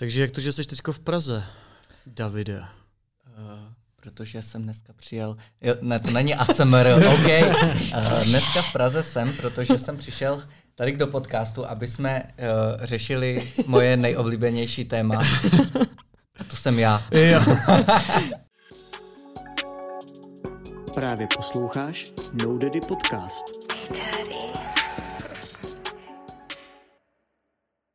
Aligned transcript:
Takže 0.00 0.20
jak 0.20 0.30
to, 0.30 0.40
že 0.40 0.52
jsi 0.52 0.64
teďko 0.64 0.92
v 0.92 1.00
Praze, 1.00 1.44
Davide? 2.06 2.58
Uh, 2.58 2.64
protože 3.96 4.42
jsem 4.42 4.62
dneska 4.62 4.92
přijel, 4.92 5.36
jo, 5.60 5.74
ne, 5.80 6.00
to 6.00 6.10
není 6.10 6.34
ASMR, 6.34 6.86
OK. 7.14 7.28
Uh, 7.96 8.24
dneska 8.24 8.62
v 8.62 8.72
Praze 8.72 9.02
jsem, 9.02 9.32
protože 9.32 9.78
jsem 9.78 9.96
přišel 9.96 10.42
tady 10.74 10.92
do 10.92 11.06
podcastu, 11.06 11.66
aby 11.66 11.86
jsme 11.86 12.22
uh, 12.22 12.84
řešili 12.84 13.52
moje 13.66 13.96
nejoblíbenější 13.96 14.84
téma. 14.84 15.22
A 16.38 16.44
to 16.44 16.56
jsem 16.56 16.78
já. 16.78 17.06
Jo. 17.10 17.40
Právě 20.94 21.28
posloucháš 21.36 22.12
No 22.44 22.58
Daddy 22.58 22.80
Podcast. 22.88 23.44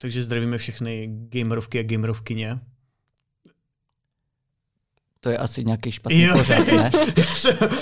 Takže 0.05 0.23
zdravíme 0.23 0.57
všechny 0.57 1.09
gamerovky 1.09 1.79
a 1.79 1.83
gamerovkyně. 1.83 2.59
To 5.19 5.29
je 5.29 5.37
asi 5.37 5.63
nějaký 5.63 5.91
špatný 5.91 6.21
jo. 6.21 6.37
pořád, 6.37 6.67
ne? 6.67 6.91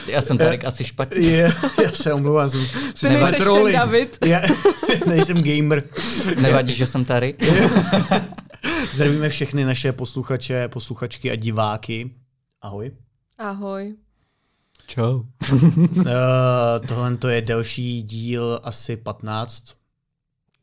Já 0.08 0.22
jsem 0.22 0.38
tady 0.38 0.60
asi 0.66 0.84
špatně. 0.84 1.28
Je, 1.28 1.52
já 1.84 1.92
se 1.92 2.14
omlouvám. 2.14 2.50
Jsem, 2.50 2.62
Ty 3.00 3.08
nejseš 3.08 3.46
ten 3.46 3.74
David. 3.74 4.18
Já 4.26 4.42
nejsem 5.08 5.44
gamer. 5.44 5.84
Nevadí, 6.42 6.76
že 6.76 6.86
jsem 6.86 7.06
tady. 7.06 7.36
Zdravíme 8.94 9.30
všechny 9.30 9.66
naše 9.66 9.94
posluchače, 9.94 10.68
posluchačky 10.68 11.32
a 11.32 11.36
diváky. 11.36 12.12
Ahoj. 12.62 12.92
Ahoj. 13.38 13.96
Čau. 14.88 15.24
uh, 15.52 16.06
tohle 16.88 17.18
to 17.18 17.30
je 17.30 17.42
další 17.42 18.04
díl 18.04 18.60
asi 18.64 18.98
15 18.98 19.83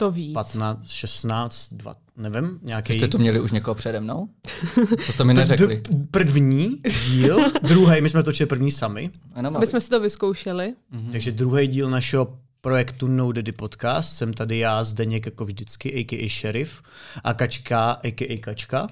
to 0.01 0.11
víc. 0.11 0.35
15, 0.35 0.91
16, 0.91 1.69
2, 1.73 1.95
nevím, 2.17 2.59
nějaký... 2.63 2.93
Jste 2.93 3.09
to 3.09 3.19
měli 3.19 3.41
už 3.41 3.53
někoho 3.53 3.75
přede 3.75 4.01
mnou? 4.01 4.29
To 5.07 5.13
jste 5.13 5.25
mi 5.25 5.35
neřekli. 5.35 5.83
První 6.11 6.77
díl, 7.11 7.45
druhý, 7.63 8.01
my 8.01 8.09
jsme 8.09 8.23
točili 8.23 8.47
první 8.47 8.71
sami. 8.71 9.11
Ano, 9.35 9.57
Aby 9.57 9.67
jsme 9.67 9.81
si 9.81 9.91
to 9.91 10.01
vyzkoušeli. 10.01 10.75
Mhm. 10.91 11.13
Takže 11.13 11.33
druhý 11.33 11.69
díl 11.69 11.91
našeho 11.91 12.39
projektu 12.61 13.09
No 13.09 13.33
Daddy 13.33 13.53
Podcast. 13.53 14.17
Jsem 14.17 14.33
tady 14.33 14.59
já, 14.59 14.85
Zdeněk, 14.85 15.27
jako 15.27 15.45
vždycky, 15.45 15.95
a.k.a. 15.95 16.29
Sheriff, 16.29 16.83
a 17.25 17.35
Kačka, 17.35 17.91
a.k.a. 17.91 18.39
Kačka. 18.41 18.89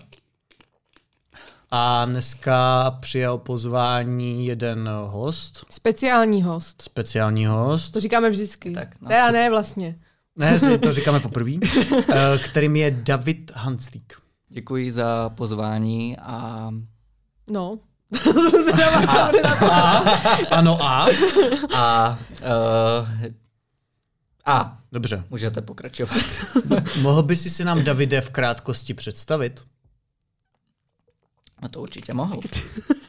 A 1.70 2.04
dneska 2.04 2.90
přijal 3.00 3.38
pozvání 3.38 4.46
jeden 4.46 4.90
host. 5.06 5.64
Speciální 5.70 6.42
host. 6.42 6.82
Speciální 6.82 7.46
host. 7.46 7.90
To 7.90 8.00
říkáme 8.00 8.30
vždycky. 8.30 8.70
Tak, 8.70 9.00
no, 9.00 9.08
teda 9.08 9.30
ne 9.30 9.50
vlastně. 9.50 9.98
Ne, 10.38 10.78
to 10.78 10.92
říkáme 10.92 11.20
poprvé. 11.20 11.50
Eh, 12.12 12.38
kterým 12.38 12.76
je 12.76 12.90
David 12.90 13.52
Hanslík. 13.54 14.12
Děkuji 14.48 14.92
za 14.92 15.28
pozvání 15.28 16.16
a... 16.18 16.70
No. 17.50 17.78
a, 19.08 19.30
a, 19.70 20.02
ano 20.50 20.82
a? 20.82 21.06
A, 21.74 22.18
uh, 23.00 23.08
a. 24.46 24.78
Dobře. 24.92 25.24
Můžete 25.30 25.62
pokračovat. 25.62 26.24
Mohl 27.00 27.22
by 27.22 27.36
si 27.36 27.50
si 27.50 27.64
nám, 27.64 27.84
Davide, 27.84 28.20
v 28.20 28.30
krátkosti 28.30 28.94
představit? 28.94 29.62
No 31.62 31.68
to 31.68 31.80
určitě 31.80 32.14
mohu. 32.14 32.40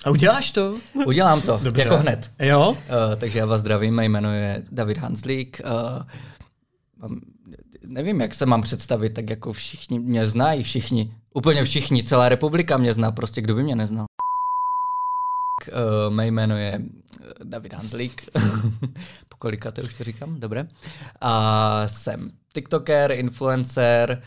A 0.06 0.10
uděláš 0.10 0.52
to? 0.52 0.78
Udělám 1.06 1.42
to, 1.42 1.60
Dobře. 1.64 1.82
jako 1.82 1.98
hned. 1.98 2.32
Jo? 2.40 2.72
Uh, 2.72 2.78
takže 3.18 3.40
já 3.40 3.46
vás 3.46 3.60
zdravím, 3.60 3.96
mé 3.96 4.06
jméno 4.06 4.34
je 4.34 4.64
David 4.72 4.98
Hanslík. 4.98 5.62
Uh, 5.66 6.02
nevím, 7.86 8.22
jak 8.22 8.34
se 8.34 8.46
mám 8.46 8.62
představit, 8.62 9.10
tak 9.10 9.30
jako 9.30 9.54
všichni 9.54 10.00
mě 10.00 10.30
znají, 10.30 10.64
všichni, 10.64 11.14
úplně 11.34 11.64
všichni, 11.64 12.04
celá 12.04 12.30
republika 12.30 12.78
mě 12.78 12.94
zná, 12.94 13.12
prostě 13.12 13.42
kdo 13.42 13.56
by 13.56 13.64
mě 13.64 13.76
neznal. 13.76 14.06
Uh, 15.68 16.14
mé 16.14 16.28
jméno 16.28 16.58
je 16.58 16.82
David 17.44 17.74
Hanzlík, 17.74 18.30
po 19.30 19.38
kolika 19.38 19.72
už 19.84 19.94
to 19.94 20.04
říkám, 20.04 20.40
dobré. 20.40 20.68
A 21.22 21.84
jsem 21.88 22.32
TikToker, 22.54 23.12
influencer, 23.12 24.24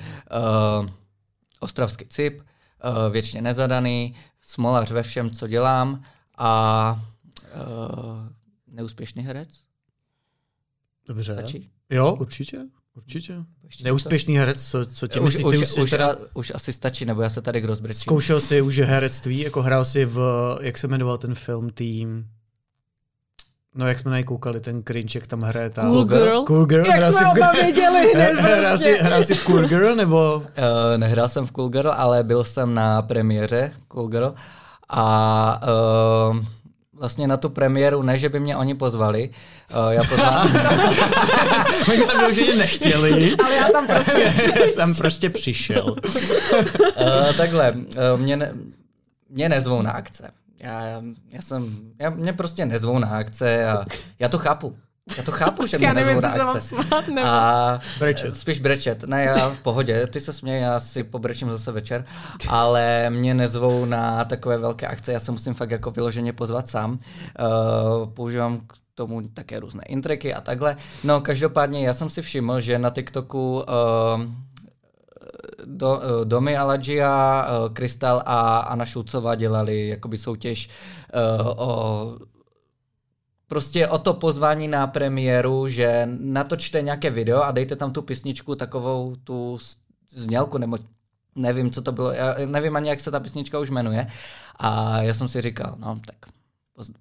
uh, 0.80 0.88
ostravský 1.60 2.04
cip, 2.06 2.40
uh, 2.40 3.12
věčně 3.12 3.42
nezadaný, 3.42 4.16
smolař 4.42 4.90
ve 4.90 5.02
všem, 5.02 5.30
co 5.30 5.46
dělám 5.46 6.02
a 6.38 7.02
uh, 7.54 8.28
neúspěšný 8.66 9.22
herec. 9.22 9.71
Dobře. 11.12 11.34
Stačí? 11.34 11.70
Jo, 11.90 12.16
určitě. 12.20 12.58
Určitě. 12.96 13.34
Ještě 13.64 13.84
Neúspěšný 13.84 14.38
herec, 14.38 14.70
co, 14.70 14.86
co 14.86 15.06
tě 15.06 15.20
už, 15.20 15.36
myslí? 15.36 15.58
Už, 15.62 15.76
už, 15.78 15.90
teda... 15.90 16.16
už 16.34 16.52
asi 16.54 16.72
stačí, 16.72 17.04
nebo 17.04 17.22
já 17.22 17.30
se 17.30 17.42
tady 17.42 17.60
rozbrečím. 17.60 18.00
Zkoušel 18.00 18.40
jsi 18.40 18.62
už 18.62 18.78
herectví, 18.78 19.40
jako 19.40 19.62
hrál 19.62 19.84
si 19.84 20.04
v, 20.04 20.20
jak 20.62 20.78
se 20.78 20.88
jmenoval 20.88 21.18
ten 21.18 21.34
film, 21.34 21.70
tým, 21.70 22.28
No 23.74 23.88
jak 23.88 23.98
jsme 23.98 24.10
najkoukali 24.10 24.60
ten 24.60 24.82
cringe, 24.82 25.18
jak 25.18 25.26
tam 25.26 25.40
hraje 25.40 25.70
ta... 25.70 25.82
Cool 25.82 26.04
Girl? 26.04 26.42
Cool 26.42 26.66
Girl. 26.66 26.86
Jak 26.86 26.96
hrál 26.96 27.12
jsme 27.12 27.32
oba 27.32 27.52
věděli 27.52 28.12
hned 28.14 28.32
hrál, 28.32 28.78
si, 28.78 28.84
prostě. 28.84 29.02
hrál 29.02 29.24
si 29.24 29.34
v 29.34 29.44
Cool 29.44 29.68
Girl, 29.68 29.96
nebo... 29.96 30.36
Uh, 30.36 30.44
nehrál 30.96 31.28
jsem 31.28 31.46
v 31.46 31.52
Cool 31.52 31.68
Girl, 31.68 31.90
ale 31.90 32.22
byl 32.22 32.44
jsem 32.44 32.74
na 32.74 33.02
premiéře 33.02 33.72
Cool 33.88 34.08
Girl 34.08 34.34
a 34.88 35.60
uh, 36.30 36.36
vlastně 36.92 37.26
na 37.26 37.36
tu 37.36 37.48
premiéru, 37.48 38.02
ne, 38.02 38.18
že 38.18 38.28
by 38.28 38.40
mě 38.40 38.56
oni 38.56 38.74
pozvali. 38.74 39.30
Uh, 39.70 39.90
já 39.90 40.02
poznám... 40.04 40.48
oni 41.90 42.04
tam 42.04 42.18
vyloženě 42.18 42.54
nechtěli. 42.54 43.36
Ale 43.44 43.54
já 43.54 43.68
tam 43.68 43.86
prostě 43.86 44.32
tam 44.76 44.94
prostě 44.94 45.30
přišel. 45.30 45.84
uh, 45.86 47.32
takhle, 47.36 47.72
uh, 47.72 48.20
mě, 48.20 48.36
ne, 48.36 48.52
mě 49.28 49.48
nezvou 49.48 49.82
na 49.82 49.90
akce. 49.90 50.30
Já, 50.60 51.02
já 51.30 51.42
jsem, 51.42 51.76
já, 51.98 52.10
mě 52.10 52.32
prostě 52.32 52.66
nezvou 52.66 52.98
na 52.98 53.08
akce 53.08 53.66
a 53.66 53.84
já 54.18 54.28
to 54.28 54.38
chápu. 54.38 54.76
Já 55.18 55.22
to 55.22 55.32
chápu, 55.32 55.66
že 55.66 55.78
mě 55.78 55.94
nezvou 55.94 56.20
na 56.20 56.28
akce. 56.28 56.60
Smát, 56.60 57.08
nebo... 57.08 57.28
A 57.28 57.80
brečet. 57.98 58.36
spíš 58.36 58.60
brečet. 58.60 59.02
Ne, 59.02 59.24
já 59.24 59.48
v 59.48 59.58
pohodě, 59.58 60.06
ty 60.06 60.20
se 60.20 60.32
směj, 60.32 60.60
já 60.60 60.80
si 60.80 61.04
pobrečím 61.04 61.50
zase 61.50 61.72
večer, 61.72 62.04
ale 62.48 63.10
mě 63.10 63.34
nezvou 63.34 63.84
na 63.84 64.24
takové 64.24 64.58
velké 64.58 64.86
akce, 64.86 65.12
já 65.12 65.20
se 65.20 65.32
musím 65.32 65.54
fakt 65.54 65.70
jako 65.70 65.90
vyloženě 65.90 66.32
pozvat 66.32 66.68
sám. 66.68 66.90
Uh, 66.92 68.08
používám 68.08 68.60
k 68.60 68.72
tomu 68.94 69.22
také 69.28 69.60
různé 69.60 69.82
intreky 69.88 70.34
a 70.34 70.40
takhle. 70.40 70.76
No 71.04 71.20
každopádně 71.20 71.86
já 71.86 71.94
jsem 71.94 72.10
si 72.10 72.22
všiml, 72.22 72.60
že 72.60 72.78
na 72.78 72.90
TikToku 72.90 73.54
uh, 73.56 73.64
do, 75.64 75.92
uh, 75.92 76.24
Domy 76.24 76.56
Aladžia, 76.56 77.46
uh, 77.46 77.68
Krystal 77.72 78.22
a 78.26 78.58
Anna 78.58 78.86
Šulcová 78.86 79.34
dělali 79.34 79.88
jakoby 79.88 80.18
soutěž 80.18 80.68
uh, 81.40 81.48
o 81.56 82.18
prostě 83.52 83.88
o 83.88 83.98
to 83.98 84.14
pozvání 84.14 84.68
na 84.68 84.86
premiéru, 84.86 85.68
že 85.68 86.08
natočte 86.20 86.82
nějaké 86.82 87.10
video 87.10 87.42
a 87.42 87.50
dejte 87.50 87.76
tam 87.76 87.92
tu 87.92 88.02
písničku, 88.02 88.54
takovou 88.54 89.16
tu 89.24 89.58
znělku, 90.12 90.58
nebo 90.58 90.78
nevím, 91.36 91.70
co 91.70 91.82
to 91.82 91.92
bylo, 91.92 92.12
já 92.12 92.36
nevím 92.46 92.76
ani, 92.76 92.88
jak 92.88 93.00
se 93.00 93.10
ta 93.10 93.20
písnička 93.20 93.58
už 93.58 93.70
jmenuje. 93.70 94.06
A 94.56 95.02
já 95.02 95.14
jsem 95.14 95.28
si 95.28 95.40
říkal, 95.40 95.74
no 95.78 96.00
tak 96.06 96.16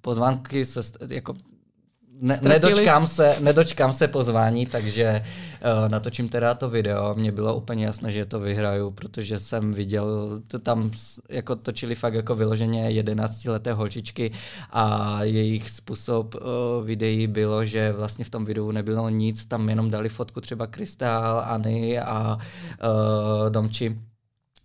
pozvánky 0.02 0.66
se 0.66 0.82
jako 1.08 1.34
ne, 2.20 2.40
nedočkám, 2.42 3.08
se, 3.08 3.36
nedočkám 3.40 3.94
se 3.94 4.08
pozvání, 4.08 4.66
takže 4.66 5.24
natočím 5.88 6.30
teda 6.30 6.54
to 6.54 6.70
video. 6.70 7.16
Mně 7.16 7.32
bylo 7.32 7.56
úplně 7.56 7.86
jasné, 7.86 8.12
že 8.12 8.26
to 8.26 8.40
vyhraju, 8.40 8.92
protože 8.92 9.40
jsem 9.40 9.74
viděl, 9.74 10.40
to 10.48 10.60
tam 10.60 10.92
jako 11.30 11.56
točili 11.56 11.96
fakt 11.96 12.14
jako 12.14 12.36
vyloženě 12.36 12.90
11 12.90 13.46
leté 13.46 13.74
holčičky 13.74 14.32
a 14.70 15.18
jejich 15.24 15.70
způsob 15.70 16.36
uh, 16.36 16.42
videí 16.86 17.28
bylo, 17.28 17.66
že 17.66 17.92
vlastně 17.92 18.26
v 18.26 18.30
tom 18.30 18.46
videu 18.46 18.72
nebylo 18.72 19.10
nic, 19.10 19.46
tam 19.46 19.70
jenom 19.70 19.90
dali 19.90 20.10
fotku 20.10 20.42
třeba 20.42 20.68
Kristál,Any 20.68 22.00
a 22.00 22.38
uh, 22.38 23.50
Domči. 23.50 24.00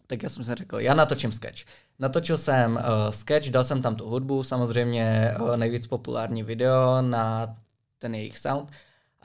Tak 0.07 0.23
já 0.23 0.29
jsem 0.29 0.45
si 0.45 0.55
řekl, 0.55 0.81
já 0.81 0.95
natočím 0.95 1.33
sketch. 1.33 1.63
Natočil 1.99 2.39
jsem 2.39 2.73
uh, 2.73 2.81
sketch, 3.11 3.51
dal 3.51 3.65
jsem 3.65 3.83
tam 3.83 3.97
tu 3.97 4.09
hudbu, 4.09 4.43
samozřejmě 4.43 5.35
uh, 5.41 5.57
nejvíc 5.57 5.87
populární 5.87 6.43
video 6.43 7.03
na 7.03 7.55
ten 7.99 8.15
jejich 8.15 8.39
sound. 8.39 8.71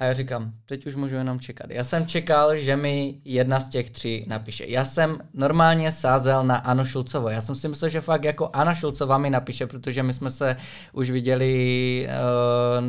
A 0.02 0.06
já 0.06 0.14
říkám, 0.14 0.54
teď 0.66 0.86
už 0.86 0.96
můžu 0.96 1.16
jenom 1.16 1.40
čekat. 1.40 1.72
Já 1.72 1.84
jsem 1.84 2.08
čekal, 2.08 2.56
že 2.58 2.76
mi 2.78 3.22
jedna 3.26 3.60
z 3.60 3.70
těch 3.70 3.90
tří 3.90 4.26
napíše. 4.28 4.66
Já 4.68 4.86
jsem 4.86 5.18
normálně 5.34 5.92
sázel 5.92 6.44
na 6.44 6.56
Anu 6.56 6.86
Šulcovou. 6.86 7.28
Já 7.28 7.42
jsem 7.42 7.56
si 7.56 7.68
myslel, 7.68 7.90
že 7.90 8.02
fakt 8.02 8.24
jako 8.24 8.50
Anna 8.54 8.74
Šulcová 8.74 9.18
mi 9.18 9.30
napíše, 9.30 9.68
protože 9.68 10.04
my 10.04 10.14
jsme 10.14 10.32
se 10.32 10.58
už 10.94 11.10
viděli 11.10 12.08
uh, 12.08 12.86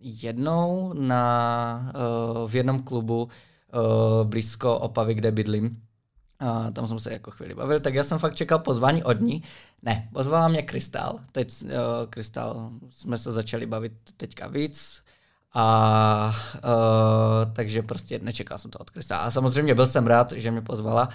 jednou 0.00 0.92
na, 0.92 1.92
uh, 1.94 2.50
v 2.50 2.54
jednom 2.54 2.82
klubu 2.82 3.22
uh, 3.22 3.30
blízko 4.28 4.78
Opavy, 4.78 5.14
kde 5.14 5.32
bydlím 5.32 5.82
a 6.38 6.70
tam 6.70 6.86
jsem 6.86 7.00
se 7.00 7.12
jako 7.12 7.30
chvíli 7.30 7.54
bavil, 7.54 7.80
tak 7.80 7.94
já 7.94 8.04
jsem 8.04 8.18
fakt 8.18 8.34
čekal 8.34 8.58
pozvání 8.58 9.04
od 9.04 9.20
ní. 9.20 9.42
Ne, 9.82 10.08
pozvala 10.12 10.48
mě 10.48 10.62
Krystal. 10.62 11.18
Teď 11.32 11.62
uh, 11.62 11.70
Krystal 12.10 12.70
jsme 12.90 13.18
se 13.18 13.32
začali 13.32 13.66
bavit 13.66 13.92
teďka 14.16 14.48
víc. 14.48 15.02
A 15.54 16.34
uh, 16.54 17.52
takže 17.52 17.82
prostě 17.82 18.18
nečekal 18.22 18.58
jsem 18.58 18.70
to 18.70 18.78
od 18.78 18.90
Krystal. 18.90 19.20
A 19.20 19.30
samozřejmě 19.30 19.74
byl 19.74 19.86
jsem 19.86 20.06
rád, 20.06 20.32
že 20.32 20.50
mě 20.50 20.62
pozvala. 20.62 21.08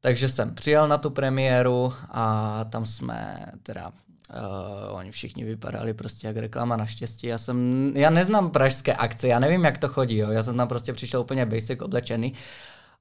takže 0.00 0.28
jsem 0.28 0.54
přijel 0.54 0.88
na 0.88 0.98
tu 0.98 1.10
premiéru 1.10 1.92
a 2.10 2.64
tam 2.64 2.86
jsme 2.86 3.46
teda 3.62 3.92
Uh, 4.34 4.96
oni 4.96 5.10
všichni 5.10 5.44
vypadali 5.44 5.94
prostě 5.94 6.26
jak 6.26 6.36
reklama 6.36 6.76
naštěstí. 6.76 7.26
Já 7.26 7.38
jsem, 7.38 7.92
já 7.96 8.10
neznám 8.10 8.50
pražské 8.50 8.94
akce, 8.94 9.28
já 9.28 9.38
nevím, 9.38 9.64
jak 9.64 9.78
to 9.78 9.88
chodí, 9.88 10.16
jo. 10.16 10.30
Já 10.30 10.42
jsem 10.42 10.56
tam 10.56 10.68
prostě 10.68 10.92
přišel 10.92 11.20
úplně 11.20 11.46
basic 11.46 11.80
oblečený 11.80 12.34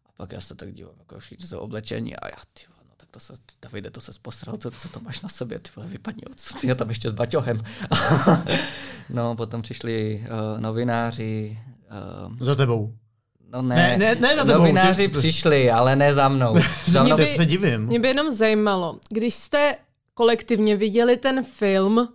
a 0.06 0.10
pak 0.18 0.32
já 0.32 0.42
se 0.42 0.56
tak 0.56 0.74
dívám, 0.74 0.94
jako 1.00 1.20
všichni 1.20 1.48
jsou 1.48 1.60
oblečení 1.60 2.16
a 2.16 2.28
já, 2.28 2.38
ty 2.54 2.64
to 3.12 3.20
se, 3.20 3.34
Davide, 3.62 3.90
to 3.90 4.02
se 4.02 4.12
posral, 4.22 4.58
co, 4.58 4.72
co 4.72 4.90
to 4.90 5.00
máš 5.00 5.22
na 5.22 5.30
sobě, 5.30 5.60
ty 5.60 5.70
vole, 5.76 5.88
vypadni 5.88 6.24
odsud, 6.32 6.64
já 6.64 6.76
tam 6.76 6.90
ještě 6.90 7.10
s 7.10 7.14
baťohem. 7.14 7.64
no, 9.10 9.36
potom 9.36 9.62
přišli 9.62 10.24
uh, 10.24 10.62
novináři. 10.62 11.60
Uh, 12.30 12.36
Za 12.40 12.56
tebou. 12.56 12.94
No 13.52 13.62
ne, 13.62 13.76
ne, 13.76 13.98
ne, 13.98 14.16
ne 14.16 14.36
za 14.36 14.44
tebou. 14.44 14.58
Novináři 14.58 15.10
ty... 15.10 15.18
přišli, 15.18 15.72
ale 15.72 15.96
ne 15.96 16.14
za 16.14 16.28
mnou. 16.28 16.56
za 16.88 17.04
mnou. 17.04 17.16
Mě 17.16 17.26
by, 17.26 17.32
se 17.32 17.46
divím. 17.46 17.82
Mě 17.82 18.00
by 18.00 18.08
jenom 18.08 18.32
zajímalo, 18.32 19.00
když 19.10 19.34
jste 19.34 19.76
kolektivně 20.14 20.76
viděli 20.76 21.18
ten 21.18 21.44
film, 21.44 22.08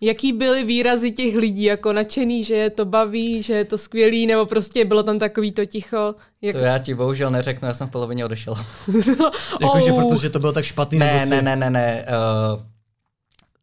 jaký 0.00 0.32
byly 0.32 0.64
výrazy 0.64 1.10
těch 1.10 1.36
lidí, 1.36 1.62
jako 1.62 1.92
nadšený, 1.92 2.44
že 2.44 2.54
je 2.54 2.70
to 2.70 2.84
baví, 2.84 3.42
že 3.42 3.52
je 3.54 3.64
to 3.64 3.78
skvělý, 3.78 4.26
nebo 4.26 4.46
prostě 4.46 4.84
bylo 4.84 5.02
tam 5.02 5.18
takový 5.18 5.52
to 5.52 5.64
ticho? 5.66 6.14
Jak... 6.42 6.56
To 6.56 6.62
já 6.62 6.78
ti 6.78 6.94
bohužel 6.94 7.30
neřeknu, 7.30 7.68
já 7.68 7.74
jsem 7.74 7.86
v 7.86 7.90
polovině 7.90 8.24
odešel. 8.24 8.54
Jakože 9.60 9.92
oh. 9.92 10.08
protože 10.08 10.30
to 10.30 10.38
bylo 10.38 10.52
tak 10.52 10.64
špatný? 10.64 10.98
Ne, 10.98 11.12
nebo 11.12 11.24
si... 11.24 11.30
ne, 11.30 11.42
ne, 11.42 11.56
ne, 11.56 11.70
ne. 11.70 12.06
Uh, 12.54 12.60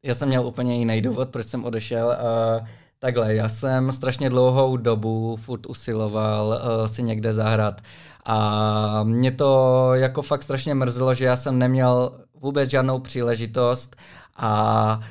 já 0.03 0.15
jsem 0.15 0.27
měl 0.27 0.47
úplně 0.47 0.77
jiný 0.77 1.01
důvod, 1.01 1.29
proč 1.29 1.47
jsem 1.47 1.65
odešel. 1.65 2.07
Uh, 2.07 2.67
takhle, 2.99 3.35
já 3.35 3.49
jsem 3.49 3.91
strašně 3.91 4.29
dlouhou 4.29 4.77
dobu 4.77 5.35
furt 5.41 5.65
usiloval 5.65 6.47
uh, 6.47 6.87
si 6.87 7.03
někde 7.03 7.33
zahrát. 7.33 7.81
A 8.25 9.03
mě 9.03 9.31
to 9.31 9.89
jako 9.93 10.21
fakt 10.21 10.43
strašně 10.43 10.75
mrzelo, 10.75 11.13
že 11.13 11.25
já 11.25 11.37
jsem 11.37 11.59
neměl 11.59 12.11
vůbec 12.41 12.69
žádnou 12.69 12.99
příležitost 12.99 13.95
a 14.37 14.97
uh, 14.97 15.03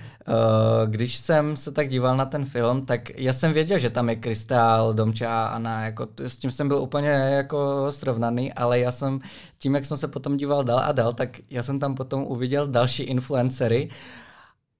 když 0.86 1.16
jsem 1.16 1.56
se 1.56 1.72
tak 1.72 1.88
díval 1.88 2.16
na 2.16 2.26
ten 2.26 2.44
film, 2.44 2.86
tak 2.86 3.18
já 3.18 3.32
jsem 3.32 3.52
věděl, 3.52 3.78
že 3.78 3.90
tam 3.90 4.08
je 4.08 4.16
Kristál, 4.16 4.94
Domča 4.94 5.42
a 5.42 5.46
Anna, 5.46 5.84
jako 5.84 6.08
s 6.18 6.36
tím 6.36 6.50
jsem 6.50 6.68
byl 6.68 6.76
úplně 6.76 7.08
jako 7.08 7.86
srovnaný, 7.90 8.52
ale 8.52 8.78
já 8.78 8.92
jsem 8.92 9.20
tím, 9.58 9.74
jak 9.74 9.84
jsem 9.84 9.96
se 9.96 10.08
potom 10.08 10.36
díval 10.36 10.64
dál 10.64 10.78
a 10.78 10.92
dál, 10.92 11.12
tak 11.12 11.28
já 11.50 11.62
jsem 11.62 11.78
tam 11.78 11.94
potom 11.94 12.22
uviděl 12.22 12.66
další 12.66 13.02
influencery 13.02 13.90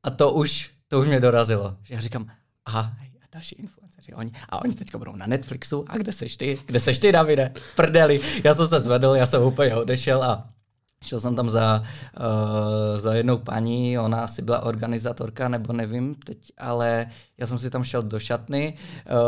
a 0.03 0.11
to 0.11 0.33
už, 0.33 0.71
to 0.89 1.01
už 1.01 1.07
mě 1.07 1.21
dorazilo. 1.21 1.77
Že 1.83 1.95
já 1.95 2.01
říkám, 2.01 2.27
aha, 2.67 2.93
další 3.33 3.55
influenceři, 3.55 4.15
oni, 4.15 4.33
a 4.49 4.63
oni 4.63 4.75
teď 4.75 4.97
budou 4.97 5.17
na 5.17 5.27
Netflixu, 5.27 5.85
a 5.89 5.97
kde 5.97 6.13
seš 6.13 6.37
ty, 6.37 6.59
kde 6.67 6.81
seš 6.81 6.99
ty, 6.99 7.13
Davide, 7.13 7.53
v 7.55 7.77
prdeli, 7.77 8.21
já 8.45 8.55
jsem 8.55 8.69
se 8.69 8.81
zvedl, 8.81 9.15
já 9.15 9.27
jsem 9.27 9.43
úplně 9.43 9.77
odešel 9.77 10.25
a 10.25 10.49
Šel 11.05 11.21
jsem 11.21 11.37
tam 11.37 11.51
za, 11.51 11.83
uh, 12.19 13.01
za 13.01 13.15
jednou 13.15 13.39
paní, 13.39 13.99
ona 13.99 14.25
asi 14.25 14.43
byla 14.43 14.63
organizátorka, 14.63 15.49
nebo 15.49 15.73
nevím 15.73 16.15
teď, 16.15 16.39
ale 16.59 17.07
já 17.39 17.47
jsem 17.47 17.59
si 17.59 17.71
tam 17.71 17.85
šel 17.85 18.03
do 18.03 18.19
šatny, 18.19 18.75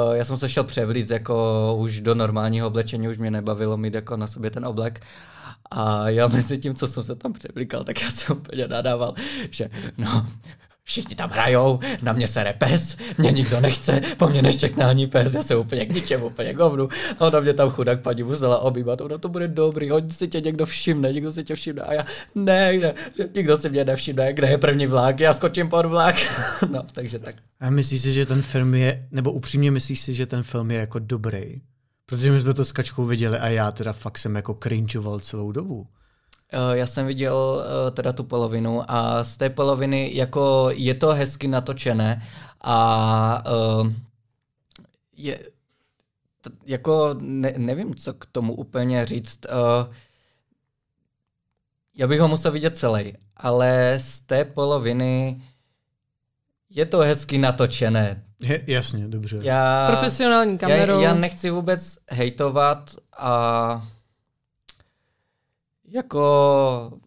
uh, 0.07 0.13
já 0.13 0.25
jsem 0.25 0.37
se 0.37 0.49
šel 0.49 0.65
převlít 0.65 1.11
jako 1.11 1.77
už 1.79 2.01
do 2.01 2.15
normálního 2.15 2.67
oblečení, 2.67 3.09
už 3.09 3.19
mě 3.19 3.31
nebavilo 3.31 3.77
mít 3.77 3.95
jako 3.95 4.17
na 4.17 4.27
sobě 4.27 4.51
ten 4.51 4.67
oblek. 4.67 5.01
A 5.71 6.09
já 6.09 6.29
mezi 6.29 6.59
tím, 6.59 6.75
co 6.75 6.89
jsem 6.89 7.05
se 7.05 7.15
tam 7.15 7.33
převlíkal, 7.33 7.85
tak 7.85 8.03
já 8.03 8.11
jsem 8.11 8.37
úplně 8.37 8.69
nadával, 8.69 9.15
že 9.51 9.71
no, 9.99 10.27
všichni 10.89 11.15
tam 11.17 11.31
hrajou, 11.31 11.81
na 12.03 12.13
mě 12.13 12.27
se 12.27 12.45
repes, 12.45 12.97
mě 13.19 13.33
nikdo 13.33 13.61
nechce, 13.61 14.01
po 14.17 14.29
mně 14.29 14.43
neštěkne 14.43 14.85
ani 14.85 15.07
pes, 15.07 15.35
já 15.35 15.43
jsem 15.43 15.59
úplně 15.59 15.87
k 15.87 15.95
ničemu, 15.95 16.27
úplně 16.27 16.55
k 16.55 16.59
hovnu. 16.59 16.89
A 17.19 17.27
ona 17.27 17.41
mě 17.41 17.55
tam 17.55 17.71
chudák 17.71 18.01
paní 18.01 18.23
musela 18.23 18.59
obývat, 18.59 19.01
ono 19.01 19.19
to 19.19 19.29
bude 19.29 19.49
dobrý, 19.49 19.91
hodně 19.91 20.13
si 20.13 20.29
tě 20.29 20.41
někdo 20.41 20.67
všimne, 20.67 21.13
někdo 21.13 21.33
si 21.33 21.45
tě 21.45 21.55
všimne 21.55 21.83
a 21.83 21.95
já, 21.95 22.05
ne, 22.35 22.79
ne 22.79 22.95
nikdo 23.35 23.57
si 23.57 23.71
mě 23.71 23.85
nevšimne, 23.85 24.33
kde 24.33 24.49
je 24.49 24.59
první 24.59 24.87
vlak, 24.87 25.21
já 25.21 25.35
skočím 25.35 25.69
pod 25.69 25.87
vlak. 25.87 26.17
no, 26.71 26.83
takže 26.93 27.19
tak. 27.19 27.35
A 27.61 27.71
myslíš 27.71 28.03
si, 28.03 28.13
že 28.13 28.27
ten 28.27 28.43
film 28.43 28.75
je, 28.75 29.09
nebo 29.11 29.33
upřímně 29.33 29.71
myslíš 29.71 30.01
si, 30.01 30.15
že 30.15 30.27
ten 30.27 30.43
film 30.43 30.71
je 30.71 30.79
jako 30.79 30.99
dobrý? 30.99 31.61
Protože 32.07 32.33
my 32.33 32.41
jsme 32.41 32.55
to 32.55 32.65
s 32.65 32.73
Kačkou 32.73 33.07
viděli 33.07 33.39
a 33.39 33.49
já 33.49 33.71
teda 33.71 33.93
fakt 33.93 34.19
jsem 34.19 34.37
jako 34.37 34.59
cringeoval 34.63 35.21
celou 35.21 35.53
dobu. 35.53 35.87
Eh, 36.53 36.77
já 36.79 36.87
jsem 36.87 37.07
viděl 37.07 37.35
uh, 37.35 37.95
teda 37.95 38.13
tu 38.13 38.25
polovinu 38.25 38.83
a 38.91 39.25
z 39.25 39.37
té 39.37 39.51
poloviny 39.51 40.11
jako 40.15 40.71
je 40.73 40.95
to 40.95 41.09
hezky 41.09 41.49
natočené 41.49 42.23
a 42.61 43.43
uh, 43.81 43.93
je 45.17 45.39
jako 46.67 47.15
ne, 47.19 47.55
nevím, 47.57 47.95
co 47.95 48.15
k 48.15 48.27
tomu 48.27 48.55
úplně 48.55 49.07
říct. 49.07 49.47
Já 51.97 52.07
bych 52.07 52.21
ho 52.21 52.29
musel 52.29 52.53
vidět 52.53 52.77
celý, 52.77 53.15
ale 53.37 53.99
z 54.01 54.21
té 54.21 54.45
poloviny 54.45 55.43
je 56.71 56.87
to 56.87 56.99
hezky 56.99 57.39
natočené. 57.39 58.23
Je, 58.41 58.65
jasně, 58.67 59.09
dobře. 59.09 59.39
Já, 59.43 59.87
Profesionální 59.91 60.59
kamerou. 60.59 61.01
Já, 61.01 61.09
já 61.09 61.15
nechci 61.15 61.51
vůbec 61.51 61.99
hejtovat 62.11 62.97
a 63.19 63.89
jako 65.91 66.99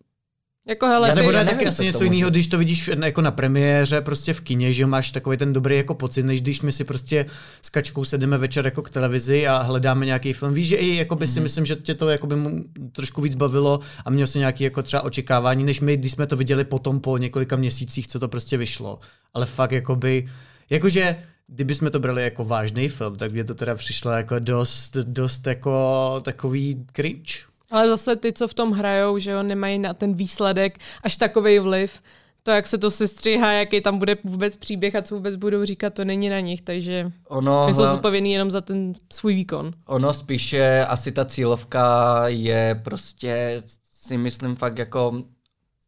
jako 0.68 0.88
hele, 0.88 1.10
já 1.10 1.16
nebo 1.16 1.32
taky 1.32 1.68
asi 1.68 1.84
něco 1.84 2.04
jiného, 2.04 2.30
když 2.30 2.48
to 2.48 2.58
vidíš 2.58 2.90
jako 3.04 3.22
na 3.22 3.32
premiéře 3.32 4.02
prostě 4.02 4.34
v 4.34 4.42
kině, 4.42 4.74
že 4.74 4.86
máš 4.86 5.12
takový 5.12 5.38
ten 5.38 5.54
dobrý 5.54 5.78
jako 5.78 5.96
pocit, 5.96 6.24
než 6.24 6.42
když 6.42 6.62
my 6.62 6.72
si 6.72 6.84
prostě 6.84 7.26
s 7.62 7.70
kačkou 7.70 8.04
sedíme 8.04 8.38
večer 8.38 8.66
jako 8.66 8.82
k 8.82 8.90
televizi 8.90 9.48
a 9.48 9.62
hledáme 9.62 10.06
nějaký 10.06 10.34
film. 10.34 10.54
Víš, 10.54 10.68
že 10.68 10.76
i 10.76 10.96
jako 10.96 11.16
by 11.16 11.28
si 11.28 11.40
mm-hmm. 11.40 11.44
myslím, 11.44 11.66
že 11.66 11.76
tě 11.76 11.94
to 11.94 12.10
jako 12.10 12.28
by 12.28 12.36
mu 12.36 12.64
trošku 12.92 13.22
víc 13.22 13.36
bavilo 13.36 13.80
a 14.06 14.10
měl 14.10 14.28
si 14.28 14.40
nějaký 14.40 14.64
jako 14.64 14.84
třeba 14.84 15.04
očekávání, 15.04 15.64
než 15.64 15.80
my, 15.80 15.98
když 15.98 16.12
jsme 16.12 16.28
to 16.28 16.38
viděli 16.38 16.64
potom 16.64 17.00
po 17.00 17.18
několika 17.18 17.56
měsících, 17.56 18.08
co 18.08 18.20
to 18.20 18.28
prostě 18.28 18.58
vyšlo. 18.58 19.00
Ale 19.34 19.46
fakt 19.46 19.72
jako 19.72 19.96
by, 19.96 20.28
jakože 20.70 21.24
kdyby 21.48 21.76
jsme 21.76 21.90
to 21.90 22.00
brali 22.00 22.24
jako 22.24 22.46
vážný 22.46 22.90
film, 22.90 23.16
tak 23.16 23.32
mě 23.32 23.44
to 23.44 23.56
teda 23.56 23.76
přišlo 23.76 24.12
jako 24.12 24.40
dost, 24.40 24.98
dost 24.98 25.48
jako 25.48 26.22
takový 26.24 26.86
cringe. 26.96 27.51
Ale 27.72 27.88
zase 27.88 28.16
ty, 28.16 28.34
co 28.34 28.48
v 28.48 28.54
tom 28.54 28.72
hrajou, 28.72 29.18
že 29.18 29.32
jo, 29.32 29.44
nemají 29.44 29.80
na 29.80 29.94
ten 29.94 30.14
výsledek 30.14 30.80
až 31.04 31.18
takový 31.18 31.60
vliv. 31.60 32.02
To, 32.44 32.52
jak 32.52 32.68
se 32.68 32.78
to 32.78 32.92
sestříhá, 32.92 33.52
jaký 33.52 33.82
tam 33.82 33.98
bude 33.98 34.18
vůbec 34.24 34.58
příběh 34.58 34.96
a 34.96 35.02
co 35.02 35.16
vůbec 35.16 35.36
budou 35.36 35.66
říkat, 35.66 35.94
to 35.94 36.06
není 36.06 36.30
na 36.30 36.40
nich, 36.40 36.62
takže 36.62 37.12
ono, 37.28 37.74
jsou 37.74 37.86
zodpovědní 37.86 38.34
jenom 38.34 38.52
za 38.52 38.62
ten 38.62 38.94
svůj 39.14 39.36
výkon. 39.36 39.74
Ono 39.86 40.14
spíše 40.14 40.86
asi 40.86 41.12
ta 41.12 41.26
cílovka 41.26 42.24
je 42.28 42.82
prostě 42.84 43.64
si 44.02 44.18
myslím 44.18 44.56
fakt 44.56 44.78
jako 44.78 45.24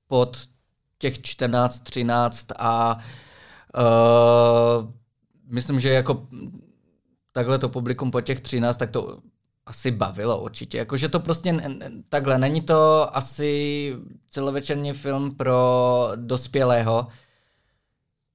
pod 0.07 0.37
těch 0.97 1.21
14, 1.21 1.79
13 1.79 2.47
a 2.57 2.97
uh, 3.77 4.89
myslím, 5.49 5.79
že 5.79 5.89
jako 5.89 6.27
takhle 7.31 7.59
to 7.59 7.69
publikum 7.69 8.11
po 8.11 8.21
těch 8.21 8.41
13, 8.41 8.77
tak 8.77 8.91
to 8.91 9.19
asi 9.65 9.91
bavilo 9.91 10.41
určitě. 10.41 10.77
Jakože 10.77 11.09
to 11.09 11.19
prostě 11.19 11.57
takhle, 12.09 12.37
není 12.37 12.61
to 12.61 13.09
asi 13.17 13.95
celovečerní 14.29 14.93
film 14.93 15.35
pro 15.35 16.11
dospělého. 16.15 17.07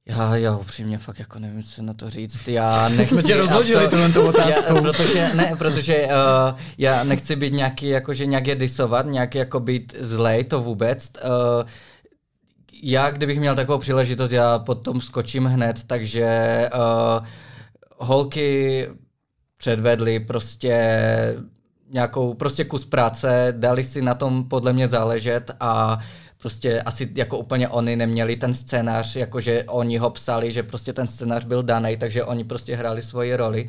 Já, 0.09 0.37
já 0.37 0.57
upřímně 0.57 0.99
fakt 0.99 1.19
jako 1.19 1.39
nevím, 1.39 1.63
co 1.63 1.83
na 1.83 1.95
to 1.95 2.11
říct. 2.11 2.49
Já 2.49 2.89
nechci... 2.97 3.15
Jsme 3.15 3.23
tě 3.23 3.37
rozhodili 3.37 3.89
tuhle 3.89 4.09
tu 4.09 4.29
otázku. 4.29 4.75
Já, 4.77 4.83
protože, 4.83 5.31
ne, 5.35 5.55
protože 5.59 6.07
uh, 6.07 6.59
já 6.79 7.05
nechci 7.05 7.37
být 7.37 7.53
nějaký, 7.53 7.89
jakože 7.89 8.27
nějak 8.27 8.47
je 8.47 8.55
disovat, 8.55 9.07
nějak 9.07 9.35
jako 9.35 9.61
být 9.61 9.95
zlej, 10.01 10.45
to 10.45 10.61
vůbec. 10.61 11.13
Uh, 11.25 11.69
já, 12.83 13.11
kdybych 13.11 13.41
měl 13.41 13.55
takovou 13.55 13.79
příležitost, 13.79 14.33
já 14.33 14.59
potom 14.59 15.01
skočím 15.01 15.45
hned, 15.45 15.85
takže 15.87 16.71
uh, 16.75 17.27
holky 17.99 18.87
předvedli 19.59 20.21
prostě 20.21 20.75
nějakou, 21.91 22.35
prostě 22.35 22.65
kus 22.65 22.87
práce, 22.87 23.55
dali 23.57 23.85
si 23.85 24.03
na 24.03 24.15
tom 24.15 24.45
podle 24.45 24.73
mě 24.73 24.89
záležet 24.89 25.51
a 25.61 25.99
prostě 26.39 26.83
asi 26.83 27.13
jako 27.15 27.39
úplně 27.39 27.69
oni 27.69 27.97
neměli 27.97 28.37
ten 28.37 28.55
scénář, 28.55 29.17
jakože 29.17 29.65
oni 29.65 29.99
ho 29.99 30.11
psali, 30.11 30.53
že 30.53 30.63
prostě 30.63 30.93
ten 30.93 31.07
scénář 31.07 31.45
byl 31.45 31.63
daný, 31.63 31.97
takže 31.97 32.25
oni 32.25 32.45
prostě 32.45 32.77
hráli 32.77 33.03
svoji 33.03 33.37
roli. 33.37 33.69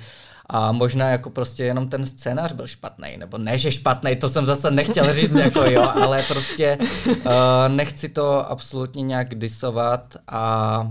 A 0.51 0.72
možná 0.72 1.10
jako 1.10 1.29
prostě 1.29 1.63
jenom 1.63 1.89
ten 1.89 2.05
scénář 2.05 2.51
byl 2.53 2.67
špatný, 2.67 3.17
nebo 3.17 3.38
ne, 3.38 3.58
že 3.58 3.72
špatný, 3.72 4.15
to 4.15 4.29
jsem 4.29 4.46
zase 4.46 4.72
nechtěl 4.72 5.13
říct, 5.13 5.36
jako 5.36 5.63
jo, 5.63 5.81
ale 5.81 6.24
prostě 6.24 6.77
uh, 7.08 7.34
nechci 7.67 8.10
to 8.10 8.51
absolutně 8.51 9.03
nějak 9.03 9.36
disovat 9.36 10.15
a 10.27 10.81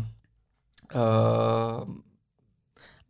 uh, 0.95 1.95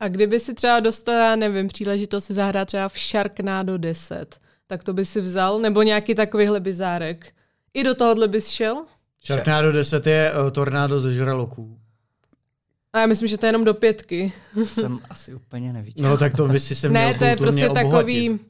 a 0.01 0.09
kdyby 0.09 0.41
si 0.41 0.55
třeba 0.55 0.81
dostala, 0.81 1.37
nevím, 1.37 1.69
příležitost 1.69 2.25
si 2.25 2.35
zahrát 2.35 2.69
třeba 2.69 2.89
v 2.89 2.99
Sharknado 2.99 3.79
10, 3.79 4.37
tak 4.67 4.85
to 4.85 4.93
by 4.93 5.05
si 5.05 5.21
vzal? 5.21 5.59
Nebo 5.59 5.83
nějaký 5.83 6.15
takovýhle 6.15 6.61
bizárek? 6.61 7.33
I 7.75 7.85
do 7.85 7.95
tohohle 7.95 8.29
bys 8.29 8.49
šel? 8.49 8.85
Sharknado 9.27 9.73
10 9.73 10.07
je 10.07 10.33
uh, 10.33 10.51
tornádo 10.51 11.01
ze 11.01 11.13
žraloků. 11.13 11.79
A 12.93 13.01
já 13.01 13.07
myslím, 13.07 13.29
že 13.29 13.39
to 13.39 13.47
je 13.47 13.49
jenom 13.49 13.65
do 13.65 13.75
pětky. 13.75 14.33
Jsem 14.65 14.99
asi 15.11 15.35
úplně 15.35 15.73
neviděl. 15.73 16.11
No 16.11 16.17
tak 16.17 16.37
to 16.37 16.49
by 16.49 16.61
si 16.61 16.75
se 16.75 16.89
měl 16.89 17.03
Ne, 17.03 17.15
to 17.15 17.25
je 17.25 17.37
prostě 17.37 17.69
obohatit. 17.69 17.91
takový... 17.93 18.41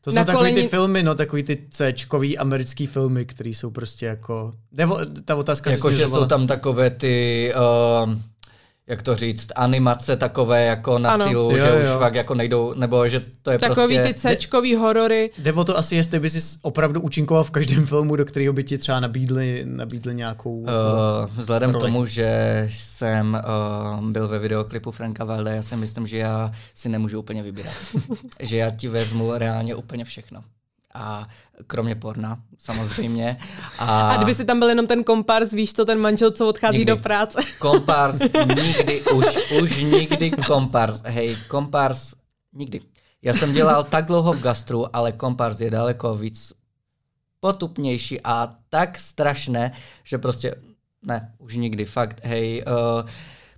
To 0.00 0.12
jsou 0.12 0.24
takový 0.24 0.54
ty 0.54 0.68
filmy, 0.68 1.02
no, 1.02 1.14
takový 1.14 1.42
ty 1.42 1.66
c 1.70 1.94
americký 2.38 2.86
filmy, 2.86 3.24
které 3.24 3.50
jsou 3.50 3.70
prostě 3.70 4.06
jako... 4.06 4.52
Nebo 4.72 4.98
ta 5.24 5.36
otázka 5.36 5.70
Jako, 5.70 5.90
že 5.90 6.08
jsou 6.08 6.26
tam 6.26 6.46
takové 6.46 6.90
ty... 6.90 7.52
Uh 8.04 8.14
jak 8.90 9.02
to 9.02 9.16
říct, 9.16 9.48
animace 9.56 10.16
takové 10.16 10.64
jako 10.64 10.98
na 10.98 11.10
ano. 11.10 11.26
sílu, 11.26 11.50
jo, 11.50 11.58
že 11.58 11.68
jo. 11.68 11.82
už 11.82 11.88
fakt 11.88 12.14
jako 12.14 12.34
nejdou, 12.34 12.74
nebo 12.74 13.08
že 13.08 13.22
to 13.42 13.50
je 13.50 13.58
Takový 13.58 13.96
prostě... 13.96 14.14
ty 14.14 14.20
C-čkový 14.20 14.74
horory. 14.74 15.30
Jde 15.38 15.52
o 15.52 15.64
to 15.64 15.78
asi, 15.78 15.96
jestli 15.96 16.20
by 16.20 16.30
si 16.30 16.58
opravdu 16.62 17.00
účinkoval 17.00 17.44
v 17.44 17.50
každém 17.50 17.86
filmu, 17.86 18.16
do 18.16 18.24
kterého 18.24 18.52
by 18.52 18.64
ti 18.64 18.78
třeba 18.78 19.00
nabídli, 19.00 19.62
nabídli 19.64 20.14
nějakou 20.14 20.54
uh, 20.54 20.66
Vzhledem 21.36 21.72
k 21.72 21.78
tomu, 21.78 22.06
že 22.06 22.66
jsem 22.70 23.42
uh, 24.00 24.10
byl 24.10 24.28
ve 24.28 24.38
videoklipu 24.38 24.90
Franka 24.90 25.24
Valde, 25.24 25.56
já 25.56 25.62
si 25.62 25.76
myslím, 25.76 26.06
že 26.06 26.16
já 26.16 26.52
si 26.74 26.88
nemůžu 26.88 27.18
úplně 27.18 27.42
vybírat. 27.42 27.74
že 28.40 28.56
já 28.56 28.70
ti 28.70 28.88
vezmu 28.88 29.32
reálně 29.34 29.74
úplně 29.74 30.04
všechno 30.04 30.42
a 30.94 31.28
kromě 31.66 31.94
porna, 31.94 32.38
samozřejmě. 32.58 33.36
A, 33.78 34.08
a 34.10 34.16
kdyby 34.16 34.34
si 34.34 34.44
tam 34.44 34.58
byl 34.58 34.68
jenom 34.68 34.86
ten 34.86 35.04
kompars, 35.04 35.52
víš 35.52 35.72
co, 35.72 35.84
ten 35.84 36.00
manžel, 36.00 36.30
co 36.30 36.48
odchází 36.48 36.78
nikdy. 36.78 36.92
do 36.92 36.96
práce. 36.96 37.38
Kompars, 37.58 38.18
nikdy, 38.56 39.02
už, 39.02 39.52
už 39.62 39.82
nikdy 39.82 40.30
kompars. 40.30 41.02
Hej, 41.04 41.36
kompars, 41.48 42.14
nikdy. 42.52 42.80
Já 43.22 43.34
jsem 43.34 43.52
dělal 43.52 43.84
tak 43.84 44.06
dlouho 44.06 44.32
v 44.32 44.42
gastru, 44.42 44.96
ale 44.96 45.12
kompars 45.12 45.60
je 45.60 45.70
daleko 45.70 46.16
víc 46.16 46.52
potupnější 47.40 48.20
a 48.24 48.54
tak 48.68 48.98
strašné, 48.98 49.72
že 50.04 50.18
prostě 50.18 50.54
ne, 51.02 51.32
už 51.38 51.56
nikdy, 51.56 51.84
fakt, 51.84 52.20
hej, 52.22 52.64
uh, 52.66 53.08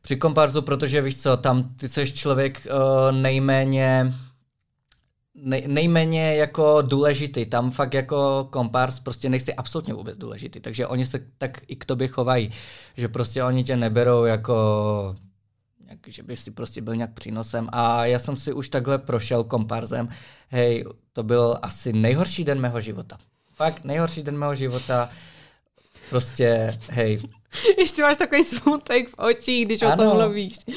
při 0.02 0.16
komparzu, 0.16 0.62
protože 0.62 1.02
víš 1.02 1.22
co, 1.22 1.36
tam 1.36 1.74
ty 1.76 1.88
jsi 1.88 2.12
člověk 2.12 2.66
uh, 2.66 3.16
nejméně 3.16 4.14
nej, 5.42 5.64
nejméně 5.66 6.36
jako 6.36 6.82
důležitý. 6.82 7.46
Tam 7.46 7.70
fakt 7.70 7.94
jako 7.94 8.48
kompars 8.50 9.00
prostě 9.00 9.28
nechci 9.28 9.54
absolutně 9.54 9.94
vůbec 9.94 10.18
důležitý. 10.18 10.60
Takže 10.60 10.86
oni 10.86 11.06
se 11.06 11.20
tak 11.38 11.60
i 11.68 11.76
k 11.76 11.84
tobě 11.84 12.08
chovají, 12.08 12.52
že 12.96 13.08
prostě 13.08 13.44
oni 13.44 13.64
tě 13.64 13.76
neberou 13.76 14.24
jako 14.24 14.54
že 16.06 16.22
by 16.22 16.36
si 16.36 16.50
prostě 16.50 16.80
byl 16.80 16.96
nějak 16.96 17.14
přínosem. 17.14 17.68
A 17.72 18.06
já 18.06 18.18
jsem 18.18 18.36
si 18.36 18.52
už 18.52 18.68
takhle 18.68 18.98
prošel 18.98 19.44
komparzem. 19.44 20.08
Hej, 20.48 20.84
to 21.12 21.22
byl 21.22 21.58
asi 21.62 21.92
nejhorší 21.92 22.44
den 22.44 22.60
mého 22.60 22.80
života. 22.80 23.18
Fakt 23.54 23.84
nejhorší 23.84 24.22
den 24.22 24.38
mého 24.38 24.54
života. 24.54 25.10
Prostě, 26.10 26.78
hej. 26.90 27.18
Ještě 27.78 28.02
máš 28.02 28.16
takový 28.16 28.44
smutek 28.44 29.08
v 29.08 29.14
očích, 29.18 29.66
když 29.66 29.82
ano, 29.82 29.94
o 29.94 29.96
tom 29.96 30.16
mluvíš. 30.16 30.58
Uh, 30.68 30.74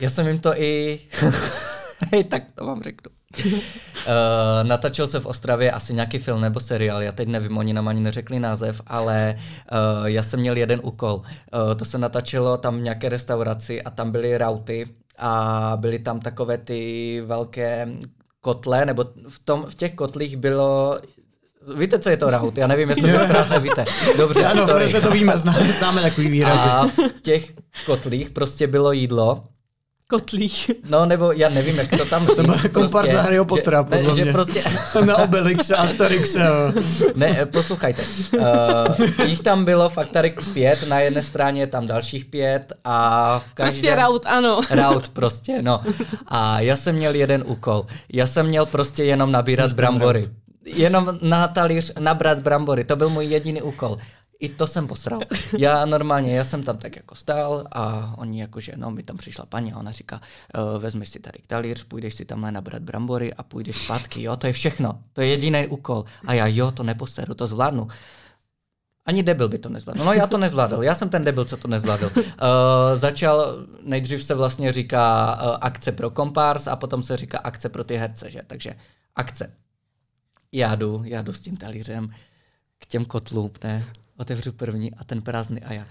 já 0.00 0.10
jsem 0.10 0.26
jim 0.26 0.38
to 0.38 0.60
i 0.60 1.00
Hej, 2.12 2.24
tak 2.30 2.42
to 2.54 2.66
vám 2.66 2.82
řeknu. 2.82 3.10
Uh, 3.44 3.52
natačil 4.62 5.06
se 5.06 5.20
v 5.20 5.26
Ostravě 5.26 5.70
asi 5.70 5.94
nějaký 5.94 6.18
film 6.18 6.40
nebo 6.40 6.60
seriál, 6.60 7.02
já 7.02 7.12
teď 7.12 7.28
nevím, 7.28 7.58
oni 7.58 7.72
nám 7.72 7.88
ani 7.88 8.00
neřekli 8.00 8.40
název, 8.40 8.80
ale 8.86 9.36
uh, 9.38 10.04
já 10.04 10.22
jsem 10.22 10.40
měl 10.40 10.56
jeden 10.56 10.80
úkol. 10.82 11.14
Uh, 11.14 11.74
to 11.76 11.84
se 11.84 11.98
natačilo 11.98 12.56
tam 12.56 12.78
v 12.78 12.82
nějaké 12.82 13.08
restauraci 13.08 13.82
a 13.82 13.90
tam 13.90 14.12
byly 14.12 14.38
rauty 14.38 14.88
a 15.18 15.72
byly 15.76 15.98
tam 15.98 16.20
takové 16.20 16.58
ty 16.58 17.22
velké 17.26 17.88
kotle, 18.40 18.86
nebo 18.86 19.04
v, 19.28 19.38
tom, 19.38 19.66
v 19.68 19.74
těch 19.74 19.94
kotlích 19.94 20.36
bylo 20.36 20.98
Víte, 21.76 21.98
co 21.98 22.10
je 22.10 22.16
to 22.16 22.30
raut? 22.30 22.56
Já 22.58 22.66
nevím, 22.66 22.90
jestli 22.90 23.12
to 23.12 23.18
krásně 23.18 23.58
víte. 23.58 23.84
Dobře, 24.18 24.44
ano, 24.44 24.66
sorry. 24.66 24.88
se 24.88 25.00
to 25.00 25.10
víme, 25.10 25.38
známe, 25.38 25.72
známe 25.72 26.02
takový 26.02 26.28
výraz. 26.28 26.60
A 26.60 26.86
v 26.86 27.20
těch 27.22 27.52
kotlích 27.86 28.30
prostě 28.30 28.66
bylo 28.66 28.92
jídlo 28.92 29.44
kotlích. 30.06 30.70
No, 30.90 31.06
nebo 31.06 31.32
já 31.32 31.48
nevím, 31.48 31.76
jak 31.76 31.90
to 31.90 32.04
tam 32.04 32.26
říct. 32.26 32.36
To 32.36 32.42
byl 32.42 32.56
kompart 32.72 32.90
prostě, 32.90 33.12
na 33.16 33.22
Harryho 33.22 33.44
Pottera, 33.44 33.78
že, 33.78 33.84
podle 33.84 34.02
ne, 34.02 34.12
mě. 34.12 34.24
Že 34.24 34.32
prostě... 34.32 34.62
na 35.04 35.16
Obelixe, 35.16 35.76
Asterixe. 35.76 36.40
ne, 37.14 37.46
poslouchajte. 37.46 38.02
Uh, 38.38 39.24
jich 39.24 39.40
tam 39.40 39.64
bylo 39.64 39.88
fakt 39.88 40.10
tady 40.10 40.34
pět, 40.52 40.88
na 40.88 41.00
jedné 41.00 41.22
straně 41.22 41.62
je 41.62 41.66
tam 41.66 41.86
dalších 41.86 42.24
pět 42.24 42.72
a... 42.84 43.42
Každá... 43.54 43.70
Prostě 43.70 43.94
raut, 43.94 44.26
ano. 44.26 44.60
Raut 44.70 45.08
prostě, 45.08 45.62
no. 45.62 45.80
A 46.28 46.60
já 46.60 46.76
jsem 46.76 46.94
měl 46.94 47.14
jeden 47.14 47.44
úkol. 47.46 47.86
Já 48.12 48.26
jsem 48.26 48.46
měl 48.46 48.66
prostě 48.66 49.04
jenom 49.04 49.32
nabírat 49.32 49.72
brambory. 49.72 50.28
Jenom 50.64 51.18
na 51.22 51.48
talíř 51.48 51.92
nabrat 51.98 52.38
brambory, 52.38 52.84
to 52.84 52.96
byl 52.96 53.10
můj 53.10 53.24
jediný 53.24 53.62
úkol. 53.62 53.98
I 54.40 54.48
to 54.48 54.66
jsem 54.66 54.86
posral. 54.86 55.20
Já 55.58 55.86
normálně, 55.86 56.36
já 56.36 56.44
jsem 56.44 56.62
tam 56.62 56.78
tak 56.78 56.96
jako 56.96 57.14
stál 57.14 57.64
a 57.72 58.14
oni 58.18 58.40
jakože, 58.40 58.72
no 58.76 58.90
mi 58.90 59.02
tam 59.02 59.16
přišla 59.16 59.46
paní 59.46 59.72
a 59.72 59.78
ona 59.78 59.92
říká, 59.92 60.20
uh, 60.74 60.82
vezmeš 60.82 61.08
si 61.08 61.20
tady 61.20 61.38
talíř, 61.46 61.84
půjdeš 61.84 62.14
si 62.14 62.24
tamhle 62.24 62.52
nabrat 62.52 62.82
brambory 62.82 63.34
a 63.34 63.42
půjdeš 63.42 63.76
zpátky, 63.76 64.22
jo, 64.22 64.36
to 64.36 64.46
je 64.46 64.52
všechno. 64.52 65.02
To 65.12 65.20
je 65.20 65.26
jediný 65.26 65.66
úkol. 65.66 66.04
A 66.26 66.34
já, 66.34 66.46
jo, 66.46 66.70
to 66.70 66.82
neposeru, 66.82 67.34
to 67.34 67.46
zvládnu. 67.46 67.88
Ani 69.06 69.22
debil 69.22 69.48
by 69.48 69.58
to 69.58 69.68
nezvládl. 69.68 70.04
No 70.04 70.12
já 70.12 70.26
to 70.26 70.38
nezvládl, 70.38 70.82
já 70.82 70.94
jsem 70.94 71.08
ten 71.08 71.24
debil, 71.24 71.44
co 71.44 71.56
to 71.56 71.68
nezvládl. 71.68 72.10
Uh, 72.16 72.22
začal, 72.96 73.56
nejdřív 73.82 74.24
se 74.24 74.34
vlastně 74.34 74.72
říká 74.72 75.34
uh, 75.42 75.56
akce 75.60 75.92
pro 75.92 76.10
kompárs 76.10 76.66
a 76.66 76.76
potom 76.76 77.02
se 77.02 77.16
říká 77.16 77.38
akce 77.38 77.68
pro 77.68 77.84
ty 77.84 77.96
herce, 77.96 78.30
že? 78.30 78.40
Takže 78.46 78.74
akce. 79.16 79.52
Já 80.52 80.74
jdu, 80.74 81.02
já 81.04 81.22
jdu 81.22 81.32
s 81.32 81.40
tím 81.40 81.56
talířem 81.56 82.10
k 82.78 82.86
těm 82.86 83.04
kotlům, 83.04 83.50
ne? 83.64 83.84
Otevřu 84.16 84.52
první 84.52 84.94
a 84.94 85.04
ten 85.04 85.22
prázdný 85.22 85.62
a 85.62 85.72
já 85.72 85.86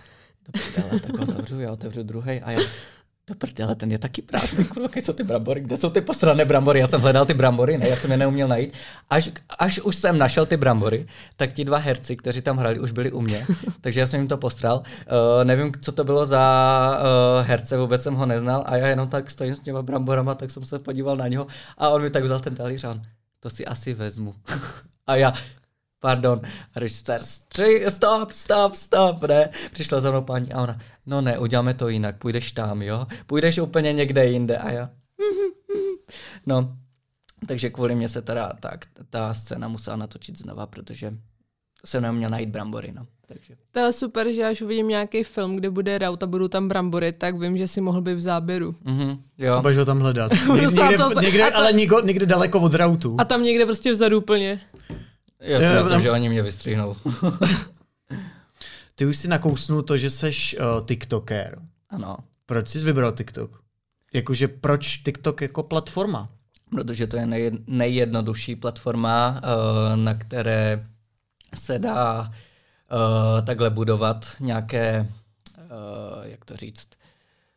do 0.46 0.52
prdele, 0.52 1.00
tak 1.00 1.18
ho 1.18 1.26
zavřu, 1.26 1.60
já 1.60 1.72
otevřu 1.72 2.04
druhý 2.04 2.42
a 2.42 2.52
já 2.52 2.60
do 3.28 3.36
prdele, 3.36 3.76
ten 3.76 3.92
je 3.92 4.00
taky 4.00 4.22
prázdný, 4.22 4.66
kurva, 4.66 4.88
kde 4.88 5.02
jsou 5.02 5.14
ty 5.14 5.24
brambory, 5.24 5.62
kde 5.62 5.78
jsou 5.78 5.90
ty 5.90 6.02
posrané 6.02 6.46
brambory, 6.46 6.80
já 6.80 6.88
jsem 6.88 7.02
hledal 7.02 7.26
ty 7.26 7.34
brambory, 7.34 7.78
ne, 7.78 7.90
já 7.90 7.96
jsem 7.96 8.12
je 8.12 8.18
neuměl 8.18 8.48
najít. 8.48 8.74
Až, 9.10 9.30
až 9.60 9.80
už 9.80 9.96
jsem 9.96 10.18
našel 10.18 10.46
ty 10.46 10.58
brambory, 10.58 11.08
tak 11.36 11.54
ti 11.54 11.66
dva 11.66 11.78
herci, 11.78 12.16
kteří 12.16 12.42
tam 12.42 12.58
hrali, 12.58 12.80
už 12.80 12.92
byli 12.92 13.12
u 13.12 13.22
mě, 13.22 13.46
takže 13.82 14.00
já 14.00 14.08
jsem 14.08 14.20
jim 14.20 14.28
to 14.28 14.38
postral. 14.38 14.78
Uh, 14.78 15.44
nevím, 15.44 15.72
co 15.82 15.92
to 15.92 16.04
bylo 16.04 16.26
za 16.26 17.00
uh, 17.40 17.48
herce, 17.48 17.78
vůbec 17.78 18.04
jsem 18.04 18.14
ho 18.14 18.26
neznal 18.26 18.64
a 18.66 18.78
já 18.78 18.88
jenom 18.88 19.10
tak 19.10 19.30
stojím 19.30 19.56
s 19.56 19.60
těma 19.60 19.82
bramborama, 19.82 20.36
tak 20.36 20.52
jsem 20.52 20.66
se 20.66 20.80
podíval 20.80 21.16
na 21.16 21.28
něho 21.28 21.48
a 21.78 21.90
on 21.90 22.02
mi 22.02 22.10
tak 22.10 22.24
vzal 22.24 22.40
ten 22.40 22.56
talíř 22.56 22.84
a 22.84 22.92
on, 22.92 23.02
to 23.40 23.50
si 23.50 23.66
asi 23.66 23.94
vezmu. 23.94 24.36
a 25.08 25.16
já, 25.16 25.34
pardon, 26.04 26.42
režisér, 26.76 27.22
stop, 27.90 28.32
stop, 28.32 28.76
stop, 28.76 29.22
ne. 29.22 29.50
Přišla 29.72 30.02
za 30.02 30.12
mnou 30.12 30.22
paní 30.22 30.54
a 30.54 30.62
ona, 30.62 30.78
no 31.06 31.22
ne, 31.22 31.38
uděláme 31.38 31.74
to 31.74 31.90
jinak, 31.90 32.18
půjdeš 32.18 32.52
tam, 32.52 32.82
jo. 32.82 33.08
Půjdeš 33.26 33.60
úplně 33.60 33.94
někde 33.94 34.26
jinde 34.26 34.58
a 34.58 34.72
já, 34.72 34.90
no. 36.46 36.78
Takže 37.48 37.70
kvůli 37.70 37.96
mě 37.96 38.10
se 38.10 38.22
teda 38.22 38.54
ta, 38.60 38.70
ta 39.10 39.34
scéna 39.34 39.68
musela 39.68 39.96
natočit 39.96 40.38
znova, 40.38 40.68
protože 40.68 41.14
jsem 41.86 42.04
neměl 42.04 42.30
najít 42.30 42.50
brambory, 42.50 42.92
no. 42.92 43.06
Takže. 43.28 43.56
To 43.72 43.80
je 43.80 43.94
super, 43.94 44.32
že 44.32 44.44
až 44.44 44.62
uvidím 44.62 44.88
nějaký 44.88 45.24
film, 45.24 45.56
kde 45.56 45.70
bude 45.70 45.98
raut 45.98 46.24
a 46.24 46.28
budou 46.28 46.48
tam 46.48 46.68
brambory, 46.68 47.12
tak 47.12 47.40
vím, 47.40 47.58
že 47.58 47.68
si 47.68 47.82
mohl 47.82 48.02
být 48.02 48.14
v 48.14 48.20
záběru. 48.20 48.72
Mm-hmm, 48.72 49.20
jo. 49.38 49.54
A 49.54 49.80
ho 49.80 49.86
tam 49.86 50.00
hledat. 50.00 50.32
někde, 50.56 50.84
někde, 50.84 51.22
někde, 51.22 51.52
ale 51.52 51.74
někde 52.04 52.26
daleko 52.26 52.60
od 52.60 52.74
rautu. 52.74 53.16
A 53.20 53.26
tam 53.26 53.44
někde 53.44 53.66
prostě 53.66 53.92
vzadu 53.92 54.18
úplně. 54.18 54.62
Já 55.44 55.60
si 55.60 55.84
myslím, 55.84 56.00
že 56.00 56.12
oni 56.12 56.30
mě 56.30 56.44
vystřihnou. 56.44 56.96
Ty 58.96 59.06
už 59.06 59.18
si 59.18 59.28
nakousnul 59.28 59.82
to, 59.82 59.98
že 59.98 60.10
seš 60.10 60.56
uh, 60.60 60.86
TikToker. 60.86 61.60
Ano. 61.90 62.18
Proč 62.46 62.68
jsi 62.68 62.80
vybral 62.80 63.12
TikTok? 63.12 63.62
Jakože 64.14 64.48
proč 64.48 64.98
TikTok 64.98 65.42
jako 65.42 65.64
platforma? 65.64 66.30
Protože 66.70 67.08
to 67.08 67.18
je 67.18 67.26
nej, 67.26 67.52
nejjednodušší 67.68 68.56
platforma, 68.56 69.42
uh, 69.44 69.96
na 69.96 70.14
které 70.14 70.88
se 71.56 71.80
dá 71.80 72.22
uh, 72.22 73.46
takhle 73.46 73.70
budovat 73.70 74.28
nějaké, 74.40 75.12
uh, 75.58 76.24
jak 76.24 76.46
to 76.46 76.56
říct, 76.56 76.88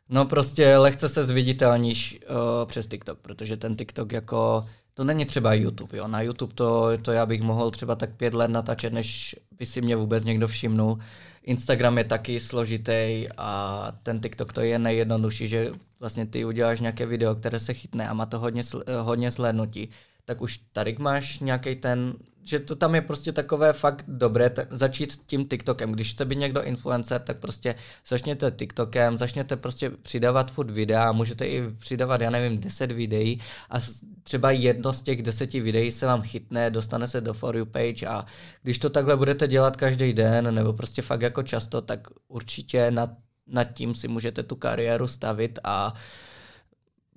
no 0.09 0.25
prostě 0.25 0.77
lehce 0.77 1.09
se 1.09 1.25
zviditelníš 1.25 2.21
uh, 2.21 2.37
přes 2.69 2.87
TikTok, 2.87 3.19
protože 3.19 3.57
ten 3.57 3.77
TikTok 3.77 4.13
jako 4.13 4.67
to 4.97 5.05
není 5.05 5.25
třeba 5.25 5.55
YouTube, 5.55 5.99
jo. 5.99 6.09
Na 6.09 6.21
YouTube 6.21 6.55
to, 6.55 6.99
to 7.03 7.13
já 7.13 7.27
bych 7.27 7.43
mohl 7.43 7.71
třeba 7.71 7.95
tak 7.95 8.17
pět 8.17 8.35
let 8.35 8.49
natáčet, 8.49 8.93
než 8.93 9.37
by 9.59 9.67
si 9.67 9.81
mě 9.83 9.97
vůbec 9.97 10.25
někdo 10.25 10.49
všimnul. 10.49 10.99
Instagram 11.43 11.99
je 11.99 12.05
taky 12.05 12.41
složitý 12.41 13.27
a 13.37 13.93
ten 14.03 14.21
TikTok 14.21 14.53
to 14.53 14.61
je 14.61 14.79
nejjednodušší, 14.79 15.49
že 15.49 15.73
vlastně 16.01 16.27
ty 16.27 16.45
uděláš 16.45 16.81
nějaké 16.81 17.07
video, 17.07 17.35
které 17.35 17.61
se 17.61 17.75
chytne 17.75 18.09
a 18.09 18.15
má 18.15 18.27
to 18.27 18.39
hodně, 18.39 18.63
hodně 19.01 19.31
slednutí, 19.31 19.89
tak 20.27 20.41
už 20.41 20.59
tady 20.73 20.97
máš 20.99 21.41
nějaký 21.41 21.77
ten 21.77 22.15
že 22.49 22.59
to 22.59 22.77
tam 22.77 22.95
je 22.95 23.01
prostě 23.01 23.33
takové 23.33 23.73
fakt 23.73 24.05
dobré 24.09 24.51
t- 24.51 24.67
začít 24.71 25.21
tím 25.27 25.49
TikTokem. 25.49 25.93
Když 25.93 26.13
chce 26.13 26.25
být 26.25 26.39
někdo 26.39 26.63
influencer, 26.63 27.21
tak 27.21 27.39
prostě 27.39 27.75
začněte 28.09 28.51
TikTokem, 28.51 29.19
začněte 29.19 29.57
prostě 29.57 29.91
přidávat 29.91 30.53
furt 30.53 30.71
videa, 30.71 31.13
můžete 31.13 31.47
i 31.47 31.71
přidávat, 31.71 32.21
já 32.21 32.31
nevím, 32.31 32.61
10 32.61 32.93
videí 32.93 33.41
a 33.71 33.77
třeba 34.23 34.51
jedno 34.51 34.93
z 34.93 35.03
těch 35.03 35.23
deseti 35.23 35.61
videí 35.61 35.93
se 35.93 36.07
vám 36.07 36.23
chytne, 36.23 36.71
dostane 36.71 37.09
se 37.09 37.21
do 37.21 37.35
For 37.35 37.57
You 37.57 37.65
page 37.65 38.07
a 38.07 38.25
když 38.63 38.79
to 38.79 38.91
takhle 38.91 39.17
budete 39.17 39.49
dělat 39.49 39.77
každý 39.77 40.13
den 40.13 40.55
nebo 40.55 40.73
prostě 40.73 41.03
fakt 41.03 41.23
jako 41.23 41.43
často, 41.43 41.81
tak 41.83 42.09
určitě 42.29 42.91
nad, 42.91 43.11
nad 43.47 43.65
tím 43.65 43.95
si 43.95 44.09
můžete 44.09 44.43
tu 44.43 44.57
kariéru 44.57 45.07
stavit 45.07 45.59
a 45.65 45.95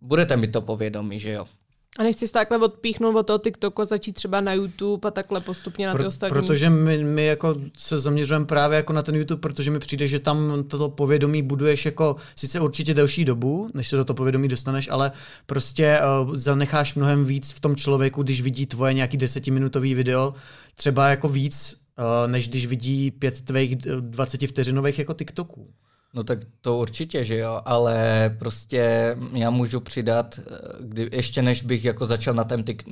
budete 0.01 0.37
mít 0.37 0.51
to 0.51 0.61
povědomí, 0.61 1.19
že 1.19 1.31
jo. 1.31 1.58
A 1.97 2.03
nechci 2.03 2.27
se 2.27 2.33
takhle 2.33 2.57
odpíchnout 2.57 3.15
od 3.15 3.23
toho 3.27 3.39
TikToku 3.39 3.81
a 3.81 3.85
začít 3.85 4.11
třeba 4.11 4.41
na 4.41 4.53
YouTube 4.53 5.07
a 5.07 5.11
takhle 5.11 5.41
postupně 5.41 5.87
na 5.87 5.93
ty 5.93 5.97
Pro, 5.97 6.07
ostatní? 6.07 6.33
Protože 6.33 6.69
my, 6.69 7.03
my 7.03 7.25
jako 7.25 7.55
se 7.77 7.99
zaměřujeme 7.99 8.45
právě 8.45 8.75
jako 8.75 8.93
na 8.93 9.01
ten 9.01 9.15
YouTube, 9.15 9.41
protože 9.41 9.71
mi 9.71 9.79
přijde, 9.79 10.07
že 10.07 10.19
tam 10.19 10.63
toto 10.67 10.89
povědomí 10.89 11.41
buduješ 11.43 11.85
jako 11.85 12.15
sice 12.35 12.59
určitě 12.59 12.93
delší 12.93 13.25
dobu, 13.25 13.69
než 13.73 13.87
se 13.87 13.95
do 13.95 14.05
toho 14.05 14.15
povědomí 14.15 14.47
dostaneš, 14.47 14.89
ale 14.91 15.11
prostě 15.45 15.99
uh, 16.21 16.35
zanecháš 16.35 16.95
mnohem 16.95 17.25
víc 17.25 17.51
v 17.51 17.59
tom 17.59 17.75
člověku, 17.75 18.23
když 18.23 18.41
vidí 18.41 18.65
tvoje 18.65 18.93
nějaký 18.93 19.17
desetiminutový 19.17 19.93
video, 19.93 20.33
třeba 20.75 21.09
jako 21.09 21.29
víc, 21.29 21.75
uh, 21.97 22.31
než 22.31 22.47
když 22.47 22.65
vidí 22.65 23.11
pět 23.11 23.41
tvých 23.41 23.75
20 23.99 24.47
vteřinových 24.47 24.99
jako 24.99 25.13
TikToků. 25.13 25.73
No 26.13 26.23
tak 26.23 26.39
to 26.61 26.77
určitě, 26.77 27.23
že 27.23 27.37
jo, 27.37 27.61
ale 27.65 28.29
prostě 28.39 29.15
já 29.33 29.49
můžu 29.49 29.79
přidat, 29.79 30.39
kdy, 30.79 31.09
ještě 31.13 31.41
než 31.41 31.63
bych 31.63 31.85
jako 31.85 32.05
začal 32.05 32.33
na, 32.33 32.43
ten 32.43 32.63
tik, 32.63 32.83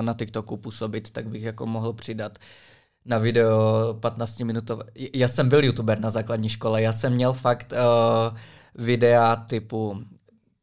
na 0.00 0.14
TikToku 0.14 0.56
působit, 0.56 1.10
tak 1.10 1.28
bych 1.28 1.42
jako 1.42 1.66
mohl 1.66 1.92
přidat 1.92 2.38
na 3.04 3.18
video 3.18 3.94
15 4.00 4.40
minutové. 4.40 4.84
Já 5.14 5.28
jsem 5.28 5.48
byl 5.48 5.64
youtuber 5.64 6.00
na 6.00 6.10
základní 6.10 6.48
škole, 6.48 6.82
já 6.82 6.92
jsem 6.92 7.12
měl 7.12 7.32
fakt 7.32 7.72
uh, 7.72 8.38
videa 8.74 9.36
typu 9.36 10.02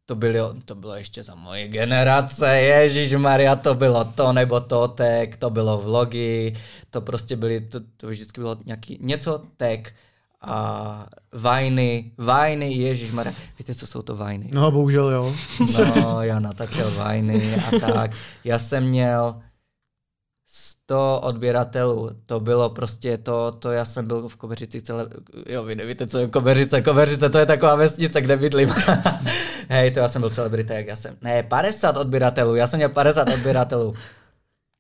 to 0.08 0.16
bylo, 0.16 0.56
to 0.66 0.76
bylo 0.76 0.96
ještě 0.96 1.24
za 1.24 1.36
moje 1.36 1.68
generace, 1.68 2.58
Ježíš 2.58 3.14
Maria, 3.14 3.56
to 3.56 3.76
bylo 3.76 4.06
to 4.06 4.34
nebo 4.34 4.60
to 4.60 4.88
tech, 4.88 5.38
to 5.38 5.50
bylo 5.50 5.78
vlogy, 5.78 6.54
to 6.90 7.02
prostě 7.02 7.36
byly, 7.36 7.62
to, 7.62 7.80
to 7.98 8.08
vždycky 8.08 8.42
bylo 8.42 8.58
nějaký, 8.66 8.98
něco 9.02 9.42
tech, 9.58 9.94
a 10.42 11.08
vajny, 11.34 12.12
vajny, 12.18 12.74
Ježíš 12.74 13.12
Mara. 13.12 13.34
Víte, 13.60 13.76
co 13.76 13.88
jsou 13.88 14.02
to 14.02 14.16
vajny? 14.16 14.50
No, 14.54 14.72
bohužel 14.72 15.10
jo. 15.10 15.34
No, 15.96 16.24
já 16.24 16.40
natáčel 16.40 16.92
vajny 16.92 17.56
a 17.56 17.80
tak. 17.80 18.12
Já 18.44 18.60
jsem 18.60 18.84
měl 18.84 19.42
100 20.46 21.20
odběratelů. 21.24 22.10
To 22.26 22.40
bylo 22.40 22.70
prostě 22.70 23.18
to, 23.18 23.52
to 23.52 23.72
já 23.72 23.86
jsem 23.86 24.08
byl 24.08 24.30
v 24.30 24.36
Kobeřici 24.36 24.82
celé, 24.82 25.08
jo, 25.50 25.64
vy 25.64 25.76
nevíte, 25.76 26.08
co 26.08 26.18
je 26.18 26.28
Kobeřice. 26.28 26.82
Kobeřice 26.82 27.30
to 27.30 27.38
je 27.38 27.46
taková 27.46 27.76
vesnice, 27.76 28.22
kde 28.22 28.38
bydlím. 28.38 28.70
Hej, 29.70 29.92
to 29.92 30.00
já 30.00 30.10
jsem 30.10 30.22
byl 30.22 30.30
celebrita, 30.30 30.74
jak 30.74 30.88
já 30.88 30.96
jsem, 30.96 31.18
ne, 31.22 31.44
50 31.44 31.98
odběratelů, 31.98 32.56
já 32.56 32.68
jsem 32.68 32.78
měl 32.78 32.90
50 32.90 33.30
odběratelů. 33.30 33.94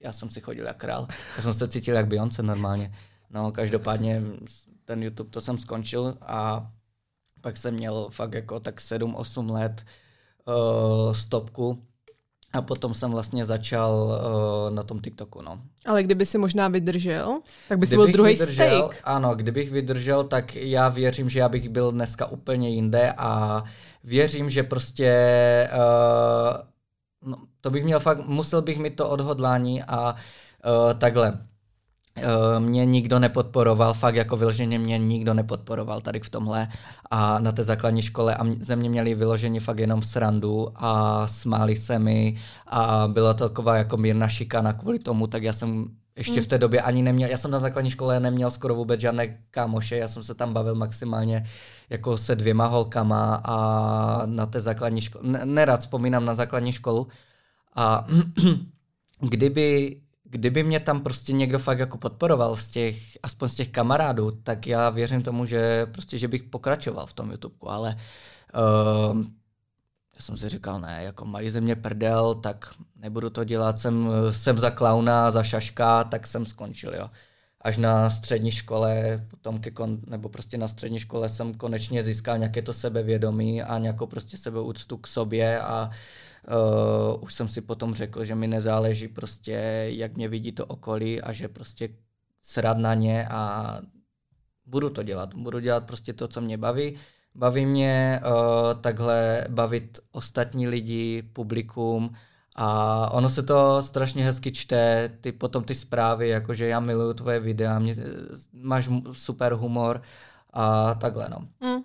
Já 0.03 0.13
jsem 0.13 0.29
si 0.29 0.41
chodil 0.41 0.65
jak 0.65 0.77
král. 0.77 1.07
Já 1.37 1.43
jsem 1.43 1.53
se 1.53 1.67
cítil 1.67 1.95
jak 1.95 2.07
Beyoncé 2.07 2.43
normálně. 2.43 2.91
No, 3.29 3.51
každopádně 3.51 4.21
ten 4.87 5.03
YouTube, 5.03 5.29
to 5.29 5.41
jsem 5.41 5.57
skončil 5.57 6.17
a 6.21 6.67
pak 7.41 7.57
jsem 7.57 7.73
měl 7.73 8.09
fakt 8.11 8.33
jako 8.33 8.59
tak 8.59 8.79
7-8 8.79 9.51
let 9.51 9.85
uh, 10.45 11.13
stopku 11.13 11.83
a 12.53 12.61
potom 12.61 12.93
jsem 12.93 13.11
vlastně 13.11 13.45
začal 13.45 13.93
uh, 13.93 14.75
na 14.75 14.83
tom 14.83 14.99
TikToku, 14.99 15.41
no. 15.41 15.61
Ale 15.85 16.03
kdyby 16.03 16.25
si 16.25 16.37
možná 16.37 16.67
vydržel, 16.67 17.41
tak 17.69 17.79
by 17.79 17.87
si 17.87 17.95
byl 17.95 18.07
druhý 18.07 18.35
steak. 18.35 19.01
Ano, 19.03 19.35
kdybych 19.35 19.71
vydržel, 19.71 20.23
tak 20.23 20.55
já 20.55 20.89
věřím, 20.89 21.29
že 21.29 21.39
já 21.39 21.49
bych 21.49 21.69
byl 21.69 21.91
dneska 21.91 22.25
úplně 22.25 22.69
jinde 22.69 23.13
a 23.17 23.63
věřím, 24.03 24.49
že 24.49 24.63
prostě 24.63 25.11
uh, 25.73 27.29
no, 27.31 27.37
to 27.61 27.69
bych 27.69 27.83
měl 27.83 27.99
fakt, 27.99 28.27
musel 28.27 28.61
bych 28.61 28.77
mít 28.79 28.95
to 28.95 29.09
odhodlání 29.09 29.83
a 29.83 30.11
uh, 30.13 30.93
takhle. 30.93 31.46
Eh, 32.17 32.59
mě 32.59 32.85
nikdo 32.85 33.19
nepodporoval, 33.19 33.93
fakt 33.93 34.15
jako 34.15 34.37
vyloženě 34.37 34.79
mě 34.79 34.97
nikdo 34.97 35.33
nepodporoval 35.33 36.01
tady 36.01 36.19
v 36.19 36.29
tomhle. 36.29 36.67
A 37.11 37.39
na 37.39 37.51
té 37.51 37.63
základní 37.63 38.01
škole 38.01 38.35
a 38.35 38.45
ze 38.59 38.75
mě 38.75 38.89
měli 38.89 39.15
vyloženě 39.15 39.59
fakt 39.59 39.79
jenom 39.79 40.01
srandu 40.01 40.67
a 40.75 41.27
smáli 41.27 41.75
se 41.75 41.99
mi 41.99 42.35
a 42.67 43.07
byla 43.07 43.33
to 43.33 43.49
taková 43.49 43.77
jako 43.77 43.97
mírna 43.97 44.27
šikana 44.27 44.73
kvůli 44.73 44.99
tomu, 44.99 45.27
tak 45.27 45.43
já 45.43 45.53
jsem 45.53 45.85
ještě 46.17 46.41
v 46.41 46.47
té 46.47 46.57
době 46.57 46.81
ani 46.81 47.01
neměl, 47.01 47.29
já 47.29 47.37
jsem 47.37 47.51
na 47.51 47.59
základní 47.59 47.89
škole 47.89 48.19
neměl 48.19 48.51
skoro 48.51 48.75
vůbec 48.75 48.99
žádné 48.99 49.37
kámoše, 49.51 49.97
já 49.97 50.07
jsem 50.07 50.23
se 50.23 50.35
tam 50.35 50.53
bavil 50.53 50.75
maximálně 50.75 51.43
jako 51.89 52.17
se 52.17 52.35
dvěma 52.35 52.65
holkama 52.65 53.41
a 53.43 54.25
na 54.25 54.45
té 54.45 54.61
základní 54.61 55.01
škole, 55.01 55.23
nerad 55.45 55.79
vzpomínám 55.79 56.25
na 56.25 56.35
základní 56.35 56.71
školu. 56.71 57.07
A 57.75 58.07
kdyby 59.19 59.97
kdyby 60.29 60.63
mě 60.63 60.79
tam 60.79 60.99
prostě 60.99 61.33
někdo 61.33 61.59
fakt 61.59 61.79
jako 61.79 61.97
podporoval 61.97 62.55
z 62.55 62.67
těch, 62.67 63.17
aspoň 63.23 63.49
z 63.49 63.55
těch 63.55 63.69
kamarádů, 63.69 64.31
tak 64.31 64.67
já 64.67 64.89
věřím 64.89 65.21
tomu, 65.23 65.45
že 65.45 65.85
prostě, 65.85 66.17
že 66.17 66.27
bych 66.27 66.43
pokračoval 66.43 67.05
v 67.05 67.13
tom 67.13 67.31
YouTube, 67.31 67.55
ale 67.67 67.97
uh, 69.11 69.17
já 70.15 70.21
jsem 70.21 70.37
si 70.37 70.49
říkal, 70.49 70.79
ne, 70.79 70.99
jako 71.01 71.25
mají 71.25 71.49
ze 71.49 71.61
mě 71.61 71.75
prdel, 71.75 72.35
tak 72.35 72.73
nebudu 72.95 73.29
to 73.29 73.43
dělat, 73.43 73.79
jsem, 73.79 74.09
jsem 74.31 74.59
za 74.59 74.69
klauna, 74.69 75.31
za 75.31 75.43
šaška, 75.43 76.03
tak 76.03 76.27
jsem 76.27 76.45
skončil, 76.45 76.95
jo. 76.95 77.09
Až 77.61 77.77
na 77.77 78.09
střední 78.09 78.51
škole, 78.51 79.25
potom 79.27 79.59
ke 79.59 79.71
kon, 79.71 79.99
nebo 80.07 80.29
prostě 80.29 80.57
na 80.57 80.67
střední 80.67 80.99
škole 80.99 81.29
jsem 81.29 81.53
konečně 81.53 82.03
získal 82.03 82.37
nějaké 82.37 82.61
to 82.61 82.73
sebevědomí 82.73 83.63
a 83.63 83.77
nějakou 83.77 84.07
prostě 84.07 84.37
sebeúctu 84.37 84.97
k 84.97 85.07
sobě 85.07 85.59
a 85.59 85.87
uh, 85.87 85.93
Uh, 86.51 87.23
už 87.23 87.33
jsem 87.33 87.47
si 87.47 87.61
potom 87.61 87.93
řekl, 87.93 88.23
že 88.23 88.35
mi 88.35 88.47
nezáleží 88.47 89.07
prostě, 89.07 89.85
jak 89.87 90.15
mě 90.15 90.27
vidí 90.27 90.51
to 90.51 90.65
okolí 90.65 91.21
a 91.21 91.31
že 91.31 91.47
prostě 91.47 91.89
srad 92.41 92.77
na 92.77 92.93
ně 92.93 93.27
a 93.27 93.81
budu 94.65 94.89
to 94.89 95.03
dělat. 95.03 95.33
Budu 95.33 95.59
dělat 95.59 95.83
prostě 95.87 96.13
to, 96.13 96.27
co 96.27 96.41
mě 96.41 96.57
baví. 96.57 96.95
Baví 97.35 97.65
mě 97.65 98.21
uh, 98.25 98.81
takhle 98.81 99.45
bavit 99.49 99.99
ostatní 100.11 100.67
lidi, 100.67 101.23
publikum 101.33 102.15
a 102.55 103.09
ono 103.11 103.29
se 103.29 103.43
to 103.43 103.83
strašně 103.83 104.23
hezky 104.23 104.51
čte, 104.51 105.09
ty 105.21 105.31
potom 105.31 105.63
ty 105.63 105.75
zprávy, 105.75 106.29
jakože 106.29 106.67
já 106.67 106.79
miluju 106.79 107.13
tvoje 107.13 107.39
videa, 107.39 107.79
mě, 107.79 107.95
máš 108.53 108.89
super 109.11 109.53
humor 109.53 110.01
a 110.53 110.93
takhle 110.93 111.29
no. 111.29 111.37
Mm. 111.69 111.81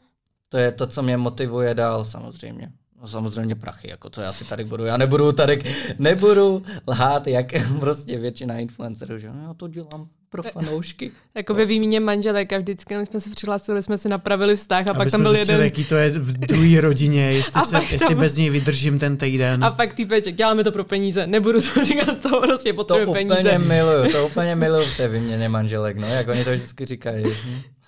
To 0.49 0.57
je 0.59 0.73
to, 0.73 0.87
co 0.87 1.03
mě 1.03 1.17
motivuje 1.17 1.75
dál 1.75 2.05
samozřejmě. 2.05 2.73
No 3.03 3.09
samozřejmě 3.09 3.55
prachy, 3.55 3.91
jako 3.91 4.11
co 4.11 4.21
já 4.21 4.33
si 4.33 4.45
tady 4.45 4.65
budu, 4.65 4.85
já 4.85 4.97
nebudu 4.97 5.33
tady, 5.33 5.63
nebudu 5.99 6.63
lhát, 6.89 7.27
jak 7.27 7.47
prostě 7.81 8.19
většina 8.19 8.59
influencerů, 8.59 9.19
že 9.19 9.27
já 9.27 9.55
to 9.55 9.69
dělám 9.69 10.09
pro 10.31 10.43
fanoušky. 10.43 11.11
jako 11.35 11.55
ve 11.55 11.65
výměně 11.65 12.01
manželek 12.01 12.53
a 12.53 12.59
vždycky, 12.59 12.95
když 12.95 13.09
jsme 13.09 13.21
se 13.21 13.31
přihlásili, 13.31 13.83
jsme 13.83 13.99
si 13.99 14.09
napravili 14.09 14.57
vztah 14.57 14.87
a, 14.87 14.91
a 14.91 14.95
pak 14.95 15.11
tam 15.11 15.23
byl 15.23 15.37
jeden... 15.37 15.61
Jaký 15.61 15.85
to 15.85 15.97
je 15.97 16.11
v 16.11 16.33
druhé 16.33 16.81
rodině, 16.81 17.33
jestli, 17.33 17.61
se, 17.61 17.71
tam... 17.73 17.83
jestli 17.91 18.15
bez 18.15 18.37
něj 18.37 18.51
vydržím 18.51 18.99
ten 18.99 19.17
týden. 19.17 19.65
A 19.65 19.71
pak 19.71 19.93
týpeček, 19.93 20.35
děláme 20.35 20.65
to 20.65 20.73
pro 20.73 20.85
peníze, 20.85 21.27
nebudu 21.27 21.61
to 21.61 21.85
říkat, 21.85 22.19
to 22.23 22.41
prostě 22.41 22.73
potřebuje 22.73 23.15
peníze. 23.15 23.35
To 23.35 23.41
úplně 23.41 23.59
miluju, 23.59 24.13
to 24.13 24.27
úplně 24.27 24.55
miluju 24.57 24.87
v 24.87 24.97
té 24.97 25.09
výměně 25.09 25.49
manželek, 25.49 25.97
no, 25.97 26.07
jak 26.07 26.29
oni 26.29 26.45
to 26.45 26.51
vždycky 26.51 26.85
říkají. 26.85 27.25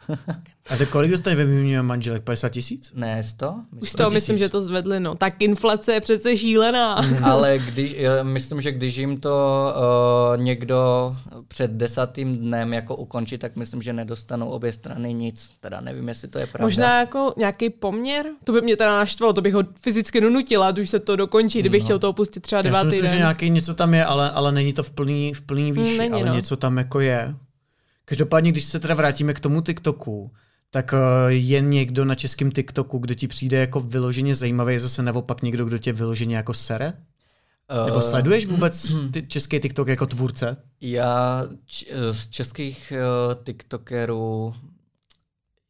A 0.71 0.77
to 0.77 0.87
kolik 0.87 1.11
dostane 1.11 1.37
ve 1.37 1.45
výměně 1.45 1.83
manželek? 1.83 2.23
50 2.23 2.49
tisíc? 2.49 2.93
Ne, 2.95 3.23
100? 3.23 3.55
Už 3.81 3.93
to 3.93 4.11
myslím, 4.11 4.39
že 4.39 4.49
to 4.49 4.61
zvedli, 4.61 5.01
no. 5.01 5.15
Tak 5.15 5.43
inflace 5.43 5.93
je 5.93 6.01
přece 6.01 6.37
šílená. 6.37 6.95
Ale 7.23 7.59
když, 7.59 7.97
myslím, 8.23 8.61
že 8.61 8.73
když 8.73 8.97
jim 8.97 9.21
to 9.21 9.67
uh, 10.37 10.43
někdo 10.43 11.17
před 11.49 11.71
desátým 11.71 12.37
dnem 12.37 12.73
jako 12.73 12.97
ukončí, 12.97 13.39
tak 13.39 13.57
myslím, 13.57 13.83
že 13.83 13.93
nedostanou 13.93 14.49
obě 14.49 14.73
strany 14.73 15.15
nic. 15.15 15.51
Teda 15.61 15.81
nevím, 15.81 16.09
jestli 16.09 16.29
to 16.29 16.39
je 16.39 16.47
pravda. 16.47 16.67
Možná 16.67 17.01
jako 17.01 17.35
nějaký 17.37 17.71
poměr? 17.71 18.27
To 18.45 18.53
by 18.53 18.61
mě 18.61 18.77
teda 18.77 18.97
naštvalo, 18.97 19.33
to 19.33 19.41
bych 19.41 19.55
ho 19.55 19.65
fyzicky 19.81 20.21
donutila, 20.21 20.71
když 20.71 20.91
se 20.91 20.99
to 20.99 21.17
dokončí, 21.17 21.61
kdybych 21.61 21.81
no. 21.81 21.85
chtěl 21.85 21.99
to 21.99 22.11
opustit 22.11 22.43
třeba 22.43 22.63
devátý 22.63 22.87
Já 22.87 22.91
si 22.91 22.97
myslím, 22.97 23.05
den. 23.05 23.13
že 23.13 23.19
nějaký 23.19 23.51
něco 23.51 23.75
tam 23.75 23.95
je, 23.95 24.05
ale, 24.05 24.31
ale 24.31 24.53
není 24.53 24.73
to 24.73 24.83
v 24.83 24.91
plný, 24.91 25.35
v 25.35 25.43
plný 25.43 25.73
výši, 25.73 25.99
není, 25.99 26.13
ale 26.13 26.27
no. 26.27 26.35
něco 26.35 26.57
tam 26.57 26.79
jako 26.79 27.01
je. 27.01 27.35
Každopádně, 28.05 28.53
když 28.53 28.65
se 28.65 28.81
teda 28.81 28.95
vrátíme 28.95 29.35
k 29.35 29.41
tomu 29.41 29.61
TikToku, 29.61 30.31
tak 30.71 30.95
eh, 30.95 31.33
je 31.33 31.61
někdo 31.61 32.05
na 32.05 32.15
českém 32.15 32.51
TikToku, 32.51 32.99
kdo 32.99 33.15
ti 33.15 33.29
přijde 33.29 33.59
jako 33.59 33.81
vyloženě 33.81 34.35
zajímavý, 34.35 34.79
zase 34.79 35.03
naopak 35.03 35.43
někdo, 35.43 35.65
kdo 35.65 35.79
tě 35.79 35.93
vyloženě 35.93 36.37
jako 36.37 36.55
sere? 36.55 36.93
Uh, 37.81 37.87
Nebo 37.87 38.03
sleduješ 38.03 38.47
vůbec 38.47 38.93
ty 39.13 39.23
český 39.27 39.61
TikTok 39.61 39.89
jako 39.89 40.07
tvůrce? 40.07 40.57
Já 40.81 41.43
č- 41.67 41.87
eh, 41.91 42.15
z 42.15 42.29
českých 42.29 42.93
uh, 42.97 43.45
TikTokerů 43.45 44.55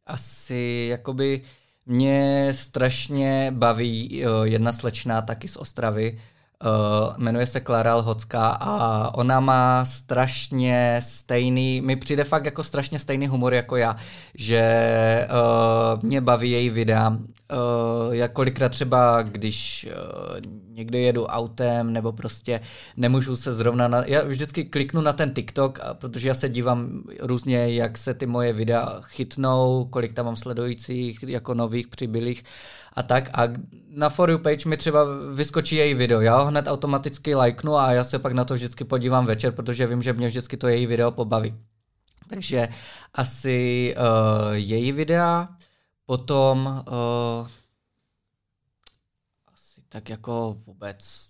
asi 0.07 0.87
jakoby 0.91 1.43
mě 1.87 2.49
strašně 2.53 3.53
baví 3.57 4.25
uh, 4.27 4.45
jedna 4.45 4.73
slečna 4.73 5.23
taky 5.23 5.49
z 5.49 5.57
Ostravy, 5.57 6.19
Uh, 6.65 7.15
jmenuje 7.17 7.47
se 7.47 7.61
Klara 7.61 7.97
Lhocká 7.97 8.49
a 8.49 9.15
ona 9.15 9.41
má 9.41 9.85
strašně 9.85 11.01
stejný, 11.03 11.81
mi 11.81 11.97
přijde 11.97 12.25
fakt 12.25 12.45
jako 12.45 12.65
strašně 12.65 12.99
stejný 12.99 13.27
humor 13.27 13.55
jako 13.55 13.77
já, 13.77 13.97
že 14.35 15.29
uh, 15.31 16.03
mě 16.03 16.21
baví 16.21 16.51
její 16.51 16.71
videa. 16.71 17.09
Uh, 17.09 18.15
jak 18.15 18.33
kolikrát 18.33 18.69
třeba, 18.69 19.23
když 19.23 19.89
uh, 19.89 20.41
někde 20.69 20.99
jedu 20.99 21.27
autem 21.27 21.93
nebo 21.93 22.13
prostě 22.13 22.61
nemůžu 22.97 23.37
se 23.37 23.53
zrovna, 23.53 23.89
na, 23.89 24.05
já 24.07 24.23
vždycky 24.25 24.65
kliknu 24.65 25.01
na 25.01 25.13
ten 25.13 25.35
TikTok, 25.35 25.79
protože 25.93 26.29
já 26.29 26.35
se 26.35 26.49
dívám 26.49 27.03
různě, 27.21 27.75
jak 27.75 27.99
se 27.99 28.15
ty 28.15 28.27
moje 28.27 28.53
videa 28.53 29.01
chytnou, 29.03 29.85
kolik 29.91 30.13
tam 30.13 30.25
mám 30.27 30.37
sledujících, 30.37 31.23
jako 31.23 31.55
nových 31.55 31.89
přibylých 31.89 32.45
a 32.95 33.03
tak 33.03 33.31
a 33.33 33.43
na 33.89 34.09
For 34.09 34.31
You 34.31 34.39
page 34.39 34.69
mi 34.69 34.77
třeba 34.77 35.05
vyskočí 35.35 35.77
její 35.77 35.95
video, 35.95 36.21
já 36.21 36.39
ho 36.39 36.47
hned 36.47 36.67
automaticky 36.69 37.35
lajknu 37.35 37.77
a 37.77 37.93
já 37.93 38.05
se 38.05 38.19
pak 38.19 38.33
na 38.33 38.45
to 38.45 38.55
vždycky 38.55 38.85
podívám 38.85 39.27
večer, 39.27 39.53
protože 39.53 39.87
vím, 39.87 40.03
že 40.03 40.13
mě 40.13 40.29
vždycky 40.29 40.57
to 40.57 40.69
její 40.69 40.87
video 40.87 41.11
pobaví. 41.11 41.55
Takže 42.29 42.69
asi 43.15 43.95
uh, 43.99 44.53
její 44.53 44.93
videa, 44.93 45.49
potom 46.07 46.85
uh, 46.89 47.49
asi 49.55 49.81
tak 49.89 50.09
jako 50.09 50.57
vůbec 50.67 51.27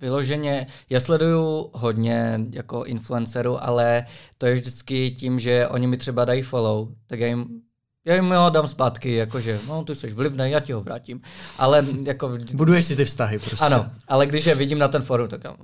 vyloženě, 0.00 0.66
já 0.90 1.00
sleduju 1.00 1.70
hodně 1.74 2.40
jako 2.50 2.84
influencerů, 2.84 3.64
ale 3.64 4.06
to 4.38 4.46
je 4.46 4.54
vždycky 4.54 5.10
tím, 5.10 5.38
že 5.38 5.68
oni 5.68 5.86
mi 5.86 5.96
třeba 5.96 6.24
dají 6.24 6.42
follow, 6.42 6.88
tak 7.06 7.20
já 7.20 7.26
jim 7.26 7.62
já 8.04 8.14
jim 8.14 8.30
ho 8.30 8.50
dám 8.50 8.66
zpátky, 8.66 9.14
jakože, 9.14 9.60
no 9.68 9.84
ty 9.84 9.94
jsi 9.94 10.12
vlivný, 10.12 10.50
já 10.50 10.60
ti 10.60 10.72
ho 10.72 10.80
vrátím. 10.80 11.20
Ale 11.58 11.86
jako... 12.04 12.36
Buduješ 12.54 12.84
si 12.84 12.96
ty 12.96 13.04
vztahy 13.04 13.38
prostě. 13.38 13.64
Ano, 13.64 13.90
ale 14.08 14.26
když 14.26 14.46
je 14.46 14.54
vidím 14.54 14.78
na 14.78 14.88
ten 14.88 15.02
forum, 15.02 15.28
tak 15.28 15.44
já... 15.44 15.56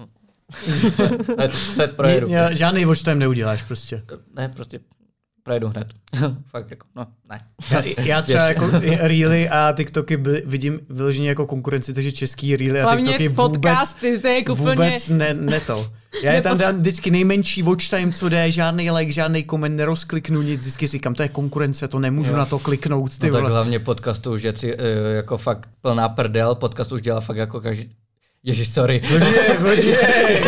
hned, 1.34 1.54
hned 1.74 1.96
projedu. 1.96 2.28
Žádný 2.50 2.84
watch 2.84 3.02
time 3.02 3.18
neuděláš 3.18 3.62
prostě. 3.62 4.02
Ne, 4.36 4.48
prostě 4.48 4.80
projedu 5.42 5.68
hned. 5.68 5.88
Fakt 6.46 6.70
jako, 6.70 6.86
no, 6.96 7.06
ne. 7.30 7.40
Já, 7.70 8.02
já 8.04 8.22
třeba 8.30 8.44
jako 8.44 8.70
Reely 9.00 9.48
a 9.48 9.72
TikToky 9.76 10.16
vidím 10.44 10.80
vyloženě 10.90 11.28
jako 11.28 11.46
konkurenci, 11.46 11.94
takže 11.94 12.12
český 12.12 12.56
Reely 12.56 12.80
a 12.80 12.84
Hlavně 12.84 13.04
TikToky 13.04 13.28
vůbec, 13.28 13.52
podcasty, 13.52 14.18
to 14.18 14.28
je 14.28 14.34
jako 14.34 14.54
vůbec 14.54 15.08
ne, 15.08 15.34
ne 15.34 15.60
to. 15.60 15.90
Já 16.22 16.32
je 16.32 16.42
tam 16.42 16.58
dám 16.58 16.76
vždycky 16.76 17.10
nejmenší 17.10 17.62
watch 17.62 17.88
time, 17.88 18.12
co 18.12 18.28
jde, 18.28 18.50
žádný 18.50 18.90
like, 18.90 19.12
žádný 19.12 19.44
koment, 19.44 19.76
nerozkliknu 19.76 20.42
nic, 20.42 20.60
vždycky 20.60 20.86
říkám, 20.86 21.14
to 21.14 21.22
je 21.22 21.28
konkurence, 21.28 21.88
to 21.88 21.98
nemůžu 21.98 22.30
jo. 22.30 22.36
na 22.36 22.46
to 22.46 22.58
kliknout. 22.58 23.18
Ty 23.18 23.30
no 23.30 23.32
tak 23.32 23.44
hlavně 23.44 23.78
podcastu 23.78 24.32
už 24.32 24.42
je 24.42 24.52
tři, 24.52 24.74
eh, 24.78 25.16
jako 25.16 25.38
fakt 25.38 25.68
plná 25.80 26.08
prdel, 26.08 26.54
podcast 26.54 26.92
už 26.92 27.02
dělá 27.02 27.20
fakt 27.20 27.36
jako 27.36 27.60
každý, 27.60 27.90
Ježíš, 28.44 28.68
sorry. 28.68 29.00
Počkej. 29.60 30.42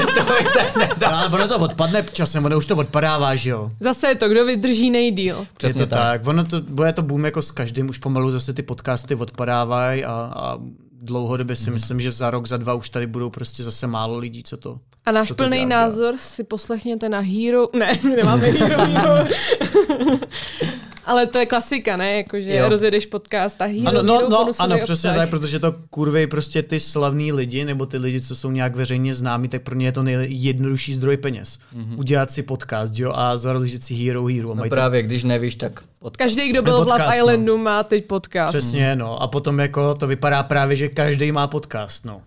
to 0.99 1.07
Ale 1.07 1.29
ono 1.29 1.49
to 1.49 1.59
odpadne 1.59 2.03
časem, 2.13 2.45
ono 2.45 2.57
už 2.57 2.67
to 2.67 2.77
odpadává, 2.77 3.37
že 3.37 3.51
jo? 3.51 3.71
Zase 3.81 4.09
je 4.09 4.15
to, 4.15 4.29
kdo 4.29 4.45
vydrží 4.45 4.91
nejdíl. 4.91 5.47
Přesně 5.57 5.83
je 5.83 5.87
to 5.87 5.91
tak. 5.91 6.01
tak. 6.01 6.27
Ono 6.27 6.45
to, 6.45 6.61
bude 6.61 6.93
to 6.93 7.03
boom 7.03 7.25
jako 7.25 7.43
s 7.43 7.51
každým, 7.51 7.89
už 7.89 7.99
pomalu 7.99 8.31
zase 8.31 8.53
ty 8.53 8.63
podcasty 8.63 9.15
odpadávají 9.15 10.05
a, 10.05 10.33
a 10.37 10.59
dlouhodobě 11.03 11.57
si 11.57 11.65
hmm. 11.65 11.73
myslím, 11.73 12.01
že 12.01 12.11
za 12.11 12.31
rok, 12.31 12.47
za 12.47 12.57
dva 12.57 12.75
už 12.75 12.89
tady 12.89 13.07
budou 13.07 13.31
prostě 13.31 13.63
zase 13.63 13.87
málo 13.87 14.19
lidí, 14.19 14.43
co 14.43 14.57
to 14.57 14.79
A 15.05 15.13
náš 15.13 15.33
plný 15.33 15.67
názor 15.67 16.15
si 16.17 16.45
poslechněte 16.45 17.09
na 17.09 17.21
Hero... 17.21 17.69
Ne, 17.73 17.93
nemáme 18.17 18.47
Hero, 18.47 18.85
Hero. 18.85 19.15
Ale 21.05 21.27
to 21.27 21.39
je 21.39 21.47
klasika, 21.47 21.97
ne? 21.97 22.17
Jakože 22.17 22.57
jo. 22.57 22.69
rozjedeš 22.69 23.07
podcast 23.07 23.63
a 23.63 23.65
hero, 23.65 23.89
ano, 23.89 24.03
no, 24.03 24.29
no, 24.29 24.51
ano, 24.59 24.79
přesně 24.79 25.11
tak, 25.11 25.31
protože 25.31 25.59
to 25.59 25.75
kurvy 25.91 26.27
prostě 26.27 26.63
ty 26.63 26.81
slavní 26.81 27.33
lidi, 27.33 27.65
nebo 27.65 27.87
ty 27.87 27.99
lidi, 27.99 28.21
co 28.21 28.37
jsou 28.37 28.51
nějak 28.51 28.77
veřejně 28.77 29.15
známí, 29.15 29.49
tak 29.49 29.63
pro 29.63 29.75
ně 29.75 29.87
je 29.87 29.93
to 29.93 30.03
nejjednodušší 30.03 30.95
zdroj 30.95 31.17
peněz. 31.17 31.59
Mm-hmm. 31.77 31.99
Udělat 31.99 32.31
si 32.31 32.43
podcast, 32.43 32.99
jo, 32.99 33.13
a 33.15 33.37
založit 33.37 33.85
si 33.85 33.95
Hero 33.95 34.27
Hero. 34.27 34.55
No 34.55 34.65
právě, 34.69 35.03
to... 35.03 35.07
když 35.07 35.25
nevíš, 35.25 35.55
tak 35.55 35.85
podcast. 35.99 36.19
Každý, 36.19 36.49
kdo 36.49 36.63
byl 36.63 36.79
podcast, 36.79 37.01
v 37.01 37.05
Love 37.05 37.17
Islandu, 37.17 37.57
no. 37.57 37.65
má 37.65 37.83
teď 37.83 38.07
podcast. 38.07 38.57
Přesně, 38.57 38.97
no. 38.97 39.23
A 39.23 39.29
potom 39.29 39.59
jako 39.59 39.95
to 39.95 40.07
vypadá 40.07 40.43
právě, 40.43 40.77
že 40.77 40.89
každý 40.89 41.33
má 41.33 41.47
podcast, 41.47 42.05
no. 42.05 42.23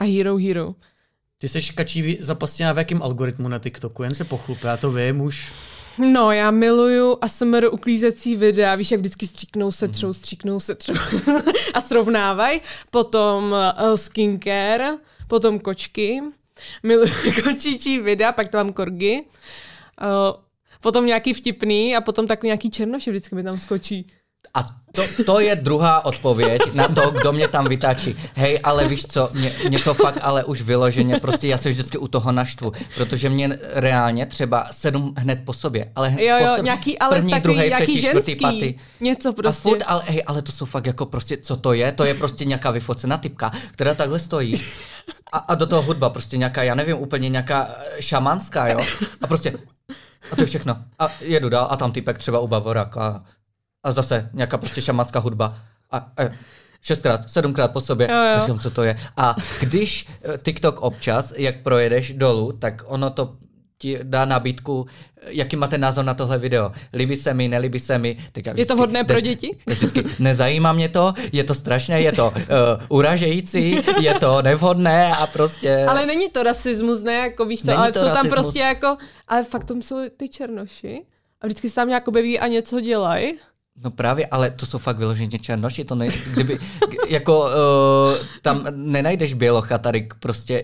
A 0.00 0.04
Hero 0.04 0.36
Hero. 0.36 0.74
Ty 1.40 1.48
jsi 1.48 1.60
kačí 1.74 2.18
zapastěná 2.20 2.72
v 2.72 2.78
jakém 2.78 3.02
algoritmu 3.02 3.48
na 3.48 3.58
TikToku, 3.58 4.02
jen 4.02 4.14
se 4.14 4.24
pochlup, 4.24 4.58
já 4.64 4.76
to 4.76 4.92
vím 4.92 5.20
už. 5.20 5.52
No, 5.98 6.32
já 6.32 6.50
miluju 6.50 7.18
ASMR 7.20 7.68
uklízecí 7.72 8.36
videa, 8.36 8.74
víš, 8.74 8.90
jak 8.90 9.00
vždycky 9.00 9.26
stříknou, 9.26 9.70
setřou, 9.70 10.12
stříknou, 10.12 10.60
setřou 10.60 10.94
a 11.74 11.80
srovnávají. 11.80 12.60
Potom 12.90 13.44
uh, 13.52 13.94
skincare, 13.94 14.98
potom 15.28 15.58
kočky, 15.58 16.20
miluju 16.82 17.12
kočičí 17.44 17.98
videa, 17.98 18.32
pak 18.32 18.48
tam 18.48 18.66
mám 18.66 18.72
korgy. 18.72 19.24
Uh, 20.02 20.42
potom 20.80 21.06
nějaký 21.06 21.32
vtipný 21.32 21.96
a 21.96 22.00
potom 22.00 22.26
takový 22.26 22.46
nějaký 22.46 22.70
černoši 22.70 23.10
vždycky 23.10 23.34
mi 23.34 23.42
tam 23.42 23.58
skočí. 23.58 24.06
A 24.54 24.66
to, 24.96 25.24
to 25.24 25.40
je 25.40 25.56
druhá 25.56 26.04
odpověď 26.04 26.62
na 26.74 26.88
to, 26.88 27.10
kdo 27.10 27.32
mě 27.32 27.48
tam 27.48 27.68
vytáčí. 27.68 28.16
Hej, 28.34 28.60
ale 28.64 28.88
víš 28.88 29.06
co, 29.06 29.30
mě, 29.32 29.52
mě 29.68 29.78
to 29.78 29.94
fakt 29.94 30.18
ale 30.22 30.44
už 30.44 30.62
vyloženě, 30.62 31.20
prostě 31.20 31.48
já 31.48 31.58
se 31.58 31.68
vždycky 31.68 31.98
u 31.98 32.08
toho 32.08 32.32
naštvu, 32.32 32.72
protože 32.94 33.28
mě 33.28 33.58
reálně 33.72 34.26
třeba 34.26 34.66
sedm 34.70 35.14
hned 35.18 35.38
po 35.44 35.52
sobě, 35.52 35.92
ale 35.94 36.08
hned 36.08 36.22
jo, 36.22 36.36
jo, 36.36 36.42
po 36.42 36.48
sobě, 36.48 36.64
nějaký, 36.64 36.98
ale 36.98 37.16
první, 37.16 37.32
takový, 37.32 37.54
druhý, 37.54 37.70
třetí, 37.70 37.98
ženský, 37.98 38.20
čtvrtý, 38.20 38.40
patý. 38.40 38.74
Něco 39.00 39.32
prostě. 39.32 39.60
A 39.60 39.62
furt, 39.62 39.82
ale, 39.86 40.02
hej, 40.06 40.22
ale 40.26 40.42
to 40.42 40.52
jsou 40.52 40.64
fakt 40.64 40.86
jako 40.86 41.06
prostě, 41.06 41.36
co 41.36 41.56
to 41.56 41.72
je? 41.72 41.92
To 41.92 42.04
je 42.04 42.14
prostě 42.14 42.44
nějaká 42.44 42.70
vyfocená 42.70 43.18
typka, 43.18 43.50
která 43.70 43.94
takhle 43.94 44.18
stojí. 44.18 44.54
A, 45.32 45.38
a 45.38 45.54
do 45.54 45.66
toho 45.66 45.82
hudba, 45.82 46.10
prostě 46.10 46.36
nějaká, 46.36 46.62
já 46.62 46.74
nevím, 46.74 46.96
úplně 46.96 47.28
nějaká 47.28 47.68
eh, 47.68 48.02
šamanská, 48.02 48.68
jo? 48.68 48.80
A 49.22 49.26
prostě 49.26 49.52
a 50.32 50.36
to 50.36 50.42
je 50.42 50.46
všechno. 50.46 50.76
A 50.98 51.08
jedu 51.20 51.48
dál 51.48 51.68
a 51.70 51.76
tam 51.76 51.92
typek 51.92 52.18
třeba 52.18 52.38
u 52.38 52.48
Bavoraka 52.48 53.24
a 53.86 53.92
zase 53.92 54.30
nějaká 54.32 54.58
prostě 54.58 54.80
šamanská 54.80 55.18
hudba. 55.18 55.58
A, 55.90 55.96
a 55.96 56.30
šestkrát, 56.82 57.30
sedmkrát 57.30 57.72
po 57.72 57.80
sobě. 57.80 58.08
Jo, 58.10 58.16
jo. 58.16 58.40
Říkám, 58.40 58.58
co 58.58 58.70
to 58.70 58.82
je. 58.82 58.98
A 59.16 59.36
když 59.60 60.06
eh, 60.22 60.38
TikTok 60.42 60.80
občas, 60.80 61.34
jak 61.36 61.62
projedeš 61.62 62.12
dolů, 62.12 62.52
tak 62.52 62.82
ono 62.86 63.10
to 63.10 63.36
ti 63.78 63.98
dá 64.02 64.24
nabídku, 64.24 64.86
jaký 65.26 65.56
máte 65.56 65.78
názor 65.78 66.04
na 66.04 66.14
tohle 66.14 66.38
video. 66.38 66.72
Líbí 66.92 67.16
se 67.16 67.34
mi, 67.34 67.48
nelíbí 67.48 67.78
se 67.78 67.98
mi. 67.98 68.14
Tak 68.32 68.42
vždycky, 68.42 68.60
je 68.60 68.66
to 68.66 68.76
vhodné 68.76 69.04
pro 69.04 69.20
děti? 69.20 69.58
Vždycky, 69.66 70.04
nezajímá 70.18 70.72
mě 70.72 70.88
to, 70.88 71.14
je 71.32 71.44
to 71.44 71.54
strašné, 71.54 72.00
je 72.00 72.12
to 72.12 72.32
uh, 72.36 72.42
uražející, 72.88 73.78
je 74.00 74.14
to 74.14 74.42
nevhodné 74.42 75.12
a 75.12 75.26
prostě... 75.26 75.86
Ale 75.88 76.06
není 76.06 76.28
to 76.28 76.42
rasismus, 76.42 77.02
ne, 77.02 77.14
jako 77.14 77.44
víš 77.44 77.60
to, 77.60 77.66
není 77.66 77.78
ale 77.78 77.92
to 77.92 77.98
jsou 77.98 78.06
rasismus. 78.06 78.30
tam 78.30 78.42
prostě 78.42 78.58
jako, 78.58 78.96
ale 79.28 79.44
faktum 79.44 79.82
jsou 79.82 79.96
ty 80.16 80.28
černoši 80.28 81.02
a 81.40 81.46
vždycky 81.46 81.68
se 81.68 81.74
tam 81.74 81.88
nějak 81.88 82.08
objeví 82.08 82.38
a 82.38 82.46
něco 82.46 82.80
dělají. 82.80 83.32
No 83.84 83.90
právě, 83.90 84.26
ale 84.26 84.50
to 84.50 84.66
jsou 84.66 84.78
fakt 84.78 84.98
vyloženě 84.98 85.38
černoši, 85.38 85.84
to 85.84 85.94
ne, 85.94 86.08
kdyby, 86.32 86.58
jako 87.08 87.40
uh, 87.40 88.26
tam 88.42 88.66
nenajdeš 88.70 89.34
bělocha 89.34 89.78
tady 89.78 90.08
prostě, 90.20 90.62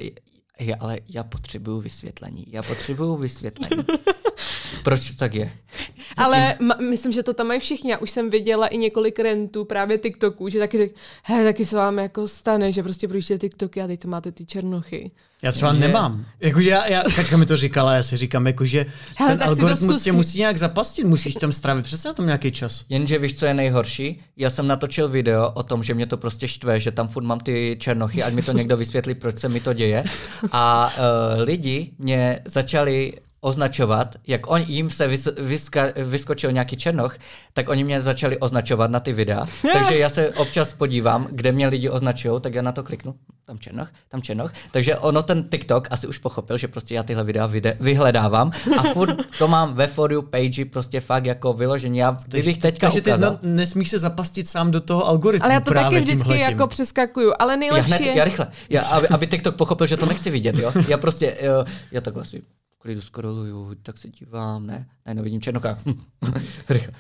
je, 0.60 0.76
ale 0.76 0.98
já 1.08 1.24
potřebuju 1.24 1.80
vysvětlení, 1.80 2.44
já 2.48 2.62
potřebuju 2.62 3.16
vysvětlení. 3.16 3.84
Proč 4.84 5.10
to 5.10 5.16
tak 5.16 5.34
je? 5.34 5.44
Zatím... 5.44 6.24
Ale 6.24 6.56
ma- 6.60 6.88
myslím, 6.88 7.12
že 7.12 7.22
to 7.22 7.34
tam 7.34 7.46
mají 7.46 7.60
všichni. 7.60 7.90
Já 7.90 7.98
už 7.98 8.10
jsem 8.10 8.30
viděla 8.30 8.66
i 8.66 8.78
několik 8.78 9.18
rentů 9.18 9.64
právě 9.64 9.98
TikToků, 9.98 10.48
že 10.48 10.58
taky 10.58 10.78
řekl, 10.78 10.94
he, 11.22 11.44
taky 11.44 11.64
se 11.64 11.76
vám 11.76 11.98
jako 11.98 12.28
stane, 12.28 12.72
že 12.72 12.82
prostě 12.82 13.08
projížděte 13.08 13.48
TikToky 13.48 13.82
a 13.82 13.86
teď 13.86 14.00
to 14.00 14.08
máte 14.08 14.32
ty 14.32 14.46
černochy. 14.46 15.10
Já 15.42 15.52
třeba 15.52 15.74
že... 15.74 15.80
nemám. 15.80 16.24
Jakože 16.40 16.70
já, 16.70 16.86
já, 16.86 17.02
Kačka 17.16 17.36
mi 17.36 17.46
to 17.46 17.56
říkala, 17.56 17.94
já 17.94 18.02
si 18.02 18.16
říkám, 18.16 18.46
jakože 18.46 18.86
Hele, 19.16 19.36
ten 19.36 19.48
algoritmus 19.48 20.02
tě 20.02 20.12
musí 20.12 20.38
nějak 20.38 20.58
zapastit, 20.58 21.04
musíš 21.04 21.34
tam 21.34 21.52
strávit 21.52 21.84
přesně 21.84 22.08
na 22.08 22.14
tom 22.14 22.26
nějaký 22.26 22.52
čas. 22.52 22.84
Jenže 22.88 23.18
víš, 23.18 23.38
co 23.38 23.46
je 23.46 23.54
nejhorší? 23.54 24.20
Já 24.36 24.50
jsem 24.50 24.66
natočil 24.66 25.08
video 25.08 25.50
o 25.50 25.62
tom, 25.62 25.82
že 25.82 25.94
mě 25.94 26.06
to 26.06 26.16
prostě 26.16 26.48
štve, 26.48 26.80
že 26.80 26.92
tam 26.92 27.08
furt 27.08 27.24
mám 27.24 27.40
ty 27.40 27.76
černochy, 27.80 28.22
ať 28.22 28.34
mi 28.34 28.42
to 28.42 28.52
někdo 28.52 28.76
vysvětlí, 28.76 29.14
proč 29.14 29.38
se 29.38 29.48
mi 29.48 29.60
to 29.60 29.72
děje. 29.72 30.04
A 30.52 30.92
uh, 30.96 31.42
lidi 31.42 31.90
mě 31.98 32.40
začali 32.44 33.12
označovat, 33.44 34.16
jak 34.26 34.50
on 34.50 34.60
jim 34.60 34.90
se 34.90 35.08
vys, 35.08 35.28
vyska, 35.38 35.84
vyskočil 35.96 36.52
nějaký 36.52 36.76
černoch, 36.76 37.16
tak 37.52 37.68
oni 37.68 37.84
mě 37.84 38.02
začali 38.02 38.38
označovat 38.38 38.90
na 38.90 39.00
ty 39.00 39.12
videa. 39.12 39.46
Takže 39.72 39.98
já 39.98 40.10
se 40.10 40.30
občas 40.30 40.72
podívám, 40.72 41.28
kde 41.30 41.52
mě 41.52 41.66
lidi 41.66 41.88
označují, 41.88 42.40
tak 42.40 42.54
já 42.54 42.62
na 42.62 42.72
to 42.72 42.82
kliknu. 42.82 43.14
Tam 43.44 43.58
černoch, 43.58 43.88
tam 44.08 44.22
černoch. 44.22 44.52
Takže 44.70 44.96
ono 44.96 45.22
ten 45.22 45.44
TikTok 45.48 45.88
asi 45.90 46.06
už 46.06 46.18
pochopil, 46.18 46.56
že 46.56 46.68
prostě 46.68 46.94
já 46.94 47.02
tyhle 47.02 47.24
videa 47.24 47.46
vide, 47.46 47.76
vyhledávám 47.80 48.52
a 48.78 48.82
furt 48.92 49.16
to 49.38 49.48
mám 49.48 49.74
ve 49.74 49.86
for 49.86 50.12
you 50.12 50.22
page 50.22 50.64
prostě 50.64 51.00
fakt 51.00 51.26
jako 51.26 51.52
vyložení. 51.52 51.98
Já 51.98 52.16
kdybych 52.26 52.58
teďka 52.58 52.86
Takže 52.86 53.00
ty 53.00 53.10
ukázal, 53.10 53.38
nesmíš 53.42 53.88
se 53.88 53.98
zapastit 53.98 54.48
sám 54.48 54.70
do 54.70 54.80
toho 54.80 55.08
algoritmu. 55.08 55.44
Ale 55.44 55.54
já 55.54 55.60
to 55.60 55.74
taky 55.74 56.00
vždycky 56.00 56.22
tímhletím. 56.22 56.50
jako 56.50 56.66
přeskakuju, 56.66 57.32
ale 57.38 57.56
nejlepší 57.56 57.90
já, 57.90 57.96
hned, 57.96 58.06
je... 58.06 58.16
já 58.16 58.24
rychle, 58.24 58.46
já, 58.70 58.82
aby, 58.82 59.08
aby 59.08 59.26
TikTok 59.26 59.56
pochopil, 59.56 59.86
že 59.86 59.96
to 59.96 60.06
nechci 60.06 60.30
vidět, 60.30 60.58
jo. 60.58 60.72
Já 60.88 60.98
prostě, 60.98 61.36
jo, 61.42 61.64
já 61.92 62.00
takhle 62.00 62.24
si 62.24 62.42
klidu 62.82 63.00
scrolluju, 63.00 63.74
tak 63.82 63.98
se 63.98 64.08
dívám, 64.08 64.66
ne, 64.66 64.86
ne, 65.06 65.14
nevidím 65.14 65.40
Černocha. 65.40 65.78
rychle, 66.68 66.92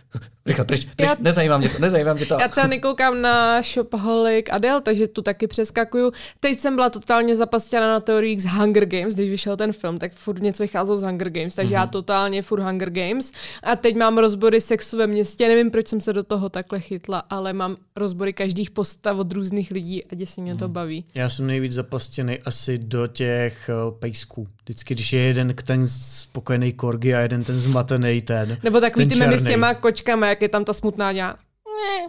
rychle, 0.46 0.64
pryč, 0.64 0.84
pryč, 0.96 1.08
já, 1.08 1.16
nezajímá 1.20 1.58
mě 1.58 1.68
to, 1.68 1.78
nezajímá 1.78 2.12
mě 2.12 2.26
to. 2.26 2.38
Já 2.40 2.48
třeba 2.48 2.66
nekoukám 2.66 3.22
na 3.22 3.62
Shopaholic 3.62 4.46
Adele, 4.50 4.80
takže 4.80 5.08
tu 5.08 5.22
taky 5.22 5.46
přeskakuju. 5.46 6.12
Teď 6.40 6.60
jsem 6.60 6.74
byla 6.74 6.90
totálně 6.90 7.36
zapastěna 7.36 7.88
na 7.88 8.00
teoriích 8.00 8.42
z 8.42 8.46
Hunger 8.46 8.86
Games, 8.86 9.14
když 9.14 9.30
vyšel 9.30 9.56
ten 9.56 9.72
film, 9.72 9.98
tak 9.98 10.12
furt 10.12 10.42
něco 10.42 10.62
vycházelo 10.62 10.98
z 10.98 11.02
Hunger 11.02 11.30
Games, 11.30 11.54
takže 11.54 11.70
mm-hmm. 11.70 11.78
já 11.78 11.82
mhm. 11.82 11.90
totálně 11.90 12.42
furt 12.42 12.62
Hunger 12.62 12.90
Games. 12.90 13.32
A 13.62 13.76
teď 13.76 13.96
mám 13.96 14.18
rozbory 14.18 14.60
sexu 14.60 14.98
ve 14.98 15.06
městě, 15.06 15.48
nevím, 15.48 15.70
proč 15.70 15.88
jsem 15.88 16.00
se 16.00 16.12
do 16.12 16.22
toho 16.22 16.48
takhle 16.48 16.80
chytla, 16.80 17.22
ale 17.30 17.52
mám 17.52 17.76
rozbory 17.96 18.32
každých 18.32 18.70
postav 18.70 19.18
od 19.18 19.32
různých 19.32 19.70
lidí 19.70 20.04
a 20.04 20.14
děsně 20.14 20.42
mě 20.42 20.56
to 20.56 20.64
mhm. 20.64 20.72
baví. 20.72 21.04
Já 21.14 21.28
jsem 21.28 21.46
nejvíc 21.46 21.72
zapastěný 21.72 22.38
asi 22.38 22.78
do 22.78 23.06
těch 23.06 23.70
uh, 23.86 23.98
pejsků. 23.98 24.48
Vždycky, 24.64 24.94
když 24.94 25.12
je 25.12 25.20
jeden 25.20 25.54
ten 25.64 25.88
spokojený 25.88 26.72
korgi 26.72 27.14
a 27.14 27.20
jeden 27.20 27.44
ten 27.44 27.58
zmatený 27.60 28.22
ten. 28.22 28.58
Nebo 28.62 28.80
takový 28.80 29.06
ten 29.06 29.18
ty 29.18 29.24
memy 29.24 29.40
s 29.40 29.44
těma 29.44 29.74
kočkami, 29.74 30.26
jak 30.26 30.42
je 30.42 30.48
tam 30.48 30.64
ta 30.64 30.72
smutná 30.72 31.12
dělá. 31.12 31.36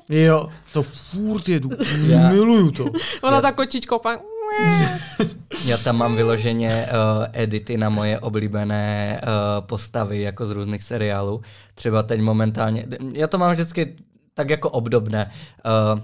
ne. 0.10 0.22
Jo, 0.22 0.50
to 0.74 0.84
furt 0.84 1.50
jedu. 1.50 1.70
Já. 2.08 2.30
Miluju 2.30 2.72
to. 2.72 2.86
Ona 3.22 3.42
ta 3.42 3.52
kočičko 3.52 4.00
pak 4.00 4.20
Já 5.66 5.78
tam 5.78 5.98
mám 5.98 6.16
vyloženě 6.16 6.88
uh, 6.90 7.26
edity 7.34 7.78
na 7.78 7.90
moje 7.90 8.20
oblíbené 8.20 9.22
uh, 9.24 9.66
postavy 9.66 10.22
jako 10.22 10.46
z 10.46 10.52
různých 10.52 10.84
seriálů. 10.84 11.42
Třeba 11.76 12.04
teď 12.04 12.22
momentálně, 12.22 12.86
já 13.14 13.28
to 13.28 13.38
mám 13.38 13.52
vždycky 13.52 13.96
tak 14.34 14.50
jako 14.50 14.70
obdobné. 14.70 15.32
Uh, 15.96 16.00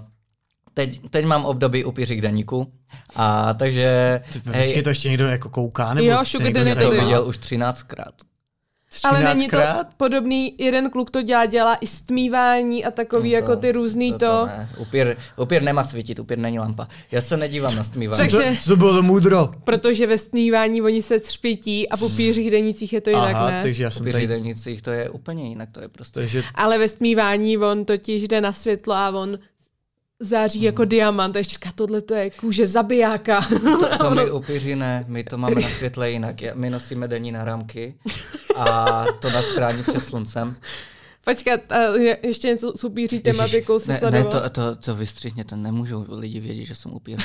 teď, 0.74 1.00
teď 1.10 1.24
mám 1.24 1.44
období 1.44 1.84
upířích 1.84 2.20
deníku. 2.20 2.72
A 3.16 3.54
takže... 3.54 4.20
Ty, 4.32 4.42
hej, 4.50 4.82
to 4.82 4.88
ještě 4.88 5.08
někdo 5.08 5.28
jako 5.28 5.48
kouká? 5.48 5.94
Nebo 5.94 6.10
jo, 6.10 6.18
Sugar 6.24 6.52
Daddy 6.52 6.74
to 6.74 6.90
viděl 6.90 7.26
už 7.26 7.38
13krát. 7.38 8.12
Ale 9.04 9.22
není 9.22 9.48
to 9.48 9.58
podobný, 9.96 10.54
jeden 10.58 10.90
kluk 10.90 11.10
to 11.10 11.22
dělá, 11.22 11.46
dělá 11.46 11.74
i 11.74 11.86
stmívání 11.86 12.84
a 12.84 12.90
takový 12.90 13.32
no 13.32 13.40
to, 13.40 13.50
jako 13.50 13.60
ty 13.60 13.72
různý 13.72 14.12
to. 14.12 14.18
to. 14.18 14.26
to 14.26 14.46
ne. 14.46 14.68
Upír, 14.78 15.16
upír 15.36 15.62
nemá 15.62 15.84
svítit, 15.84 16.18
upír 16.18 16.38
není 16.38 16.58
lampa. 16.58 16.88
Já 17.12 17.20
se 17.20 17.36
nedívám 17.36 17.76
na 17.76 17.84
stmívání. 17.84 18.18
Takže, 18.18 18.56
to, 18.64 18.70
to 18.70 18.76
bylo 18.76 19.02
můdro. 19.02 19.50
Protože 19.64 20.06
ve 20.06 20.18
stmívání 20.18 20.82
oni 20.82 21.02
se 21.02 21.20
třpítí 21.20 21.88
a 21.88 21.96
v 21.96 22.02
upířích 22.02 22.50
denicích 22.50 22.92
je 22.92 23.00
to 23.00 23.10
jinak, 23.10 23.34
Aha, 23.34 23.50
ne? 23.50 23.62
takže 23.62 23.84
já 23.84 23.90
jsem 23.90 24.02
upířích 24.02 24.28
tady... 24.28 24.40
denicích 24.40 24.82
to 24.82 24.90
je 24.90 25.10
úplně 25.10 25.48
jinak, 25.48 25.68
to 25.72 25.80
je 25.80 25.88
prostě. 25.88 26.20
Takže... 26.20 26.42
Ale 26.54 26.78
ve 26.78 26.88
stmívání 26.88 27.58
on 27.58 27.84
totiž 27.84 28.28
jde 28.28 28.40
na 28.40 28.52
světlo 28.52 28.94
a 28.94 29.10
on 29.10 29.38
září 30.20 30.58
hmm. 30.58 30.66
jako 30.66 30.84
diamant. 30.84 31.36
A 31.36 31.38
ještě 31.38 31.52
říká, 31.52 31.70
tohle 31.74 32.00
to 32.00 32.14
je 32.14 32.30
kůže 32.30 32.66
zabijáka. 32.66 33.40
To, 33.40 33.98
to 33.98 34.10
my 34.10 34.30
upíři 34.30 34.76
ne, 34.76 35.04
my 35.08 35.24
to 35.24 35.38
máme 35.38 35.60
na 35.60 35.68
světle 35.68 36.10
jinak. 36.10 36.36
My 36.54 36.70
nosíme 36.70 37.08
denní 37.08 37.32
náramky 37.32 37.94
a 38.56 39.04
to 39.20 39.30
nás 39.30 39.44
chrání 39.44 39.82
před 39.82 40.04
sluncem. 40.04 40.56
Počkat, 41.24 41.60
ještě 42.22 42.48
něco 42.48 42.72
s 42.76 42.84
upíří 42.84 43.20
tematikou 43.20 43.78
se 43.78 43.92
ne, 43.92 44.10
ne, 44.10 44.24
to, 44.24 44.50
to, 44.50 44.76
to 44.76 44.94
vystřihněte, 44.94 45.56
nemůžou 45.56 46.06
lidi 46.08 46.40
vědět, 46.40 46.64
že 46.64 46.74
jsem 46.74 46.92
upír. 46.92 47.18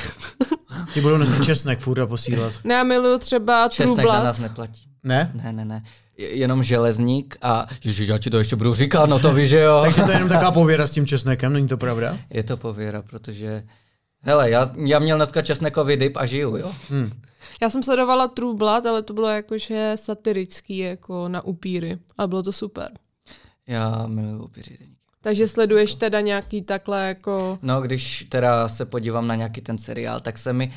Ty 0.94 1.00
budou 1.00 1.16
nosit 1.16 1.44
česnek 1.44 1.78
furt 1.78 1.98
a 1.98 2.06
posílat. 2.06 2.52
Ne, 2.64 2.74
já 2.74 2.84
miluju 2.84 3.18
třeba 3.18 3.68
Česnek 3.68 4.06
na 4.06 4.24
nás 4.24 4.38
neplatí. 4.38 4.82
Ne? 5.04 5.30
Ne, 5.34 5.52
ne, 5.52 5.64
ne 5.64 5.82
jenom 6.18 6.62
železník 6.62 7.36
a 7.42 7.66
ježiš, 7.84 8.08
já 8.08 8.18
ti 8.18 8.30
to 8.30 8.38
ještě 8.38 8.56
budu 8.56 8.74
říkat, 8.74 9.10
no 9.10 9.18
to 9.18 9.34
víš, 9.34 9.48
že 9.48 9.60
jo. 9.60 9.80
Takže 9.84 10.02
to 10.02 10.10
je 10.10 10.16
jenom 10.16 10.28
taková 10.28 10.50
pověra 10.50 10.86
s 10.86 10.90
tím 10.90 11.06
česnekem, 11.06 11.52
není 11.52 11.68
to 11.68 11.76
pravda? 11.76 12.18
Je 12.30 12.42
to 12.42 12.56
pověra, 12.56 13.02
protože 13.02 13.62
Hele, 14.26 14.50
já, 14.50 14.72
já 14.86 14.98
měl 14.98 15.16
dneska 15.16 15.42
česnekový 15.42 15.96
dip 15.96 16.16
a 16.16 16.26
žiju, 16.26 16.56
jo. 16.56 16.72
Hmm. 16.90 17.10
Já 17.62 17.70
jsem 17.70 17.82
sledovala 17.82 18.28
True 18.28 18.54
Blood, 18.54 18.86
ale 18.86 19.02
to 19.02 19.14
bylo 19.14 19.28
jakože 19.28 19.92
satirický, 19.94 20.78
jako 20.78 21.28
na 21.28 21.44
upíry. 21.44 21.98
A 22.18 22.26
bylo 22.26 22.42
to 22.42 22.52
super. 22.52 22.88
Já 23.66 24.06
miluji 24.06 24.42
upíry. 24.42 24.78
Takže 25.20 25.48
sleduješ 25.48 25.94
teda 25.94 26.20
nějaký 26.20 26.62
takhle 26.62 27.08
jako... 27.08 27.58
No, 27.62 27.80
když 27.80 28.26
teda 28.28 28.68
se 28.68 28.86
podívám 28.86 29.26
na 29.26 29.34
nějaký 29.34 29.60
ten 29.60 29.78
seriál, 29.78 30.20
tak 30.20 30.38
se 30.38 30.52
mi 30.52 30.72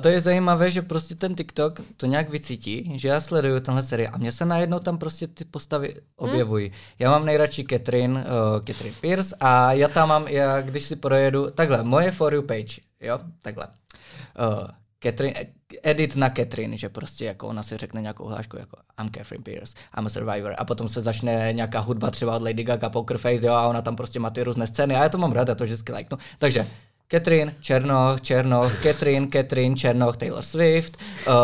to 0.00 0.08
je 0.08 0.20
zajímavé, 0.20 0.70
že 0.70 0.82
prostě 0.82 1.14
ten 1.14 1.34
TikTok 1.34 1.80
to 1.96 2.06
nějak 2.06 2.30
vycítí, 2.30 2.98
že 2.98 3.08
já 3.08 3.20
sleduju 3.20 3.60
tenhle 3.60 3.82
seriál 3.82 4.14
a 4.14 4.18
mně 4.18 4.32
se 4.32 4.44
najednou 4.44 4.78
tam 4.78 4.98
prostě 4.98 5.26
ty 5.26 5.44
postavy 5.44 5.96
objevují. 6.16 6.68
Hmm. 6.68 6.76
Já 6.98 7.10
mám 7.10 7.24
nejradši 7.24 7.64
Catherine, 7.70 8.24
uh, 8.24 8.60
Catherine 8.64 8.96
Pierce 9.00 9.36
a 9.40 9.72
já 9.72 9.88
tam 9.88 10.08
mám, 10.08 10.28
já 10.28 10.60
když 10.60 10.84
si 10.84 10.96
projedu, 10.96 11.50
takhle, 11.50 11.82
moje 11.82 12.10
for 12.10 12.34
you 12.34 12.42
page, 12.42 12.80
jo, 13.00 13.20
takhle. 13.42 13.66
Uh, 13.66 14.68
Catherine, 15.02 15.34
edit 15.82 16.16
na 16.16 16.30
Catherine, 16.30 16.76
že 16.76 16.88
prostě 16.88 17.24
jako 17.24 17.48
ona 17.48 17.62
si 17.62 17.76
řekne 17.76 18.02
nějakou 18.02 18.24
hlášku 18.24 18.56
jako 18.56 18.76
I'm 19.00 19.10
Catherine 19.10 19.44
Pierce, 19.44 19.74
I'm 19.98 20.06
a 20.06 20.08
survivor 20.08 20.54
a 20.58 20.64
potom 20.64 20.88
se 20.88 21.00
začne 21.00 21.52
nějaká 21.52 21.78
hudba 21.78 22.10
třeba 22.10 22.36
od 22.36 22.42
Lady 22.42 22.64
Gaga, 22.64 22.88
Poker 22.88 23.18
Face, 23.18 23.46
jo, 23.46 23.52
a 23.52 23.68
ona 23.68 23.82
tam 23.82 23.96
prostě 23.96 24.20
má 24.20 24.30
ty 24.30 24.42
různé 24.42 24.66
scény 24.66 24.96
a 24.96 25.02
já 25.02 25.08
to 25.08 25.18
mám 25.18 25.32
ráda, 25.32 25.54
to 25.54 25.64
vždycky 25.64 25.92
lajknu. 25.92 26.18
Takže 26.38 26.66
Catherine, 27.08 27.54
Černoch, 27.60 28.20
Černoch, 28.20 28.82
Catherine, 28.82 29.28
Catherine, 29.32 29.76
Černoch, 29.76 30.16
Taylor 30.16 30.42
Swift, 30.42 30.96
uh, 31.28 31.34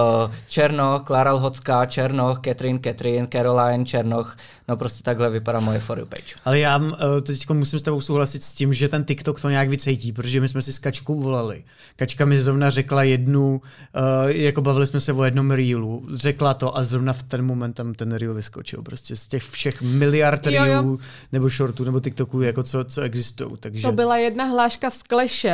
Černoch, 0.49 1.03
Klara 1.03 1.33
Lhocká, 1.33 1.87
Černoch, 1.87 2.41
Catherine, 2.41 2.79
Catherine, 2.79 3.27
Caroline, 3.27 3.85
Černoch, 3.85 4.37
No 4.71 4.77
prostě 4.77 5.03
takhle 5.03 5.31
vypadá 5.31 5.61
moje 5.61 5.79
for 5.79 5.99
you 5.99 6.07
page. 6.07 6.35
Ale 6.45 6.59
já 6.59 6.77
uh, 6.77 6.93
teď 7.23 7.51
musím 7.51 7.79
s 7.79 7.83
tebou 7.83 8.01
souhlasit 8.01 8.43
s 8.43 8.55
tím, 8.55 8.75
že 8.75 8.89
ten 8.89 9.05
TikTok 9.05 9.41
to 9.41 9.51
nějak 9.51 9.69
vycejtí, 9.69 10.13
protože 10.13 10.41
my 10.41 10.49
jsme 10.49 10.63
si 10.63 10.73
s 10.73 10.79
Kačkou 10.79 11.21
volali. 11.21 11.65
Kačka 11.97 12.25
mi 12.25 12.39
zrovna 12.39 12.71
řekla 12.71 13.03
jednu, 13.03 13.63
uh, 14.23 14.31
jako 14.31 14.63
bavili 14.63 14.87
jsme 14.87 15.01
se 15.01 15.13
o 15.13 15.25
jednom 15.25 15.51
reelu, 15.51 16.07
řekla 16.15 16.55
to 16.55 16.77
a 16.77 16.85
zrovna 16.85 17.13
v 17.13 17.23
ten 17.23 17.43
moment 17.43 17.73
tam 17.73 17.95
ten 17.95 18.13
reel 18.13 18.35
vyskočil. 18.35 18.83
Prostě 18.83 19.17
z 19.17 19.27
těch 19.27 19.43
všech 19.43 19.83
miliard 19.83 20.47
reelů 20.47 20.99
nebo 21.33 21.49
shortů 21.49 21.85
nebo 21.85 22.01
TikToků, 22.01 22.43
jako 22.43 22.63
co, 22.63 22.85
co 22.85 23.01
existují. 23.01 23.51
Takže... 23.61 23.83
To 23.83 23.93
byla 23.93 24.17
jedna 24.17 24.45
hláška 24.45 24.91
z 24.91 25.03
kleše. 25.03 25.50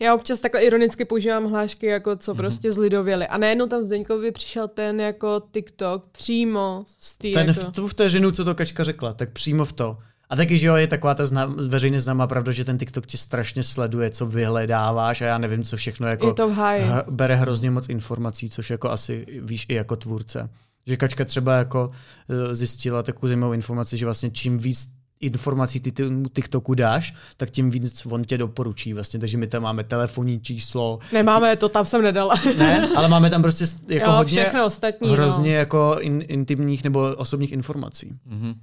Já 0.00 0.14
občas 0.14 0.40
takhle 0.40 0.60
ironicky 0.60 1.04
používám 1.04 1.50
hlášky, 1.50 1.86
jako 1.86 2.16
co 2.16 2.32
mm-hmm. 2.32 2.36
prostě 2.36 2.72
zlidověli. 2.72 3.26
A 3.26 3.38
najednou 3.38 3.66
tam 3.66 3.84
Zdeňkovi 3.84 4.32
přišel 4.32 4.68
ten 4.68 5.00
jako 5.00 5.42
TikTok 5.52 6.06
přímo 6.06 6.84
z 6.98 7.18
té 7.18 7.28
Ten 7.28 7.48
jako... 7.48 7.60
v 7.60 7.72
tu 7.72 7.88
vteřinu, 7.88 8.30
co 8.30 8.44
to 8.44 8.54
Kačka 8.54 8.84
řekla, 8.84 9.12
tak 9.12 9.30
přímo 9.30 9.64
v 9.64 9.72
to. 9.72 9.98
A 10.30 10.36
taky, 10.36 10.58
že 10.58 10.66
jo, 10.66 10.74
je 10.74 10.86
taková 10.86 11.14
ta 11.14 11.26
zna, 11.26 11.44
veřejně 11.68 12.00
známá 12.00 12.26
pravda, 12.26 12.52
že 12.52 12.64
ten 12.64 12.78
TikTok 12.78 13.06
ti 13.06 13.16
strašně 13.16 13.62
sleduje, 13.62 14.10
co 14.10 14.26
vyhledáváš 14.26 15.20
a 15.20 15.24
já 15.24 15.38
nevím, 15.38 15.62
co 15.62 15.76
všechno 15.76 16.08
jako 16.08 16.26
je 16.26 16.34
to 16.34 16.48
h- 16.48 17.04
bere 17.10 17.36
hrozně 17.36 17.70
moc 17.70 17.88
informací, 17.88 18.50
což 18.50 18.70
jako 18.70 18.90
asi 18.90 19.26
víš 19.42 19.66
i 19.68 19.74
jako 19.74 19.96
tvůrce. 19.96 20.50
Že 20.86 20.96
Kačka 20.96 21.24
třeba 21.24 21.56
jako 21.56 21.90
e, 22.28 22.56
zjistila 22.56 23.02
takovou 23.02 23.28
zajímavou 23.28 23.52
informaci, 23.52 23.96
že 23.96 24.04
vlastně 24.04 24.30
čím 24.30 24.58
víc 24.58 24.97
informací 25.20 25.80
ty 25.80 25.92
TikToku 26.32 26.74
dáš, 26.74 27.14
tak 27.36 27.50
tím 27.50 27.70
víc 27.70 28.06
on 28.06 28.24
tě 28.24 28.38
doporučí 28.38 28.92
vlastně, 28.92 29.20
takže 29.20 29.38
my 29.38 29.46
tam 29.46 29.62
máme 29.62 29.84
telefonní 29.84 30.40
číslo. 30.40 30.98
Nemáme, 31.12 31.56
to 31.56 31.68
tam 31.68 31.86
jsem 31.86 32.02
nedala. 32.02 32.34
ne, 32.58 32.88
ale 32.96 33.08
máme 33.08 33.30
tam 33.30 33.42
prostě 33.42 33.64
jako 33.88 34.10
jo, 34.10 34.16
hodně 34.16 34.52
ostatní, 34.64 35.10
hrozně 35.10 35.52
no. 35.52 35.58
jako 35.58 35.96
in, 36.00 36.24
intimních 36.28 36.84
nebo 36.84 37.00
osobních 37.16 37.52
informací. 37.52 38.12
Mm-hmm. 38.30 38.54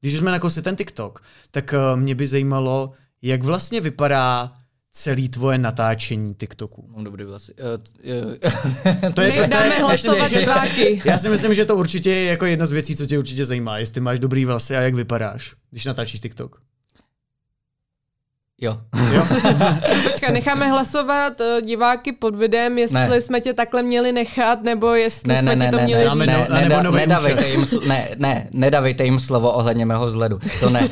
Když 0.00 0.16
jsme 0.16 0.30
nakousli 0.30 0.62
ten 0.62 0.76
TikTok, 0.76 1.22
tak 1.50 1.74
uh, 1.92 2.00
mě 2.00 2.14
by 2.14 2.26
zajímalo, 2.26 2.92
jak 3.22 3.42
vlastně 3.42 3.80
vypadá 3.80 4.52
celý 4.98 5.28
tvoje 5.28 5.58
natáčení 5.58 6.34
TikToku. 6.34 6.88
Mám 6.88 7.04
dobrý 7.04 7.24
vlasy. 7.24 7.54
Uh, 7.54 8.30
uh, 9.04 9.12
to 9.12 9.20
je, 9.20 9.48
dáme 9.48 9.78
hlasovat 9.78 10.30
diváky. 10.30 11.02
Já 11.04 11.18
si 11.18 11.28
myslím, 11.28 11.54
že 11.54 11.64
to 11.64 11.76
určitě 11.76 12.10
je 12.10 12.24
jako 12.24 12.46
jedna 12.46 12.66
z 12.66 12.70
věcí, 12.70 12.96
co 12.96 13.06
tě 13.06 13.18
určitě 13.18 13.46
zajímá, 13.46 13.78
jestli 13.78 14.00
máš 14.00 14.18
dobrý 14.18 14.44
vlasy 14.44 14.76
a 14.76 14.80
jak 14.80 14.94
vypadáš, 14.94 15.54
když 15.70 15.84
natáčíš 15.84 16.20
TikTok. 16.20 16.62
Jo. 18.60 18.78
jo? 19.14 19.22
Počkej, 20.10 20.32
necháme 20.32 20.68
hlasovat 20.68 21.40
uh, 21.40 21.60
diváky 21.60 22.12
pod 22.12 22.36
videem, 22.36 22.78
jestli 22.78 23.08
ne. 23.08 23.20
jsme 23.20 23.40
tě 23.40 23.54
takhle 23.54 23.82
měli 23.82 24.12
nechat, 24.12 24.62
nebo 24.62 24.94
jestli 24.94 25.28
ne, 25.34 25.40
jsme 25.40 25.56
ne, 25.56 25.64
ti 25.64 25.70
to 25.70 25.76
ne, 25.76 25.84
měli 25.84 26.04
ne, 26.04 26.10
říct. 26.10 26.18
Ne, 26.18 26.26
ne, 26.26 26.68
ne, 26.68 26.68
ne, 26.68 26.90
nedavejte 26.90 27.48
jim, 27.48 27.66
ne, 27.88 28.08
ne, 28.16 28.48
nedavejte 28.52 29.04
jim 29.04 29.20
slovo 29.20 29.52
ohledně 29.52 29.86
mého 29.86 30.06
vzhledu. 30.06 30.40
To 30.60 30.70
ne. 30.70 30.88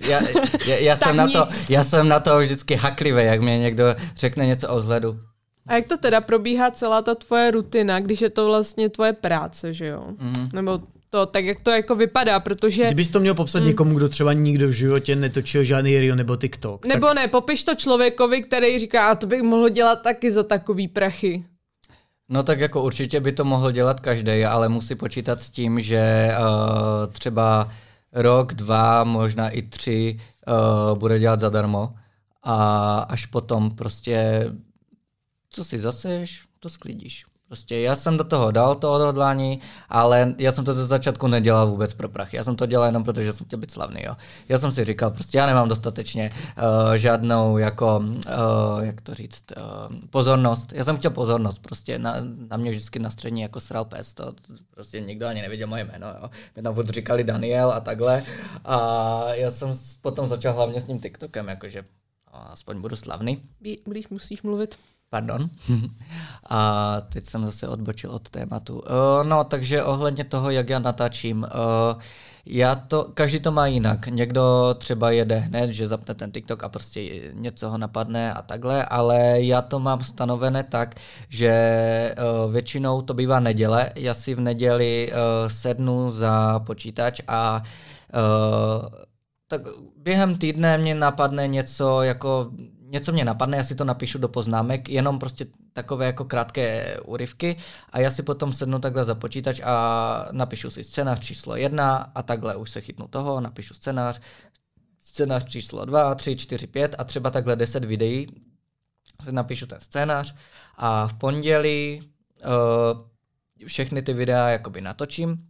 Já, 0.00 0.20
já, 0.66 0.76
já, 0.76 0.96
jsem 0.96 1.16
na 1.16 1.28
to, 1.28 1.46
já 1.68 1.84
jsem 1.84 2.08
na 2.08 2.20
to 2.20 2.38
vždycky 2.38 2.74
haklivý, 2.74 3.24
jak 3.24 3.40
mě 3.40 3.58
někdo 3.58 3.84
řekne 4.16 4.46
něco 4.46 4.68
o 4.68 4.78
vzhledu. 4.78 5.18
A 5.66 5.74
jak 5.74 5.86
to 5.86 5.96
teda 5.96 6.20
probíhá 6.20 6.70
celá 6.70 7.02
ta 7.02 7.14
tvoje 7.14 7.50
rutina, 7.50 8.00
když 8.00 8.20
je 8.20 8.30
to 8.30 8.46
vlastně 8.46 8.88
tvoje 8.88 9.12
práce, 9.12 9.74
že 9.74 9.86
jo? 9.86 10.04
Mm-hmm. 10.18 10.48
Nebo 10.52 10.80
to, 11.10 11.26
tak 11.26 11.44
jak 11.44 11.60
to 11.60 11.70
jako 11.70 11.94
vypadá, 11.94 12.40
protože... 12.40 12.86
Kdybys 12.86 13.10
to 13.10 13.20
měl 13.20 13.34
popsat 13.34 13.60
mm. 13.60 13.66
někomu, 13.66 13.96
kdo 13.96 14.08
třeba 14.08 14.32
nikdo 14.32 14.68
v 14.68 14.72
životě 14.72 15.16
netočil 15.16 15.64
žádný 15.64 16.00
reel 16.00 16.16
nebo 16.16 16.36
TikTok. 16.36 16.86
Nebo 16.86 17.06
tak... 17.06 17.16
ne, 17.16 17.28
popiš 17.28 17.64
to 17.64 17.74
člověkovi, 17.74 18.42
který 18.42 18.78
říká, 18.78 19.08
a 19.08 19.14
to 19.14 19.26
bych 19.26 19.42
mohl 19.42 19.68
dělat 19.68 20.02
taky 20.02 20.32
za 20.32 20.42
takový 20.42 20.88
prachy. 20.88 21.44
No 22.28 22.42
tak 22.42 22.60
jako 22.60 22.82
určitě 22.82 23.20
by 23.20 23.32
to 23.32 23.44
mohl 23.44 23.70
dělat 23.72 24.00
každý, 24.00 24.44
ale 24.44 24.68
musí 24.68 24.94
počítat 24.94 25.40
s 25.40 25.50
tím, 25.50 25.80
že 25.80 26.30
uh, 26.38 27.12
třeba 27.12 27.70
rok, 28.12 28.54
dva, 28.54 29.04
možná 29.04 29.48
i 29.48 29.62
tři 29.62 30.20
uh, 30.92 30.98
bude 30.98 31.18
dělat 31.18 31.40
zadarmo 31.40 31.94
a 32.42 32.98
až 32.98 33.26
potom 33.26 33.70
prostě 33.70 34.46
co 35.50 35.64
si 35.64 35.78
zaseš, 35.78 36.42
to 36.60 36.68
sklidíš. 36.70 37.24
Prostě 37.50 37.80
já 37.80 37.96
jsem 37.96 38.16
do 38.16 38.24
toho 38.24 38.50
dal 38.50 38.74
to 38.74 38.92
odhodlání, 38.92 39.60
ale 39.88 40.34
já 40.38 40.52
jsem 40.52 40.64
to 40.64 40.74
ze 40.74 40.86
začátku 40.86 41.26
nedělal 41.26 41.66
vůbec 41.66 41.94
pro 41.94 42.08
prachy. 42.08 42.36
Já 42.36 42.44
jsem 42.44 42.56
to 42.56 42.66
dělal 42.66 42.86
jenom 42.86 43.04
proto, 43.04 43.22
že 43.22 43.32
jsem 43.32 43.46
chtěl 43.46 43.58
být 43.58 43.70
slavný. 43.70 44.02
Jo. 44.02 44.16
Já 44.48 44.58
jsem 44.58 44.72
si 44.72 44.84
říkal, 44.84 45.10
prostě 45.10 45.38
já 45.38 45.46
nemám 45.46 45.68
dostatečně 45.68 46.30
uh, 46.30 46.92
žádnou, 46.92 47.58
jako, 47.58 47.98
uh, 47.98 48.84
jak 48.84 49.00
to 49.00 49.14
říct, 49.14 49.44
uh, 49.56 49.96
pozornost. 50.10 50.72
Já 50.72 50.84
jsem 50.84 50.96
chtěl 50.96 51.10
pozornost, 51.10 51.58
prostě 51.58 51.98
na, 51.98 52.14
na 52.50 52.56
mě 52.56 52.70
vždycky 52.70 52.98
na 52.98 53.10
střední 53.10 53.40
jako 53.40 53.60
sral 53.60 53.84
pes, 53.84 54.14
to 54.14 54.32
prostě 54.70 55.00
nikdo 55.00 55.26
ani 55.26 55.42
nevěděl 55.42 55.68
moje 55.68 55.84
jméno. 55.84 56.06
Jo. 56.22 56.30
Mě 56.54 56.62
tam 56.62 56.86
říkali 56.86 57.24
Daniel 57.24 57.70
a 57.70 57.80
takhle. 57.80 58.22
A 58.64 59.34
já 59.34 59.50
jsem 59.50 59.72
potom 60.02 60.28
začal 60.28 60.54
hlavně 60.54 60.80
s 60.80 60.84
tím 60.84 61.00
TikTokem, 61.00 61.48
jakože 61.48 61.84
aspoň 62.32 62.80
budu 62.80 62.96
slavný. 62.96 63.42
Když 63.84 64.08
musíš 64.08 64.42
mluvit. 64.42 64.76
Pardon. 65.10 65.50
A 66.50 67.00
teď 67.00 67.26
jsem 67.26 67.44
zase 67.44 67.68
odbočil 67.68 68.10
od 68.10 68.28
tématu. 68.28 68.78
Uh, 68.78 68.82
no, 69.22 69.44
takže 69.44 69.84
ohledně 69.84 70.24
toho, 70.24 70.50
jak 70.50 70.68
já 70.68 70.78
natáčím, 70.78 71.42
uh, 71.42 72.00
já 72.46 72.74
to, 72.74 73.10
každý 73.14 73.40
to 73.40 73.52
má 73.52 73.66
jinak. 73.66 74.06
Někdo 74.06 74.74
třeba 74.78 75.10
jede 75.10 75.38
hned, 75.38 75.70
že 75.70 75.88
zapne 75.88 76.14
ten 76.14 76.32
TikTok 76.32 76.64
a 76.64 76.68
prostě 76.68 77.30
něco 77.32 77.70
ho 77.70 77.78
napadne 77.78 78.34
a 78.34 78.42
takhle, 78.42 78.84
ale 78.84 79.40
já 79.40 79.62
to 79.62 79.78
mám 79.78 80.04
stanovené 80.04 80.62
tak, 80.62 80.94
že 81.28 82.14
uh, 82.44 82.52
většinou 82.52 83.02
to 83.02 83.14
bývá 83.14 83.40
neděle. 83.40 83.92
Já 83.94 84.14
si 84.14 84.34
v 84.34 84.40
neděli 84.40 85.12
sednu 85.46 86.10
za 86.10 86.58
počítač 86.58 87.20
a 87.28 87.62
tak 89.48 89.60
během 89.96 90.38
týdne 90.38 90.78
mě 90.78 90.94
napadne 90.94 91.48
něco 91.48 92.02
jako 92.02 92.50
něco 92.90 93.12
mě 93.12 93.24
napadne, 93.24 93.56
já 93.56 93.64
si 93.64 93.74
to 93.74 93.84
napíšu 93.84 94.18
do 94.18 94.28
poznámek, 94.28 94.88
jenom 94.88 95.18
prostě 95.18 95.46
takové 95.72 96.06
jako 96.06 96.24
krátké 96.24 96.96
úryvky 97.00 97.56
a 97.90 98.00
já 98.00 98.10
si 98.10 98.22
potom 98.22 98.52
sednu 98.52 98.78
takhle 98.78 99.04
za 99.04 99.14
počítač 99.14 99.60
a 99.64 100.28
napíšu 100.32 100.70
si 100.70 100.84
scénář 100.84 101.20
číslo 101.20 101.56
jedna 101.56 102.12
a 102.14 102.22
takhle 102.22 102.56
už 102.56 102.70
se 102.70 102.80
chytnu 102.80 103.08
toho, 103.08 103.40
napíšu 103.40 103.74
scénář, 103.74 104.20
scénář 104.98 105.44
číslo 105.44 105.84
2, 105.84 106.14
3, 106.14 106.36
4, 106.36 106.66
5 106.66 106.94
a 106.98 107.04
třeba 107.04 107.30
takhle 107.30 107.56
10 107.56 107.84
videí 107.84 108.26
si 109.24 109.32
napíšu 109.32 109.66
ten 109.66 109.80
scénář 109.80 110.34
a 110.76 111.08
v 111.08 111.12
pondělí 111.14 112.02
uh, 112.02 113.66
všechny 113.66 114.02
ty 114.02 114.12
videa 114.12 114.48
jakoby 114.48 114.80
natočím, 114.80 115.46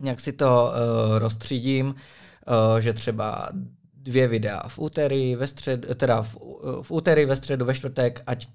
nějak 0.00 0.20
si 0.20 0.32
to 0.32 0.72
uh, 0.72 1.18
rozstřídím, 1.18 1.86
uh, 1.86 2.80
že 2.80 2.92
třeba 2.92 3.48
dvě 4.06 4.28
videa 4.28 4.68
v 4.68 4.78
úterý, 4.78 5.36
ve 5.36 5.46
střed, 5.46 5.86
teda 5.96 6.22
v, 6.22 6.36
v 6.82 6.90
úterý, 6.90 7.24
ve 7.24 7.36
středu, 7.36 7.64
ve 7.64 7.74
čtvrtek, 7.74 8.22
ať 8.26 8.46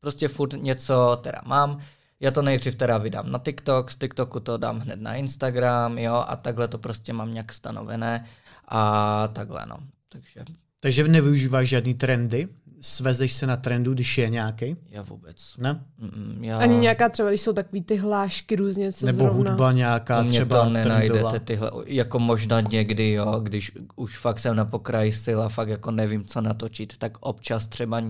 prostě 0.00 0.28
furt 0.28 0.52
něco 0.52 1.18
teda 1.22 1.40
mám. 1.46 1.78
Já 2.20 2.30
to 2.30 2.42
nejdřív 2.42 2.74
teda 2.74 2.98
vydám 2.98 3.32
na 3.32 3.38
TikTok, 3.38 3.90
z 3.90 3.96
TikToku 3.96 4.40
to 4.40 4.56
dám 4.56 4.80
hned 4.80 5.00
na 5.00 5.14
Instagram, 5.14 5.98
jo, 5.98 6.24
a 6.26 6.36
takhle 6.36 6.68
to 6.68 6.78
prostě 6.78 7.12
mám 7.12 7.32
nějak 7.32 7.52
stanovené 7.52 8.26
a 8.68 9.28
takhle, 9.28 9.66
no. 9.66 9.76
Takže 10.08 10.44
takže 10.80 11.08
nevyužíváš 11.08 11.68
žádný 11.68 11.94
trendy? 11.94 12.48
Svezeš 12.80 13.32
se 13.32 13.46
na 13.46 13.56
trendu, 13.56 13.94
když 13.94 14.18
je 14.18 14.28
nějaký? 14.30 14.76
Já 14.90 15.02
vůbec. 15.02 15.56
Ne? 15.58 15.84
Mm, 15.98 16.44
já... 16.44 16.58
Ani 16.58 16.76
nějaká 16.76 17.08
třeba, 17.08 17.28
když 17.28 17.40
jsou 17.40 17.52
takový 17.52 17.82
ty 17.82 17.96
hlášky 17.96 18.56
různě, 18.56 18.92
co 18.92 19.06
Nebo 19.06 19.18
zrovna. 19.24 19.50
hudba 19.50 19.72
nějaká 19.72 20.22
Mě 20.22 20.30
třeba 20.30 20.64
to 20.64 20.70
nenajdete 20.70 21.18
trendová. 21.20 21.38
tyhle, 21.38 21.70
jako 21.86 22.18
možná 22.18 22.60
někdy, 22.60 23.10
jo, 23.10 23.40
když 23.42 23.72
už 23.96 24.18
fakt 24.18 24.38
jsem 24.38 24.56
na 24.56 24.64
pokraji 24.64 25.12
sil 25.24 25.38
a 25.42 25.48
fakt 25.48 25.68
jako 25.68 25.90
nevím, 25.90 26.24
co 26.24 26.40
natočit, 26.40 26.98
tak 26.98 27.18
občas 27.20 27.66
třeba 27.66 28.02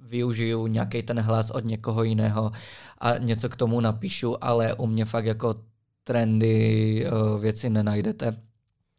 využiju 0.00 0.66
nějaký 0.66 1.02
ten 1.02 1.20
hlas 1.20 1.50
od 1.50 1.64
někoho 1.64 2.02
jiného 2.02 2.52
a 2.98 3.18
něco 3.18 3.48
k 3.48 3.56
tomu 3.56 3.80
napíšu, 3.80 4.44
ale 4.44 4.74
u 4.74 4.86
mě 4.86 5.04
fakt 5.04 5.24
jako 5.26 5.54
trendy 6.04 7.06
věci 7.40 7.70
nenajdete. 7.70 8.36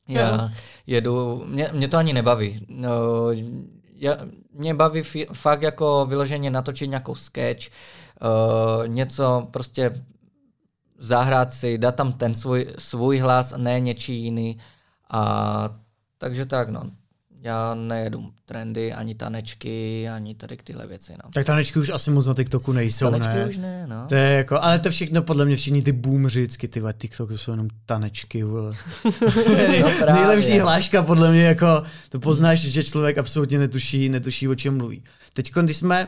Já 0.08 0.52
jedu, 0.88 1.44
mě, 1.48 1.70
mě 1.74 1.88
to 1.88 1.98
ani 1.98 2.14
nebaví. 2.14 2.66
No, 2.70 2.92
já, 3.96 4.18
mě 4.54 4.74
baví 4.74 5.00
f- 5.00 5.30
fakt 5.34 5.62
jako 5.62 6.06
vyloženě 6.06 6.52
natočit 6.52 6.90
nějakou 6.90 7.16
sketch, 7.16 7.68
uh, 7.68 8.88
něco 8.88 9.48
prostě 9.52 10.06
zahrát 10.98 11.54
si, 11.54 11.78
dát 11.78 11.96
tam 11.96 12.14
ten 12.14 12.36
svůj, 12.36 12.68
svůj 12.78 13.18
hlas, 13.18 13.54
ne 13.58 13.80
něčí 13.80 14.24
jiný. 14.24 14.60
A 15.10 15.70
takže 16.18 16.46
tak, 16.46 16.70
no 16.70 16.82
já 17.44 17.76
nejedu 17.76 18.30
trendy, 18.46 18.94
ani 18.94 19.16
tanečky, 19.16 20.10
ani 20.10 20.36
tady 20.36 20.58
tyhle 20.64 20.88
věci. 20.88 21.14
No. 21.24 21.30
Tak 21.34 21.46
tanečky 21.46 21.80
už 21.80 21.90
asi 21.90 22.12
moc 22.12 22.28
na 22.28 22.34
TikToku 22.34 22.72
nejsou, 22.72 23.12
tanečky 23.12 23.34
ne? 23.34 23.46
už 23.46 23.58
ne, 23.58 23.88
no. 23.88 24.06
To 24.10 24.16
je 24.16 24.34
jako, 24.34 24.62
ale 24.62 24.80
to 24.80 24.90
všechno 24.90 25.22
podle 25.22 25.46
mě 25.46 25.56
všichni 25.56 25.82
ty 25.82 25.92
boomři, 25.92 26.42
vždycky 26.42 26.68
ty 26.68 26.82
TikTok 26.98 27.32
jsou 27.32 27.52
jenom 27.52 27.68
tanečky, 27.86 28.44
vole. 28.44 28.74
no 29.82 29.92
právě. 30.00 30.14
Nejlepší 30.14 30.60
hláška 30.60 31.04
podle 31.04 31.32
mě 31.32 31.44
jako, 31.44 31.84
to 32.10 32.20
poznáš, 32.20 32.60
že 32.60 32.84
člověk 32.84 33.18
absolutně 33.18 33.60
netuší, 33.60 34.10
netuší, 34.10 34.48
o 34.48 34.56
čem 34.56 34.78
mluví. 34.78 35.04
Teď, 35.34 35.54
když 35.54 35.78
jsme 35.78 36.08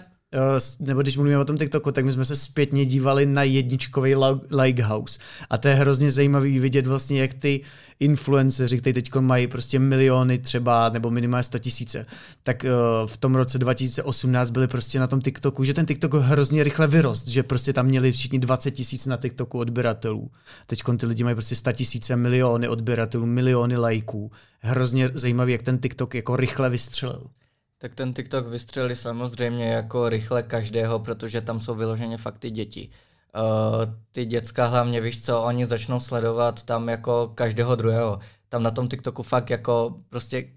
nebo 0.80 1.02
když 1.02 1.18
mluvíme 1.18 1.38
o 1.38 1.46
tom 1.46 1.58
TikToku, 1.58 1.92
tak 1.92 2.06
my 2.06 2.12
jsme 2.12 2.26
se 2.26 2.36
zpětně 2.36 2.86
dívali 2.86 3.26
na 3.26 3.44
jedničkový 3.44 4.16
Lighthouse. 4.62 5.20
A 5.50 5.58
to 5.58 5.68
je 5.68 5.76
hrozně 5.76 6.12
zajímavý 6.12 6.60
vidět 6.60 6.88
vlastně, 6.88 7.22
jak 7.22 7.34
ty 7.34 7.62
influenceři, 8.00 8.78
kteří 8.78 8.94
teď 8.94 9.16
mají 9.16 9.48
prostě 9.48 9.80
miliony 9.80 10.38
třeba, 10.38 10.90
nebo 10.90 11.12
minimálně 11.12 11.44
100 11.44 11.60
tisíce, 11.60 12.06
tak 12.44 12.64
uh, 12.64 13.08
v 13.08 13.18
tom 13.18 13.36
roce 13.36 13.60
2018 13.60 14.50
byli 14.50 14.68
prostě 14.68 15.00
na 15.00 15.08
tom 15.08 15.22
TikToku, 15.22 15.64
že 15.64 15.74
ten 15.74 15.86
TikTok 15.86 16.14
hrozně 16.14 16.64
rychle 16.64 16.88
vyrost, 16.88 17.28
že 17.28 17.44
prostě 17.44 17.74
tam 17.74 17.86
měli 17.86 18.12
všichni 18.12 18.40
20 18.40 18.72
tisíc 18.72 19.06
na 19.06 19.18
TikToku 19.18 19.60
odběratelů. 19.60 20.32
Teď 20.68 20.84
ty 20.98 21.06
lidi 21.06 21.24
mají 21.24 21.36
prostě 21.36 21.56
100 21.56 21.72
tisíce, 21.72 22.16
miliony 22.16 22.68
odběratelů, 22.68 23.26
miliony 23.26 23.78
lajků. 23.78 24.32
Hrozně 24.60 25.10
zajímavý, 25.14 25.52
jak 25.52 25.64
ten 25.64 25.78
TikTok 25.78 26.16
jako 26.16 26.36
rychle 26.36 26.70
vystřelil. 26.70 27.28
Tak 27.78 27.96
ten 27.96 28.14
TikTok 28.14 28.48
vystřelili 28.48 28.96
samozřejmě 28.96 29.66
jako 29.66 30.10
rychle 30.10 30.44
každého, 30.44 31.00
protože 31.00 31.42
tam 31.42 31.62
jsou 31.62 31.76
vyloženě 31.76 32.18
fakt 32.18 32.40
ty 32.40 32.52
děti. 32.52 32.90
Uh, 33.36 33.94
ty 34.12 34.26
děcka 34.26 34.66
hlavně, 34.66 35.02
víš 35.02 35.26
co, 35.26 35.42
oni 35.42 35.66
začnou 35.66 36.00
sledovat 36.00 36.64
tam 36.64 36.90
jako 36.90 37.32
každého 37.36 37.76
druhého. 37.76 38.20
Tam 38.50 38.64
na 38.64 38.72
tom 38.72 38.90
TikToku 38.90 39.24
fakt 39.24 39.50
jako 39.50 39.96
prostě 40.10 40.50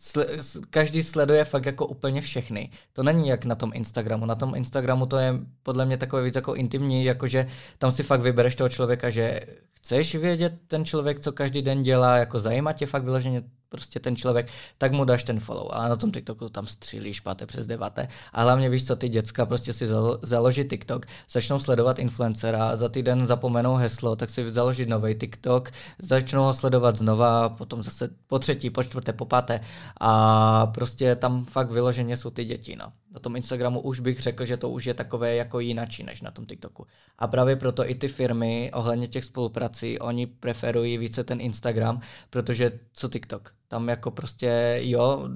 sl- 0.00 0.64
každý 0.70 1.02
sleduje 1.02 1.44
fakt 1.44 1.66
jako 1.66 1.86
úplně 1.86 2.20
všechny. 2.20 2.70
To 2.92 3.02
není 3.02 3.28
jak 3.28 3.44
na 3.44 3.54
tom 3.54 3.70
Instagramu. 3.74 4.26
Na 4.26 4.34
tom 4.34 4.54
Instagramu 4.54 5.06
to 5.06 5.16
je 5.16 5.34
podle 5.62 5.86
mě 5.86 5.96
takové 5.96 6.22
víc 6.22 6.34
jako 6.34 6.54
intimní, 6.54 7.04
jakože 7.04 7.46
tam 7.78 7.92
si 7.92 8.02
fakt 8.02 8.20
vybereš 8.20 8.56
toho 8.56 8.68
člověka, 8.68 9.10
že 9.10 9.40
chceš 9.72 10.14
vědět 10.14 10.54
ten 10.66 10.84
člověk, 10.84 11.20
co 11.20 11.32
každý 11.32 11.62
den 11.62 11.82
dělá, 11.82 12.16
jako 12.16 12.40
zajímá 12.40 12.72
tě 12.72 12.86
fakt 12.86 13.04
vyloženě 13.04 13.42
prostě 13.68 14.00
ten 14.00 14.16
člověk, 14.16 14.48
tak 14.78 14.92
mu 14.92 15.04
dáš 15.04 15.24
ten 15.24 15.40
follow. 15.40 15.68
Ale 15.70 15.88
na 15.88 15.96
tom 15.96 16.12
TikToku 16.12 16.48
tam 16.48 16.66
střílíš 16.66 17.20
páté 17.20 17.46
přes 17.46 17.66
deváté. 17.66 18.08
A 18.32 18.42
hlavně 18.42 18.70
víš 18.70 18.86
co, 18.86 18.96
ty 18.96 19.08
děcka 19.08 19.46
prostě 19.46 19.72
si 19.72 19.88
založí 20.22 20.64
TikTok, 20.64 21.06
začnou 21.30 21.58
sledovat 21.58 21.98
influencera, 21.98 22.76
za 22.76 22.88
týden 22.88 23.26
zapomenou 23.26 23.74
heslo, 23.74 24.16
tak 24.16 24.30
si 24.30 24.52
založí 24.52 24.86
nový 24.86 25.14
TikTok, 25.14 25.70
začnou 25.98 26.42
ho 26.42 26.54
sledovat 26.54 26.96
znova, 26.96 27.48
potom 27.48 27.82
zase 27.82 28.08
po 28.26 28.38
třetí, 28.38 28.70
po 28.70 28.82
čtvrté, 28.82 29.12
po 29.12 29.24
páté. 29.24 29.60
A 30.00 30.66
prostě 30.66 31.16
tam 31.16 31.44
fakt 31.44 31.70
vyloženě 31.70 32.16
jsou 32.16 32.30
ty 32.30 32.44
děti. 32.44 32.76
No. 32.76 32.92
Na 33.16 33.20
tom 33.20 33.36
Instagramu 33.36 33.80
už 33.80 34.00
bych 34.00 34.20
řekl, 34.20 34.44
že 34.44 34.56
to 34.56 34.70
už 34.70 34.84
je 34.84 34.94
takové 34.94 35.36
jako 35.36 35.60
jinačí 35.60 36.02
než 36.02 36.20
na 36.22 36.30
tom 36.30 36.46
TikToku. 36.46 36.86
A 37.18 37.26
právě 37.26 37.56
proto 37.56 37.90
i 37.90 37.94
ty 37.94 38.08
firmy 38.08 38.70
ohledně 38.74 39.08
těch 39.08 39.24
spoluprací, 39.24 39.98
oni 39.98 40.26
preferují 40.26 40.98
více 40.98 41.24
ten 41.24 41.40
Instagram, 41.40 42.00
protože 42.30 42.80
co 42.92 43.08
TikTok? 43.08 43.52
Tam 43.68 43.88
jako 43.88 44.10
prostě, 44.10 44.80
jo, 44.82 45.28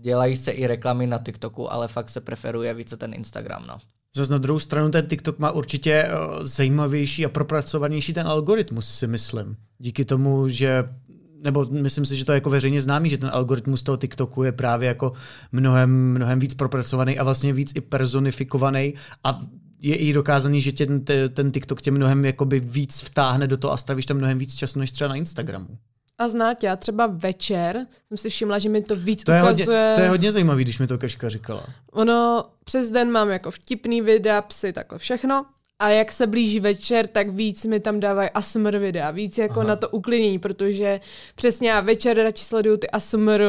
dělají 0.00 0.36
se 0.36 0.50
i 0.50 0.66
reklamy 0.66 1.06
na 1.06 1.18
TikToku, 1.18 1.72
ale 1.72 1.88
fakt 1.88 2.10
se 2.10 2.20
preferuje 2.20 2.74
více 2.74 2.96
ten 2.96 3.14
Instagram, 3.14 3.66
no. 3.66 3.78
Zase 4.16 4.32
na 4.32 4.38
druhou 4.38 4.58
stranu 4.58 4.90
ten 4.90 5.06
TikTok 5.06 5.38
má 5.38 5.50
určitě 5.50 6.08
uh, 6.08 6.44
zajímavější 6.44 7.24
a 7.26 7.28
propracovanější 7.28 8.14
ten 8.14 8.26
algoritmus, 8.26 8.88
si 8.88 9.06
myslím. 9.06 9.56
Díky 9.78 10.04
tomu, 10.04 10.48
že 10.48 10.84
nebo 11.42 11.66
myslím 11.70 12.06
si, 12.06 12.16
že 12.16 12.24
to 12.24 12.32
je 12.32 12.36
jako 12.36 12.50
veřejně 12.50 12.80
známý, 12.80 13.10
že 13.10 13.18
ten 13.18 13.30
algoritmus 13.32 13.82
toho 13.82 13.96
TikToku 13.96 14.42
je 14.42 14.52
právě 14.52 14.88
jako 14.88 15.12
mnohem, 15.52 15.90
mnohem 15.90 16.38
víc 16.38 16.54
propracovaný 16.54 17.18
a 17.18 17.24
vlastně 17.24 17.52
víc 17.52 17.72
i 17.74 17.80
personifikovaný 17.80 18.94
a 19.24 19.40
je 19.80 19.96
i 19.96 20.12
dokázaný, 20.12 20.60
že 20.60 20.72
tě, 20.72 20.86
ten, 20.86 21.30
ten 21.30 21.52
TikTok 21.52 21.82
tě 21.82 21.90
mnohem 21.90 22.24
jakoby 22.24 22.60
víc 22.60 23.02
vtáhne 23.02 23.46
do 23.46 23.56
toho 23.56 23.72
a 23.72 23.76
stavíš 23.76 24.06
tam 24.06 24.16
mnohem 24.16 24.38
víc 24.38 24.54
času 24.54 24.78
než 24.78 24.92
třeba 24.92 25.08
na 25.08 25.14
Instagramu. 25.14 25.68
A 26.18 26.28
znáte, 26.28 26.66
já 26.66 26.76
třeba 26.76 27.06
večer 27.06 27.86
jsem 28.08 28.16
si 28.16 28.30
všimla, 28.30 28.58
že 28.58 28.68
mi 28.68 28.82
to 28.82 28.96
víc 28.96 29.24
to 29.24 29.32
je 29.32 29.42
ukazuje... 29.42 29.78
Hodně, 29.78 29.94
to 29.94 30.00
je 30.00 30.08
hodně 30.08 30.32
zajímavý, 30.32 30.64
když 30.64 30.78
mi 30.78 30.86
to 30.86 30.98
Kaška 30.98 31.28
říkala. 31.28 31.64
Ono, 31.92 32.44
přes 32.64 32.90
den 32.90 33.10
mám 33.10 33.30
jako 33.30 33.50
vtipný 33.50 34.00
videa, 34.00 34.42
psy, 34.42 34.72
takhle 34.72 34.98
všechno. 34.98 35.46
A 35.78 35.88
jak 35.88 36.12
se 36.12 36.26
blíží 36.26 36.60
večer, 36.60 37.06
tak 37.06 37.28
víc 37.28 37.64
mi 37.64 37.80
tam 37.80 38.00
dávají 38.00 38.30
ASMR 38.30 38.78
videa, 38.78 39.10
víc 39.10 39.38
jako 39.38 39.60
Aha. 39.60 39.68
na 39.68 39.76
to 39.76 39.88
uklidnění, 39.88 40.38
protože 40.38 41.00
přesně 41.34 41.70
já 41.70 41.80
večer 41.80 42.16
radši 42.16 42.44
sleduju 42.44 42.76
ty 42.76 42.90
ASMR 42.90 43.42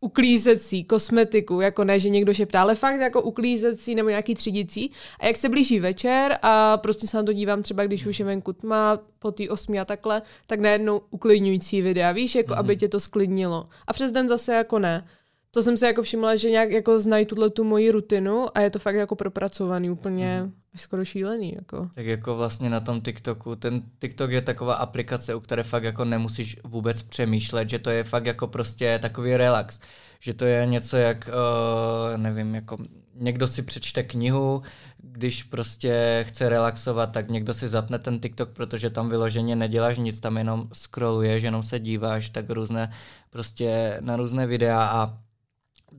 uklízecí 0.00 0.84
kosmetiku, 0.84 1.60
jako 1.60 1.84
ne, 1.84 2.00
že 2.00 2.08
někdo 2.08 2.34
šeptá, 2.34 2.60
ale 2.62 2.74
fakt 2.74 3.00
jako 3.00 3.22
uklízecí 3.22 3.94
nebo 3.94 4.08
nějaký 4.08 4.34
třídicí. 4.34 4.90
A 5.20 5.26
jak 5.26 5.36
se 5.36 5.48
blíží 5.48 5.80
večer 5.80 6.38
a 6.42 6.76
prostě 6.76 7.06
se 7.06 7.16
na 7.16 7.22
to 7.22 7.32
dívám 7.32 7.62
třeba, 7.62 7.84
když 7.84 8.06
už 8.06 8.18
je 8.18 8.24
venku 8.24 8.52
tma, 8.52 8.98
po 9.18 9.32
té 9.32 9.48
osmi 9.48 9.80
a 9.80 9.84
takhle, 9.84 10.22
tak 10.46 10.60
najednou 10.60 11.00
uklidňující 11.10 11.82
videa, 11.82 12.12
víš, 12.12 12.34
jako 12.34 12.54
mm-hmm. 12.54 12.58
aby 12.58 12.76
tě 12.76 12.88
to 12.88 13.00
sklidnilo. 13.00 13.68
A 13.86 13.92
přes 13.92 14.12
den 14.12 14.28
zase 14.28 14.54
jako 14.54 14.78
ne. 14.78 15.06
To 15.50 15.62
jsem 15.62 15.76
si 15.76 15.84
jako 15.84 16.02
všimla, 16.02 16.36
že 16.36 16.50
nějak 16.50 16.70
jako 16.70 17.00
znají 17.00 17.26
tuhle 17.26 17.50
tu 17.50 17.64
moji 17.64 17.90
rutinu 17.90 18.46
a 18.54 18.60
je 18.60 18.70
to 18.70 18.78
fakt 18.78 18.94
jako 18.94 19.16
propracovaný 19.16 19.90
úplně 19.90 20.42
mm. 20.42 20.52
Skoro 20.78 21.04
šílený. 21.04 21.54
Jako. 21.54 21.88
Tak 21.94 22.06
jako 22.06 22.36
vlastně 22.36 22.70
na 22.70 22.80
tom 22.80 23.00
TikToku, 23.00 23.56
ten 23.56 23.82
TikTok 23.98 24.30
je 24.30 24.42
taková 24.42 24.74
aplikace, 24.74 25.34
u 25.34 25.40
které 25.40 25.62
fakt 25.62 25.84
jako 25.84 26.04
nemusíš 26.04 26.56
vůbec 26.64 27.02
přemýšlet, 27.02 27.70
že 27.70 27.78
to 27.78 27.90
je 27.90 28.04
fakt 28.04 28.26
jako 28.26 28.46
prostě 28.46 28.98
takový 28.98 29.36
relax. 29.36 29.80
Že 30.20 30.34
to 30.34 30.44
je 30.44 30.66
něco 30.66 30.96
jak, 30.96 31.28
uh, 31.28 32.18
nevím, 32.18 32.54
jako 32.54 32.78
někdo 33.14 33.48
si 33.48 33.62
přečte 33.62 34.02
knihu, 34.02 34.62
když 34.98 35.42
prostě 35.42 36.24
chce 36.28 36.48
relaxovat, 36.48 37.12
tak 37.12 37.28
někdo 37.28 37.54
si 37.54 37.68
zapne 37.68 37.98
ten 37.98 38.20
TikTok, 38.20 38.50
protože 38.50 38.90
tam 38.90 39.08
vyloženě 39.08 39.56
neděláš 39.56 39.98
nic, 39.98 40.20
tam 40.20 40.38
jenom 40.38 40.68
scrolluješ, 40.72 41.42
jenom 41.42 41.62
se 41.62 41.78
díváš 41.78 42.30
tak 42.30 42.50
různé, 42.50 42.92
prostě 43.30 43.98
na 44.00 44.16
různé 44.16 44.46
videa 44.46 44.84
a 44.84 45.18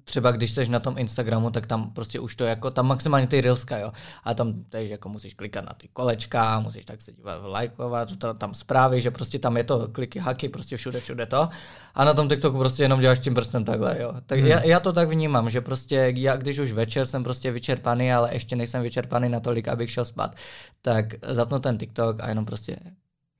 třeba 0.04 0.32
když 0.32 0.52
jsi 0.52 0.70
na 0.70 0.80
tom 0.80 0.98
Instagramu, 0.98 1.50
tak 1.50 1.66
tam 1.66 1.92
prostě 1.92 2.20
už 2.20 2.36
to 2.36 2.44
jako, 2.44 2.72
tam 2.72 2.88
maximálně 2.88 3.28
ty 3.28 3.42
reelska, 3.42 3.78
jo. 3.78 3.92
A 4.24 4.34
tam 4.34 4.64
tež 4.64 4.90
jako 4.90 5.10
musíš 5.10 5.34
klikat 5.34 5.66
na 5.66 5.74
ty 5.74 5.90
kolečka, 5.94 6.60
musíš 6.60 6.86
tak 6.86 7.02
se 7.02 7.14
dívat, 7.14 7.42
lajkovat, 7.46 8.10
tam 8.38 8.54
zprávy, 8.54 9.02
že 9.02 9.12
prostě 9.12 9.40
tam 9.40 9.58
je 9.58 9.64
to 9.64 9.88
kliky, 9.88 10.20
haky, 10.20 10.50
prostě 10.50 10.78
všude, 10.78 11.00
všude 11.00 11.26
to. 11.26 11.50
A 11.96 12.06
na 12.06 12.14
tom 12.14 12.30
TikToku 12.30 12.58
prostě 12.58 12.84
jenom 12.84 13.00
děláš 13.00 13.20
tím 13.20 13.36
prstem 13.36 13.66
takhle, 13.66 14.02
jo. 14.02 14.14
Tak 14.26 14.40
hmm. 14.40 14.48
já, 14.48 14.64
já, 14.64 14.80
to 14.80 14.94
tak 14.94 15.10
vnímám, 15.10 15.50
že 15.50 15.62
prostě 15.62 16.14
já, 16.16 16.36
když 16.36 16.60
už 16.60 16.72
večer 16.72 17.06
jsem 17.06 17.24
prostě 17.24 17.52
vyčerpaný, 17.52 18.14
ale 18.14 18.34
ještě 18.34 18.56
nejsem 18.56 18.84
vyčerpaný 18.84 19.30
natolik, 19.30 19.68
abych 19.68 19.92
šel 19.92 20.06
spát, 20.06 20.36
tak 20.82 21.06
zapnu 21.22 21.60
ten 21.60 21.78
TikTok 21.78 22.20
a 22.20 22.30
jenom 22.30 22.46
prostě 22.46 22.78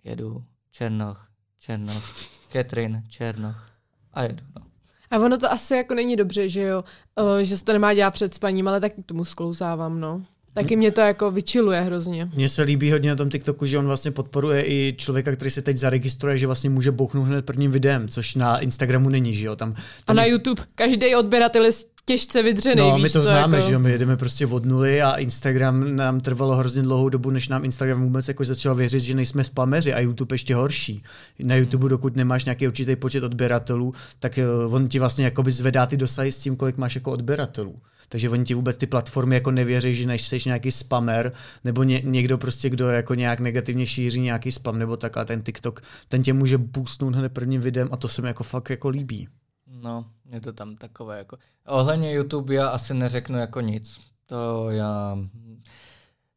jedu, 0.04 0.44
Černoch, 0.72 1.28
Černoch, 1.60 2.04
Catherine, 2.52 3.04
Černoch 3.10 3.70
a 4.14 4.24
jedu, 4.24 4.44
no. 4.56 4.73
A 5.14 5.20
ono 5.20 5.38
to 5.38 5.52
asi 5.52 5.76
jako 5.76 5.94
není 5.94 6.16
dobře, 6.16 6.50
že 6.50 6.62
jo, 6.62 6.84
uh, 7.22 7.38
že 7.38 7.58
se 7.58 7.66
to 7.66 7.74
nemá 7.74 7.94
dělat 7.94 8.12
před 8.12 8.34
spaním, 8.34 8.68
ale 8.68 8.80
tak 8.80 8.92
tomu 9.06 9.26
sklouzávám, 9.26 10.00
no. 10.00 10.26
Taky 10.54 10.76
mě 10.76 10.92
to 10.92 11.02
jako 11.02 11.32
vyčiluje 11.32 11.82
hrozně. 11.82 12.30
Mně 12.36 12.50
se 12.50 12.62
líbí 12.62 12.92
hodně 12.92 13.10
na 13.10 13.16
tom 13.16 13.30
TikToku, 13.30 13.66
že 13.66 13.78
on 13.78 13.86
vlastně 13.86 14.12
podporuje 14.12 14.64
i 14.66 14.96
člověka, 14.98 15.32
který 15.32 15.52
se 15.52 15.62
teď 15.62 15.78
zaregistruje, 15.78 16.38
že 16.38 16.46
vlastně 16.46 16.70
může 16.70 16.92
bouchnout 16.92 17.28
hned 17.28 17.46
prvním 17.46 17.72
videem, 17.72 18.08
což 18.08 18.36
na 18.36 18.60
Instagramu 18.60 19.10
není, 19.10 19.36
že 19.36 19.46
jo. 19.46 19.56
Tam, 19.56 19.74
tam 19.74 19.84
a 20.08 20.14
na 20.14 20.24
je... 20.24 20.32
YouTube 20.32 20.64
každý 20.76 21.16
odběratel 21.16 21.66
je 21.66 21.72
těžce 22.06 22.44
vydřený. 22.44 22.82
No, 22.82 22.96
víš 22.96 23.04
my 23.04 23.10
to 23.10 23.20
co, 23.20 23.26
známe, 23.26 23.58
jako... 23.58 23.68
že 23.68 23.74
jo, 23.74 23.80
my 23.80 23.92
jedeme 23.92 24.18
prostě 24.18 24.48
od 24.48 24.66
nuly 24.66 25.02
a 25.02 25.16
Instagram 25.16 25.96
nám 25.96 26.20
trvalo 26.20 26.56
hrozně 26.56 26.82
dlouhou 26.82 27.10
dobu, 27.10 27.30
než 27.30 27.48
nám 27.48 27.66
Instagram 27.66 28.04
vůbec 28.04 28.28
jako 28.28 28.46
začal 28.46 28.76
věřit, 28.76 29.00
že 29.00 29.16
nejsme 29.16 29.44
spameři 29.44 29.94
a 29.94 30.00
YouTube 30.00 30.34
ještě 30.34 30.56
horší. 30.56 31.04
Na 31.40 31.56
YouTube, 31.56 31.90
dokud 31.90 32.16
nemáš 32.16 32.46
nějaký 32.46 32.68
určitý 32.68 32.96
počet 32.96 33.24
odběratelů, 33.24 33.94
tak 34.20 34.38
eh, 34.38 34.46
on 34.70 34.88
ti 34.88 35.00
vlastně 35.00 35.26
jakoby 35.26 35.52
zvedá 35.52 35.86
ty 35.86 35.98
dosahy 35.98 36.32
s 36.32 36.38
tím, 36.38 36.56
kolik 36.56 36.78
máš 36.78 36.96
jako 36.96 37.12
odběratelů. 37.12 37.76
Takže 38.14 38.30
oni 38.30 38.44
ti 38.44 38.54
vůbec 38.54 38.78
ty 38.78 38.88
platformy 38.88 39.36
jako 39.36 39.52
nevěří, 39.52 39.96
že 39.96 40.08
než 40.08 40.28
jsi 40.28 40.38
nějaký 40.46 40.72
spamer, 40.72 41.34
nebo 41.64 41.84
ně, 41.84 42.02
někdo 42.04 42.38
prostě, 42.38 42.70
kdo 42.70 42.90
jako 42.90 43.14
nějak 43.14 43.40
negativně 43.40 43.86
šíří 43.86 44.22
nějaký 44.22 44.52
spam, 44.52 44.80
nebo 44.80 44.98
tak 44.98 45.18
a 45.18 45.26
ten 45.26 45.42
TikTok, 45.42 45.82
ten 46.10 46.24
tě 46.24 46.34
může 46.34 46.58
boostnout 46.58 47.16
hned 47.16 47.34
prvním 47.34 47.62
videem 47.62 47.90
a 47.92 47.98
to 47.98 48.08
se 48.08 48.22
mi 48.22 48.28
jako 48.28 48.44
fakt 48.44 48.70
jako 48.70 48.90
líbí. 48.90 49.28
No, 49.68 50.06
je 50.32 50.42
to 50.42 50.54
tam 50.54 50.76
takové 50.76 51.18
jako... 51.18 51.38
Ohledně 51.68 52.14
YouTube 52.14 52.56
já 52.56 52.68
asi 52.68 52.94
neřeknu 52.94 53.38
jako 53.38 53.62
nic. 53.62 54.00
To 54.26 54.70
já... 54.70 55.18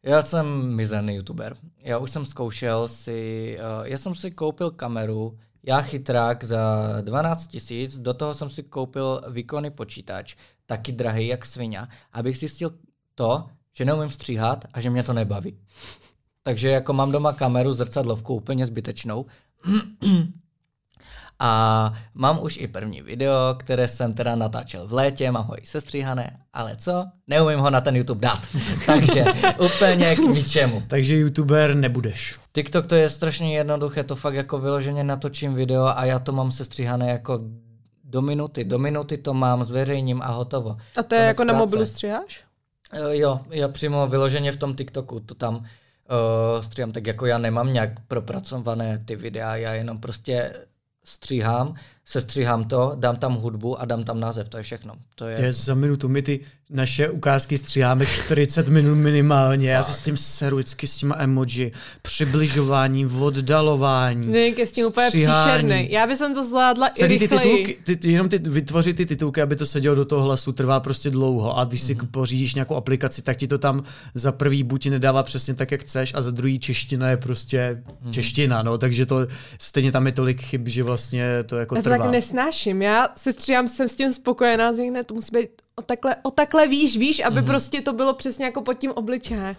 Já 0.03 0.22
jsem 0.22 0.77
mizerný 0.77 1.14
youtuber. 1.14 1.57
Já 1.83 1.99
už 1.99 2.11
jsem 2.11 2.27
zkoušel 2.27 2.89
si... 2.89 3.59
Uh, 3.81 3.87
já 3.87 3.99
jsem 3.99 4.14
si 4.14 4.31
koupil 4.31 4.70
kameru, 4.70 5.39
já 5.62 5.81
chytrák 5.81 6.45
za 6.45 6.93
12 7.01 7.47
tisíc, 7.47 7.99
do 7.99 8.14
toho 8.14 8.35
jsem 8.35 8.51
si 8.51 8.62
koupil 8.62 9.22
výkonný 9.31 9.70
počítač, 9.70 10.37
taky 10.67 10.93
drahý 10.93 11.27
jak 11.27 11.45
svině, 11.45 11.81
abych 12.12 12.39
zjistil 12.39 12.73
to, 13.14 13.47
že 13.73 13.85
neumím 13.85 14.11
stříhat 14.11 14.64
a 14.73 14.81
že 14.81 14.91
mě 14.91 15.03
to 15.03 15.12
nebaví. 15.12 15.59
Takže 16.43 16.69
jako 16.69 16.93
mám 16.93 17.12
doma 17.12 17.33
kameru, 17.33 17.73
zrcadlovku 17.73 18.35
úplně 18.35 18.67
zbytečnou. 18.67 19.27
A 21.39 21.93
mám 22.14 22.43
už 22.43 22.57
i 22.57 22.69
první 22.69 23.03
video, 23.03 23.55
které 23.59 23.89
jsem 23.89 24.14
teda 24.14 24.37
natáčel 24.37 24.89
v 24.89 24.93
létě, 24.93 25.31
mám 25.31 25.47
ho 25.47 25.62
i 25.62 25.67
sestříhané, 25.67 26.39
ale 26.53 26.77
co? 26.77 27.05
Neumím 27.27 27.59
ho 27.59 27.71
na 27.71 27.81
ten 27.81 27.97
YouTube 27.97 28.21
dát. 28.21 28.49
Takže 28.87 29.25
úplně 29.64 30.17
k 30.17 30.19
ničemu. 30.19 30.83
Takže 30.87 31.17
YouTuber 31.17 31.75
nebudeš. 31.75 32.35
TikTok 32.53 32.87
to 32.87 32.95
je 32.95 33.11
strašně 33.11 33.57
jednoduché, 33.57 34.05
to 34.05 34.17
fakt 34.17 34.35
jako 34.35 34.59
vyloženě 34.59 35.05
natočím 35.05 35.55
video 35.55 35.87
a 35.87 36.05
já 36.05 36.19
to 36.19 36.33
mám 36.33 36.53
sestříhané 36.53 37.11
jako 37.11 37.41
do 38.17 38.23
minuty. 38.23 38.64
Do 38.64 38.79
minuty 38.79 39.17
to 39.19 39.35
mám, 39.35 39.64
zveřejním 39.64 40.23
a 40.23 40.29
hotovo. 40.29 40.77
A 40.97 41.03
to 41.03 41.14
je 41.14 41.21
jako 41.21 41.45
práce. 41.45 41.53
na 41.53 41.59
mobilu 41.59 41.87
stříháš? 41.87 42.45
Uh, 42.93 43.12
jo, 43.12 43.41
já 43.51 43.69
přímo 43.69 44.07
vyloženě 44.07 44.53
v 44.53 44.57
tom 44.57 44.75
TikToku 44.75 45.21
to 45.21 45.35
tam 45.35 45.57
uh, 45.57 45.64
stříhám, 46.61 46.93
tak 46.93 47.07
jako 47.07 47.27
já 47.27 47.39
nemám 47.39 47.73
nějak 47.73 47.91
propracované 48.09 48.99
ty 49.05 49.17
videa, 49.17 49.57
já 49.57 49.75
jenom 49.75 49.99
prostě 49.99 50.53
stříhám, 51.05 51.75
sestříhám 52.07 52.64
to, 52.64 52.92
dám 52.94 53.16
tam 53.16 53.34
hudbu 53.34 53.80
a 53.80 53.84
dám 53.84 54.04
tam 54.04 54.20
název, 54.20 54.48
to 54.48 54.57
je 54.57 54.62
všechno. 54.62 54.94
To 55.14 55.24
je... 55.24 55.36
To 55.36 55.42
je 55.42 55.52
za 55.52 55.74
minutu, 55.74 56.09
my 56.09 56.22
ty 56.22 56.40
naše 56.70 57.11
ukázky 57.11 57.59
stříháme 57.59 58.07
40 58.07 58.68
minut 58.68 58.94
minimálně, 58.94 59.70
já 59.70 59.82
se 59.82 59.92
s 59.92 60.00
tím 60.00 60.16
seru 60.16 60.57
vždycky 60.57 60.86
s 60.86 60.96
těma 60.96 61.16
emoji, 61.18 61.72
přibližování, 62.02 63.07
oddalování, 63.07 64.26
Ne, 64.26 64.38
je 64.38 64.66
s 64.66 64.72
tím 64.72 64.86
úplně 64.86 65.09
příšerný. 65.09 65.90
Já 65.90 66.07
bych 66.07 66.18
to 66.18 66.44
zvládla 66.44 66.90
Celý 66.94 67.14
i 67.14 67.18
rychleji. 67.18 67.42
Ty 67.42 67.57
titulky, 67.57 67.82
ty, 67.84 67.96
ty, 67.96 68.12
jenom 68.12 68.28
ty, 68.28 68.38
vytvořit 68.38 68.96
ty 68.96 69.07
titulky, 69.07 69.42
aby 69.42 69.57
to 69.57 69.66
sedělo 69.66 69.94
do 69.94 70.04
toho 70.04 70.22
hlasu, 70.22 70.52
trvá 70.52 70.80
prostě 70.80 71.11
dlouho 71.11 71.59
a 71.59 71.64
když 71.64 71.80
si 71.82 71.94
mm-hmm. 71.94 72.07
pořídíš 72.11 72.54
nějakou 72.54 72.74
aplikaci, 72.74 73.22
tak 73.22 73.36
ti 73.36 73.46
to 73.46 73.59
tam 73.59 73.82
za 74.14 74.32
prvý 74.32 74.62
buď 74.62 74.86
nedává 74.86 75.22
přesně 75.22 75.54
tak, 75.54 75.70
jak 75.70 75.80
chceš 75.80 76.14
a 76.14 76.22
za 76.22 76.30
druhý 76.30 76.59
čeština 76.59 77.11
je 77.11 77.16
prostě 77.16 77.82
mm-hmm. 77.86 78.11
čeština, 78.11 78.62
no, 78.62 78.78
takže 78.78 79.07
to 79.07 79.26
stejně 79.59 79.92
tam 79.92 80.07
je 80.07 80.12
tolik 80.12 80.42
chyb, 80.42 80.68
že 80.68 80.82
vlastně 80.82 81.44
to 81.46 81.57
jako 81.57 81.82
trvá. 81.82 81.95
Tak 81.99 82.11
nesnáším, 82.11 82.82
já 82.82 83.09
se 83.16 83.32
stříhám, 83.32 83.68
jsem 83.68 83.88
s 83.88 83.97
tím 83.97 84.12
spokojená, 84.12 84.72
ne, 84.72 85.05
to 85.05 85.14
musí 85.14 85.30
být 85.32 85.49
o 85.76 85.82
takhle, 85.82 86.16
o 86.22 86.30
takhle 86.30 86.68
víš, 86.68 86.97
víš, 86.97 87.20
aby 87.20 87.40
mm-hmm. 87.40 87.47
prostě 87.47 87.82
to 87.82 87.92
bylo 87.92 88.14
přesně 88.14 88.44
jako 88.44 88.62
pod 88.62 88.74
tím 88.74 88.90
obličejem. 88.90 89.57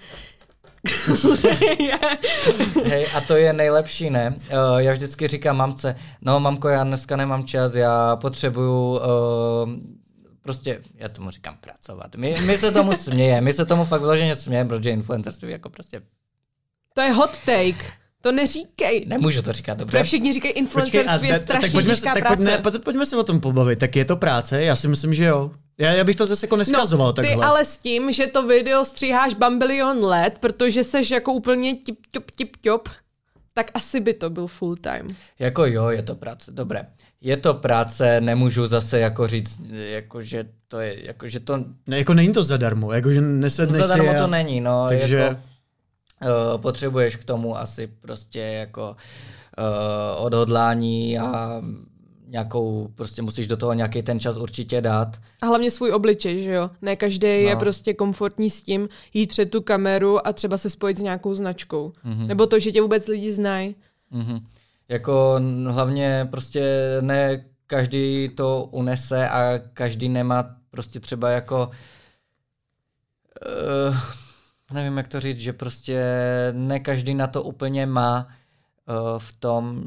Hej, 2.86 3.08
a 3.16 3.22
to 3.22 3.36
je 3.36 3.54
nejlepší, 3.54 4.10
ne? 4.10 4.36
Uh, 4.38 4.78
já 4.78 4.92
vždycky 4.92 5.28
říkám 5.28 5.58
mamce, 5.58 5.96
no 6.22 6.40
mamko, 6.40 6.70
já 6.70 6.84
dneska 6.84 7.16
nemám 7.16 7.46
čas, 7.46 7.76
já 7.76 8.16
potřebuju 8.16 8.92
uh, 8.92 9.00
prostě, 10.42 10.82
já 10.96 11.10
tomu 11.10 11.30
říkám 11.30 11.58
pracovat. 11.62 12.16
My, 12.16 12.36
my 12.46 12.58
se 12.58 12.72
tomu 12.72 12.94
smějeme, 12.94 13.42
my 13.42 13.54
se 13.54 13.66
tomu 13.66 13.86
fakt 13.86 14.02
vyloženě 14.02 14.36
smějeme, 14.36 14.70
protože 14.70 14.90
influencerství 14.90 15.52
jako 15.52 15.70
prostě... 15.70 16.02
To 16.94 17.02
je 17.02 17.12
hot 17.12 17.40
take. 17.46 17.94
To 18.22 18.32
neříkej. 18.32 19.06
Nemůžu 19.08 19.42
to 19.42 19.54
říkat, 19.54 19.78
dobře. 19.78 19.98
Protože 19.98 20.04
všichni 20.04 20.34
říkají 20.34 20.54
influencerství 20.54 21.28
je 21.28 21.40
strašně 21.40 21.62
tak 21.62 21.72
pojďme, 21.72 21.94
těžká 21.94 22.14
tak 22.14 22.24
práce. 22.24 22.58
Pojďme, 22.64 22.80
pojďme 22.80 23.06
se 23.06 23.18
o 23.18 23.24
tom 23.24 23.40
pobavit. 23.40 23.80
Tak 23.80 23.96
je 23.96 24.06
to 24.06 24.16
práce? 24.16 24.64
Já 24.64 24.76
si 24.76 24.88
myslím, 24.88 25.14
že 25.14 25.24
jo. 25.24 25.52
Já, 25.78 25.92
já 25.94 26.04
bych 26.04 26.16
to 26.16 26.26
zase 26.26 26.46
jako 26.46 26.56
neskazoval 26.56 27.08
no, 27.08 27.14
ty 27.14 27.22
takhle. 27.22 27.46
ale 27.46 27.66
s 27.66 27.78
tím, 27.78 28.12
že 28.12 28.28
to 28.28 28.48
video 28.48 28.86
stříháš 28.86 29.34
bambilion 29.34 30.04
let, 30.04 30.38
protože 30.40 30.84
seš 30.84 31.12
jako 31.12 31.34
úplně 31.34 31.76
tip, 31.76 32.00
tip, 32.12 32.32
tip, 32.32 32.58
tip, 32.62 32.90
tak 33.54 33.72
asi 33.74 34.00
by 34.00 34.14
to 34.14 34.30
byl 34.30 34.48
full 34.48 34.76
time. 34.76 35.08
Jako 35.40 35.66
jo, 35.66 35.90
je 35.90 36.02
to 36.02 36.16
práce, 36.16 36.52
dobré. 36.52 36.88
Je 37.22 37.38
to 37.38 37.54
práce, 37.54 38.22
nemůžu 38.22 38.68
zase 38.68 39.00
jako 39.00 39.28
říct, 39.28 39.62
jako 39.72 40.22
že 40.22 40.46
to 40.68 40.80
je, 40.80 41.08
jako 41.08 41.30
že 41.30 41.40
to... 41.40 41.66
Ne, 41.88 41.98
jako 41.98 42.14
není 42.14 42.34
to 42.34 42.44
zadarmo, 42.44 42.94
jako 42.94 43.12
že 43.12 43.22
nesedneš 43.22 43.82
no, 43.82 43.88
Zadarmo 43.88 44.12
a... 44.12 44.18
to 44.18 44.28
není, 44.28 44.62
no. 44.62 44.86
Takže... 44.90 45.16
Jako, 45.16 45.40
uh, 46.22 46.62
potřebuješ 46.62 47.16
k 47.16 47.24
tomu 47.24 47.58
asi 47.58 47.88
prostě 47.88 48.40
jako 48.40 48.90
uh, 48.90 50.26
odhodlání 50.26 51.20
a 51.20 51.62
nějakou, 52.28 52.90
prostě 52.96 53.22
musíš 53.22 53.48
do 53.48 53.58
toho 53.58 53.74
nějaký 53.74 54.02
ten 54.02 54.20
čas 54.20 54.38
určitě 54.38 54.82
dát. 54.82 55.18
A 55.42 55.46
hlavně 55.46 55.72
svůj 55.72 55.94
obličej, 55.94 56.44
že 56.44 56.52
jo? 56.52 56.70
Ne 56.82 56.96
každý 56.96 57.28
no. 57.28 57.34
je 57.34 57.56
prostě 57.56 57.94
komfortní 57.94 58.50
s 58.50 58.62
tím 58.62 58.90
jít 59.14 59.28
před 59.28 59.52
tu 59.52 59.62
kameru 59.62 60.28
a 60.28 60.34
třeba 60.34 60.58
se 60.58 60.70
spojit 60.70 60.98
s 60.98 61.02
nějakou 61.02 61.36
značkou. 61.36 61.94
Mm-hmm. 62.06 62.28
Nebo 62.28 62.46
to, 62.48 62.60
že 62.60 62.72
tě 62.72 62.82
vůbec 62.82 63.08
lidi 63.08 63.32
znají. 63.32 63.76
Mm-hmm. 64.14 64.42
Jako 64.90 65.42
hlavně 65.68 66.28
prostě 66.32 66.98
ne 67.02 67.46
každý 67.68 68.30
to 68.30 68.70
unese 68.72 69.30
a 69.30 69.60
každý 69.74 70.10
nemá 70.10 70.56
prostě 70.72 71.00
třeba 71.00 71.30
jako 71.30 71.72
uh, 73.88 73.96
nevím 74.74 74.98
jak 74.98 75.08
to 75.08 75.20
říct, 75.20 75.40
že 75.40 75.54
prostě 75.54 76.04
ne 76.52 76.80
každý 76.80 77.14
na 77.14 77.28
to 77.28 77.44
úplně 77.44 77.86
má 77.86 78.28
uh, 78.28 79.20
v 79.20 79.32
tom, 79.32 79.84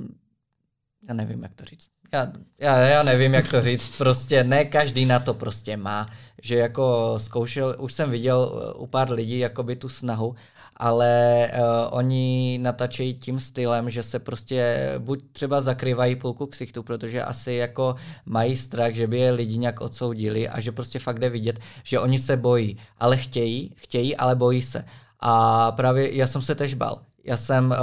já 1.08 1.14
nevím 1.14 1.42
jak 1.42 1.54
to 1.54 1.64
říct. 1.64 1.88
Já, 2.12 2.32
já, 2.58 2.78
já 2.78 3.02
nevím, 3.02 3.34
jak 3.34 3.48
to 3.48 3.62
říct, 3.62 3.98
prostě 3.98 4.44
ne 4.44 4.64
každý 4.64 5.06
na 5.06 5.18
to 5.18 5.34
prostě 5.34 5.76
má, 5.76 6.06
že 6.42 6.56
jako 6.56 7.14
zkoušel, 7.18 7.76
už 7.78 7.92
jsem 7.92 8.10
viděl 8.10 8.52
uh, 8.76 8.82
u 8.82 8.86
pár 8.86 9.10
lidí 9.10 9.38
jakoby 9.38 9.76
tu 9.76 9.88
snahu, 9.88 10.34
ale 10.80 11.48
uh, 11.52 11.60
oni 11.90 12.58
natačejí 12.62 13.14
tím 13.14 13.40
stylem, 13.40 13.90
že 13.90 14.02
se 14.02 14.18
prostě 14.18 14.92
buď 14.98 15.22
třeba 15.32 15.60
zakrývají 15.60 16.16
půlku 16.16 16.46
ksichtu, 16.46 16.82
protože 16.82 17.22
asi 17.22 17.52
jako 17.52 17.94
mají 18.26 18.56
strach, 18.56 18.94
že 18.94 19.06
by 19.06 19.18
je 19.18 19.30
lidi 19.30 19.58
nějak 19.58 19.80
odsoudili 19.80 20.48
a 20.48 20.60
že 20.60 20.72
prostě 20.72 20.98
fakt 20.98 21.18
jde 21.18 21.30
vidět, 21.30 21.60
že 21.84 22.00
oni 22.00 22.18
se 22.18 22.36
bojí, 22.36 22.78
ale 22.98 23.16
chtějí, 23.16 23.74
chtějí, 23.76 24.16
ale 24.16 24.36
bojí 24.36 24.62
se. 24.62 24.84
A 25.20 25.72
právě 25.72 26.16
já 26.16 26.26
jsem 26.26 26.42
se 26.42 26.54
tež 26.54 26.74
bal. 26.74 27.00
Já 27.24 27.36
jsem 27.36 27.70
uh, 27.70 27.76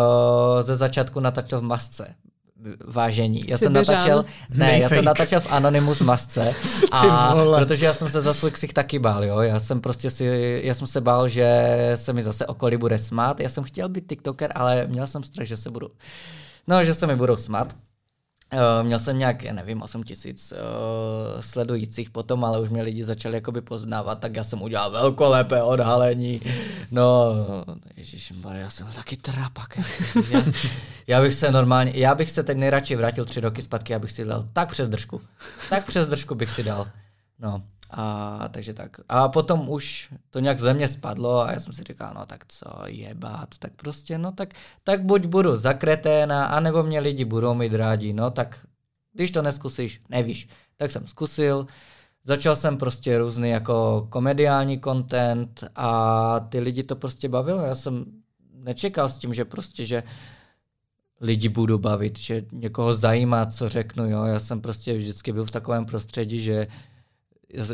ze 0.62 0.76
začátku 0.76 1.20
natáčel 1.20 1.60
v 1.60 1.64
masce, 1.64 2.16
vážení. 2.86 3.42
Já 3.48 3.58
jsem 3.58 3.74
natačel, 3.74 4.26
ne, 4.50 4.80
já 4.80 4.90
jsem 4.90 5.06
natačel 5.06 5.40
v 5.40 5.52
Anonymous 5.52 6.02
masce 6.02 6.56
a 6.92 7.36
protože 7.36 7.86
já 7.86 7.94
jsem 7.94 8.10
se 8.10 8.22
za 8.22 8.34
svůj 8.34 8.52
ksich 8.52 8.74
taky 8.74 9.00
bál, 9.00 9.26
jo. 9.26 9.40
Já 9.40 9.60
jsem 9.60 9.82
prostě 9.82 10.12
si, 10.12 10.62
já 10.64 10.74
jsem 10.74 10.88
se 10.88 11.02
bál, 11.02 11.28
že 11.28 11.78
se 11.96 12.14
mi 12.14 12.24
zase 12.24 12.46
okolí 12.46 12.78
bude 12.78 13.00
smát. 13.00 13.40
Já 13.40 13.50
jsem 13.50 13.64
chtěl 13.64 13.90
být 13.90 14.08
TikToker, 14.08 14.52
ale 14.56 14.88
měl 14.88 15.08
jsem 15.08 15.24
strach, 15.24 15.48
že 15.48 15.58
se 15.58 15.70
budu, 15.70 15.88
no, 16.68 16.86
že 16.86 16.94
se 16.94 17.08
mi 17.08 17.16
budou 17.16 17.38
smát. 17.38 17.76
Uh, 18.54 18.86
měl 18.86 19.00
jsem 19.00 19.18
nějak, 19.18 19.44
já 19.44 19.54
nevím, 19.54 19.82
8 19.82 20.04
tisíc 20.04 20.52
uh, 20.52 21.42
sledujících 21.42 22.10
potom, 22.10 22.46
ale 22.46 22.60
už 22.60 22.70
mě 22.70 22.82
lidi 22.82 23.04
začali 23.04 23.36
jakoby 23.36 23.62
poznávat, 23.62 24.20
tak 24.20 24.36
já 24.36 24.44
jsem 24.44 24.62
udělal 24.62 24.92
velkolepé 24.92 25.64
odhalení. 25.64 26.42
No, 26.92 27.36
ježišmarja, 27.98 28.62
já 28.62 28.70
jsem 28.70 28.88
taky 28.88 29.18
trapak. 29.18 29.80
Já, 30.32 30.44
já, 31.08 31.22
bych 31.22 31.34
se 31.34 31.52
normálně, 31.52 31.92
já 31.96 32.16
bych 32.16 32.32
se 32.32 32.44
teď 32.44 32.58
nejradši 32.58 32.96
vrátil 32.96 33.26
tři 33.26 33.40
roky 33.40 33.62
zpátky, 33.62 33.96
abych 33.96 34.12
si 34.12 34.26
dal 34.26 34.46
tak 34.54 34.70
přes 34.70 34.88
držku. 34.88 35.22
Tak 35.70 35.86
přes 35.86 36.08
držku 36.08 36.36
bych 36.36 36.52
si 36.52 36.64
dal. 36.64 36.88
No, 37.40 37.62
a 37.90 38.48
takže 38.52 38.74
tak. 38.74 39.00
A 39.10 39.28
potom 39.28 39.70
už 39.70 40.14
to 40.30 40.40
nějak 40.40 40.60
ze 40.60 40.74
mě 40.74 40.88
spadlo 40.88 41.42
a 41.42 41.52
já 41.52 41.60
jsem 41.60 41.74
si 41.74 41.84
říkal, 41.84 42.14
no 42.16 42.26
tak 42.26 42.46
co 42.48 42.66
jebat, 42.86 43.50
tak 43.60 43.72
prostě, 43.76 44.18
no 44.18 44.32
tak, 44.32 44.54
tak 44.84 45.04
buď 45.04 45.26
budu 45.26 45.58
zakreténa, 45.58 46.46
anebo 46.46 46.84
mě 46.84 47.00
lidi 47.00 47.26
budou 47.26 47.54
mít 47.54 47.74
rádi, 47.74 48.14
no 48.14 48.32
tak 48.32 48.66
když 49.14 49.32
to 49.32 49.42
neskusíš, 49.42 50.02
nevíš. 50.10 50.48
Tak 50.78 50.92
jsem 50.92 51.08
zkusil, 51.08 51.68
začal 52.24 52.56
jsem 52.56 52.78
prostě 52.78 53.18
různý 53.18 53.50
jako 53.50 54.08
komediální 54.10 54.82
content 54.82 55.64
a 55.76 56.40
ty 56.40 56.60
lidi 56.60 56.84
to 56.84 56.96
prostě 56.96 57.30
bavilo. 57.30 57.62
Já 57.62 57.76
jsem 57.76 58.06
nečekal 58.54 59.10
s 59.10 59.20
tím, 59.20 59.34
že 59.34 59.46
prostě, 59.46 59.86
že 59.86 60.04
lidi 61.22 61.50
budu 61.50 61.80
bavit, 61.80 62.20
že 62.20 62.42
někoho 62.52 62.96
zajímá, 62.96 63.46
co 63.46 63.70
řeknu, 63.70 64.10
jo. 64.10 64.24
Já 64.24 64.40
jsem 64.40 64.62
prostě 64.62 64.94
vždycky 64.94 65.34
byl 65.34 65.46
v 65.46 65.52
takovém 65.52 65.86
prostředí, 65.86 66.42
že 66.42 66.68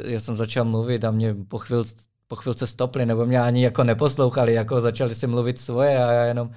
já, 0.05 0.19
jsem 0.19 0.35
začal 0.35 0.65
mluvit 0.65 1.03
a 1.03 1.11
mě 1.11 1.35
po, 1.47 1.57
chvíl, 1.57 1.83
po 2.27 2.35
chvilce 2.35 2.67
stopli, 2.67 3.05
nebo 3.05 3.25
mě 3.25 3.41
ani 3.41 3.63
jako 3.63 3.83
neposlouchali, 3.83 4.53
jako 4.53 4.81
začali 4.81 5.15
si 5.15 5.27
mluvit 5.27 5.59
svoje 5.59 6.03
a 6.03 6.11
já 6.11 6.25
jenom, 6.25 6.51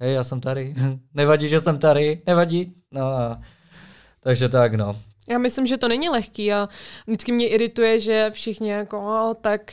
hej, 0.00 0.14
já 0.14 0.24
jsem 0.24 0.40
tady, 0.40 0.74
nevadí, 1.14 1.48
že 1.48 1.60
jsem 1.60 1.78
tady, 1.78 2.22
nevadí, 2.26 2.74
no 2.90 3.02
a 3.02 3.40
takže 4.20 4.48
tak, 4.48 4.74
no. 4.74 4.96
Já 5.28 5.38
myslím, 5.38 5.66
že 5.66 5.78
to 5.78 5.88
není 5.88 6.08
lehký 6.08 6.52
a 6.52 6.68
vždycky 7.06 7.32
mě 7.32 7.48
irituje, 7.48 8.00
že 8.00 8.30
všichni 8.30 8.70
jako, 8.70 8.98
oh, 9.00 9.34
tak 9.40 9.72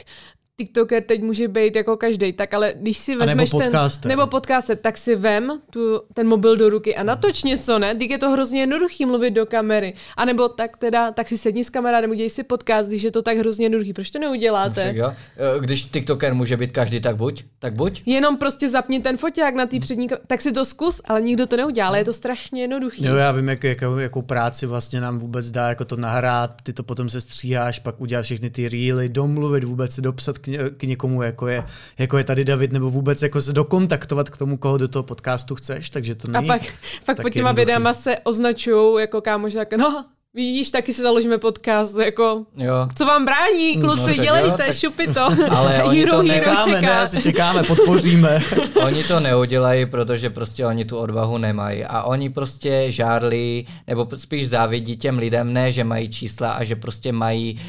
TikToker 0.58 1.04
teď 1.04 1.22
může 1.24 1.48
být 1.48 1.76
jako 1.76 1.98
každý, 1.98 2.34
tak 2.34 2.54
ale 2.54 2.74
když 2.76 2.98
si 2.98 3.16
vezmeš 3.16 3.52
nebo 3.52 3.64
podcaster. 3.64 4.02
ten, 4.02 4.10
nebo 4.10 4.28
podcaster, 4.28 4.78
tak 4.78 4.98
si 4.98 5.16
vem 5.16 5.62
tu, 5.70 6.02
ten 6.14 6.28
mobil 6.28 6.58
do 6.58 6.70
ruky 6.70 6.96
a 6.96 7.04
natoč 7.04 7.44
něco, 7.44 7.80
ne? 7.80 7.96
Teď 7.96 8.12
je 8.12 8.18
to 8.18 8.30
hrozně 8.30 8.60
jednoduchý 8.60 9.06
mluvit 9.06 9.32
do 9.32 9.46
kamery. 9.46 9.94
A 10.18 10.26
nebo 10.26 10.50
tak 10.50 10.78
teda, 10.78 11.12
tak 11.12 11.28
si 11.28 11.38
sedni 11.38 11.64
s 11.64 11.70
kamarádem, 11.70 12.12
udělej 12.12 12.30
si 12.30 12.44
podcast, 12.44 12.90
když 12.90 13.04
je 13.04 13.12
to 13.12 13.22
tak 13.22 13.38
hrozně 13.38 13.66
jednoduchý. 13.66 13.94
Proč 13.94 14.10
to 14.10 14.20
neuděláte? 14.20 14.94
jo. 14.96 15.14
E, 15.58 15.60
když 15.60 15.86
TikToker 15.86 16.34
může 16.34 16.58
být 16.58 16.72
každý, 16.72 17.00
tak 17.00 17.16
buď, 17.16 17.44
tak 17.60 17.74
buď. 17.74 18.02
Jenom 18.06 18.38
prostě 18.38 18.70
zapni 18.70 19.00
ten 19.00 19.18
foťák 19.18 19.56
na 19.56 19.66
té 19.66 19.80
přední, 19.80 20.10
tak 20.28 20.42
si 20.42 20.52
to 20.52 20.66
zkus, 20.66 21.02
ale 21.06 21.22
nikdo 21.22 21.48
to 21.48 21.58
neudělá, 21.58 21.88
ale 21.88 21.98
je 21.98 22.06
to 22.06 22.14
strašně 22.14 22.62
jednoduchý. 22.62 23.06
Jo, 23.06 23.16
já 23.16 23.32
vím, 23.32 23.50
jak, 23.50 23.64
jakou, 23.64 23.98
jakou 23.98 24.22
práci 24.22 24.66
vlastně 24.66 25.02
nám 25.02 25.20
vůbec 25.20 25.52
dá, 25.52 25.70
jako 25.70 25.86
to 25.86 25.96
nahrát, 25.96 26.62
ty 26.64 26.74
to 26.74 26.84
potom 26.84 27.10
se 27.10 27.22
stříháš, 27.22 27.80
pak 27.80 28.02
uděláš 28.02 28.26
všechny 28.26 28.50
ty 28.50 28.70
reely, 28.70 29.10
domluvit, 29.10 29.64
vůbec 29.64 29.92
se 29.92 30.02
dopsat 30.02 30.38
k 30.42 30.72
k 30.78 30.84
někomu, 30.84 31.22
jako 31.22 31.48
je, 31.48 31.64
jako 31.98 32.18
je 32.18 32.24
tady 32.24 32.46
David, 32.46 32.72
nebo 32.72 32.90
vůbec 32.90 33.22
jako 33.22 33.42
se 33.42 33.54
dokontaktovat 33.54 34.30
k 34.30 34.38
tomu, 34.38 34.58
koho 34.58 34.78
do 34.78 34.88
toho 34.88 35.04
podcastu 35.04 35.56
chceš, 35.56 35.90
takže 35.90 36.16
to 36.16 36.28
není 36.28 36.50
A 36.50 36.54
pak, 36.54 36.62
pak 37.06 37.22
pod 37.22 37.30
těma 37.30 37.52
videama 37.52 37.94
se 37.94 38.18
označují 38.20 39.02
jako 39.02 39.22
kámoš, 39.22 39.54
jako 39.54 39.78
no, 39.78 40.06
Vidíš, 40.34 40.72
taky 40.72 40.94
si 40.94 41.02
založíme 41.02 41.38
podcast, 41.38 41.96
jako, 41.98 42.46
jo. 42.56 42.88
co 42.96 43.06
vám 43.06 43.26
brání, 43.26 43.78
no, 43.78 43.88
kluci, 43.88 44.18
no, 44.18 44.24
dělejte, 44.24 44.48
jo, 44.48 44.58
tak... 44.58 44.76
šupi 44.76 45.08
to. 45.08 45.22
Ale 45.50 45.84
oni 45.88 46.00
hero, 46.00 46.18
to 46.18 46.28
čekáme, 46.28 46.82
ne, 46.82 47.00
asi 47.00 47.22
čekáme, 47.22 47.64
podpoříme. 47.64 48.40
oni 48.86 49.04
to 49.04 49.20
neudělají, 49.20 49.86
protože 49.86 50.30
prostě 50.30 50.66
oni 50.66 50.86
tu 50.86 50.98
odvahu 50.98 51.38
nemají 51.38 51.84
a 51.86 52.04
oni 52.04 52.30
prostě 52.30 52.92
žárli, 52.92 53.66
nebo 53.88 54.08
spíš 54.16 54.50
závidí 54.50 54.98
těm 54.98 55.18
lidem, 55.18 55.54
ne, 55.54 55.72
že 55.72 55.84
mají 55.84 56.10
čísla 56.10 56.52
a 56.52 56.64
že 56.64 56.76
prostě 56.76 57.12
mají 57.12 57.60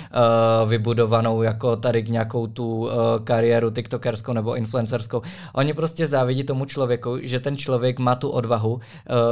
uh, 0.63 0.71
vybudovanou 0.71 1.43
jako 1.43 1.77
tady 1.77 2.03
nějakou 2.09 2.47
tu 2.47 2.77
uh, 2.77 2.91
kariéru 3.25 3.71
tiktokerskou 3.71 4.33
nebo 4.33 4.55
influencerskou. 4.55 5.23
Oni 5.55 5.75
prostě 5.75 6.07
závidí 6.07 6.45
tomu 6.45 6.65
člověku, 6.65 7.19
že 7.23 7.41
ten 7.41 7.57
člověk 7.57 7.99
má 7.99 8.15
tu 8.15 8.29
odvahu, 8.29 8.73
uh, 8.73 8.81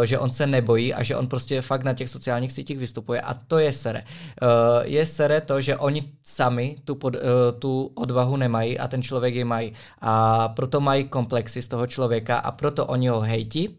že 0.05 0.19
on 0.19 0.31
se 0.31 0.47
nebojí 0.47 0.95
a 0.95 1.03
že 1.03 1.17
on 1.17 1.27
prostě 1.27 1.63
fakt 1.63 1.85
na 1.85 1.93
těch 1.93 2.11
sociálních 2.11 2.53
sítích 2.53 2.79
vystupuje 2.79 3.20
a 3.21 3.35
to 3.35 3.59
je 3.59 3.73
sere. 3.73 4.03
Uh, 4.43 4.85
je 4.85 5.07
sere 5.07 5.41
to, 5.41 5.61
že 5.61 5.77
oni 5.77 6.13
sami 6.23 6.77
tu, 6.85 6.95
pod, 6.95 7.17
uh, 7.17 7.23
tu 7.59 7.91
odvahu 7.95 8.37
nemají 8.37 8.79
a 8.79 8.89
ten 8.89 9.03
člověk 9.03 9.35
ji 9.35 9.45
mají. 9.45 9.73
A 10.01 10.49
proto 10.49 10.81
mají 10.81 11.09
komplexy 11.09 11.63
z 11.63 11.69
toho 11.69 11.87
člověka 11.87 12.39
a 12.39 12.51
proto 12.53 12.87
oni 12.87 13.09
ho 13.09 13.21
hejtí. 13.21 13.79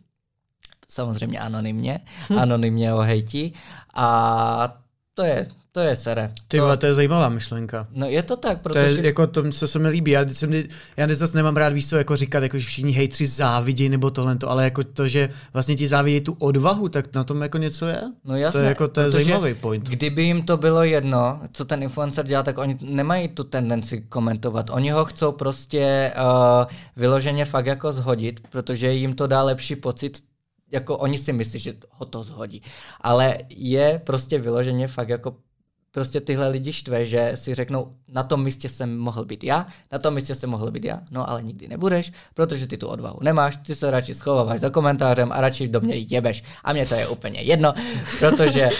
Samozřejmě 0.88 1.40
anonymně. 1.40 2.00
Hm. 2.30 2.40
Anonymně 2.40 2.92
ho 2.92 3.02
hejtí. 3.02 3.54
A 3.94 4.78
to 5.14 5.24
je, 5.24 5.48
to 5.72 5.80
je 5.80 5.96
sere. 5.96 6.34
Ty 6.48 6.60
vole, 6.60 6.78
to 6.78 6.86
je 6.86 6.94
zajímavá 6.94 7.30
myšlenka. 7.30 7.88
No 7.92 8.08
je 8.08 8.24
to 8.24 8.38
tak, 8.38 8.62
protože... 8.62 8.94
To 8.94 9.00
je, 9.02 9.06
jako 9.06 9.28
to 9.28 9.52
se, 9.52 9.68
se 9.68 9.80
mi 9.80 9.90
líbí. 9.90 10.12
Já, 10.12 10.28
jsem, 10.28 10.54
já 10.98 11.08
zase 11.16 11.38
nemám 11.38 11.58
rád 11.58 11.74
víc 11.74 11.92
jako 11.92 12.16
říkat, 12.16 12.44
jako 12.44 12.58
že 12.58 12.66
všichni 12.66 12.92
hejtři 12.92 13.28
závidí 13.28 13.90
nebo 13.90 14.12
tohle, 14.12 14.38
ale 14.48 14.64
jako 14.64 14.84
to, 14.84 15.08
že 15.08 15.30
vlastně 15.54 15.76
ti 15.76 15.88
závidí 15.88 16.22
tu 16.22 16.34
odvahu, 16.40 16.90
tak 16.90 17.16
na 17.16 17.24
tom 17.24 17.42
jako 17.42 17.58
něco 17.58 17.88
je. 17.88 18.02
No 18.26 18.36
jasně, 18.36 18.58
to 18.60 18.64
je, 18.64 18.70
jako, 18.70 18.88
to 18.88 19.02
je 19.02 19.12
zajímavý 19.12 19.54
point. 19.54 19.90
Kdyby 19.90 20.24
jim 20.24 20.44
to 20.44 20.58
bylo 20.58 20.84
jedno, 20.84 21.42
co 21.52 21.66
ten 21.66 21.84
influencer 21.84 22.26
dělá, 22.26 22.44
tak 22.44 22.58
oni 22.58 22.78
nemají 22.82 23.28
tu 23.28 23.44
tendenci 23.44 24.02
komentovat. 24.02 24.70
Oni 24.70 24.90
ho 24.90 25.06
chcou 25.06 25.32
prostě 25.32 26.14
uh, 26.18 26.66
vyloženě 26.96 27.46
fakt 27.46 27.66
jako 27.66 27.94
zhodit, 27.94 28.40
protože 28.50 28.94
jim 28.94 29.16
to 29.16 29.28
dá 29.28 29.44
lepší 29.44 29.76
pocit 29.76 30.18
jako 30.72 30.98
oni 30.98 31.18
si 31.18 31.34
myslí, 31.34 31.60
že 31.60 31.74
ho 31.90 32.06
to 32.06 32.24
zhodí. 32.24 32.62
Ale 33.02 33.38
je 33.50 34.02
prostě 34.04 34.40
vyloženě 34.40 34.88
fakt 34.88 35.10
jako 35.10 35.36
prostě 35.92 36.22
tyhle 36.22 36.48
lidi 36.48 36.74
štve, 36.74 37.06
že 37.06 37.32
si 37.36 37.56
řeknou, 37.56 37.96
na 38.08 38.24
tom 38.24 38.44
místě 38.44 38.70
jsem 38.70 38.98
mohl 38.98 39.26
být 39.26 39.44
já, 39.44 39.66
na 39.92 40.00
tom 40.00 40.14
místě 40.14 40.36
jsem 40.36 40.50
mohl 40.50 40.72
být 40.72 40.86
já, 40.86 41.00
no 41.12 41.30
ale 41.30 41.44
nikdy 41.44 41.68
nebudeš, 41.68 42.12
protože 42.34 42.68
ty 42.68 42.78
tu 42.78 42.88
odvahu 42.88 43.20
nemáš, 43.22 43.58
ty 43.58 43.76
se 43.76 43.92
radši 43.92 44.16
schováváš 44.16 44.60
za 44.60 44.70
komentářem 44.70 45.32
a 45.32 45.42
radši 45.42 45.68
do 45.68 45.82
mě 45.82 45.96
jebeš. 45.96 46.44
A 46.64 46.74
mě 46.74 46.86
to 46.86 46.96
je 46.96 47.08
úplně 47.08 47.42
jedno, 47.42 47.74
protože... 48.20 48.70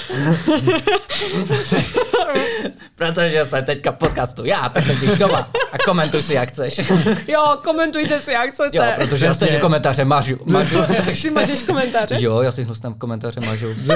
protože 2.96 3.46
jsem 3.46 3.66
teďka 3.66 3.92
podcastu 3.92 4.46
já, 4.46 4.70
tak 4.70 4.84
sedíš 4.84 5.18
doma 5.18 5.52
a 5.72 5.78
komentuj 5.78 6.22
si, 6.22 6.34
jak 6.34 6.50
chceš. 6.50 6.82
jo, 7.28 7.58
komentujte 7.64 8.22
si, 8.22 8.32
jak 8.32 8.52
chcete. 8.52 8.78
Jo, 8.78 8.84
protože 8.96 9.26
já 9.26 9.34
stejně 9.34 9.60
komentáře 9.60 10.06
mažu. 10.06 10.38
mažu 10.46 10.76
takže... 11.06 11.32
Máš 11.32 11.64
komentáře? 11.64 12.16
Jo, 12.20 12.42
já 12.42 12.52
si 12.52 12.64
hnusnám 12.64 12.94
komentáře 12.94 13.40
mažu. 13.40 13.68
Jo, 13.68 13.96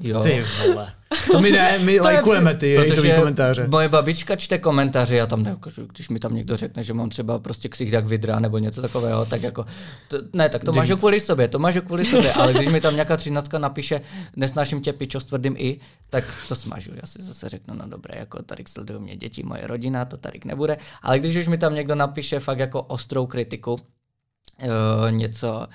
jo. 0.00 0.22
Ty 0.22 0.44
vole. 0.66 0.92
To 1.32 1.40
my 1.40 1.50
ne, 1.50 1.78
my 1.78 2.00
lajkujeme 2.00 2.56
ty 2.56 2.76
hejtový 2.76 3.12
komentáře. 3.12 3.68
Moje 3.68 3.88
babička 3.88 4.36
čte 4.36 4.58
komentáře, 4.58 5.16
já 5.16 5.26
tam 5.26 5.42
neukážu, 5.42 5.86
když 5.86 6.08
mi 6.08 6.18
tam 6.18 6.34
někdo 6.34 6.56
řekne, 6.56 6.82
že 6.82 6.94
mám 6.94 7.08
třeba 7.08 7.38
prostě 7.38 7.68
ksich 7.68 7.92
jak 7.92 8.06
vidra 8.06 8.40
nebo 8.40 8.58
něco 8.58 8.82
takového, 8.82 9.26
tak 9.26 9.42
jako, 9.42 9.66
to, 10.08 10.16
ne, 10.32 10.48
tak 10.48 10.64
to 10.64 10.72
máš 10.72 10.90
kvůli 10.98 11.20
sobě, 11.20 11.48
to 11.48 11.58
máš 11.58 11.78
kvůli 11.86 12.04
sobě, 12.04 12.32
ale 12.32 12.52
když 12.52 12.68
mi 12.68 12.80
tam 12.80 12.94
nějaká 12.94 13.16
třináctka 13.16 13.58
napíše, 13.58 14.00
nesnáším 14.36 14.80
tě 14.80 14.92
pičo 14.92 15.20
s 15.20 15.24
tvrdým 15.24 15.54
i, 15.58 15.80
tak 16.10 16.24
to 16.48 16.54
smažu. 16.54 16.90
Já 16.94 17.06
si 17.06 17.22
zase 17.22 17.48
řeknu, 17.48 17.74
no 17.74 17.88
dobré, 17.88 18.18
jako 18.18 18.42
tady 18.42 18.64
sledují 18.68 19.00
mě 19.00 19.16
děti, 19.16 19.42
moje 19.42 19.66
rodina, 19.66 20.04
to 20.04 20.16
tady 20.16 20.40
nebude, 20.44 20.76
ale 21.02 21.18
když 21.18 21.36
už 21.36 21.48
mi 21.48 21.58
tam 21.58 21.74
někdo 21.74 21.94
napíše 21.94 22.40
fakt 22.40 22.58
jako 22.58 22.82
ostrou 22.82 23.26
kritiku, 23.26 23.72
uh, 23.72 25.10
něco 25.10 25.66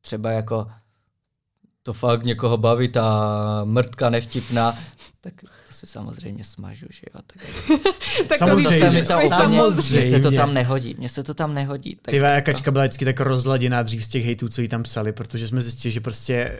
třeba 0.00 0.30
jako 0.30 0.66
to 1.82 1.92
fakt 1.92 2.24
někoho 2.24 2.56
baví, 2.56 2.88
ta 2.88 3.60
mrtka 3.64 4.10
nevtipná, 4.10 4.74
tak 5.20 5.34
to 5.40 5.72
si 5.74 5.86
samozřejmě 5.86 6.44
smažu, 6.44 6.86
že 6.90 7.02
jo. 7.14 7.20
Tak, 7.26 7.42
tak 8.28 8.38
samozřejmě, 8.38 8.70
to 8.70 8.76
se 8.76 8.90
mi 8.90 9.06
to 9.06 9.36
úplně, 9.36 9.62
mně 9.90 10.10
se 10.10 10.20
to 10.20 10.30
tam 10.30 10.54
nehodí, 10.54 10.94
mně 10.98 11.08
se 11.08 11.22
to 11.22 11.34
tam 11.34 11.54
nehodí. 11.54 11.98
Tak 12.02 12.12
Ty 12.12 12.20
kačka 12.42 12.70
byla 12.70 12.84
vždycky 12.84 13.04
tak 13.04 13.20
rozladěná 13.20 13.82
dřív 13.82 14.04
z 14.04 14.08
těch 14.08 14.24
hejtů, 14.24 14.48
co 14.48 14.62
jí 14.62 14.68
tam 14.68 14.82
psali, 14.82 15.12
protože 15.12 15.48
jsme 15.48 15.62
zjistili, 15.62 15.92
že 15.92 16.00
prostě 16.00 16.34
eh, 16.34 16.58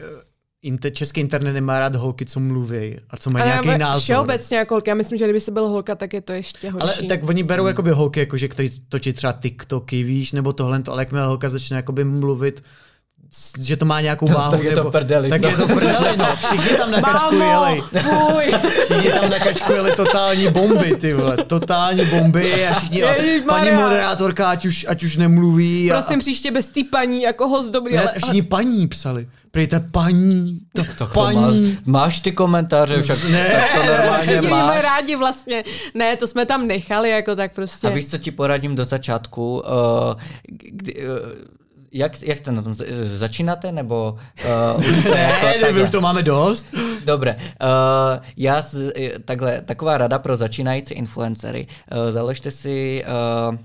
inter, 0.63 0.93
český 0.93 1.21
internet 1.21 1.53
nemá 1.53 1.79
rád 1.79 1.97
holky, 1.97 2.27
co 2.27 2.41
mluví 2.41 2.97
a 3.11 3.17
co 3.17 3.31
mají 3.31 3.45
nějaký 3.45 3.79
názor. 3.79 4.03
Všeobecně 4.03 4.57
jako 4.57 4.75
holky. 4.75 4.91
Já 4.91 4.95
myslím, 4.95 5.19
že 5.19 5.25
kdyby 5.25 5.41
se 5.41 5.51
byl 5.51 5.69
holka, 5.69 5.95
tak 5.95 6.13
je 6.13 6.21
to 6.21 6.33
ještě 6.33 6.71
horší. 6.71 6.99
Ale 6.99 7.09
tak 7.09 7.29
oni 7.29 7.43
berou 7.43 7.63
hmm. 7.63 7.69
jakoby 7.69 7.91
holky, 7.91 8.21
jakože, 8.21 8.49
který 8.49 8.71
točí 8.89 9.13
třeba 9.13 9.33
TikToky, 9.33 10.03
víš, 10.03 10.33
nebo 10.33 10.53
tohle, 10.53 10.83
ale 10.87 11.03
jakmile 11.03 11.27
holka 11.27 11.49
začne 11.49 11.77
jakoby 11.77 12.05
mluvit, 12.05 12.63
že 13.61 13.77
to 13.77 13.85
má 13.85 14.01
nějakou 14.01 14.27
váhu. 14.27 14.51
Tak 14.51 14.63
je 14.63 14.75
to 14.75 14.91
prdeli. 14.91 15.29
Tak 15.29 15.43
je 15.43 15.57
to 15.57 15.67
prdeli, 15.67 16.17
no. 16.17 16.27
Všichni 16.37 16.77
tam 16.77 16.91
na 16.91 17.03
kačku 17.03 17.35
jeli. 17.35 17.83
Všichni 18.85 19.11
tam 19.11 19.31
na 19.31 19.39
kačku 19.39 19.73
jeli 19.73 19.97
totální 19.97 20.51
bomby, 20.51 20.97
ty 20.97 21.15
vole. 21.15 21.37
Totální 21.37 22.05
bomby 22.05 22.67
a 22.67 22.75
všichni, 22.75 23.03
a 23.05 23.15
paní 23.47 23.73
moderátorka, 23.73 24.51
ať 24.51 24.65
už, 24.65 24.87
ať 24.89 25.03
už 25.03 25.17
nemluví. 25.17 25.93
A, 25.93 25.95
Prosím, 26.01 26.19
příště 26.19 26.51
bez 26.51 26.67
té 26.67 26.81
paní, 26.91 27.23
jako 27.23 27.49
host 27.49 27.71
dobrý. 27.71 27.95
Ne, 27.95 28.01
ale, 28.01 28.13
všichni 28.19 28.43
paní 28.43 28.89
psali. 28.89 29.29
Prejte 29.51 29.81
paní, 29.81 30.59
to 30.73 30.83
tak 30.99 31.13
paní. 31.13 31.37
To 31.37 31.41
máš, 31.41 31.77
máš 31.85 32.21
ty 32.21 32.33
komentáře, 32.33 33.03
však 33.03 33.25
ne, 33.25 33.49
tak 33.51 33.83
to 33.83 33.87
normálně 33.93 34.41
máš. 34.41 34.83
rádi 34.83 35.17
vlastně. 35.17 35.65
Ne, 35.95 36.17
to 36.17 36.27
jsme 36.27 36.47
tam 36.47 36.67
nechali, 36.67 37.11
jako 37.11 37.37
tak 37.37 37.55
prostě. 37.55 37.87
A 37.87 37.91
víš, 37.91 38.07
co 38.07 38.19
ti 38.19 38.31
poradím 38.31 38.77
do 38.77 38.85
začátku? 38.85 39.57
Uh, 39.59 40.21
kdy, 40.49 40.95
uh, 40.95 41.58
jak, 41.93 42.23
jak 42.23 42.39
jste 42.39 42.53
na 42.53 42.63
tom? 42.63 42.75
Začínáte 43.17 43.73
nebo 43.73 44.19
uh, 44.77 44.85
už 44.91 44.97
jste 44.97 45.19
jako 45.19 45.47
ne, 45.47 45.55
takhle? 45.61 45.83
už 45.83 45.91
to 45.91 46.01
máme 46.01 46.23
dost. 46.23 46.67
Dobré. 47.05 47.37
Uh, 47.37 48.25
já 48.37 48.63
z, 48.63 48.93
takhle, 49.25 49.61
taková 49.61 49.99
rada 49.99 50.19
pro 50.19 50.37
začínající 50.37 50.95
influencery. 50.95 51.67
Uh, 51.93 52.13
založte 52.13 52.51
si 52.51 53.05
uh, 53.51 53.57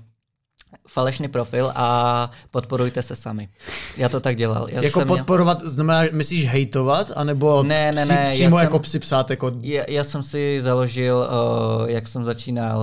falešný 0.88 1.28
profil 1.28 1.72
a 1.74 2.30
podporujte 2.50 3.02
se 3.02 3.16
sami. 3.16 3.48
Já 3.96 4.08
to 4.08 4.20
tak 4.20 4.36
dělal. 4.36 4.66
Já 4.70 4.82
jako 4.82 5.04
podporovat, 5.04 5.60
měl... 5.60 5.70
znamená, 5.70 6.02
myslíš 6.12 6.48
hejtovat, 6.48 7.10
anebo 7.16 7.62
ne, 7.62 7.92
ne, 7.92 8.04
ne, 8.04 8.30
přímo 8.32 8.58
jako 8.58 8.76
jsem, 8.76 8.82
psi 8.82 8.98
psát? 8.98 9.30
Jako... 9.30 9.52
Já, 9.60 9.84
já 9.88 10.04
jsem 10.04 10.22
si 10.22 10.60
založil, 10.62 11.16
uh, 11.16 11.90
jak 11.90 12.08
jsem 12.08 12.24
začínal, 12.24 12.80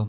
uh, 0.00 0.06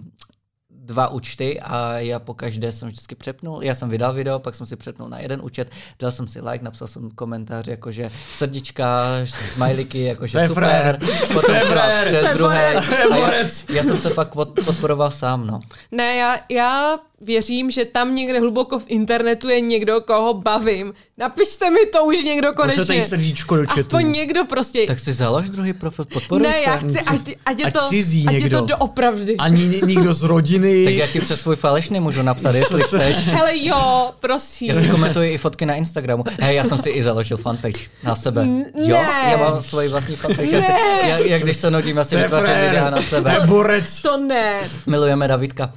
dva 0.84 1.08
účty 1.08 1.60
a 1.60 1.98
já 1.98 2.20
po 2.20 2.34
každé 2.34 2.72
jsem 2.72 2.88
vždycky 2.88 3.16
přepnul. 3.16 3.64
Já 3.64 3.76
jsem 3.76 3.90
vydal 3.90 4.14
video, 4.14 4.40
pak 4.40 4.56
jsem 4.56 4.66
si 4.66 4.76
přepnul 4.76 5.10
na 5.10 5.20
jeden 5.20 5.42
účet, 5.44 5.72
dal 6.00 6.12
jsem 6.12 6.28
si 6.28 6.42
like, 6.42 6.66
napsal 6.66 6.88
jsem 6.88 7.12
komentář, 7.12 7.68
jakože 7.68 8.12
srdíčka, 8.36 9.06
smajliky, 9.26 10.04
jakože 10.04 10.48
super. 10.48 10.64
Frér. 10.64 11.00
Potom 11.34 11.56
třeba 11.60 11.88
přes 12.06 12.38
druhé. 12.38 12.74
Já, 12.74 13.34
já, 13.76 13.84
jsem 13.84 13.98
se 13.98 14.10
fakt 14.10 14.36
podporoval 14.66 15.12
sám, 15.12 15.48
no. 15.48 15.60
Ne, 15.92 16.16
já, 16.16 16.38
já 16.50 16.98
věřím, 17.24 17.72
že 17.72 17.86
tam 17.86 18.16
někde 18.16 18.40
hluboko 18.40 18.80
v 18.80 18.84
internetu 18.88 19.50
je 19.50 19.62
někdo, 19.62 20.02
koho 20.02 20.34
bavím. 20.34 20.94
Napište 21.18 21.70
mi 21.70 21.86
to 21.86 22.04
už 22.06 22.24
někdo 22.24 22.54
konečně. 22.54 22.82
Pošle 22.86 23.02
srdíčko 23.02 23.56
do 23.56 23.68
chatu. 23.68 23.80
Aspoň 23.80 24.12
někdo 24.12 24.46
prostě. 24.46 24.86
Tak 24.88 25.00
si 25.00 25.14
založ 25.14 25.50
druhý 25.50 25.74
profil, 25.74 26.06
podporuj 26.06 26.48
Ne, 26.48 26.54
se. 26.54 26.60
já 26.66 26.78
chci, 26.78 27.00
ať, 27.00 27.20
ať, 27.46 27.60
je 27.60 27.72
to, 27.72 27.80
cizí 27.90 28.26
ať 28.28 28.34
někdo. 28.34 28.58
je 28.58 28.62
to 28.62 28.66
doopravdy. 28.66 29.38
Ani 29.38 29.82
nikdo 29.86 30.14
z 30.14 30.24
rodiny. 30.24 30.84
tak 30.86 30.94
já 30.94 31.08
ti 31.08 31.20
přes 31.20 31.42
svůj 31.42 31.56
falešný 31.56 32.00
můžu 32.00 32.22
napsat, 32.24 32.56
jestli 32.56 32.82
chceš. 32.88 33.16
Hele 33.18 33.52
jo, 33.58 34.12
prosím. 34.20 34.70
Já 34.72 34.82
si 34.82 34.88
komentuji 34.88 35.34
i 35.34 35.38
fotky 35.38 35.66
na 35.66 35.74
Instagramu. 35.76 36.24
Hej, 36.42 36.56
já 36.56 36.64
jsem 36.64 36.78
si 36.78 36.90
i 36.90 37.04
založil 37.04 37.38
fanpage 37.38 37.80
na 38.04 38.16
sebe. 38.16 38.46
Ne. 38.46 38.66
Jo, 38.76 38.96
já 39.30 39.38
mám 39.38 39.64
svoji 39.64 39.90
vlastní 39.90 40.16
fanpage. 40.16 40.52
Ne. 40.52 40.68
Já, 41.10 41.18
já, 41.20 41.38
když 41.40 41.58
se 41.58 41.72
nudím, 41.72 41.98
já 41.98 42.04
si 42.04 42.16
vytvářím 42.18 42.56
videa 42.66 42.90
na 42.90 43.02
sebe. 43.02 43.32
To 43.36 43.42
je 43.42 43.48
borec. 43.48 44.02
To 44.02 44.18
ne. 44.18 44.62
Milujeme 44.88 45.28
Davidka. 45.28 45.74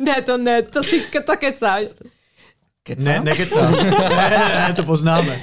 Ne, 0.00 0.22
to 0.22 0.36
ne, 0.36 0.62
to 0.62 0.82
si 0.82 1.00
to 1.00 1.36
kecáš. 1.36 1.88
Kecám? 2.86 3.04
Ne, 3.04 3.20
nekecám. 3.20 3.72
ne, 3.84 3.90
ne, 4.30 4.66
ne, 4.68 4.74
to 4.76 4.82
poznáme. 4.82 5.40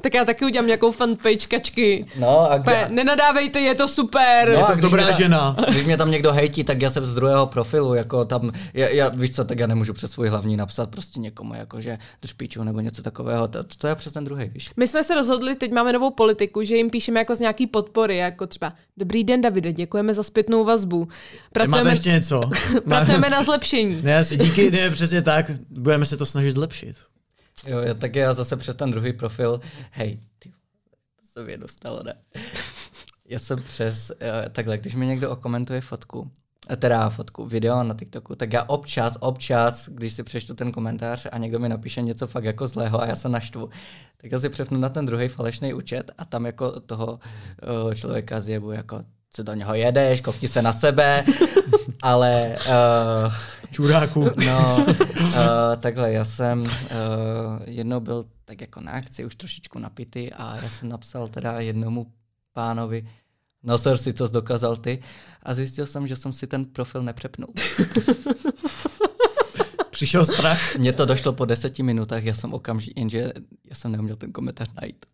tak 0.00 0.14
já 0.14 0.24
taky 0.24 0.44
udělám 0.44 0.66
nějakou 0.66 0.92
fanpage 0.92 1.46
kačky. 1.48 2.06
No 2.18 2.50
a 2.50 2.58
kde... 2.58 2.88
Nenadávejte, 2.90 3.60
je 3.60 3.74
to 3.74 3.88
super. 3.88 4.48
No, 4.48 4.58
je 4.58 4.76
to 4.76 4.80
dobrá 4.80 5.06
ta, 5.06 5.12
žena. 5.12 5.56
Když 5.70 5.86
mě 5.86 5.96
tam 5.96 6.10
někdo 6.10 6.32
hejtí, 6.32 6.64
tak 6.64 6.82
já 6.82 6.90
jsem 6.90 7.06
z 7.06 7.14
druhého 7.14 7.46
profilu, 7.46 7.94
jako 7.94 8.24
tam, 8.24 8.52
já, 8.74 8.88
já, 8.88 9.08
víš 9.08 9.34
co, 9.34 9.44
tak 9.44 9.58
já 9.58 9.66
nemůžu 9.66 9.92
přes 9.92 10.10
svůj 10.10 10.28
hlavní 10.28 10.56
napsat 10.56 10.90
prostě 10.90 11.20
někomu, 11.20 11.54
jako 11.54 11.80
že 11.80 11.98
drž 12.22 12.32
píču 12.32 12.64
nebo 12.64 12.80
něco 12.80 13.02
takového, 13.02 13.48
to, 13.48 13.64
to 13.64 13.86
je 13.86 13.94
přes 13.94 14.12
ten 14.12 14.24
druhý, 14.24 14.50
víš. 14.54 14.70
My 14.76 14.88
jsme 14.88 15.04
se 15.04 15.14
rozhodli, 15.14 15.54
teď 15.54 15.72
máme 15.72 15.92
novou 15.92 16.10
politiku, 16.10 16.64
že 16.64 16.76
jim 16.76 16.90
píšeme 16.90 17.20
jako 17.20 17.34
z 17.34 17.40
nějaký 17.40 17.66
podpory, 17.66 18.16
jako 18.16 18.46
třeba 18.46 18.72
Dobrý 19.00 19.24
den, 19.24 19.40
Davide, 19.40 19.72
děkujeme 19.72 20.14
za 20.14 20.22
zpětnou 20.22 20.64
vazbu. 20.64 21.08
Pracujeme, 21.52 21.84
Máte 21.84 21.92
ještě 21.92 22.10
něco? 22.10 22.50
pracujeme 22.88 23.30
na 23.30 23.42
zlepšení. 23.42 24.02
Ne, 24.02 24.18
asi 24.18 24.36
díky, 24.36 24.70
ne, 24.70 24.90
přesně 24.90 25.22
tak, 25.22 25.50
budeme 25.70 26.04
se 26.04 26.16
to 26.16 26.26
snažit 26.26 26.52
zlepšit. 26.52 26.79
Jo, 27.66 27.78
já 27.78 27.94
tak 27.94 28.16
já 28.16 28.32
zase 28.32 28.56
přes 28.56 28.76
ten 28.76 28.90
druhý 28.90 29.12
profil, 29.12 29.60
hej, 29.90 30.20
ty, 30.38 30.50
to 31.20 31.26
se 31.32 31.44
mě 31.44 31.58
dostalo, 31.58 32.02
ne? 32.02 32.14
Já 33.28 33.38
jsem 33.38 33.62
přes, 33.62 34.10
uh, 34.10 34.48
takhle, 34.52 34.78
když 34.78 34.94
mi 34.94 35.06
někdo 35.06 35.30
okomentuje 35.30 35.80
fotku, 35.80 36.30
eh, 36.70 36.76
teda 36.76 37.08
fotku, 37.08 37.46
video 37.46 37.82
na 37.82 37.94
TikToku, 37.94 38.34
tak 38.34 38.52
já 38.52 38.62
občas, 38.62 39.16
občas, 39.20 39.88
když 39.88 40.12
si 40.12 40.22
přečtu 40.22 40.54
ten 40.54 40.72
komentář 40.72 41.26
a 41.32 41.38
někdo 41.38 41.58
mi 41.58 41.68
napíše 41.68 42.02
něco 42.02 42.26
fakt 42.26 42.44
jako 42.44 42.66
zlého 42.66 43.02
a 43.02 43.06
já 43.06 43.16
se 43.16 43.28
naštvu, 43.28 43.70
tak 44.16 44.32
já 44.32 44.38
si 44.38 44.48
přepnu 44.48 44.78
na 44.78 44.88
ten 44.88 45.06
druhý 45.06 45.28
falešný 45.28 45.74
účet 45.74 46.10
a 46.18 46.24
tam 46.24 46.46
jako 46.46 46.80
toho 46.80 47.20
uh, 47.86 47.94
člověka 47.94 48.40
zjebu 48.40 48.70
jako 48.70 49.04
co 49.30 49.42
do 49.42 49.54
něho 49.54 49.74
jedeš, 49.74 50.20
kopti 50.20 50.48
se 50.48 50.62
na 50.62 50.72
sebe, 50.72 51.24
ale... 52.02 52.56
Uh, 52.68 53.32
Čuráku. 53.72 54.30
No, 54.46 54.86
uh, 54.86 54.96
takhle, 55.80 56.12
já 56.12 56.24
jsem 56.24 56.60
uh, 56.60 56.68
jednou 57.66 58.00
byl 58.00 58.26
tak 58.44 58.60
jako 58.60 58.80
na 58.80 58.92
akci, 58.92 59.24
už 59.24 59.34
trošičku 59.34 59.78
napitý 59.78 60.32
a 60.32 60.56
já 60.56 60.68
jsem 60.68 60.88
napsal 60.88 61.28
teda 61.28 61.60
jednomu 61.60 62.12
pánovi, 62.52 63.08
no 63.62 63.78
sir, 63.78 63.96
si 63.96 64.12
co 64.12 64.28
dokázal 64.28 64.76
ty 64.76 65.02
a 65.42 65.54
zjistil 65.54 65.86
jsem, 65.86 66.06
že 66.06 66.16
jsem 66.16 66.32
si 66.32 66.46
ten 66.46 66.64
profil 66.64 67.02
nepřepnul. 67.02 67.48
Přišel 69.90 70.26
strach? 70.26 70.76
Mně 70.76 70.92
to 70.92 71.06
došlo 71.06 71.32
po 71.32 71.44
deseti 71.44 71.82
minutách, 71.82 72.24
já 72.24 72.34
jsem 72.34 72.54
okamžitě, 72.54 73.00
jenže 73.00 73.32
já 73.70 73.74
jsem 73.74 73.92
neuměl 73.92 74.16
ten 74.16 74.32
komentář 74.32 74.68
najít. 74.80 75.06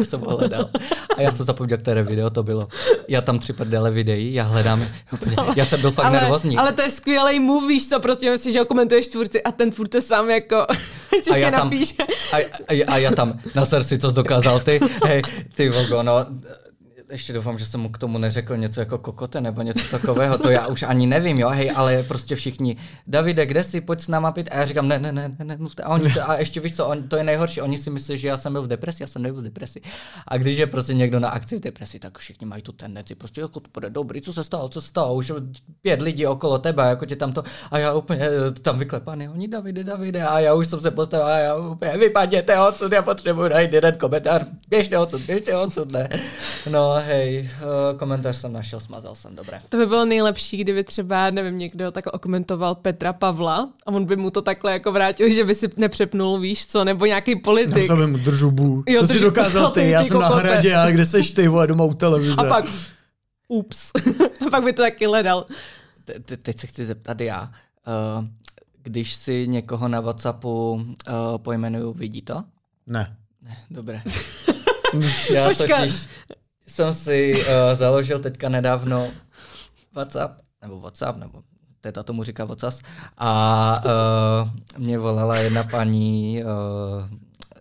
Jsem 0.04 0.20
ho 0.20 0.36
hledal. 0.36 0.70
A 1.16 1.22
já 1.22 1.30
jsem 1.30 1.46
zapomněl, 1.46 1.78
které 1.78 2.02
video 2.02 2.30
to 2.30 2.42
bylo. 2.42 2.68
Já 3.08 3.20
tam 3.20 3.38
tři 3.38 3.52
prdele 3.52 3.90
videí, 3.90 4.34
já 4.34 4.44
hledám, 4.44 4.86
já 5.56 5.64
jsem 5.64 5.80
byl 5.80 5.90
fakt 5.90 6.06
ale, 6.06 6.20
nervózní. 6.20 6.56
Ale 6.56 6.72
to 6.72 6.82
je 6.82 6.90
skvělý 6.90 7.40
move, 7.40 7.68
víš 7.68 7.88
co, 7.88 8.00
prostě 8.00 8.30
myslíš, 8.30 8.52
že 8.52 8.58
ho 8.58 8.64
komentuješ 8.64 9.06
tvůrci 9.06 9.42
a 9.42 9.52
ten 9.52 9.70
tvůrce 9.70 10.00
sám 10.00 10.30
jako, 10.30 10.66
že 11.24 11.30
a 11.30 11.36
já 11.36 11.50
tam, 11.50 11.60
napíše. 11.64 11.94
A, 12.32 12.36
a, 12.68 12.84
a, 12.86 12.96
já 12.96 13.10
tam, 13.10 13.40
na 13.54 13.66
srdci, 13.66 13.98
co 13.98 14.10
jsi 14.10 14.16
dokázal 14.16 14.60
ty, 14.60 14.80
hej, 15.06 15.22
ty 15.56 15.68
vogo, 15.68 16.02
no, 16.02 16.26
ještě 17.10 17.32
doufám, 17.32 17.58
že 17.58 17.66
jsem 17.66 17.80
mu 17.80 17.88
k 17.88 17.98
tomu 17.98 18.18
neřekl 18.18 18.56
něco 18.56 18.80
jako 18.80 18.98
kokote 18.98 19.40
nebo 19.40 19.62
něco 19.62 19.88
takového, 19.90 20.38
to 20.38 20.50
já 20.50 20.66
už 20.66 20.82
ani 20.82 21.06
nevím, 21.06 21.38
jo, 21.38 21.48
hej, 21.48 21.72
ale 21.76 22.02
prostě 22.02 22.36
všichni, 22.36 22.76
Davide, 23.06 23.46
kde 23.46 23.64
jsi, 23.64 23.80
pojď 23.80 24.00
s 24.00 24.08
náma 24.08 24.32
pít, 24.32 24.48
a 24.52 24.56
já 24.56 24.66
říkám, 24.66 24.88
ne, 24.88 24.98
ne, 24.98 25.12
ne, 25.12 25.36
ne, 25.38 25.44
ne 25.44 25.58
A, 25.82 25.88
oni 25.88 26.12
to, 26.12 26.30
a 26.30 26.36
ještě 26.36 26.60
víš 26.60 26.76
co, 26.76 26.86
on, 26.86 27.08
to 27.08 27.16
je 27.16 27.24
nejhorší, 27.24 27.60
oni 27.60 27.78
si 27.78 27.90
myslí, 27.90 28.18
že 28.18 28.28
já 28.28 28.36
jsem 28.36 28.52
byl 28.52 28.62
v 28.62 28.68
depresi, 28.68 29.02
já 29.02 29.06
jsem 29.06 29.22
nebyl 29.22 29.40
v 29.40 29.44
depresi. 29.44 29.80
A 30.28 30.36
když 30.36 30.58
je 30.58 30.66
prostě 30.66 30.94
někdo 30.94 31.20
na 31.20 31.28
akci 31.28 31.56
v 31.56 31.60
depresi, 31.60 31.98
tak 31.98 32.18
všichni 32.18 32.46
mají 32.46 32.62
tu 32.62 32.72
tendenci, 32.72 33.14
prostě 33.14 33.40
jako 33.40 33.60
to 33.60 33.68
bude 33.74 33.90
dobrý, 33.90 34.20
co 34.20 34.32
se 34.32 34.44
stalo, 34.44 34.68
co 34.68 34.80
se 34.80 34.88
stalo, 34.88 35.14
už 35.14 35.32
pět 35.82 36.02
lidí 36.02 36.26
okolo 36.26 36.58
tebe, 36.58 36.88
jako 36.88 37.06
tě 37.06 37.16
tam 37.16 37.32
to, 37.32 37.44
a 37.70 37.78
já 37.78 37.94
úplně 37.94 38.20
eh, 38.20 38.50
tam 38.50 38.78
vyklepaný, 38.78 39.28
oni 39.28 39.48
Davide, 39.48 39.84
Davide, 39.84 40.22
a 40.22 40.40
já 40.40 40.54
už 40.54 40.66
jsem 40.66 40.80
se 40.80 40.90
postavil, 40.90 41.26
a 41.26 41.38
já 41.38 41.56
úplně, 41.56 41.96
vypadněte 41.96 42.60
odsud, 42.60 42.92
já 42.92 43.02
potřebuji 43.02 43.48
najít 43.48 43.72
jeden 43.72 43.96
komentář, 43.96 44.42
běžte 44.68 44.98
odsud, 44.98 45.20
běžte 45.20 45.56
odsud, 45.56 45.92
ne. 45.92 46.08
No, 46.70 46.99
hej, 47.00 47.50
uh, 47.62 47.98
komentář 47.98 48.36
jsem 48.36 48.52
našel, 48.52 48.80
smazal 48.80 49.14
jsem, 49.14 49.36
dobré. 49.36 49.60
To 49.68 49.76
by 49.76 49.86
bylo 49.86 50.04
nejlepší, 50.04 50.56
kdyby 50.56 50.84
třeba, 50.84 51.30
nevím, 51.30 51.58
někdo 51.58 51.90
takhle 51.90 52.12
okomentoval 52.12 52.74
Petra 52.74 53.12
Pavla 53.12 53.72
a 53.86 53.92
on 53.92 54.04
by 54.04 54.16
mu 54.16 54.30
to 54.30 54.42
takhle 54.42 54.72
jako 54.72 54.92
vrátil, 54.92 55.30
že 55.30 55.44
by 55.44 55.54
si 55.54 55.70
nepřepnul, 55.76 56.38
víš 56.38 56.66
co, 56.66 56.84
nebo 56.84 57.06
nějaký 57.06 57.36
politik. 57.36 57.88
Já 57.88 57.96
jsem 57.96 58.12
držubu. 58.12 58.84
Jo, 58.88 59.06
co 59.06 59.12
jsi 59.12 59.20
dokázal 59.20 59.70
ty? 59.74 59.90
Já 59.90 60.04
jsem 60.04 60.18
na 60.18 60.28
hradě, 60.28 60.76
ale 60.76 60.92
kde 60.92 61.06
seš 61.06 61.30
ty, 61.30 61.48
vole, 61.48 61.66
doma 61.66 61.84
u 61.84 61.94
televize. 61.94 62.34
A 62.38 62.44
pak, 62.44 62.64
ups, 63.48 63.90
a 64.46 64.50
pak 64.50 64.64
by 64.64 64.72
to 64.72 64.82
taky 64.82 65.06
hledal. 65.06 65.46
Te, 66.04 66.36
teď 66.36 66.58
se 66.58 66.66
chci 66.66 66.84
zeptat 66.84 67.20
já. 67.20 67.50
Uh, 68.18 68.24
když 68.82 69.14
si 69.14 69.48
někoho 69.48 69.88
na 69.88 70.00
Whatsappu 70.00 70.72
uh, 70.72 70.84
pojmenuju, 71.36 71.92
vidí 71.92 72.22
to? 72.22 72.44
Ne. 72.86 73.16
Ne, 73.42 73.56
dobré. 73.70 74.02
Já 75.34 75.48
Počka. 75.48 75.76
totiž 75.76 76.08
jsem 76.70 76.94
si 76.94 77.34
uh, 77.34 77.44
založil 77.74 78.18
teďka 78.18 78.48
nedávno 78.48 79.08
WhatsApp, 79.94 80.40
nebo 80.62 80.80
WhatsApp, 80.80 81.18
nebo 81.18 81.42
teta 81.80 82.02
tomu 82.02 82.24
říká 82.24 82.44
WhatsApp, 82.44 82.76
a 83.18 83.82
uh, 83.84 84.50
mě 84.78 84.98
volala 84.98 85.36
jedna 85.36 85.64
paní 85.64 86.42
uh, 86.44 86.50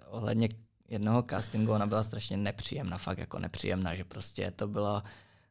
ohledně 0.10 0.49
jednoho 0.89 1.24
castingu, 1.30 1.72
ona 1.72 1.86
byla 1.86 2.03
strašně 2.03 2.38
nepříjemná, 2.38 2.97
fakt 2.97 3.18
jako 3.18 3.39
nepříjemná, 3.39 3.95
že 3.95 4.03
prostě 4.03 4.51
to 4.55 4.68
bylo 4.68 5.01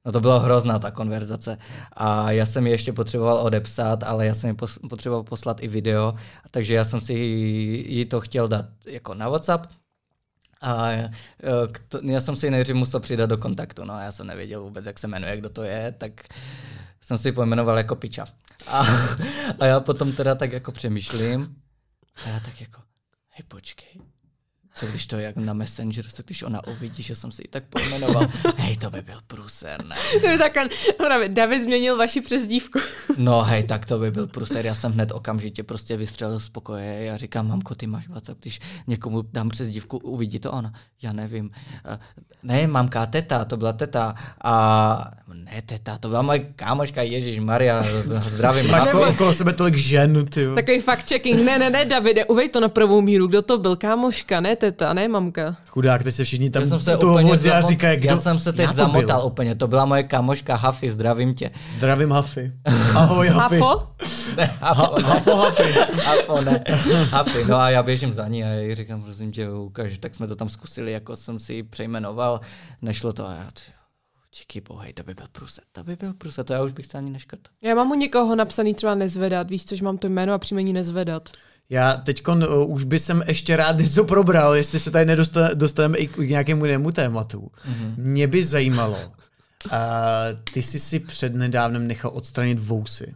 No 0.04 0.12
to 0.12 0.20
bylo 0.20 0.40
hrozná 0.40 0.78
ta 0.78 0.90
konverzace. 0.90 1.58
A 1.92 2.30
já 2.30 2.46
jsem 2.46 2.66
ji 2.66 2.72
ještě 2.72 2.92
potřeboval 2.92 3.38
odepsat, 3.38 4.02
ale 4.02 4.26
já 4.26 4.34
jsem 4.34 4.50
ji 4.50 4.56
potřeboval 4.88 5.22
poslat 5.22 5.62
i 5.62 5.68
video, 5.68 6.14
takže 6.50 6.74
já 6.74 6.84
jsem 6.84 7.00
si 7.00 7.12
jí 7.12 8.04
to 8.04 8.20
chtěl 8.20 8.48
dát 8.48 8.66
jako 8.86 9.14
na 9.14 9.28
WhatsApp, 9.28 9.66
a 10.60 10.90
e, 10.92 11.10
já 12.02 12.20
jsem 12.20 12.36
si 12.36 12.50
nejdřív 12.50 12.76
musel 12.76 13.00
přidat 13.00 13.26
do 13.26 13.38
kontaktu, 13.38 13.84
no 13.84 14.00
já 14.00 14.12
jsem 14.12 14.26
nevěděl 14.26 14.62
vůbec, 14.62 14.86
jak 14.86 14.98
se 14.98 15.06
jmenuje, 15.08 15.36
kdo 15.36 15.48
to 15.48 15.62
je, 15.62 15.92
tak 15.98 16.12
jsem 17.00 17.18
si 17.18 17.32
pojmenoval 17.32 17.78
jako 17.78 17.96
piča. 17.96 18.26
A, 18.66 18.86
a 19.58 19.66
já 19.66 19.80
potom 19.80 20.12
teda 20.12 20.34
tak 20.34 20.52
jako 20.52 20.72
přemýšlím 20.72 21.56
a 22.24 22.28
já 22.28 22.40
tak 22.40 22.60
jako, 22.60 22.80
hej 23.28 23.44
počkej, 23.48 24.00
co 24.78 24.86
když 24.86 25.06
to 25.06 25.18
jak 25.18 25.36
na 25.36 25.52
Messenger, 25.52 26.04
co 26.14 26.22
když 26.22 26.42
ona 26.42 26.66
uvidí, 26.66 27.02
že 27.02 27.14
jsem 27.14 27.32
si 27.32 27.42
ji 27.42 27.48
tak 27.50 27.64
pojmenoval, 27.64 28.26
hej, 28.56 28.76
to 28.76 28.90
by 28.90 29.02
byl 29.02 29.20
průser, 29.26 29.84
ne? 29.84 29.96
To 30.22 30.28
by 30.28 30.38
tak, 30.38 30.52
David 31.28 31.62
změnil 31.62 31.96
vaši 31.96 32.20
přezdívku. 32.20 32.78
no 33.18 33.42
hej, 33.42 33.62
tak 33.62 33.86
to 33.86 33.98
by 33.98 34.10
byl 34.10 34.26
průser, 34.26 34.66
já 34.66 34.74
jsem 34.74 34.92
hned 34.92 35.12
okamžitě 35.12 35.62
prostě 35.62 35.96
vystřelil 35.96 36.40
z 36.40 36.48
pokoje, 36.48 37.04
já 37.04 37.16
říkám, 37.16 37.48
mamko, 37.48 37.74
ty 37.74 37.86
máš 37.86 38.08
WhatsApp, 38.08 38.40
když 38.40 38.60
někomu 38.86 39.22
dám 39.32 39.48
přezdívku, 39.48 39.98
uvidí 39.98 40.38
to 40.38 40.52
ona, 40.52 40.72
já 41.02 41.12
nevím. 41.12 41.50
Ne, 42.42 42.66
mamka, 42.66 43.06
teta, 43.06 43.44
to 43.44 43.56
byla 43.56 43.72
teta 43.72 44.14
a 44.44 45.10
ne, 45.34 45.62
teta, 45.66 45.98
to 45.98 46.08
byla 46.08 46.22
moje 46.22 46.38
kámoška, 46.38 47.02
Ježíš 47.02 47.38
Maria, 47.38 47.82
zdravím. 48.20 48.70
Máš 48.70 48.86
okolo 49.08 49.34
sebe 49.34 49.52
tolik 49.52 49.76
žen, 49.76 50.26
ty. 50.26 50.46
Takový 50.54 50.80
fact 50.80 51.08
checking, 51.08 51.42
ne, 51.42 51.58
ne, 51.58 51.70
ne, 51.70 51.84
Davide, 51.84 52.24
uvej 52.24 52.48
to 52.48 52.60
na 52.60 52.68
pravou 52.68 53.00
míru, 53.00 53.26
kdo 53.26 53.42
to 53.42 53.58
byl, 53.58 53.76
kámoška, 53.76 54.40
ne, 54.40 54.56
teta, 54.56 54.67
ne 54.92 55.08
mamka. 55.08 55.56
Chudák, 55.66 56.02
teď 56.02 56.14
se 56.14 56.24
všichni 56.24 56.50
tam 56.50 56.62
já 56.62 56.68
jsem 56.68 56.80
se 56.80 56.96
toho 56.96 57.12
úplně 57.12 57.32
zamo- 57.32 57.68
říkají, 57.68 58.00
kdo... 58.00 58.10
Já 58.10 58.16
jsem 58.16 58.38
se 58.38 58.52
teď 58.52 58.70
zamotal 58.70 59.20
byl. 59.20 59.26
úplně, 59.26 59.54
to 59.54 59.68
byla 59.68 59.86
moje 59.86 60.02
kamoška 60.02 60.56
Hafy, 60.56 60.90
zdravím 60.90 61.34
tě. 61.34 61.50
Zdravím 61.76 62.10
Hafy. 62.10 62.52
Ahoj 62.94 63.28
Hafy. 63.28 63.58
Hafo? 63.58 63.88
Ne, 64.36 64.56
Hafo, 64.60 65.02
Hafo 65.02 65.36
Hafy. 65.36 65.72
Hafo, 66.04 66.40
ne. 66.44 66.64
Hafy, 67.10 67.44
no 67.48 67.56
a 67.56 67.70
já 67.70 67.82
běžím 67.82 68.14
za 68.14 68.28
ní 68.28 68.44
a 68.44 68.46
já 68.46 68.60
jí 68.60 68.74
říkám, 68.74 69.02
prosím 69.02 69.32
tě, 69.32 69.50
ukáž, 69.50 69.98
tak 69.98 70.14
jsme 70.14 70.26
to 70.26 70.36
tam 70.36 70.48
zkusili, 70.48 70.92
jako 70.92 71.16
jsem 71.16 71.40
si 71.40 71.54
ji 71.54 71.62
přejmenoval, 71.62 72.40
nešlo 72.82 73.12
to 73.12 73.26
a 73.26 73.34
já, 73.34 73.50
tě, 73.54 73.62
díky 74.38 74.60
bohu, 74.60 74.80
to 74.94 75.02
by 75.02 75.14
byl 75.14 75.26
průse, 75.32 75.60
to 75.72 75.84
by 75.84 75.96
byl 75.96 76.14
průse, 76.14 76.44
to 76.44 76.52
já 76.52 76.62
už 76.62 76.72
bych 76.72 76.86
se 76.86 76.98
ani 76.98 77.10
neškrt. 77.10 77.40
Já 77.62 77.74
mám 77.74 77.90
u 77.90 77.94
někoho 77.94 78.36
napsaný 78.36 78.74
třeba 78.74 78.94
nezvedat, 78.94 79.50
víš, 79.50 79.64
což 79.64 79.80
mám 79.80 79.98
to 79.98 80.06
jméno 80.08 80.32
a 80.32 80.38
příjmení 80.38 80.72
nezvedat. 80.72 81.28
Já 81.70 81.96
teď 81.96 82.28
uh, 82.28 82.70
už 82.70 82.84
by 82.84 82.98
jsem 82.98 83.22
ještě 83.26 83.56
rád 83.56 83.78
něco 83.78 84.04
probral, 84.04 84.54
jestli 84.54 84.78
se 84.78 84.90
tady 84.90 85.06
nedostaneme 85.06 85.98
i 85.98 86.06
k 86.06 86.18
nějakému 86.18 86.64
jinému 86.64 86.92
tématu. 86.92 87.40
Mm-hmm. 87.40 87.94
Mě 87.96 88.26
by 88.26 88.44
zajímalo, 88.44 88.96
uh, 89.66 89.72
ty 90.52 90.62
jsi 90.62 90.78
si 90.78 91.00
přednedávnem 91.00 91.86
nechal 91.86 92.10
odstranit 92.14 92.58
vousy. 92.58 93.14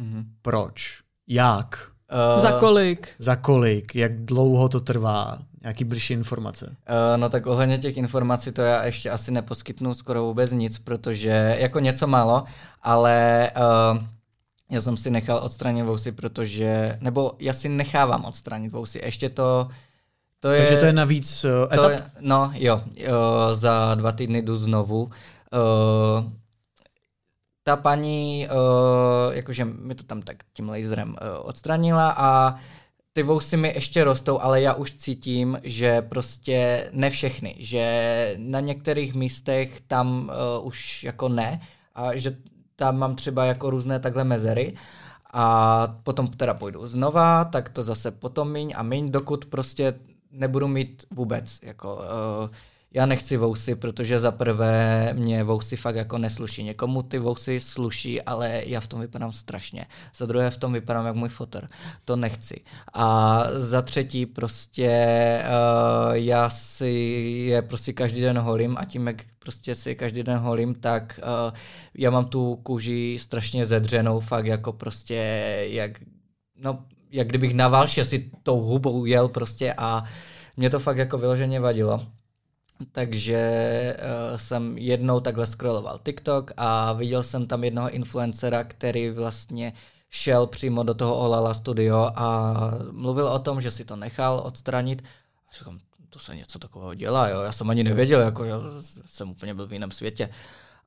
Mm-hmm. 0.00 0.24
Proč? 0.42 1.00
Jak? 1.28 1.88
Uh, 2.34 2.42
za 2.42 2.52
kolik? 2.52 3.08
Za 3.18 3.36
kolik? 3.36 3.94
Jak 3.94 4.24
dlouho 4.24 4.68
to 4.68 4.80
trvá? 4.80 5.38
Nějaký 5.62 5.84
blížší 5.84 6.12
informace? 6.12 6.66
Uh, 6.66 7.16
no 7.16 7.28
tak 7.28 7.46
ohledně 7.46 7.78
těch 7.78 7.96
informací 7.96 8.52
to 8.52 8.62
já 8.62 8.84
ještě 8.84 9.10
asi 9.10 9.30
neposkytnu 9.30 9.94
skoro 9.94 10.24
vůbec 10.24 10.52
nic, 10.52 10.78
protože 10.78 11.56
jako 11.60 11.78
něco 11.80 12.06
málo, 12.06 12.44
ale 12.82 13.50
uh, 13.56 14.04
já 14.70 14.80
jsem 14.80 14.96
si 14.96 15.10
nechal 15.10 15.40
odstranit 15.44 15.84
vousy, 15.84 16.12
protože, 16.12 16.98
nebo 17.00 17.32
já 17.38 17.52
si 17.52 17.68
nechávám 17.68 18.24
odstranit 18.24 18.72
vousy. 18.72 19.00
Ještě 19.04 19.28
to, 19.28 19.68
to 20.40 20.48
je... 20.48 20.58
Takže 20.58 20.80
to 20.80 20.86
je 20.86 20.92
navíc 20.92 21.44
uh, 21.44 21.72
etap? 21.72 21.90
je, 21.90 22.02
no 22.20 22.52
jo, 22.54 22.76
uh, 22.86 23.12
za 23.54 23.94
dva 23.94 24.12
týdny 24.12 24.42
jdu 24.42 24.56
znovu. 24.56 25.02
Uh, 25.02 25.10
ta 27.62 27.76
paní, 27.76 28.48
uh, 28.50 29.34
jakože 29.34 29.64
mi 29.64 29.94
to 29.94 30.02
tam 30.02 30.22
tak 30.22 30.36
tím 30.52 30.68
laserem 30.68 31.08
uh, 31.08 31.48
odstranila 31.48 32.14
a 32.16 32.56
ty 33.12 33.22
vousy 33.22 33.56
mi 33.56 33.72
ještě 33.74 34.04
rostou, 34.04 34.40
ale 34.40 34.60
já 34.60 34.74
už 34.74 34.92
cítím, 34.92 35.58
že 35.62 36.02
prostě 36.02 36.88
ne 36.92 37.10
všechny, 37.10 37.56
že 37.58 38.34
na 38.38 38.60
některých 38.60 39.14
místech 39.14 39.80
tam 39.86 40.30
uh, 40.58 40.66
už 40.66 41.04
jako 41.04 41.28
ne 41.28 41.60
a 41.94 42.16
že 42.16 42.36
tam 42.76 42.98
mám 42.98 43.16
třeba 43.16 43.44
jako 43.44 43.70
různé 43.70 43.98
takhle 44.00 44.24
mezery 44.24 44.74
a 45.32 45.86
potom 46.02 46.28
teda 46.28 46.54
půjdu 46.54 46.88
znova, 46.88 47.44
tak 47.44 47.68
to 47.68 47.82
zase 47.82 48.10
potom 48.10 48.52
míň 48.52 48.72
a 48.76 48.82
míň, 48.82 49.10
dokud 49.10 49.44
prostě 49.46 49.94
nebudu 50.30 50.68
mít 50.68 51.04
vůbec 51.10 51.58
jako 51.62 51.94
uh, 51.94 52.48
já 52.94 53.06
nechci 53.06 53.36
vousy, 53.36 53.74
protože 53.74 54.20
za 54.20 54.30
prvé 54.30 55.10
mě 55.14 55.44
vousy 55.44 55.76
fakt 55.76 55.96
jako 55.96 56.18
nesluší. 56.18 56.62
Někomu 56.62 57.02
ty 57.02 57.18
vousy 57.18 57.60
sluší, 57.60 58.22
ale 58.22 58.62
já 58.66 58.80
v 58.80 58.86
tom 58.86 59.00
vypadám 59.00 59.32
strašně. 59.32 59.86
Za 60.16 60.26
druhé 60.26 60.50
v 60.50 60.56
tom 60.56 60.72
vypadám 60.72 61.06
jak 61.06 61.16
můj 61.16 61.28
fotor. 61.28 61.68
To 62.04 62.16
nechci. 62.16 62.60
A 62.92 63.44
za 63.52 63.82
třetí 63.82 64.26
prostě 64.26 64.88
uh, 65.44 66.12
já 66.12 66.50
si 66.50 66.88
je 67.48 67.62
prostě 67.62 67.92
každý 67.92 68.20
den 68.20 68.38
holím 68.38 68.76
a 68.78 68.84
tím, 68.84 69.06
jak 69.06 69.22
prostě 69.38 69.74
si 69.74 69.94
každý 69.94 70.22
den 70.22 70.38
holím, 70.38 70.74
tak 70.74 71.20
uh, 71.22 71.56
já 71.94 72.10
mám 72.10 72.24
tu 72.24 72.56
kůži 72.56 73.16
strašně 73.20 73.66
zedřenou, 73.66 74.20
fakt 74.20 74.46
jako 74.46 74.72
prostě 74.72 75.14
jak, 75.70 75.90
no, 76.56 76.84
jak 77.10 77.28
kdybych 77.28 77.54
na 77.54 77.68
válše 77.68 78.04
si 78.04 78.30
tou 78.42 78.60
hubou 78.60 79.04
jel 79.04 79.28
prostě 79.28 79.74
a 79.78 80.04
mě 80.56 80.70
to 80.70 80.78
fakt 80.78 80.98
jako 80.98 81.18
vyloženě 81.18 81.60
vadilo. 81.60 82.06
Takže 82.92 83.96
uh, 83.98 84.38
jsem 84.38 84.78
jednou 84.78 85.20
takhle 85.20 85.46
scrolloval 85.46 86.00
TikTok 86.04 86.52
a 86.56 86.92
viděl 86.92 87.22
jsem 87.22 87.46
tam 87.46 87.64
jednoho 87.64 87.90
influencera, 87.90 88.64
který 88.64 89.10
vlastně 89.10 89.72
šel 90.10 90.46
přímo 90.46 90.82
do 90.82 90.94
toho 90.94 91.16
Olala 91.16 91.54
studio 91.54 92.10
a 92.14 92.54
mluvil 92.90 93.26
o 93.26 93.38
tom, 93.38 93.60
že 93.60 93.70
si 93.70 93.84
to 93.84 93.96
nechal 93.96 94.42
odstranit. 94.44 95.02
A 95.48 95.52
říkám, 95.58 95.78
to 96.10 96.18
se 96.18 96.36
něco 96.36 96.58
takového 96.58 96.94
dělá, 96.94 97.28
jo? 97.28 97.40
já 97.40 97.52
jsem 97.52 97.70
ani 97.70 97.84
nevěděl, 97.84 98.20
jako 98.20 98.44
já 98.44 98.60
jsem 99.06 99.30
úplně 99.30 99.54
byl 99.54 99.66
v 99.66 99.72
jiném 99.72 99.90
světě. 99.90 100.28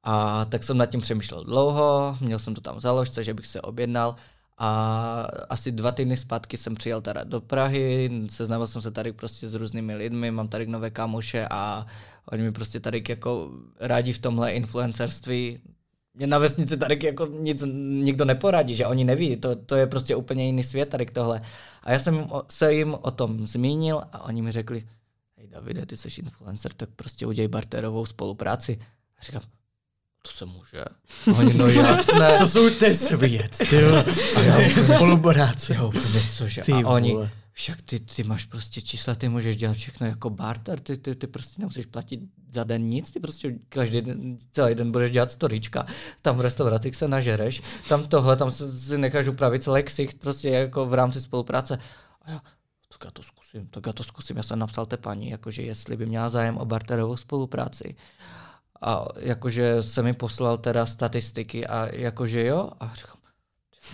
A 0.03 0.45
tak 0.45 0.63
jsem 0.63 0.77
nad 0.77 0.85
tím 0.85 1.01
přemýšlel 1.01 1.43
dlouho, 1.43 2.17
měl 2.21 2.39
jsem 2.39 2.55
to 2.55 2.61
tam 2.61 2.79
v 2.79 3.23
že 3.23 3.33
bych 3.33 3.47
se 3.47 3.61
objednal 3.61 4.15
a 4.57 5.27
asi 5.49 5.71
dva 5.71 5.91
týdny 5.91 6.17
zpátky 6.17 6.57
jsem 6.57 6.75
přijel 6.75 7.01
teda 7.01 7.23
do 7.23 7.41
Prahy, 7.41 8.11
seznámil 8.29 8.67
jsem 8.67 8.81
se 8.81 8.91
tady 8.91 9.13
prostě 9.13 9.49
s 9.49 9.53
různými 9.53 9.95
lidmi, 9.95 10.31
mám 10.31 10.47
tady 10.47 10.67
nové 10.67 10.89
kámoše 10.89 11.47
a 11.51 11.85
oni 12.31 12.43
mi 12.43 12.51
prostě 12.51 12.79
tady 12.79 13.03
jako 13.09 13.51
rádi 13.79 14.13
v 14.13 14.19
tomhle 14.19 14.51
influencerství. 14.51 15.59
Mě 16.13 16.27
na 16.27 16.37
vesnici 16.37 16.77
tady 16.77 16.99
jako 17.03 17.25
nic 17.25 17.63
nikdo 18.01 18.25
neporadí, 18.25 18.75
že 18.75 18.85
oni 18.85 19.03
neví, 19.03 19.37
to, 19.37 19.55
to 19.55 19.75
je 19.75 19.87
prostě 19.87 20.15
úplně 20.15 20.45
jiný 20.45 20.63
svět 20.63 20.89
tady 20.89 21.05
tohle. 21.05 21.41
A 21.83 21.91
já 21.91 21.99
jsem 21.99 22.27
se 22.49 22.73
jim 22.73 22.93
o 23.01 23.11
tom 23.11 23.47
zmínil 23.47 24.01
a 24.11 24.23
oni 24.23 24.41
mi 24.41 24.51
řekli, 24.51 24.87
hej 25.37 25.47
Davide, 25.47 25.85
ty 25.85 25.97
jsi 25.97 26.21
influencer, 26.21 26.73
tak 26.73 26.89
prostě 26.95 27.25
udělej 27.25 27.47
barterovou 27.47 28.05
spolupráci. 28.05 28.79
A 29.19 29.23
říkám, 29.23 29.41
to 30.28 30.34
se 30.34 30.45
může. 30.45 30.84
Oni, 31.39 31.53
no 31.53 31.67
jasné. 31.67 32.38
to 32.39 32.47
jsou 32.47 32.69
ty 32.69 32.95
svět, 32.95 33.57
ty 33.57 33.82
spolupráce. 34.95 35.75
Jo, 35.75 35.91
cože. 36.32 36.61
Ty 36.61 36.71
a 36.71 36.88
oni, 36.88 37.13
vole. 37.13 37.30
však 37.51 37.82
ty, 37.82 37.99
ty 37.99 38.23
máš 38.23 38.45
prostě 38.45 38.82
čísla, 38.82 39.15
ty 39.15 39.30
můžeš 39.30 39.55
dělat 39.55 39.78
všechno 39.78 40.07
jako 40.07 40.30
barter, 40.30 40.80
ty, 40.80 40.97
ty, 40.97 41.15
ty 41.15 41.28
prostě 41.28 41.61
nemusíš 41.61 41.86
platit 41.86 42.19
za 42.51 42.63
den 42.63 42.82
nic, 42.82 43.11
ty 43.11 43.19
prostě 43.19 43.55
každý 43.69 44.01
den, 44.01 44.38
celý 44.51 44.75
den 44.75 44.91
budeš 44.91 45.11
dělat 45.11 45.32
storička, 45.32 45.86
tam 46.21 46.38
v 46.38 46.41
restauraci 46.41 46.93
se 46.93 47.07
nažereš, 47.07 47.61
tam 47.89 48.07
tohle, 48.07 48.36
tam 48.36 48.51
si 48.51 48.97
necháš 48.97 49.28
upravit 49.28 49.63
celý 49.63 49.84
ksicht 49.84 50.19
prostě 50.19 50.49
jako 50.49 50.86
v 50.86 50.93
rámci 50.93 51.21
spolupráce. 51.21 51.80
A 52.21 52.32
já, 52.32 52.41
tak 52.91 53.05
já 53.05 53.11
to 53.11 53.23
zkusím, 53.23 53.67
tak 53.67 53.86
já 53.86 53.93
to 53.93 54.03
zkusím. 54.03 54.38
Já 54.38 54.43
jsem 54.43 54.59
napsal 54.59 54.86
té 54.86 54.97
paní, 54.97 55.30
jakože 55.30 55.61
jestli 55.61 55.97
by 55.97 56.05
měla 56.05 56.30
zájem 56.30 56.57
o 56.57 56.65
barterovou 56.65 57.17
spolupráci. 57.17 57.95
A 58.82 59.05
jakože 59.19 59.84
se 59.84 60.03
mi 60.03 60.13
poslal 60.13 60.57
teda 60.57 60.86
statistiky 60.86 61.67
a 61.67 61.88
jakože 61.95 62.45
jo, 62.45 62.69
a 62.80 62.93
říkám, 62.95 63.17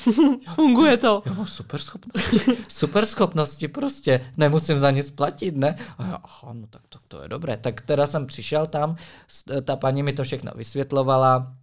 Funguje 0.55 0.97
to. 0.97 1.23
Já 1.25 1.33
mám 1.33 1.45
super 1.45 1.79
schopnosti. 1.79 2.39
Super 2.67 3.05
schopnosti 3.05 3.67
prostě. 3.67 4.31
Nemusím 4.37 4.79
za 4.79 4.91
nic 4.91 5.11
platit, 5.11 5.55
ne? 5.55 5.75
A 5.97 6.05
já, 6.05 6.15
aha, 6.15 6.53
no 6.53 6.67
tak 6.67 6.81
to, 6.89 6.99
to 7.07 7.21
je 7.21 7.29
dobré. 7.29 7.57
Tak 7.57 7.81
teda 7.81 8.07
jsem 8.07 8.27
přišel 8.27 8.67
tam, 8.67 8.95
ta 9.63 9.75
paní 9.75 10.03
mi 10.03 10.13
to 10.13 10.23
všechno 10.23 10.51
vysvětlovala. 10.55 11.53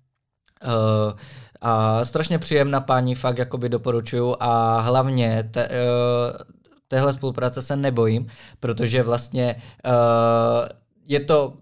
Uh, 0.64 1.18
a 1.61 2.05
strašně 2.05 2.39
příjemná 2.39 2.81
paní, 2.81 3.14
fakt 3.14 3.39
jakoby 3.39 3.68
doporučuju 3.68 4.37
a 4.41 4.81
hlavně 4.81 5.49
te, 5.51 5.68
uh, 5.68 5.75
téhle 6.89 7.12
spolupráce 7.12 7.62
se 7.62 7.77
nebojím, 7.77 8.27
protože 8.61 9.03
vlastně 9.03 9.62
uh, 9.87 10.68
je 11.09 11.21
to 11.21 11.55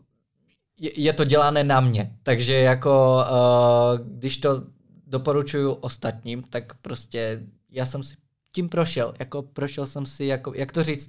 je 0.81 1.13
to 1.13 1.25
dělané 1.25 1.65
na 1.65 1.81
mě. 1.81 2.13
Takže 2.23 2.55
jako 2.55 3.25
uh, 3.31 4.07
když 4.07 4.39
to 4.39 4.63
doporučuju 5.07 5.73
ostatním, 5.73 6.43
tak 6.43 6.75
prostě 6.75 7.43
já 7.71 7.87
jsem 7.87 8.03
si 8.03 8.17
tím 8.53 8.69
prošel. 8.69 9.15
Jako 9.19 9.43
prošel 9.43 9.87
jsem 9.87 10.07
si, 10.07 10.25
jako, 10.25 10.53
jak 10.55 10.73
to 10.73 10.85
říct, 10.85 11.09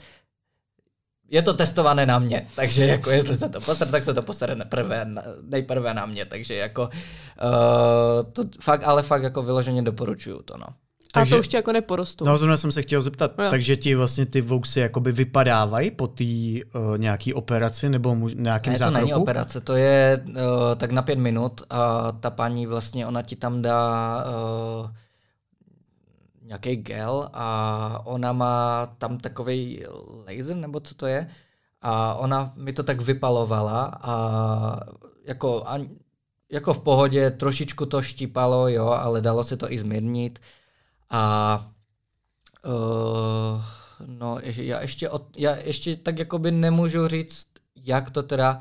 je 1.32 1.42
to 1.42 1.54
testované 1.54 2.06
na 2.06 2.20
mě, 2.20 2.48
takže 2.56 2.86
jako 2.86 3.12
jestli 3.12 3.38
se 3.38 3.50
to 3.50 3.62
posere, 3.62 3.92
tak 3.92 4.04
se 4.04 4.14
to 4.14 4.22
posere 4.22 4.56
nejprve, 4.56 5.06
nejprve 5.42 5.94
na 5.94 6.06
mě, 6.06 6.26
takže 6.26 6.56
jako 6.56 6.82
uh, 6.82 8.32
to 8.34 8.44
fakt, 8.62 8.84
ale 8.84 9.04
fakt 9.04 9.24
jako 9.24 9.44
vyloženě 9.44 9.82
doporučuju 9.82 10.42
to, 10.42 10.58
no. 10.58 10.68
Takže, 11.14 11.36
a 11.36 11.38
to 11.38 11.40
už 11.40 11.48
tě 11.48 11.58
jako 11.58 11.72
neporostou. 11.72 12.26
No, 12.26 12.38
zrovna 12.38 12.58
jsem 12.58 12.72
se 12.72 12.82
chtěl 12.82 13.02
zeptat, 13.02 13.38
no. 13.38 13.50
takže 13.50 13.76
ti 13.76 13.96
vlastně 13.96 14.26
ty 14.26 14.42
vousy 14.42 14.80
jakoby 14.80 15.12
vypadávají 15.12 15.92
po 15.92 16.08
té 16.08 16.24
uh, 16.24 16.98
nějaký 16.98 17.34
operaci 17.34 17.90
nebo 17.90 18.16
mu, 18.16 18.28
nějakým 18.28 18.74
ne, 18.74 18.80
zákroku? 18.80 19.00
to 19.00 19.06
není 19.06 19.14
operace, 19.14 19.62
to 19.62 19.76
je 19.76 20.24
uh, 20.28 20.36
tak 20.78 20.92
na 20.92 21.02
pět 21.02 21.20
minut 21.20 21.62
a 21.70 22.12
ta 22.12 22.30
paní 22.30 22.66
vlastně, 22.66 23.08
ona 23.08 23.22
ti 23.22 23.36
tam 23.36 23.62
dá 23.62 24.24
uh, 24.82 24.90
nějaký 26.44 26.76
gel 26.76 27.30
a 27.34 28.02
ona 28.06 28.34
má 28.34 28.86
tam 28.98 29.18
takový 29.18 29.84
laser, 30.28 30.56
nebo 30.56 30.80
co 30.80 30.96
to 30.96 31.06
je, 31.06 31.28
a 31.82 32.14
ona 32.14 32.54
mi 32.56 32.74
to 32.74 32.84
tak 32.84 33.02
vypalovala 33.02 33.86
a 34.02 34.14
jako, 35.26 35.64
a, 35.66 35.80
jako 36.52 36.74
v 36.74 36.80
pohodě, 36.80 37.32
trošičku 37.32 37.86
to 37.86 38.02
štípalo, 38.02 38.68
jo, 38.68 38.88
ale 38.88 39.22
dalo 39.22 39.44
se 39.44 39.58
to 39.58 39.72
i 39.72 39.80
zmírnit 39.80 40.40
a 41.10 41.72
uh, 42.66 43.62
no, 44.06 44.38
já 44.44 44.82
ještě, 44.82 45.10
od, 45.10 45.38
já 45.38 45.56
ještě 45.56 45.96
tak 45.96 46.20
jakoby 46.20 46.52
nemůžu 46.52 47.08
říct, 47.08 47.48
jak 47.76 48.10
to 48.10 48.24
teda 48.24 48.60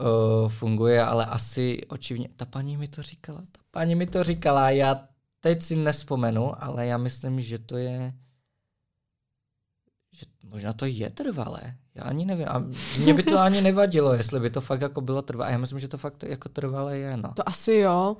uh, 0.00 0.48
funguje, 0.48 1.02
ale 1.02 1.26
asi 1.26 1.80
očivně, 1.88 2.28
ta 2.36 2.44
paní 2.44 2.76
mi 2.76 2.88
to 2.88 3.02
říkala, 3.02 3.40
ta 3.52 3.60
paní 3.70 3.94
mi 3.94 4.06
to 4.06 4.24
říkala, 4.24 4.70
já 4.70 5.08
teď 5.40 5.62
si 5.62 5.76
nespomenu, 5.76 6.64
ale 6.64 6.86
já 6.86 6.98
myslím, 6.98 7.40
že 7.40 7.58
to 7.58 7.76
je, 7.76 8.12
že 10.12 10.26
možná 10.44 10.72
to 10.72 10.84
je 10.84 11.10
trvalé. 11.10 11.76
Já 11.94 12.02
ani 12.02 12.24
nevím. 12.24 12.46
A 12.48 12.64
mě 12.98 13.14
by 13.14 13.22
to 13.22 13.38
ani 13.38 13.60
nevadilo, 13.60 14.14
jestli 14.14 14.40
by 14.40 14.50
to 14.50 14.60
fakt 14.60 14.80
jako 14.80 15.00
bylo 15.00 15.22
trvalé. 15.22 15.52
Já 15.52 15.58
myslím, 15.58 15.78
že 15.78 15.88
to 15.88 15.98
fakt 15.98 16.22
jako 16.22 16.48
trvalé 16.48 16.98
je. 16.98 17.16
No. 17.16 17.32
To 17.34 17.48
asi 17.48 17.72
jo. 17.72 18.16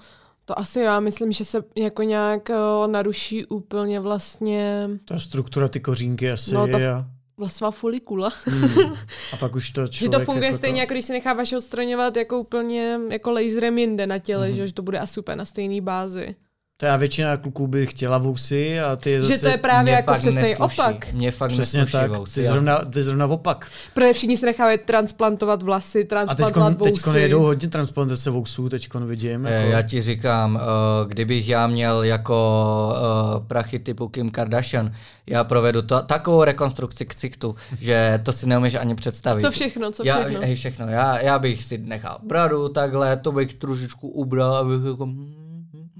To 0.50 0.58
asi 0.58 0.80
já 0.80 1.00
myslím, 1.00 1.32
že 1.32 1.44
se 1.44 1.64
jako 1.76 2.02
nějak 2.02 2.50
uh, 2.50 2.90
naruší 2.90 3.46
úplně 3.46 4.00
vlastně... 4.00 4.88
Ta 5.04 5.18
struktura, 5.18 5.68
ty 5.68 5.80
kořínky 5.80 6.30
asi 6.30 6.54
no, 6.54 6.68
ta, 6.68 6.78
je. 6.78 6.90
Vlasová 7.36 7.70
folikula. 7.70 8.32
Hmm. 8.46 8.94
A 9.32 9.36
pak 9.36 9.54
už 9.54 9.70
to 9.70 9.88
člověk... 9.88 10.12
Že 10.12 10.18
to 10.18 10.24
funguje 10.24 10.46
jako 10.46 10.58
stejně, 10.58 10.74
to... 10.74 10.80
jako 10.80 10.94
když 10.94 11.04
si 11.04 11.12
necháváš 11.12 11.52
odstraňovat 11.52 12.16
jako 12.16 12.38
úplně 12.38 12.98
jako 13.10 13.30
laserem 13.30 13.78
jinde 13.78 14.06
na 14.06 14.18
těle, 14.18 14.46
hmm. 14.46 14.56
že 14.56 14.74
to 14.74 14.82
bude 14.82 14.98
asi 14.98 15.20
úplně 15.20 15.36
na 15.36 15.44
stejné 15.44 15.80
bázi. 15.80 16.34
To 16.80 16.86
já 16.86 16.96
většina 16.96 17.36
kluků 17.36 17.66
by 17.66 17.86
chtěla 17.86 18.18
vousy 18.18 18.80
a 18.80 18.96
ty 18.96 19.20
zase... 19.20 19.32
Že 19.32 19.38
to 19.38 19.48
je 19.48 19.56
právě 19.56 19.92
jako 19.92 20.14
přesný 20.18 20.56
opak. 20.56 21.12
Mě 21.12 21.30
fakt 21.30 21.50
Přesně 21.50 21.86
tak, 21.86 22.10
vousy, 22.10 22.40
ty 22.40 22.46
zrovna, 22.46 22.78
ty 22.78 23.02
zrovna 23.02 23.26
opak. 23.26 23.68
Protože 23.94 24.12
všichni 24.12 24.36
se 24.36 24.46
nechávají 24.46 24.78
transplantovat 24.78 25.62
vlasy, 25.62 26.04
transplantovat 26.04 26.72
a 26.72 26.84
teďkon, 26.84 27.04
vousy. 27.04 27.18
A 27.18 27.22
jedou 27.22 27.42
hodně 27.42 27.68
transplantace 27.68 28.30
vousů, 28.30 28.68
teďkon 28.68 29.06
vidím. 29.06 29.44
Jako... 29.44 29.70
Já 29.70 29.82
ti 29.82 30.02
říkám, 30.02 30.54
uh, 30.54 30.60
kdybych 31.08 31.48
já 31.48 31.66
měl 31.66 32.02
jako 32.02 32.92
uh, 32.92 33.46
prachy 33.46 33.78
typu 33.78 34.08
Kim 34.08 34.30
Kardashian, 34.30 34.92
já 35.26 35.44
provedu 35.44 35.82
to, 35.82 36.02
takovou 36.02 36.44
rekonstrukci 36.44 37.06
ksichtu, 37.06 37.54
že 37.80 38.20
to 38.22 38.32
si 38.32 38.46
neumíš 38.46 38.74
ani 38.74 38.94
představit. 38.94 39.40
Co 39.40 39.50
všechno, 39.50 39.90
co 39.90 40.04
všechno? 40.04 40.20
Já, 40.20 40.40
hej, 40.40 40.56
všechno. 40.56 40.88
Já, 40.88 41.20
já 41.20 41.38
bych 41.38 41.62
si 41.62 41.78
nechal 41.78 42.18
bradu 42.22 42.68
takhle, 42.68 43.16
to 43.16 43.32
bych 43.32 43.54
trošičku 43.54 44.08
ubral, 44.08 44.54
abych 44.54 44.80
jako... 44.90 45.08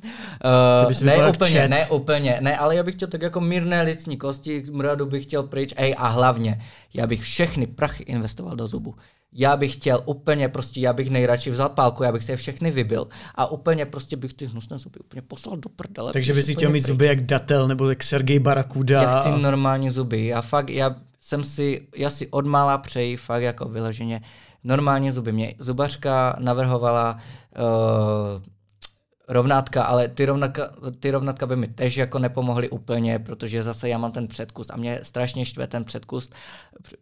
Uh, 0.05 1.03
ne 1.03 1.29
úplně, 1.31 1.69
ne 1.69 1.87
úplně, 1.87 2.39
ne, 2.41 2.59
ale 2.59 2.77
já 2.77 2.83
bych 2.83 2.95
chtěl 2.95 3.09
tak 3.09 3.23
jako 3.23 3.41
mírné 3.41 3.83
licní 3.83 4.17
kosti, 4.17 4.63
mradu 4.73 5.07
bych 5.07 5.23
chtěl 5.23 5.43
pryč, 5.43 5.75
ej 5.77 5.95
a 5.99 6.09
hlavně, 6.09 6.61
já 6.95 7.07
bych 7.07 7.23
všechny 7.23 7.67
prachy 7.67 8.03
investoval 8.03 8.57
do 8.57 8.67
zubu. 8.67 8.95
Já 9.33 9.57
bych 9.57 9.75
chtěl 9.75 10.03
úplně 10.05 10.49
prostě, 10.49 10.81
já 10.81 10.93
bych 10.93 11.11
nejradši 11.11 11.51
vzal 11.51 11.69
pálku, 11.69 12.03
já 12.03 12.13
bych 12.13 12.25
se 12.25 12.33
je 12.33 12.37
všechny 12.37 12.71
vybil 12.71 13.09
a 13.35 13.47
úplně 13.47 13.87
prostě 13.87 14.17
bych 14.17 14.35
ty 14.35 14.47
hnusné 14.47 14.79
zuby 14.79 15.01
úplně 15.01 15.23
poslal 15.23 15.57
do 15.57 15.69
prdele. 15.69 16.13
Takže 16.13 16.35
bys 16.35 16.47
si 16.47 16.55
chtěl 16.55 16.71
mít 16.71 16.87
zuby 16.87 17.07
jak 17.07 17.23
Datel 17.23 17.69
nebo 17.69 17.89
jak 17.89 18.03
Sergej 18.03 18.39
Barakuda. 18.39 19.03
Já 19.03 19.21
chci 19.21 19.43
normální 19.43 19.91
zuby, 19.91 20.27
já 20.27 20.43
fakt, 20.43 20.71
já 20.71 20.97
jsem 21.21 21.45
si, 21.45 21.87
já 21.97 22.11
si 22.11 22.29
odmála 22.29 22.79
přeji 22.79 23.17
fakt 23.17 23.43
jako 23.43 23.69
vyloženě 23.69 24.23
normální 24.65 25.11
zuby. 25.11 25.33
Mě 25.33 25.55
zubařka 25.59 26.37
navrhovala 26.39 27.19
uh, 27.59 28.43
rovnátka, 29.31 29.85
ale 29.85 30.09
ty, 30.09 30.27
rovnátka, 30.27 30.71
ty 31.01 31.11
rovnátka 31.11 31.47
by 31.47 31.57
mi 31.57 31.69
tež 31.69 31.97
jako 31.97 32.19
nepomohly 32.19 32.71
úplně, 32.71 33.19
protože 33.19 33.63
zase 33.63 33.89
já 33.89 33.99
mám 33.99 34.13
ten 34.13 34.29
předkus 34.29 34.67
a 34.71 34.77
mě 34.77 35.01
strašně 35.03 35.45
štve 35.45 35.67
ten 35.67 35.85
předkus, 35.85 36.31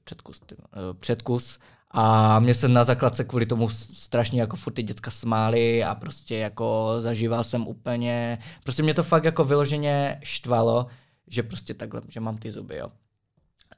předkus, 0.04 0.40
eh, 0.52 0.56
předkus 1.00 1.58
a 1.90 2.38
mě 2.40 2.54
se 2.54 2.68
na 2.68 2.84
základce 2.84 3.24
kvůli 3.24 3.46
tomu 3.46 3.68
strašně 3.68 4.40
jako 4.40 4.56
furt 4.56 4.72
ty 4.72 4.82
děcka 4.82 5.10
smály 5.10 5.84
a 5.84 5.94
prostě 5.94 6.36
jako 6.36 6.96
zažíval 6.98 7.44
jsem 7.44 7.66
úplně, 7.66 8.38
prostě 8.62 8.82
mě 8.82 8.94
to 8.94 9.02
fakt 9.02 9.24
jako 9.24 9.44
vyloženě 9.44 10.20
štvalo, 10.22 10.86
že 11.26 11.42
prostě 11.42 11.74
takhle, 11.74 12.02
že 12.08 12.20
mám 12.20 12.38
ty 12.38 12.52
zuby, 12.52 12.76
jo. 12.76 12.88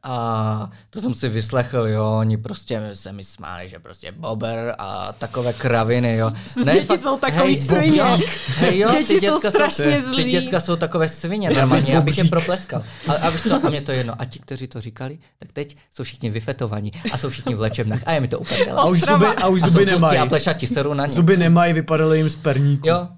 A 0.02 0.70
to 0.90 1.00
jsem 1.00 1.14
si 1.14 1.28
vyslechl, 1.28 1.78
jo, 1.78 2.16
oni 2.18 2.36
prostě 2.36 2.90
se 2.94 3.12
mi 3.12 3.24
smáli, 3.24 3.68
že 3.68 3.78
prostě 3.78 4.12
bober 4.12 4.74
a 4.78 5.12
takové 5.12 5.52
kraviny, 5.52 6.16
jo. 6.16 6.32
Ne, 6.64 6.72
děti 6.72 6.86
fakt, 6.86 7.00
jsou 7.00 7.16
takový 7.16 7.42
hej, 7.42 7.56
svině. 7.56 8.02
Hej, 8.46 8.78
jo, 8.78 8.90
děti 8.92 9.14
ty 9.14 9.20
děcka 9.20 9.40
jsou 9.40 9.50
strašně 9.50 10.02
jsou, 10.02 10.16
Ty 10.16 10.24
děcka 10.24 10.60
jsou 10.60 10.76
takové 10.76 11.08
svině, 11.08 11.50
normálně, 11.50 11.98
abych 11.98 12.18
je 12.18 12.24
propleskal. 12.24 12.84
A, 13.08 13.12
a, 13.12 13.30
víš 13.30 13.42
co, 13.42 13.66
a 13.66 13.70
mě 13.70 13.80
to 13.80 13.92
jedno. 13.92 14.14
A 14.18 14.24
ti, 14.24 14.38
kteří 14.38 14.66
to 14.66 14.80
říkali, 14.80 15.18
tak 15.38 15.52
teď 15.52 15.76
jsou 15.92 16.04
všichni 16.04 16.30
vyfetovaní 16.30 16.90
a 17.12 17.18
jsou 17.18 17.28
všichni 17.28 17.54
v 17.54 17.60
léčebnách. 17.60 18.00
A 18.06 18.12
je 18.12 18.20
mi 18.20 18.28
to 18.28 18.38
úplně 18.38 18.64
A 18.66 18.84
už 18.84 19.00
zuby, 19.00 19.26
a 19.26 19.48
už 19.48 19.62
zuby 19.62 19.86
nemají. 19.86 20.18
A 20.18 20.26
plešati 20.26 20.66
seru 20.66 20.94
na 20.94 21.06
ně. 21.06 21.14
Zuby 21.14 21.36
nemají, 21.36 21.72
vypadaly 21.72 22.18
jim 22.18 22.28
z 22.28 22.36
perníku. 22.36 22.88
Jo. 22.88 23.08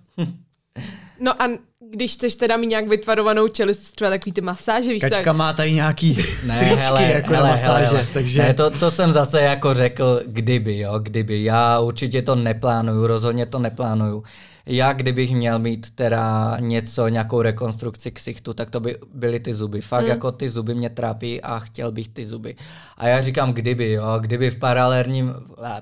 No 1.20 1.42
a 1.42 1.48
když 1.92 2.12
chceš 2.12 2.34
teda 2.34 2.56
mít 2.56 2.66
nějak 2.66 2.88
vytvarovanou 2.88 3.48
čelist, 3.48 3.94
třeba 3.94 4.10
takový 4.10 4.32
ty 4.32 4.40
masáže, 4.40 4.90
víš 4.92 5.00
Kačka 5.00 5.16
jak... 5.16 5.36
má 5.36 5.52
tady 5.52 5.72
nějaký 5.72 6.16
ne, 6.46 6.58
tričky 6.58 6.80
hele, 6.80 7.02
jako 7.02 7.32
hele, 7.32 7.48
na 7.48 7.54
masáže, 7.54 7.84
hele, 7.84 8.08
takže... 8.12 8.42
Ne, 8.42 8.54
to, 8.54 8.70
to 8.70 8.90
jsem 8.90 9.12
zase 9.12 9.40
jako 9.40 9.74
řekl, 9.74 10.20
kdyby, 10.26 10.78
jo, 10.78 10.98
kdyby. 10.98 11.44
Já 11.44 11.80
určitě 11.80 12.22
to 12.22 12.34
neplánuju, 12.34 13.06
rozhodně 13.06 13.46
to 13.46 13.58
neplánuju 13.58 14.22
já 14.66 14.92
kdybych 14.92 15.34
měl 15.34 15.58
mít 15.58 15.90
teda 15.90 16.56
něco, 16.60 17.08
nějakou 17.08 17.42
rekonstrukci 17.42 18.10
ksichtu, 18.10 18.54
tak 18.54 18.70
to 18.70 18.80
by 18.80 18.96
byly 19.14 19.40
ty 19.40 19.54
zuby. 19.54 19.80
Fakt 19.80 20.00
hmm. 20.00 20.10
jako 20.10 20.32
ty 20.32 20.50
zuby 20.50 20.74
mě 20.74 20.90
trápí 20.90 21.42
a 21.42 21.58
chtěl 21.58 21.92
bych 21.92 22.08
ty 22.08 22.24
zuby. 22.24 22.56
A 22.96 23.08
já 23.08 23.22
říkám 23.22 23.52
kdyby, 23.52 23.92
jo, 23.92 24.04
kdyby 24.20 24.50
v 24.50 24.56
paralelním, 24.56 25.34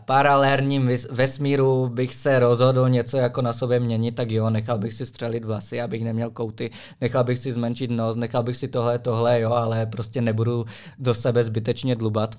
paralelním 0.04 0.90
vesmíru 1.10 1.88
bych 1.88 2.14
se 2.14 2.38
rozhodl 2.38 2.88
něco 2.88 3.16
jako 3.16 3.42
na 3.42 3.52
sobě 3.52 3.80
měnit, 3.80 4.14
tak 4.14 4.30
jo, 4.30 4.50
nechal 4.50 4.78
bych 4.78 4.94
si 4.94 5.06
střelit 5.06 5.44
vlasy, 5.44 5.80
abych 5.80 6.04
neměl 6.04 6.30
kouty, 6.30 6.70
nechal 7.00 7.24
bych 7.24 7.38
si 7.38 7.52
zmenšit 7.52 7.90
nos, 7.90 8.16
nechal 8.16 8.42
bych 8.42 8.56
si 8.56 8.68
tohle, 8.68 8.98
tohle, 8.98 9.40
jo, 9.40 9.52
ale 9.52 9.86
prostě 9.86 10.20
nebudu 10.20 10.64
do 10.98 11.14
sebe 11.14 11.44
zbytečně 11.44 11.96
dlubat, 11.96 12.36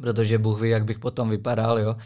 protože 0.00 0.38
Bůh 0.38 0.60
ví, 0.60 0.70
jak 0.70 0.84
bych 0.84 0.98
potom 0.98 1.30
vypadal, 1.30 1.78
jo. 1.78 1.96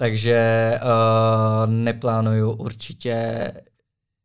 Takže 0.00 0.72
uh, 0.82 1.70
neplánuju 1.72 2.50
určitě 2.50 3.52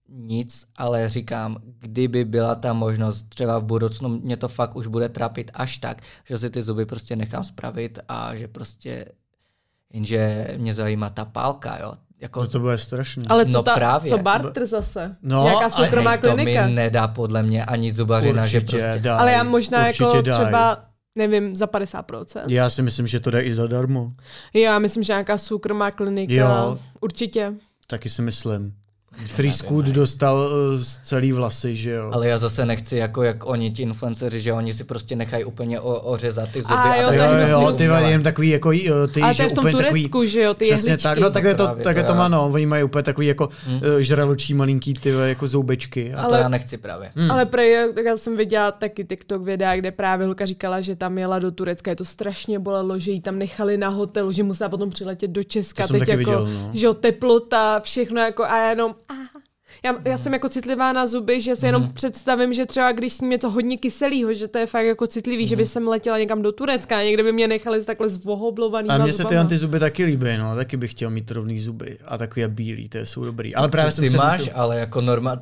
nic, 0.09 0.65
ale 0.77 1.09
říkám, 1.09 1.57
kdyby 1.79 2.25
byla 2.25 2.55
ta 2.55 2.73
možnost, 2.73 3.29
třeba 3.29 3.59
v 3.59 3.63
budoucnu 3.63 4.09
mě 4.09 4.37
to 4.37 4.47
fakt 4.47 4.75
už 4.75 4.87
bude 4.87 5.09
trápit 5.09 5.51
až 5.53 5.77
tak, 5.77 6.01
že 6.25 6.37
si 6.37 6.49
ty 6.49 6.61
zuby 6.61 6.85
prostě 6.85 7.15
nechám 7.15 7.43
spravit 7.43 7.99
a 8.07 8.35
že 8.35 8.47
prostě, 8.47 9.05
jenže 9.93 10.47
mě 10.57 10.73
zajímá 10.73 11.09
ta 11.09 11.25
pálka, 11.25 11.77
jo. 11.81 11.93
Jako, 12.21 12.41
to, 12.41 12.47
to 12.47 12.59
bude 12.59 12.77
strašné. 12.77 13.25
Ale 13.29 13.45
co, 13.45 13.51
no 13.51 13.63
ta, 13.63 13.75
právě. 13.75 14.09
co 14.09 14.17
barter 14.17 14.65
zase? 14.65 15.15
No, 15.21 15.43
Nějaká 15.43 15.69
soukromá 15.69 16.17
klinika? 16.17 16.61
To 16.63 16.67
mi 16.67 16.75
nedá 16.75 17.07
podle 17.07 17.43
mě 17.43 17.65
ani 17.65 17.91
zubařina, 17.91 18.43
určitě 18.43 18.59
že 18.59 18.65
prostě... 18.67 18.99
Daj, 18.99 19.19
ale 19.19 19.31
já 19.31 19.43
možná 19.43 19.87
jako 19.87 20.21
daj. 20.21 20.45
třeba 20.45 20.85
nevím, 21.15 21.55
za 21.55 21.65
50%. 21.65 22.43
Já 22.47 22.69
si 22.69 22.81
myslím, 22.81 23.07
že 23.07 23.19
to 23.19 23.31
jde 23.31 23.41
i 23.41 23.53
zadarmo. 23.53 24.11
Já 24.53 24.79
myslím, 24.79 25.03
že 25.03 25.13
nějaká 25.13 25.37
soukromá 25.37 25.91
klinika, 25.91 26.33
jo, 26.33 26.79
určitě. 27.01 27.53
Taky 27.87 28.09
si 28.09 28.21
myslím. 28.21 28.73
Free 29.25 29.51
Scoot 29.51 29.85
dostal 29.85 30.37
uh, 30.37 30.81
celý 31.03 31.31
vlasy, 31.31 31.75
že 31.75 31.91
jo. 31.91 32.09
Ale 32.13 32.27
já 32.27 32.37
zase 32.37 32.65
nechci, 32.65 32.97
jako 32.97 33.23
jak 33.23 33.45
oni, 33.45 33.71
ti 33.71 33.81
influenceři, 33.81 34.39
že 34.39 34.53
oni 34.53 34.73
si 34.73 34.83
prostě 34.83 35.15
nechají 35.15 35.43
úplně 35.43 35.79
o, 35.79 35.99
ořezat 35.99 36.49
ty 36.49 36.61
zuby. 36.61 36.73
A, 36.73 36.95
jo, 36.95 37.09
a 37.09 37.13
jo, 37.13 37.47
jo, 37.47 37.71
ty 37.71 37.83
jenom 37.83 38.23
takový 38.23 38.49
jako, 38.49 38.71
ty, 39.11 39.21
Ale 39.21 39.35
to 39.35 39.41
je 39.41 39.49
v 39.49 39.53
tom 39.53 39.71
Turecku, 39.71 40.03
takový, 40.03 40.27
že 40.29 40.41
jo, 40.41 40.53
ty 40.53 40.65
Přesně 40.65 40.89
jehličky. 40.89 41.03
tak, 41.03 41.17
no 41.17 41.29
tak 41.29 41.43
je 41.43 41.55
to, 41.55 41.75
tak 41.83 41.97
je 41.97 42.03
to 42.03 42.15
má, 42.15 42.27
no, 42.27 42.49
oni 42.53 42.65
mají 42.65 42.83
úplně 42.83 43.03
takový 43.03 43.27
jako 43.27 43.49
hmm. 43.67 43.75
uh, 43.75 43.99
žraločí 43.99 44.53
malinký 44.53 44.93
ty 44.93 45.09
jako 45.09 45.47
zoubečky. 45.47 46.13
A 46.13 46.21
ale, 46.21 46.29
to 46.29 46.35
já 46.35 46.49
nechci 46.49 46.77
právě. 46.77 47.11
Hmm. 47.15 47.31
Ale 47.31 47.45
prej, 47.45 47.93
tak 47.95 48.05
já 48.05 48.17
jsem 48.17 48.37
viděla 48.37 48.71
taky 48.71 49.05
TikTok 49.05 49.41
videa, 49.41 49.75
kde 49.75 49.91
právě 49.91 50.25
holka 50.25 50.45
říkala, 50.45 50.81
že 50.81 50.95
tam 50.95 51.17
jela 51.17 51.39
do 51.39 51.51
Turecka, 51.51 51.91
je 51.91 51.95
to 51.95 52.05
strašně 52.05 52.59
bolelo, 52.59 52.99
že 52.99 53.11
jí 53.11 53.21
tam 53.21 53.39
nechali 53.39 53.77
na 53.77 53.89
hotelu, 53.89 54.31
že 54.31 54.43
musela 54.43 54.69
potom 54.69 54.89
přiletět 54.89 55.31
do 55.31 55.43
Česka, 55.43 55.87
teď 55.87 56.07
jako, 56.07 56.17
viděl, 56.17 56.47
no. 56.47 56.69
že 56.73 56.85
jo, 56.85 56.93
teplota, 56.93 57.79
všechno 57.79 58.21
jako 58.21 58.43
a 58.43 58.69
jenom, 58.69 58.95
já, 59.85 59.95
já 60.05 60.17
jsem 60.17 60.33
jako 60.33 60.49
citlivá 60.49 60.93
na 60.93 61.07
zuby, 61.07 61.41
že 61.41 61.55
si 61.55 61.65
jenom 61.65 61.81
mm. 61.81 61.93
představím, 61.93 62.53
že 62.53 62.65
třeba 62.65 62.91
když 62.91 63.13
s 63.13 63.21
ním 63.21 63.29
něco 63.29 63.49
hodně 63.49 63.77
kyselého, 63.77 64.33
že 64.33 64.47
to 64.47 64.57
je 64.57 64.65
fakt 64.65 64.85
jako 64.85 65.07
citlivý, 65.07 65.43
mm. 65.43 65.47
že 65.47 65.55
by 65.55 65.63
mhm. 65.63 65.69
jsem 65.69 65.87
letěla 65.87 66.17
někam 66.17 66.41
do 66.41 66.51
Turecka 66.51 66.97
a 66.97 67.03
někde 67.03 67.23
by 67.23 67.31
mě 67.31 67.47
nechali 67.47 67.85
takhle 67.85 68.09
zvohoblovaný. 68.09 68.89
A 68.89 68.97
mně 68.97 69.13
se 69.13 69.25
ty 69.25 69.35
ty 69.49 69.57
zuby 69.57 69.79
taky 69.79 70.05
líbí, 70.05 70.37
no, 70.37 70.55
taky 70.55 70.77
bych 70.77 70.91
chtěl 70.91 71.09
mít 71.09 71.31
rovný 71.31 71.59
zuby 71.59 71.97
a 72.05 72.17
takový 72.17 72.43
a 72.43 72.47
bílý, 72.47 72.89
to 72.89 72.97
jsou 72.97 73.25
dobrý. 73.25 73.55
Ale 73.55 73.69
právě 73.69 73.91
ty, 73.91 74.01
ty 74.01 74.09
máš, 74.09 74.49
to... 74.49 74.57
ale 74.57 74.79
jako 74.79 75.01
normálně, 75.01 75.41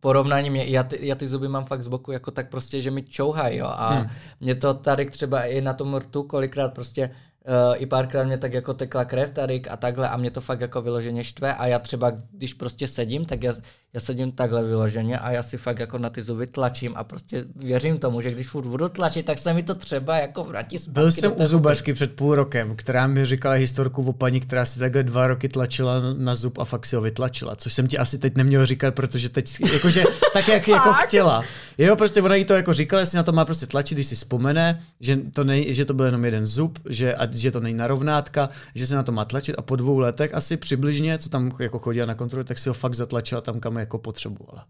porovnání 0.00 0.50
mě, 0.50 0.64
já 0.64 0.82
ty, 0.82 0.98
já 1.00 1.14
ty 1.14 1.26
zuby 1.26 1.48
mám 1.48 1.64
fakt 1.64 1.82
z 1.82 1.88
boku 1.88 2.12
jako 2.12 2.30
tak 2.30 2.50
prostě, 2.50 2.80
že 2.80 2.90
mi 2.90 3.02
čouhají, 3.02 3.58
jo, 3.58 3.66
a 3.66 3.94
hmm. 3.94 4.08
mě 4.40 4.54
to 4.54 4.74
tady 4.74 5.10
třeba 5.10 5.44
i 5.44 5.60
na 5.60 5.72
tom 5.72 5.96
rtu 5.96 6.22
kolikrát 6.22 6.74
prostě 6.74 7.10
Uh, 7.48 7.82
I 7.82 7.86
párkrát 7.86 8.24
mě 8.24 8.38
tak 8.38 8.52
jako 8.52 8.74
tekla 8.74 9.04
krev 9.04 9.30
tady 9.30 9.62
a 9.70 9.76
takhle 9.76 10.08
a 10.08 10.16
mě 10.16 10.30
to 10.30 10.40
fakt 10.40 10.60
jako 10.60 10.82
vyloženě 10.82 11.24
štve 11.24 11.54
a 11.54 11.66
já 11.66 11.78
třeba, 11.78 12.12
když 12.30 12.54
prostě 12.54 12.88
sedím, 12.88 13.24
tak 13.24 13.42
já, 13.42 13.54
Já 13.94 14.00
sedím 14.00 14.32
takhle 14.32 14.64
vyloženě 14.64 15.18
a 15.18 15.30
já 15.30 15.42
si 15.42 15.56
fakt 15.56 15.78
jako 15.78 15.98
na 15.98 16.10
ty 16.10 16.22
zuby 16.22 16.46
tlačím 16.46 16.92
a 16.96 17.04
prostě 17.04 17.44
věřím 17.56 17.98
tomu, 17.98 18.20
že 18.20 18.30
když 18.30 18.48
furt 18.48 18.66
budu 18.66 18.88
tlačit, 18.88 19.26
tak 19.26 19.38
se 19.38 19.52
mi 19.52 19.62
to 19.62 19.74
třeba 19.74 20.16
jako 20.16 20.44
vrátí 20.44 20.78
zpátky. 20.78 21.00
Byl 21.00 21.12
jsem 21.12 21.32
u 21.36 21.46
zubařky 21.46 21.94
před 21.94 22.12
půl 22.12 22.34
rokem, 22.34 22.76
která 22.76 23.06
mi 23.06 23.26
říkala 23.26 23.54
historku 23.54 24.02
o 24.02 24.12
paní, 24.12 24.40
která 24.40 24.64
si 24.64 24.78
takhle 24.78 25.02
dva 25.02 25.26
roky 25.26 25.48
tlačila 25.48 26.00
na 26.16 26.34
zub 26.34 26.58
a 26.58 26.64
fakt 26.64 26.86
si 26.86 26.96
ho 26.96 27.02
vytlačila, 27.02 27.56
což 27.56 27.72
jsem 27.72 27.86
ti 27.86 27.98
asi 27.98 28.18
teď 28.18 28.36
neměl 28.36 28.66
říkat, 28.66 28.94
protože 28.94 29.28
teď, 29.28 29.60
jakože 29.72 30.02
tak, 30.32 30.48
jak 30.48 30.68
jako 30.68 30.92
chtěla. 30.92 31.44
Jo, 31.78 31.96
prostě 31.96 32.22
ona 32.22 32.34
jí 32.34 32.44
to 32.44 32.54
jako 32.54 32.72
říkala, 32.72 33.00
jestli 33.00 33.16
na 33.16 33.22
to 33.22 33.32
má 33.32 33.44
prostě 33.44 33.66
tlačit, 33.66 33.94
když 33.94 34.06
si 34.06 34.14
vzpomene, 34.14 34.82
že 35.00 35.16
to, 35.32 35.44
nej, 35.44 35.74
že 35.74 35.84
to 35.84 35.94
byl 35.94 36.04
jenom 36.04 36.24
jeden 36.24 36.46
zub, 36.46 36.78
že, 36.88 37.14
a, 37.14 37.28
že 37.32 37.50
to 37.50 37.60
není 37.60 37.78
narovnátka, 37.78 38.48
že 38.74 38.86
se 38.86 38.94
na 38.94 39.02
to 39.02 39.12
má 39.12 39.24
tlačit 39.24 39.54
a 39.58 39.62
po 39.62 39.76
dvou 39.76 39.98
letech 39.98 40.34
asi 40.34 40.56
přibližně, 40.56 41.18
co 41.18 41.28
tam 41.28 41.50
jako 41.58 41.78
chodila 41.78 42.06
na 42.06 42.14
kontrolu, 42.14 42.44
tak 42.44 42.58
si 42.58 42.68
ho 42.68 42.74
fakt 42.74 42.94
zatlačila 42.94 43.40
tam, 43.40 43.60
kam 43.60 43.83
jako 43.84 43.98
potřebovala. 43.98 44.66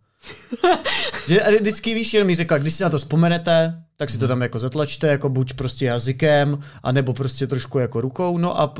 že, 1.29 1.43
a 1.43 1.51
vždycky 1.51 1.95
víš, 1.95 2.15
jenom 2.15 2.27
mi 2.27 2.35
řekla, 2.35 2.59
když 2.59 2.75
si 2.75 2.83
na 2.83 2.91
to 2.91 2.99
vzpomenete, 2.99 3.85
tak 3.97 4.11
si 4.11 4.19
to 4.19 4.29
tam 4.29 4.43
jako 4.43 4.59
zatlačte, 4.59 5.07
jako 5.07 5.29
buď 5.29 5.53
prostě 5.53 5.85
jazykem, 5.85 6.61
anebo 6.83 7.13
prostě 7.13 7.47
trošku 7.47 7.79
jako 7.79 8.01
rukou, 8.01 8.39
no 8.39 8.61
a 8.61 8.75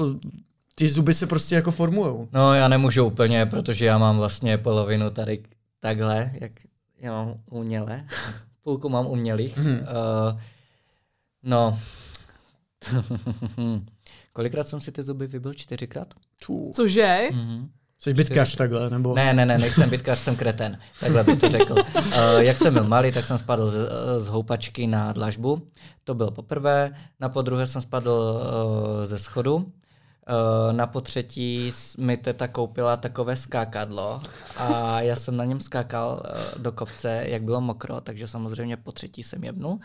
ty 0.75 0.89
zuby 0.89 1.15
se 1.15 1.27
prostě 1.27 1.55
jako 1.55 1.71
formujou. 1.71 2.29
No 2.33 2.55
já 2.55 2.69
nemůžu 2.69 3.05
úplně, 3.05 3.47
protože 3.47 3.85
já 3.85 3.99
mám 3.99 4.17
vlastně 4.17 4.59
polovinu 4.59 5.11
tady 5.11 5.43
takhle, 5.81 6.33
jak 6.41 6.53
já 7.01 7.13
mám 7.13 7.35
uměle, 7.51 8.05
půlku 8.63 8.89
mám 8.89 9.07
umělých. 9.07 9.59
Hmm. 9.59 9.79
Uh, 9.79 10.41
no, 11.43 11.79
kolikrát 14.33 14.69
jsem 14.69 14.81
si 14.81 14.93
ty 14.93 15.03
zuby 15.03 15.27
vybil? 15.27 15.55
Čtyřikrát? 15.55 16.15
Cože? 16.73 17.29
Mm-hmm. 17.31 17.69
Jsi 18.05 18.15
bytkař 18.15 18.57
takhle, 18.57 18.91
nebo? 18.91 19.15
Ne, 19.15 19.35
ne, 19.35 19.47
ne, 19.47 19.59
nejsem 19.59 19.91
bytkař, 19.91 20.19
jsem 20.19 20.37
kreten. 20.37 20.79
Takhle 21.01 21.25
bych 21.25 21.41
to 21.41 21.49
řekl. 21.49 21.73
Uh, 21.73 22.39
jak 22.39 22.59
jsem 22.59 22.75
byl 22.75 22.85
malý, 22.85 23.13
tak 23.13 23.25
jsem 23.25 23.39
spadl 23.39 23.71
z, 23.71 23.89
z 24.19 24.27
houpačky 24.27 24.87
na 24.87 25.13
dlažbu. 25.13 25.69
To 26.05 26.15
bylo 26.15 26.31
poprvé. 26.31 26.95
Na 27.21 27.29
podruhé 27.29 27.67
jsem 27.67 27.83
spadl 27.83 28.11
uh, 28.11 29.05
ze 29.05 29.19
schodu. 29.19 29.73
Na 30.73 30.87
potřetí 30.87 31.73
mi 31.99 32.17
teta 32.17 32.49
koupila 32.49 32.97
takové 32.97 33.37
skákadlo 33.37 34.23
a 34.57 35.01
já 35.01 35.17
jsem 35.17 35.37
na 35.37 35.45
něm 35.45 35.61
skákal 35.61 36.23
do 36.57 36.73
kopce, 36.73 37.25
jak 37.27 37.43
bylo 37.43 37.61
mokro, 37.61 38.01
takže 38.01 38.29
samozřejmě 38.29 38.77
po 38.77 38.93
třetí 38.93 39.23
jsem 39.23 39.45
jebnul. 39.45 39.79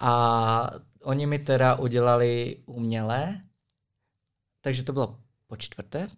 A 0.00 0.70
oni 1.02 1.26
mi 1.26 1.38
teda 1.38 1.74
udělali 1.74 2.56
uměle, 2.66 3.40
takže 4.60 4.82
to 4.82 4.92
bylo 4.92 5.16
po 5.46 5.56
čtvrté, 5.56 6.08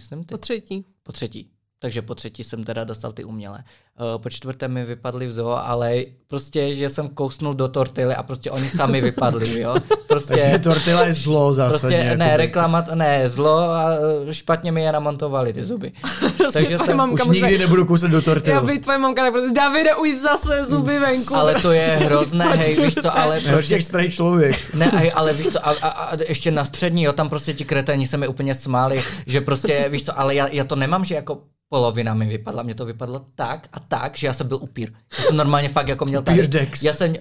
myslím. 0.00 0.24
Ty? 0.24 0.32
Po 0.34 0.38
třetí. 0.38 0.84
Po 1.02 1.12
třetí. 1.12 1.50
Takže 1.82 2.02
po 2.02 2.14
třetí 2.14 2.44
jsem 2.44 2.64
teda 2.64 2.84
dostal 2.84 3.12
ty 3.12 3.24
umělé. 3.24 3.64
Eh, 3.64 4.18
po 4.18 4.30
čtvrté 4.30 4.68
mi 4.68 4.84
vypadly 4.84 5.26
v 5.26 5.32
zoo, 5.32 5.56
ale 5.62 5.94
prostě, 6.28 6.74
že 6.74 6.88
jsem 6.88 7.08
kousnul 7.08 7.54
do 7.54 7.68
tortily 7.68 8.14
a 8.14 8.22
prostě 8.22 8.50
oni 8.50 8.70
sami 8.70 9.00
vypadli, 9.10 9.60
jo. 9.60 9.76
Prostě, 10.08 10.34
Takže 10.34 10.58
tortila 10.58 11.02
je 11.02 11.12
zlo 11.12 11.54
zásadně. 11.54 11.96
Prostě 11.98 12.16
ne, 12.16 12.36
reklama, 12.36 12.84
ne, 12.94 13.28
zlo 13.28 13.58
a 13.58 13.90
eh, 14.28 14.34
špatně 14.34 14.72
mi 14.72 14.82
je 14.82 14.92
namontovali 14.92 15.52
ty 15.52 15.64
zuby. 15.64 15.92
prostě 16.36 16.58
Takže 16.58 16.78
jsem, 16.84 16.96
mamka 16.96 17.24
už 17.24 17.36
nikdy 17.36 17.58
nebudu 17.58 17.84
kousat 17.84 18.10
do 18.10 18.22
tortily. 18.22 18.54
Já 18.54 18.60
by 18.60 18.78
tvoje 18.78 18.98
mamka 18.98 19.24
nebude, 19.24 19.52
Davide, 19.52 19.94
už 19.94 20.14
zase 20.14 20.64
zuby 20.64 20.98
venku. 20.98 21.34
Ale 21.34 21.54
to 21.62 21.72
je 21.72 21.86
hrozné, 22.04 22.56
hej, 22.56 22.84
víš 22.84 22.94
co, 22.94 23.18
ale 23.18 23.40
prostě... 23.40 23.80
Jak 23.92 24.10
člověk. 24.10 24.74
Ne, 24.74 25.12
ale 25.14 25.32
víš 25.32 25.48
co, 25.48 25.66
a, 25.66 25.70
a, 25.82 25.88
a, 25.88 26.16
ještě 26.28 26.50
na 26.50 26.64
střední, 26.64 27.02
jo, 27.02 27.12
tam 27.12 27.28
prostě 27.28 27.54
ti 27.54 27.64
kreténi 27.64 28.06
se 28.06 28.16
mi 28.16 28.28
úplně 28.28 28.54
smáli, 28.54 29.02
že 29.26 29.40
prostě, 29.40 29.86
víš 29.88 30.04
co, 30.04 30.20
ale 30.20 30.34
já, 30.34 30.48
já 30.52 30.64
to 30.64 30.76
nemám, 30.76 31.04
že 31.04 31.14
jako 31.14 31.38
polovina 31.70 32.14
mi 32.14 32.26
vypadla, 32.26 32.62
mě 32.62 32.74
to 32.74 32.84
vypadlo 32.84 33.26
tak 33.34 33.68
a 33.72 33.80
tak, 33.80 34.16
že 34.16 34.26
já 34.26 34.32
jsem 34.32 34.48
byl 34.48 34.58
upír. 34.60 34.92
Já 35.18 35.24
jsem 35.24 35.36
normálně 35.36 35.68
fakt 35.68 35.88
jako 35.88 36.04
měl 36.04 36.22
tady. 36.22 36.48
Dex. 36.48 36.82
Já 36.82 36.92
jsem... 36.92 37.14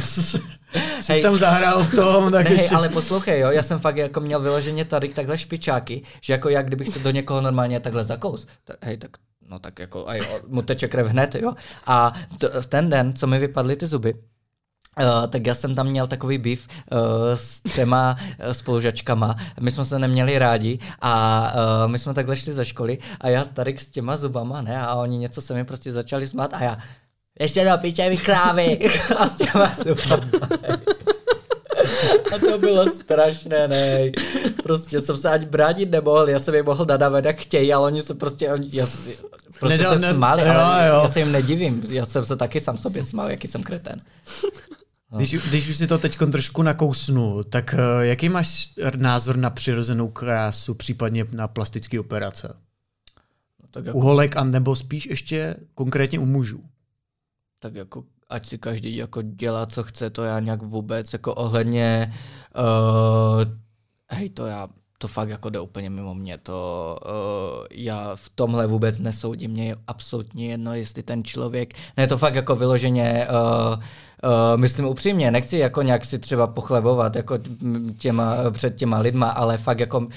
Jsi 0.00 0.38
hej, 1.08 1.22
tam 1.22 1.36
zahrál 1.36 1.84
v 1.84 1.94
tom, 1.94 2.30
tak 2.30 2.48
ne, 2.48 2.56
hej, 2.56 2.68
ale 2.74 2.88
poslouchej, 2.88 3.40
jo, 3.40 3.50
já 3.50 3.62
jsem 3.62 3.78
fakt 3.78 3.96
jako 3.96 4.20
měl 4.20 4.40
vyloženě 4.40 4.84
tady 4.84 5.08
takhle 5.08 5.38
špičáky, 5.38 6.02
že 6.20 6.32
jako 6.32 6.48
jak 6.48 6.66
kdybych 6.66 6.88
se 6.88 6.98
do 6.98 7.10
někoho 7.10 7.40
normálně 7.40 7.80
takhle 7.80 8.04
zakous. 8.04 8.46
Tak, 8.64 8.76
hej, 8.84 8.96
tak 8.96 9.10
no 9.48 9.58
tak 9.58 9.78
jako, 9.78 10.08
a 10.08 10.14
jo, 10.14 10.40
mu 10.46 10.62
teče 10.62 10.88
krev 10.88 11.06
hned, 11.06 11.34
jo. 11.34 11.54
A 11.86 12.12
to, 12.38 12.60
v 12.60 12.66
ten 12.66 12.90
den, 12.90 13.14
co 13.16 13.26
mi 13.26 13.38
vypadly 13.38 13.76
ty 13.76 13.86
zuby, 13.86 14.14
Uh, 15.00 15.26
tak 15.26 15.46
já 15.46 15.54
jsem 15.54 15.74
tam 15.74 15.86
měl 15.86 16.06
takový 16.06 16.38
býv 16.38 16.68
uh, 16.92 16.98
s 17.34 17.60
třema 17.60 18.16
uh, 18.46 18.52
spolužačkama. 18.52 19.36
My 19.60 19.72
jsme 19.72 19.84
se 19.84 19.98
neměli 19.98 20.38
rádi 20.38 20.78
a 21.00 21.52
uh, 21.54 21.90
my 21.90 21.98
jsme 21.98 22.14
takhle 22.14 22.36
šli 22.36 22.52
ze 22.52 22.64
školy 22.64 22.98
a 23.20 23.28
já 23.28 23.44
tady 23.44 23.78
s 23.78 23.86
těma 23.86 24.16
zubama, 24.16 24.62
ne, 24.62 24.80
a 24.80 24.94
oni 24.94 25.18
něco 25.18 25.40
se 25.40 25.54
mi 25.54 25.64
prostě 25.64 25.92
začali 25.92 26.26
smát 26.26 26.54
a 26.54 26.64
já 26.64 26.78
ještě 27.40 27.64
do 27.64 27.78
piče 27.78 28.10
mi 28.10 28.16
krávy 28.16 28.90
a 29.16 29.28
s 29.28 29.36
těma 29.36 29.72
zubama. 29.74 30.48
A 32.34 32.38
to 32.38 32.58
bylo 32.58 32.86
strašné, 32.90 33.68
ne. 33.68 34.12
Prostě 34.62 35.00
jsem 35.00 35.16
se 35.16 35.30
ani 35.30 35.46
bránit 35.46 35.90
nemohl, 35.90 36.28
já 36.28 36.38
jsem 36.38 36.54
jim 36.54 36.64
mohl 36.64 36.84
nadávat, 36.84 37.24
jak 37.24 37.36
chtějí, 37.36 37.72
ale 37.72 37.86
oni 37.86 38.02
se 38.02 38.14
prostě, 38.14 38.52
oni, 38.52 38.68
já, 38.72 38.86
prostě 39.58 39.76
Nedal, 39.76 39.94
se 39.94 40.00
ne, 40.00 40.14
smáli, 40.14 40.42
jo, 40.42 40.48
ale 40.48 40.88
jo. 40.88 41.00
já 41.02 41.08
se 41.08 41.18
jim 41.18 41.32
nedivím. 41.32 41.82
Já 41.88 42.06
jsem 42.06 42.26
se 42.26 42.36
taky 42.36 42.60
sám 42.60 42.76
sobě 42.76 43.02
smál, 43.02 43.30
jaký 43.30 43.48
jsem 43.48 43.62
kreten. 43.62 44.00
Když, 45.16 45.48
když 45.48 45.68
už 45.68 45.76
si 45.76 45.86
to 45.86 45.98
teď 45.98 46.18
trošku 46.32 46.62
nakousnu, 46.62 47.44
tak 47.44 47.74
uh, 47.74 48.00
jaký 48.00 48.28
máš 48.28 48.74
názor 48.96 49.36
na 49.36 49.50
přirozenou 49.50 50.08
krásu, 50.08 50.74
případně 50.74 51.26
na 51.32 51.48
plastické 51.48 52.00
operace? 52.00 52.56
No, 53.62 53.68
tak 53.70 53.86
jako... 53.86 53.98
U 53.98 54.00
holek 54.00 54.36
a 54.36 54.44
nebo 54.44 54.76
spíš 54.76 55.06
ještě 55.06 55.56
konkrétně 55.74 56.18
u 56.18 56.26
mužů? 56.26 56.64
Tak 57.58 57.74
jako 57.74 58.04
ať 58.28 58.46
si 58.46 58.58
každý 58.58 58.96
jako 58.96 59.22
dělá, 59.22 59.66
co 59.66 59.82
chce, 59.82 60.10
to 60.10 60.24
já 60.24 60.40
nějak 60.40 60.62
vůbec, 60.62 61.12
jako 61.12 61.34
ohledně, 61.34 62.14
uh, 62.58 63.44
hej, 64.10 64.30
to 64.30 64.46
já, 64.46 64.68
to 64.98 65.08
fakt 65.08 65.28
jako 65.28 65.50
jde 65.50 65.60
úplně 65.60 65.90
mimo 65.90 66.14
mě, 66.14 66.38
to 66.38 66.96
uh, 67.06 67.66
já 67.70 68.16
v 68.16 68.30
tomhle 68.34 68.66
vůbec 68.66 68.98
nesoudím, 68.98 69.50
mě 69.50 69.68
je 69.68 69.76
absolutně 69.86 70.48
jedno, 70.50 70.74
jestli 70.74 71.02
ten 71.02 71.24
člověk, 71.24 71.74
ne, 71.96 72.06
to 72.06 72.18
fakt 72.18 72.34
jako 72.34 72.56
vyloženě, 72.56 73.28
uh, 73.30 73.82
Uh, 74.24 74.60
myslím 74.60 74.86
upřímně, 74.86 75.30
nechci 75.30 75.58
jako 75.58 75.82
nějak 75.82 76.04
si 76.04 76.18
třeba 76.18 76.46
pochlebovat 76.46 77.16
jako 77.16 77.38
těma, 77.98 78.36
před 78.50 78.76
těma 78.76 78.98
lidma, 78.98 79.30
ale 79.30 79.58
fakt 79.58 79.80
jako 79.80 80.08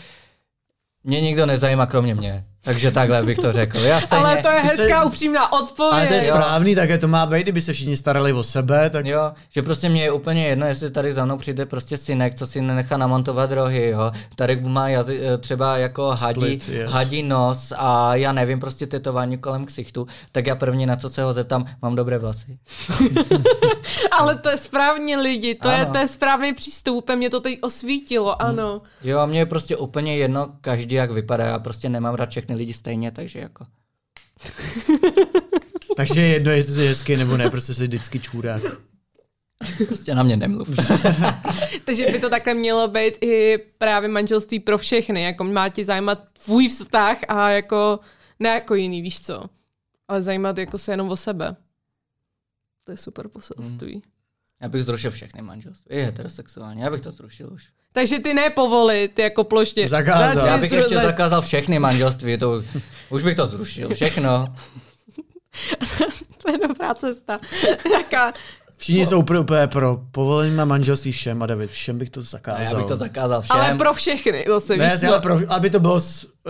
mě 1.03 1.22
nikdo 1.22 1.45
nezajímá 1.45 1.86
kromě 1.86 2.16
mě. 2.16 2.45
Takže 2.68 2.91
takhle 2.91 3.24
bych 3.24 3.38
to 3.38 3.53
řekl. 3.53 3.80
Já 3.80 4.01
stejně, 4.01 4.26
ale 4.26 4.41
to 4.41 4.47
je 4.47 4.61
hezká 4.61 5.01
se... 5.01 5.05
upřímná 5.05 5.53
odpověď. 5.53 5.93
Ale 5.93 6.07
to 6.07 6.13
je 6.13 6.22
správný, 6.22 6.76
také 6.76 6.97
to 6.97 7.07
má 7.07 7.26
být, 7.26 7.43
kdyby 7.43 7.61
se 7.61 7.74
všichni 7.74 7.97
starali 7.97 8.34
o 8.34 8.43
sebe. 8.43 8.89
Tak... 8.89 9.05
Jo, 9.05 9.32
že 9.49 9.61
prostě 9.61 9.89
mě 9.89 10.03
je 10.03 10.11
úplně 10.11 10.47
jedno, 10.47 10.65
jestli 10.65 10.91
tady 10.91 11.13
za 11.13 11.26
mnou 11.26 11.38
přijde 11.38 11.65
prostě 11.65 11.97
synek, 11.97 12.36
co 12.36 12.47
si 12.47 12.61
nechá 12.61 12.97
namontovat 12.97 13.51
rohy, 13.51 13.89
jo. 13.89 14.11
Tady 14.36 14.55
má 14.55 14.89
jazy, 14.89 15.20
eh, 15.24 15.38
třeba 15.38 15.78
jako 15.78 16.15
hadí, 16.20 16.39
Split, 16.39 16.70
yes. 16.70 16.91
hadí 16.91 17.24
nos 17.24 17.74
a 17.78 18.15
já 18.15 18.32
nevím, 18.32 18.59
prostě 18.59 18.88
tetování 18.88 19.38
kolem 19.38 19.65
ksichtu, 19.65 20.07
tak 20.32 20.47
já 20.47 20.55
první 20.55 20.86
na 20.86 20.95
co 20.95 21.09
se 21.09 21.24
ho 21.24 21.34
zeptám, 21.34 21.65
mám 21.82 21.95
dobré 21.95 22.18
vlasy. 22.18 22.57
ale 24.11 24.36
to 24.36 24.49
je 24.49 24.57
správně 24.57 25.18
lidi, 25.18 25.55
to, 25.55 25.70
je, 25.70 25.86
to 25.86 25.97
je 25.97 26.07
správný 26.07 26.53
přístup, 26.53 27.09
mě 27.15 27.30
to 27.30 27.39
teď 27.39 27.59
osvítilo, 27.61 28.41
ano. 28.41 28.82
Jo, 29.03 29.20
a 29.20 29.26
mě 29.26 29.39
je 29.39 29.45
prostě 29.45 29.78
úplně 29.78 30.18
jedno, 30.18 30.47
každý 30.61 30.95
jak 30.95 31.11
vypadá, 31.11 31.45
já 31.45 31.59
prostě 31.59 31.89
nemám 31.89 32.15
rád 32.15 32.30
všechny 32.30 32.57
lidi 32.58 32.74
stejně, 32.74 33.12
takže 33.12 33.39
jako... 33.39 33.66
takže 35.95 36.22
jedno, 36.22 36.51
jestli 36.51 36.74
jsi 36.74 36.88
hezký 36.88 37.16
nebo 37.16 37.38
ne, 37.38 37.49
prostě 37.49 37.74
jsi 37.74 37.84
vždycky 37.84 38.20
čůrák. 38.20 38.62
Prostě 39.88 40.16
na 40.16 40.24
mě 40.24 40.38
nemluv. 40.38 40.70
takže 41.84 42.12
by 42.12 42.20
to 42.20 42.30
takhle 42.30 42.53
mělo 42.53 42.88
být 42.88 43.14
i 43.22 43.58
právě 43.78 44.10
manželství 44.10 44.60
pro 44.60 44.78
všechny, 44.78 45.24
jako 45.24 45.43
má 45.43 45.70
ti 45.70 45.86
zajímat 45.86 46.24
tvůj 46.45 46.68
vztah 46.68 47.18
a 47.28 47.49
jako 47.49 47.99
ne 48.39 48.49
jako 48.49 48.76
jiný, 48.76 49.01
víš 49.01 49.22
co, 49.22 49.43
ale 50.08 50.22
zajímat 50.22 50.58
jako 50.58 50.78
se 50.78 50.91
jenom 50.93 51.10
o 51.10 51.16
sebe. 51.16 51.55
To 52.84 52.91
je 52.91 52.97
super 52.97 53.28
poselství. 53.28 53.95
Mm. 53.95 54.01
Já 54.62 54.70
bych 54.70 54.84
zrušil 54.84 55.12
všechny 55.12 55.41
manželství. 55.41 55.95
Je 55.95 56.05
heterosexuální, 56.05 56.82
já 56.82 56.89
bych 56.89 57.01
to 57.01 57.12
zrušil 57.12 57.53
už. 57.53 57.72
Takže 57.98 58.20
ty 58.20 58.34
nepovolit 58.34 59.20
jako 59.20 59.43
plošně. 59.43 59.88
Zakázal. 59.88 60.45
Já 60.45 60.58
bych 60.58 60.72
ještě 60.72 60.95
zakázal 60.95 61.41
všechny 61.41 61.80
manželství, 61.80 62.38
to 62.38 62.62
už 63.10 63.24
bych 63.24 63.36
to 63.36 63.48
zrušil, 63.48 63.93
všechno. 63.93 64.54
to 66.43 66.52
je 66.52 66.58
dobrá 66.68 66.93
cesta. 66.93 67.39
Jaká, 67.93 68.34
Všichni 68.78 69.05
jsou 69.05 69.23
pro, 69.23 69.41
úplně 69.41 69.67
pro 69.67 70.01
povolení 70.11 70.55
na 70.55 70.65
manželství 70.65 71.11
všem 71.11 71.43
a 71.43 71.45
David, 71.45 71.69
všem 71.69 71.97
bych 71.97 72.09
to 72.09 72.21
zakázal. 72.21 72.63
Ne, 72.63 72.69
já 72.71 72.78
bych 72.78 72.86
to 72.86 72.97
zakázal 72.97 73.41
všem. 73.41 73.57
Ale 73.57 73.75
pro 73.75 73.93
všechny, 73.93 74.45
zase 74.47 74.78
ne, 74.78 74.97
víš 74.97 75.09
pro, 75.21 75.39
aby 75.47 75.69
to 75.69 75.80
bylo 75.80 76.01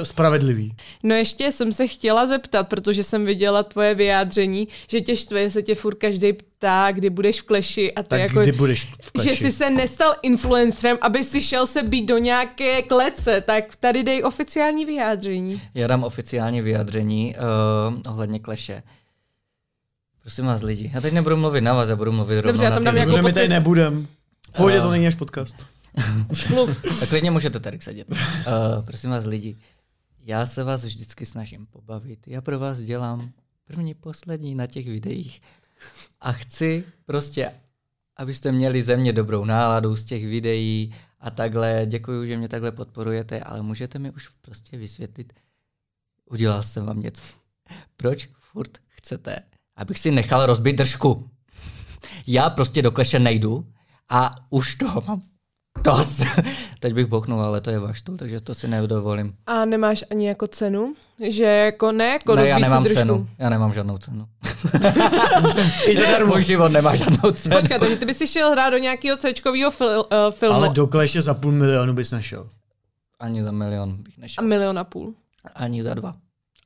spravedlivý. 0.04 0.76
No 1.04 1.16
ještě 1.16 1.52
jsem 1.52 1.72
se 1.72 1.88
chtěla 1.88 2.28
zeptat, 2.28 2.68
protože 2.68 3.04
jsem 3.04 3.26
viděla 3.26 3.64
tvoje 3.64 3.96
vyjádření, 3.96 4.68
že 4.90 5.02
tě 5.02 5.16
štve, 5.16 5.50
se 5.50 5.62
tě 5.62 5.76
furt 5.76 5.96
každý 5.96 6.34
ptá, 6.34 6.92
kdy 6.92 7.10
budeš 7.10 7.42
v 7.42 7.46
kleši 7.46 7.94
a 7.94 8.04
ty 8.04 8.10
tak 8.10 8.20
jako, 8.20 8.40
kdy 8.40 8.52
budeš 8.52 8.94
v 9.02 9.12
kleši? 9.12 9.30
že 9.30 9.36
jsi 9.36 9.52
se 9.52 9.70
nestal 9.70 10.16
influencerem, 10.22 10.98
aby 11.02 11.24
si 11.24 11.42
šel 11.42 11.68
se 11.68 11.84
být 11.84 12.06
do 12.06 12.18
nějaké 12.18 12.82
klece, 12.82 13.42
tak 13.42 13.76
tady 13.76 14.04
dej 14.04 14.24
oficiální 14.24 14.86
vyjádření. 14.86 15.62
Já 15.74 15.88
dám 15.88 16.04
oficiální 16.04 16.62
vyjádření 16.62 17.36
uh, 17.96 18.12
ohledně 18.12 18.40
kleše. 18.40 18.84
Prosím 20.28 20.46
vás 20.46 20.62
lidi, 20.62 20.92
já 20.94 21.02
teď 21.02 21.14
nebudu 21.14 21.38
mluvit 21.38 21.62
na 21.62 21.74
vás, 21.74 21.90
já 21.90 21.96
budu 21.96 22.12
mluvit 22.12 22.36
rovnou 22.36 22.52
Dobře, 22.52 22.64
já 22.64 22.72
tam 22.72 22.84
na 22.84 22.92
dám 22.92 22.98
jako 22.98 23.12
Dobře, 23.12 23.28
my 23.28 23.34
tady 23.34 23.48
nebudem. 23.48 24.08
Pohodě, 24.58 24.82
to 24.82 24.92
není 24.92 25.08
až 25.08 25.16
podcast. 25.16 25.56
tak 27.00 27.10
klidně 27.10 27.32
můžete 27.32 27.60
tady 27.60 27.80
sedět. 27.82 28.12
Uh, 28.12 28.16
prosím 28.86 29.10
vás 29.10 29.26
lidi, 29.26 29.58
já 30.24 30.46
se 30.46 30.64
vás 30.64 30.84
vždycky 30.84 31.26
snažím 31.26 31.66
pobavit. 31.66 32.28
Já 32.28 32.42
pro 32.42 32.60
vás 32.60 32.80
dělám 32.80 33.32
první, 33.68 33.94
poslední 33.94 34.56
na 34.56 34.68
těch 34.68 34.86
videích. 34.86 35.42
A 36.22 36.32
chci 36.32 36.84
prostě, 37.06 37.52
abyste 38.18 38.52
měli 38.52 38.82
ze 38.82 38.98
mě 38.98 39.14
dobrou 39.14 39.46
náladu 39.46 39.96
z 39.96 40.06
těch 40.06 40.26
videí 40.26 40.96
a 41.20 41.30
takhle. 41.32 41.86
Děkuji, 41.86 42.28
že 42.28 42.38
mě 42.38 42.50
takhle 42.50 42.72
podporujete, 42.72 43.40
ale 43.40 43.62
můžete 43.62 44.00
mi 44.00 44.12
už 44.12 44.28
prostě 44.42 44.78
vysvětlit, 44.78 45.34
udělal 46.26 46.64
jsem 46.64 46.86
vám 46.86 47.02
něco. 47.02 47.24
Proč 47.98 48.30
furt 48.40 48.78
chcete, 48.88 49.36
abych 49.78 50.00
si 50.00 50.12
nechal 50.12 50.46
rozbít 50.46 50.76
držku? 50.76 51.30
Já 52.28 52.50
prostě 52.50 52.82
do 52.82 52.92
kleše 52.92 53.20
nejdu 53.20 53.66
a 54.10 54.36
už 54.50 54.76
toho 54.76 55.04
mám 55.08 55.22
dost. 55.84 56.24
Teď 56.80 56.94
bych 56.94 57.06
bochnul, 57.06 57.42
ale 57.42 57.62
to 57.62 57.70
je 57.70 57.80
váš 57.80 58.00
stůl, 58.00 58.18
takže 58.18 58.40
to 58.42 58.56
si 58.56 58.68
nedovolím. 58.68 59.34
A 59.48 59.66
nemáš 59.66 60.04
ani 60.12 60.28
jako 60.28 60.48
cenu? 60.48 60.94
Že 61.30 61.44
jako 61.44 61.92
ne, 61.92 62.06
jako 62.08 62.36
Ne, 62.36 62.48
já 62.48 62.60
nemám 62.60 62.84
držku. 62.84 63.00
cenu. 63.00 63.28
Já 63.38 63.50
nemám 63.50 63.74
žádnou 63.74 63.98
cenu. 63.98 64.28
I 65.88 65.96
zadarmo. 65.96 66.34
Můj 66.34 66.44
život 66.44 66.72
nemá 66.72 66.96
žádnou 66.96 67.32
cenu. 67.32 67.56
Počkat, 67.60 67.80
takže 67.80 67.96
ty 67.96 68.06
bys 68.06 68.18
si 68.18 68.28
šel 68.28 68.52
hrát 68.52 68.70
do 68.70 68.78
nějakého 68.78 69.18
c 69.18 69.34
fil, 69.72 70.00
uh, 70.00 70.32
filmu. 70.32 70.56
Ale 70.56 70.70
do 70.70 70.88
kleše 70.88 71.22
za 71.22 71.34
půl 71.34 71.52
milionu 71.52 71.94
bys 71.94 72.12
nešel. 72.12 72.50
Ani 73.20 73.44
za 73.44 73.52
milion 73.52 74.04
bych 74.04 74.18
nešel. 74.18 74.44
A 74.44 74.48
milion 74.48 74.80
a 74.80 74.84
půl. 74.84 75.14
Ani 75.56 75.84
za 75.84 75.94
dva. 75.94 76.16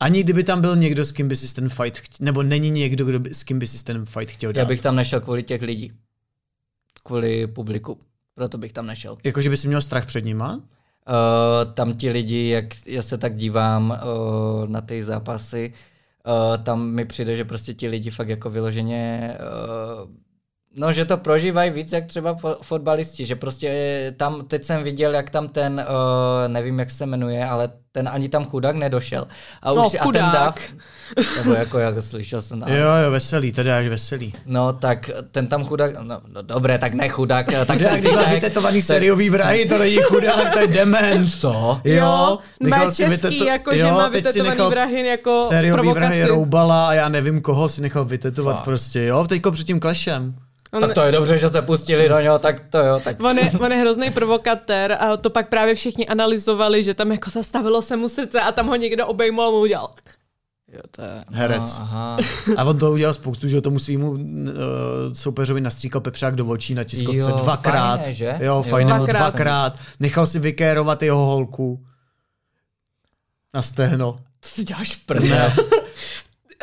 Ani 0.02 0.24
kdyby 0.24 0.44
tam 0.44 0.62
byl 0.62 0.76
někdo, 0.76 1.06
s 1.06 1.12
kým 1.12 1.28
by 1.28 1.36
si 1.36 1.56
ten 1.56 1.70
fight 1.70 1.98
chtěl, 1.98 2.26
nebo 2.26 2.44
není 2.44 2.70
někdo, 2.70 3.06
kdo 3.06 3.20
by, 3.20 3.34
s 3.34 3.44
kým 3.44 3.60
by 3.60 3.68
si 3.68 3.84
ten 3.84 4.06
fight 4.06 4.32
chtěl 4.32 4.54
dát. 4.54 4.62
Já 4.62 4.68
bych 4.68 4.82
tam 4.82 4.96
nešel 4.96 5.20
kvůli 5.22 5.44
těch 5.44 5.62
lidí. 5.62 5.92
Kvůli 7.04 7.48
publiku. 7.48 8.00
Proto 8.36 8.58
bych 8.58 8.74
tam 8.74 8.86
nešel. 8.86 9.18
Jakože 9.24 9.50
by 9.50 9.58
si 9.58 9.68
měl 9.68 9.82
strach 9.82 10.06
před 10.06 10.26
nima? 10.26 10.56
Uh, 10.56 11.74
tam 11.74 11.94
ti 11.94 12.10
lidi, 12.12 12.50
jak 12.50 12.66
já 12.88 13.04
se 13.04 13.18
tak 13.18 13.36
dívám 13.36 13.90
uh, 13.90 14.70
na 14.70 14.82
ty 14.82 15.04
zápasy, 15.04 15.74
uh, 16.26 16.64
tam 16.64 16.90
mi 16.90 17.06
přijde, 17.06 17.36
že 17.36 17.46
prostě 17.46 17.74
ti 17.74 17.88
lidi 17.88 18.10
fakt 18.10 18.30
jako 18.30 18.50
vyloženě 18.50 19.38
uh, 19.40 20.10
No, 20.76 20.94
že 20.94 21.06
to 21.06 21.18
prožívají 21.18 21.72
víc 21.72 21.92
jak 21.92 22.06
třeba 22.06 22.38
fotbalisti, 22.62 23.26
že 23.26 23.36
prostě 23.36 24.14
tam, 24.18 24.46
teď 24.48 24.64
jsem 24.64 24.84
viděl, 24.84 25.14
jak 25.14 25.30
tam 25.30 25.48
ten, 25.48 25.86
uh, 25.90 26.54
nevím 26.54 26.80
jak 26.80 26.92
se 26.92 27.06
jmenuje, 27.06 27.46
ale 27.46 27.70
ten 27.92 28.10
ani 28.10 28.30
tam 28.30 28.46
chudák 28.46 28.76
nedošel. 28.76 29.28
A 29.62 29.74
no, 29.74 29.88
už 29.88 29.98
chudák. 30.00 30.24
a 30.24 30.32
ten 30.32 30.42
dav, 30.42 30.56
nebo 31.38 31.54
jako 31.54 31.80
jak 31.80 31.96
slyšel 32.04 32.42
jsem. 32.42 32.64
Jo, 32.68 32.88
jo, 33.04 33.12
veselý, 33.12 33.52
teda 33.52 33.78
až 33.78 33.88
veselý. 33.88 34.34
No, 34.46 34.74
tak 34.74 35.10
ten 35.32 35.48
tam 35.48 35.64
chudák, 35.66 36.00
no, 36.00 36.22
no 36.28 36.42
dobré, 36.42 36.78
tak 36.78 36.94
ne 36.94 37.10
chudák. 37.10 37.46
Tak 37.46 37.78
chudák, 37.78 38.00
když 38.00 38.14
má 38.14 38.24
vytetovaný 38.24 38.82
sériový 38.82 39.30
vrahy, 39.30 39.66
to 39.66 39.78
není 39.78 39.98
chudák, 39.98 40.54
to 40.54 40.60
je 40.60 40.68
dement. 40.68 41.32
Co? 41.40 41.82
Jo, 41.84 41.96
jo 41.96 42.40
nechal 42.60 42.92
si 42.92 43.04
český, 43.04 43.28
vyteto... 43.28 43.46
jako, 43.46 43.76
že 43.76 43.84
má 43.84 44.08
vytetovaný 44.08 44.70
vrahy 44.70 45.08
jako 45.08 45.46
Sériový 45.50 45.74
provokaci. 45.74 46.06
vrahy 46.06 46.24
Roubala 46.24 46.88
a 46.88 46.94
já 46.94 47.10
nevím 47.10 47.42
koho 47.42 47.70
si 47.70 47.82
nechal 47.82 48.06
vytetovat 48.06 48.56
Fakt. 48.56 48.66
prostě, 48.66 49.04
jo, 49.04 49.28
teďko 49.28 49.52
před 49.52 49.68
tím 49.68 49.80
klešem. 49.80 50.36
On, 50.74 50.82
tak 50.82 50.94
to 50.94 51.02
je 51.02 51.12
dobře, 51.12 51.38
že 51.38 51.50
se 51.50 51.62
pustili 51.62 52.10
do 52.10 52.20
něho, 52.20 52.40
tak 52.40 52.60
to 52.70 52.78
jo. 52.78 53.02
Tak... 53.04 53.24
On, 53.24 53.38
je, 53.38 53.52
on 53.60 53.72
je 53.72 53.78
hrozný 53.78 54.12
provokatér 54.12 54.98
a 55.00 55.18
to 55.18 55.30
pak 55.30 55.50
právě 55.50 55.76
všichni 55.76 56.08
analyzovali, 56.08 56.84
že 56.84 56.94
tam 56.94 57.12
jako 57.12 57.30
zastavilo 57.30 57.82
se 57.82 57.98
mu 57.98 58.10
srdce 58.10 58.42
a 58.42 58.52
tam 58.52 58.68
ho 58.68 58.76
někdo 58.76 59.08
obejmul 59.08 59.44
a 59.44 59.50
mu 59.50 59.60
udělal. 59.60 59.94
Jo, 60.74 60.82
to 60.92 61.02
je... 61.02 61.24
Herec. 61.32 61.80
No, 61.80 61.84
aha. 61.84 62.18
A 62.58 62.64
on 62.64 62.78
to 62.78 62.92
udělal 62.92 63.14
spoustu, 63.14 63.48
že 63.48 63.62
tomu 63.62 63.80
svýmu 63.80 64.12
uh, 64.12 64.20
soupeřovi 65.14 65.62
nastříkal 65.62 66.02
pepřák 66.02 66.36
do 66.36 66.46
očí 66.46 66.76
na 66.76 66.84
tiskovce 66.84 67.30
jo, 67.30 67.40
dvakrát. 67.44 67.98
Fajné, 67.98 68.14
že? 68.14 68.38
Jo, 68.40 68.64
fajn, 68.64 68.88
dvakrát. 68.88 69.20
dvakrát. 69.20 69.80
Nechal 70.00 70.28
si 70.28 70.40
vykérovat 70.40 71.04
jeho 71.04 71.26
holku 71.26 71.86
na 73.54 73.62
stehno. 73.62 74.20
To 74.40 74.48
si 74.48 74.64
děláš 74.64 74.96
prdel. 74.96 75.52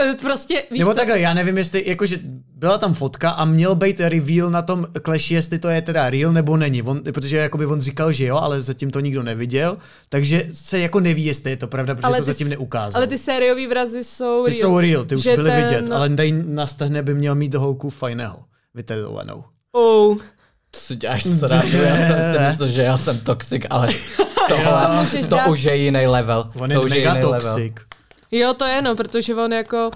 Eh, 0.00 0.14
prostě, 0.20 0.62
víš 0.70 0.78
Nebo 0.78 0.90
co? 0.90 0.96
takhle, 0.96 1.20
já 1.20 1.34
nevím, 1.34 1.58
jestli, 1.58 1.82
jakože 1.86 2.18
byla 2.54 2.78
tam 2.78 2.94
fotka 2.94 3.30
a 3.30 3.44
měl 3.44 3.74
být 3.74 4.00
reveal 4.00 4.50
na 4.50 4.62
tom 4.62 4.86
Clash, 5.04 5.30
jestli 5.30 5.58
to 5.58 5.68
je 5.68 5.82
teda 5.82 6.10
real 6.10 6.32
nebo 6.32 6.56
není, 6.56 6.82
on, 6.82 7.02
protože 7.12 7.36
jakoby 7.36 7.66
on 7.66 7.80
říkal, 7.80 8.12
že 8.12 8.26
jo, 8.26 8.36
ale 8.36 8.62
zatím 8.62 8.90
to 8.90 9.00
nikdo 9.00 9.22
neviděl, 9.22 9.78
takže 10.08 10.48
se 10.52 10.78
jako 10.78 11.00
neví, 11.00 11.24
jestli 11.24 11.50
je 11.50 11.56
to 11.56 11.66
pravda, 11.66 11.94
protože 11.94 12.06
ale 12.06 12.18
to 12.18 12.24
zatím 12.24 12.48
neukázal. 12.48 12.98
Ale 12.98 13.06
ty 13.06 13.18
sériový 13.18 13.66
vrazy 13.66 14.04
jsou 14.04 14.44
ty 14.44 14.50
real. 14.50 14.56
Ty 14.56 14.62
jsou 14.62 14.78
real, 14.80 15.04
ty 15.04 15.16
už 15.16 15.24
byly 15.24 15.50
ten... 15.50 15.62
vidět, 15.62 15.92
ale 15.92 16.08
tady 16.08 16.32
na 16.46 16.66
stehne 16.66 17.02
by 17.02 17.14
měl 17.14 17.34
mít 17.34 17.54
holku 17.54 17.90
fajného, 17.90 18.44
vytetovanou. 18.74 19.44
Oh. 19.72 20.16
To 20.70 20.80
si 20.80 20.96
děláš 20.96 21.24
srandu, 21.24 21.76
já 21.76 21.96
jsem 21.96 22.32
si 22.32 22.50
myslel, 22.50 22.68
že 22.68 22.82
já 22.82 22.96
jsem 22.96 23.18
toxic, 23.18 23.62
ale 23.70 23.88
tohle, 24.48 25.06
to 25.28 25.38
už 25.50 25.62
je 25.62 25.76
jiný 25.76 26.06
level. 26.06 26.50
On 26.54 26.70
je 26.70 26.76
to 26.76 26.84
mega 26.84 27.14
toxic. 27.14 27.56
Level. 27.56 27.97
Jo, 28.30 28.54
to 28.54 28.64
je 28.64 28.82
no, 28.82 28.96
protože 28.96 29.34
on 29.34 29.52
jako... 29.52 29.90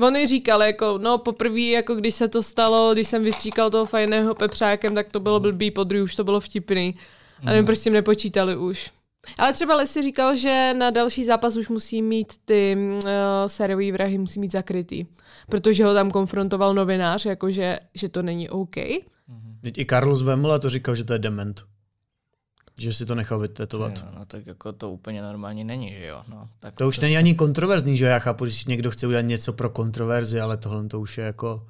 On 0.00 0.16
i 0.16 0.26
říkal, 0.26 0.62
jako, 0.62 0.98
no 0.98 1.18
poprvé, 1.18 1.60
jako 1.60 1.94
když 1.94 2.14
se 2.14 2.28
to 2.28 2.42
stalo, 2.42 2.94
když 2.94 3.08
jsem 3.08 3.24
vystříkal 3.24 3.70
toho 3.70 3.86
fajného 3.86 4.34
pepřákem, 4.34 4.94
tak 4.94 5.12
to 5.12 5.20
bylo 5.20 5.40
blbý, 5.40 5.70
po 5.70 5.84
druhý 5.84 6.02
už 6.02 6.16
to 6.16 6.24
bylo 6.24 6.40
vtipný. 6.40 6.94
A 7.42 7.46
nevím, 7.46 7.62
mm. 7.62 7.66
proč 7.66 7.78
s 7.78 7.82
tím 7.82 7.92
nepočítali 7.92 8.56
už. 8.56 8.90
Ale 9.38 9.52
třeba 9.52 9.76
Lesy 9.76 10.02
říkal, 10.02 10.36
že 10.36 10.74
na 10.78 10.90
další 10.90 11.24
zápas 11.24 11.56
už 11.56 11.68
musí 11.68 12.02
mít 12.02 12.32
ty 12.44 12.76
uh, 12.76 13.00
sériové 13.46 13.92
vrahy 13.92 14.18
musí 14.18 14.40
mít 14.40 14.52
zakrytý, 14.52 15.06
protože 15.48 15.84
ho 15.84 15.94
tam 15.94 16.10
konfrontoval 16.10 16.74
novinář, 16.74 17.24
jakože 17.24 17.78
že 17.94 18.08
to 18.08 18.22
není 18.22 18.48
OK. 18.48 18.76
Teď 19.60 19.78
i 19.78 19.86
Carlos 19.86 20.22
Vemla 20.22 20.58
to 20.58 20.70
říkal, 20.70 20.94
že 20.94 21.04
to 21.04 21.12
je 21.12 21.18
dement. 21.18 21.64
Že 22.82 22.94
si 22.94 23.06
to 23.06 23.14
nechal 23.14 23.38
vytetovat. 23.38 23.92
Jo, 23.96 24.08
no 24.18 24.24
tak 24.24 24.46
jako 24.46 24.72
to 24.72 24.90
úplně 24.90 25.22
normální 25.22 25.64
není, 25.64 25.88
že 25.88 26.06
jo. 26.06 26.22
No, 26.28 26.48
tak 26.60 26.74
to, 26.74 26.84
to 26.84 26.88
už 26.88 26.96
to 26.96 27.02
není 27.02 27.16
ani 27.16 27.34
kontroverzní, 27.34 27.96
že 27.96 28.04
já 28.04 28.18
chápu, 28.18 28.44
když 28.44 28.64
někdo 28.64 28.90
chce 28.90 29.06
udělat 29.06 29.22
něco 29.22 29.52
pro 29.52 29.70
kontroverzi, 29.70 30.40
ale 30.40 30.56
tohle 30.56 30.88
to 30.88 31.00
už 31.00 31.18
je 31.18 31.24
jako 31.24 31.66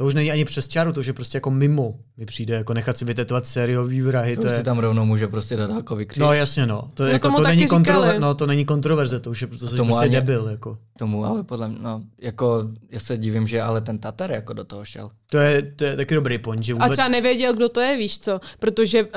to 0.00 0.06
už 0.06 0.14
není 0.14 0.32
ani 0.32 0.44
přes 0.44 0.68
čáru, 0.68 0.92
to 0.92 1.00
už 1.00 1.06
je 1.06 1.12
prostě 1.12 1.36
jako 1.36 1.50
mimo. 1.50 1.94
Mi 2.16 2.26
přijde 2.26 2.54
jako 2.54 2.74
nechat 2.74 2.98
si 2.98 3.04
vytetovat 3.04 3.46
sériový 3.46 4.00
vrahy. 4.00 4.36
To, 4.36 4.42
to 4.42 4.48
je... 4.48 4.56
si 4.56 4.64
tam 4.64 4.78
rovnou 4.78 5.04
může 5.04 5.28
prostě 5.28 5.56
dát 5.56 5.70
jako 5.70 5.96
vykřič. 5.96 6.20
No 6.20 6.32
jasně 6.32 6.66
no. 6.66 6.90
To, 6.94 7.02
no, 7.02 7.08
jako, 7.08 7.30
to, 7.30 7.42
není 7.42 7.66
kontrover, 7.66 8.20
no, 8.20 8.34
to 8.34 8.46
není 8.46 8.64
kontroverze, 8.64 9.20
to 9.20 9.30
už 9.30 9.42
je 9.42 9.48
to 9.48 9.76
tomu 9.76 9.90
prostě 9.90 10.04
ani, 10.04 10.14
nebyl. 10.14 10.48
Jako. 10.48 10.78
Tomu 10.98 11.24
ale 11.24 11.44
podle 11.44 11.68
mě, 11.68 11.78
no, 11.80 12.02
jako 12.18 12.68
já 12.90 13.00
se 13.00 13.18
divím, 13.18 13.46
že 13.46 13.62
ale 13.62 13.80
ten 13.80 13.98
Tatar 13.98 14.30
jako 14.30 14.52
do 14.52 14.64
toho 14.64 14.84
šel. 14.84 15.10
To 15.30 15.38
je, 15.38 15.62
to 15.62 15.84
je 15.84 15.96
taky 15.96 16.14
dobrý 16.14 16.38
point, 16.38 16.64
že 16.64 16.74
vůbec... 16.74 16.90
A 16.90 16.92
třeba 16.92 17.08
nevěděl, 17.08 17.54
kdo 17.54 17.68
to 17.68 17.80
je, 17.80 17.96
víš 17.96 18.18
co, 18.18 18.40
protože 18.58 19.04
uh, 19.04 19.10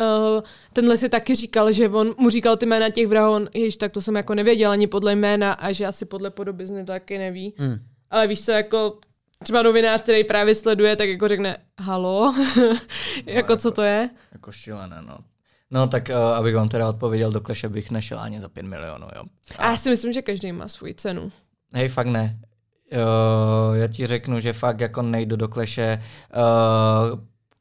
tenhle 0.74 0.98
si 0.98 1.10
taky 1.10 1.36
říkal, 1.36 1.72
že 1.72 1.90
on 1.90 2.16
mu 2.18 2.30
říkal 2.30 2.58
ty 2.58 2.66
jména 2.66 2.90
těch 2.90 3.08
vrahů, 3.08 3.34
on, 3.34 3.50
jež, 3.54 3.76
tak 3.76 3.92
to 3.92 4.02
jsem 4.02 4.16
jako 4.16 4.36
nevěděl 4.36 4.72
ani 4.72 4.88
podle 4.88 5.16
jména 5.16 5.54
a 5.54 5.72
že 5.72 5.86
asi 5.86 6.06
podle 6.06 6.30
podoby 6.30 6.66
z 6.66 6.70
to 6.70 6.86
taky 6.86 7.18
neví. 7.18 7.54
Hmm. 7.58 7.78
Ale 8.10 8.28
víš 8.28 8.46
co, 8.46 8.52
jako 8.52 8.98
třeba 9.44 9.64
novinář, 9.64 10.02
který 10.02 10.24
právě 10.24 10.56
sleduje, 10.56 10.96
tak 10.96 11.10
jako 11.10 11.28
řekne, 11.28 11.58
halo, 11.80 12.34
jako 13.26 13.54
no, 13.54 13.58
co 13.58 13.72
to 13.72 13.82
je? 13.82 14.10
Jako 14.32 14.52
šílené, 14.52 15.02
no. 15.08 15.18
No 15.72 15.88
tak 15.88 16.10
uh, 16.10 16.16
abych 16.16 16.56
vám 16.56 16.70
teda 16.70 16.90
odpověděl, 16.90 17.32
do 17.32 17.40
Clash 17.40 17.66
bych 17.66 17.92
nešel 17.92 18.20
ani 18.20 18.42
za 18.42 18.50
5 18.50 18.66
milionů, 18.66 19.08
jo. 19.16 19.24
A 19.58 19.72
já 19.72 19.78
si 19.78 19.90
myslím, 19.90 20.14
že 20.14 20.22
každý 20.22 20.52
má 20.52 20.68
svůj 20.68 20.94
cenu. 20.94 21.32
Hej, 21.74 21.90
fakt 21.90 22.08
ne. 22.08 22.40
Uh, 22.92 23.78
já 23.78 23.88
ti 23.88 24.08
řeknu, 24.08 24.40
že 24.40 24.54
fakt 24.54 24.80
jako 24.80 25.02
nejdu 25.02 25.36
do 25.36 25.48
Clash 25.48 25.78
uh, 25.78 25.86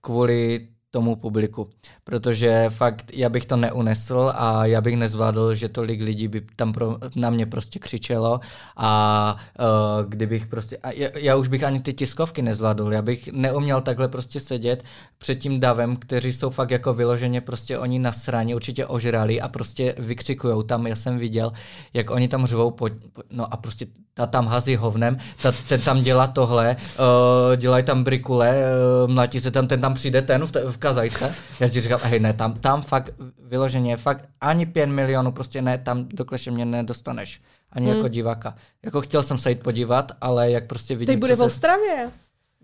kvůli 0.01 0.68
tomu 0.93 1.16
publiku, 1.16 1.68
protože 2.05 2.66
fakt 2.68 3.12
já 3.12 3.28
bych 3.28 3.47
to 3.47 3.57
neunesl 3.57 4.32
a 4.34 4.66
já 4.66 4.80
bych 4.80 4.97
nezvládl, 4.97 5.55
že 5.55 5.68
tolik 5.68 6.01
lidí 6.01 6.28
by 6.28 6.40
tam 6.57 6.72
pro, 6.72 6.97
na 7.16 7.30
mě 7.30 7.47
prostě 7.47 7.78
křičelo 7.78 8.41
a 8.76 9.37
uh, 9.58 10.08
kdybych 10.08 10.46
prostě, 10.46 10.76
a 10.76 10.91
já, 10.91 11.08
já 11.14 11.37
už 11.37 11.49
bych 11.49 11.64
ani 11.64 11.80
ty 11.80 11.92
tiskovky 11.92 12.42
nezvládl, 12.42 12.92
já 12.92 13.03
bych 13.03 13.33
neuměl 13.33 13.80
takhle 13.80 14.08
prostě 14.08 14.41
sedět 14.41 14.84
před 15.18 15.34
tím 15.34 15.61
davem, 15.61 15.96
kteří 15.96 16.33
jsou 16.33 16.50
fakt 16.50 16.71
jako 16.71 16.95
vyloženě 16.95 17.41
prostě 17.41 17.79
oni 17.79 17.99
na 17.99 18.12
straně 18.12 18.54
určitě 18.54 18.87
ožrali 18.87 19.41
a 19.41 19.49
prostě 19.49 19.95
vykřikujou 19.99 20.62
tam, 20.62 20.87
já 20.87 20.96
jsem 20.96 21.18
viděl, 21.18 21.53
jak 21.95 22.11
oni 22.11 22.29
tam 22.29 22.46
řvou, 22.46 22.71
po, 22.71 22.88
no 23.30 23.54
a 23.54 23.57
prostě 23.57 23.87
ta 24.14 24.26
tam 24.26 24.46
hazí 24.46 24.76
hovnem, 24.76 25.18
ta, 25.42 25.53
ten 25.68 25.80
tam 25.80 26.00
dělá 26.00 26.26
tohle, 26.26 26.76
uh, 26.76 27.57
dělají 27.57 27.84
tam 27.84 28.04
brikule, 28.04 28.64
uh, 29.04 29.11
mlátí 29.11 29.41
se 29.41 29.50
tam, 29.50 29.66
ten 29.66 29.80
tam 29.80 29.95
přijde 29.95 30.22
ten 30.22 30.46
v, 30.46 30.53
v 30.72 30.79
kazajce. 30.83 31.34
Já 31.61 31.68
si 31.68 31.80
říkám, 31.80 32.00
hej 32.03 32.21
ne, 32.21 32.33
tam, 32.33 32.54
tam 32.54 32.83
fakt 32.83 33.14
vyloženě, 33.38 33.96
fakt 33.96 34.29
ani 34.41 34.67
5 34.67 34.87
milionů, 34.87 35.33
prostě 35.33 35.63
ne, 35.63 35.79
tam 35.79 36.09
do 36.09 36.25
kleše 36.25 36.50
mě 36.50 36.64
nedostaneš. 36.64 37.41
Ani 37.72 37.87
hmm. 37.87 37.96
jako 37.96 38.09
diváka. 38.09 38.54
Jako 38.83 39.00
chtěl 39.00 39.22
jsem 39.22 39.38
se 39.38 39.50
jít 39.50 39.63
podívat, 39.63 40.13
ale 40.21 40.50
jak 40.50 40.67
prostě 40.67 40.96
vidím... 40.96 41.14
Teď 41.14 41.21
bude 41.21 41.37
v 41.37 41.41
Ostravě. 41.41 42.11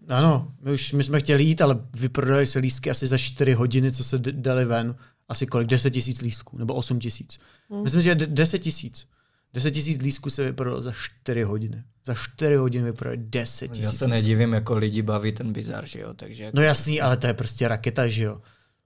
Ano, 0.08 0.48
my 0.60 0.72
už 0.72 0.92
my 0.92 1.04
jsme 1.04 1.20
chtěli 1.20 1.42
jít, 1.42 1.62
ale 1.62 1.78
vyprodali 1.94 2.46
se 2.46 2.58
lístky 2.58 2.90
asi 2.90 3.06
za 3.06 3.18
4 3.18 3.52
hodiny, 3.52 3.92
co 3.92 4.04
se 4.04 4.18
dali 4.18 4.64
ven. 4.64 4.94
Asi 5.28 5.46
kolik? 5.46 5.68
10 5.68 5.90
tisíc 5.90 6.20
lístků, 6.20 6.58
nebo 6.58 6.74
8 6.74 6.98
tisíc. 6.98 7.38
Hmm. 7.70 7.82
Myslím, 7.82 8.02
že 8.02 8.14
10 8.14 8.58
tisíc. 8.58 9.06
10 9.54 9.70
tisíc 9.70 10.02
lístků 10.02 10.30
se 10.30 10.44
vyprodalo 10.44 10.82
za 10.82 10.92
4 10.92 11.42
hodiny. 11.42 11.84
Za 12.04 12.14
4 12.14 12.54
hodiny 12.54 12.84
vyprodalo 12.84 13.22
10 13.24 13.68
tisíc. 13.68 13.84
Já 13.84 13.92
se 13.92 14.08
nedivím, 14.08 14.52
jako 14.52 14.76
lidi 14.76 15.02
baví 15.02 15.32
ten 15.32 15.52
bizar, 15.52 15.86
že 15.86 16.00
jo. 16.00 16.14
Takže 16.14 16.44
jako... 16.44 16.56
No 16.56 16.62
jasný, 16.62 17.00
ale 17.00 17.16
to 17.16 17.26
je 17.26 17.34
prostě 17.34 17.68
raketa, 17.68 18.08
že 18.08 18.24
jo. 18.24 18.40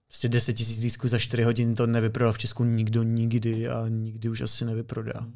Prostě 0.08 0.28
10 0.28 0.52
tisíc 0.52 0.82
lístků 0.84 1.08
za 1.08 1.18
4 1.18 1.42
hodiny 1.42 1.74
to 1.74 1.86
nevyprodal 1.86 2.32
v 2.32 2.38
Česku 2.38 2.64
nikdo 2.64 3.02
nikdy 3.02 3.68
a 3.68 3.88
nikdy 3.88 4.28
už 4.28 4.40
asi 4.40 4.64
nevyprodá. 4.64 5.26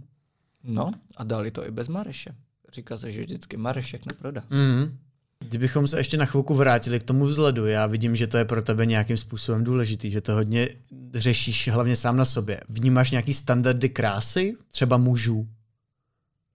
No 0.64 0.92
a 1.16 1.24
dali 1.24 1.50
to 1.50 1.66
i 1.66 1.70
bez 1.70 1.88
Mareše. 1.88 2.34
Říká 2.72 2.98
se, 2.98 3.12
že 3.12 3.20
vždycky 3.20 3.56
Marešek 3.56 4.06
neprodá. 4.06 4.42
Mm. 4.50 4.98
Kdybychom 5.40 5.86
se 5.86 5.98
ještě 5.98 6.16
na 6.16 6.24
chvilku 6.24 6.54
vrátili 6.54 7.00
k 7.00 7.02
tomu 7.02 7.24
vzhledu, 7.24 7.66
já 7.66 7.86
vidím, 7.86 8.16
že 8.16 8.26
to 8.26 8.38
je 8.38 8.44
pro 8.44 8.62
tebe 8.62 8.86
nějakým 8.86 9.16
způsobem 9.16 9.64
důležitý, 9.64 10.10
že 10.10 10.20
to 10.20 10.32
hodně 10.32 10.68
řešíš 11.14 11.68
hlavně 11.68 11.96
sám 11.96 12.16
na 12.16 12.24
sobě. 12.24 12.60
Vnímáš 12.68 13.10
nějaký 13.10 13.34
standardy 13.34 13.88
krásy, 13.88 14.56
třeba 14.70 14.96
mužů? 14.96 15.46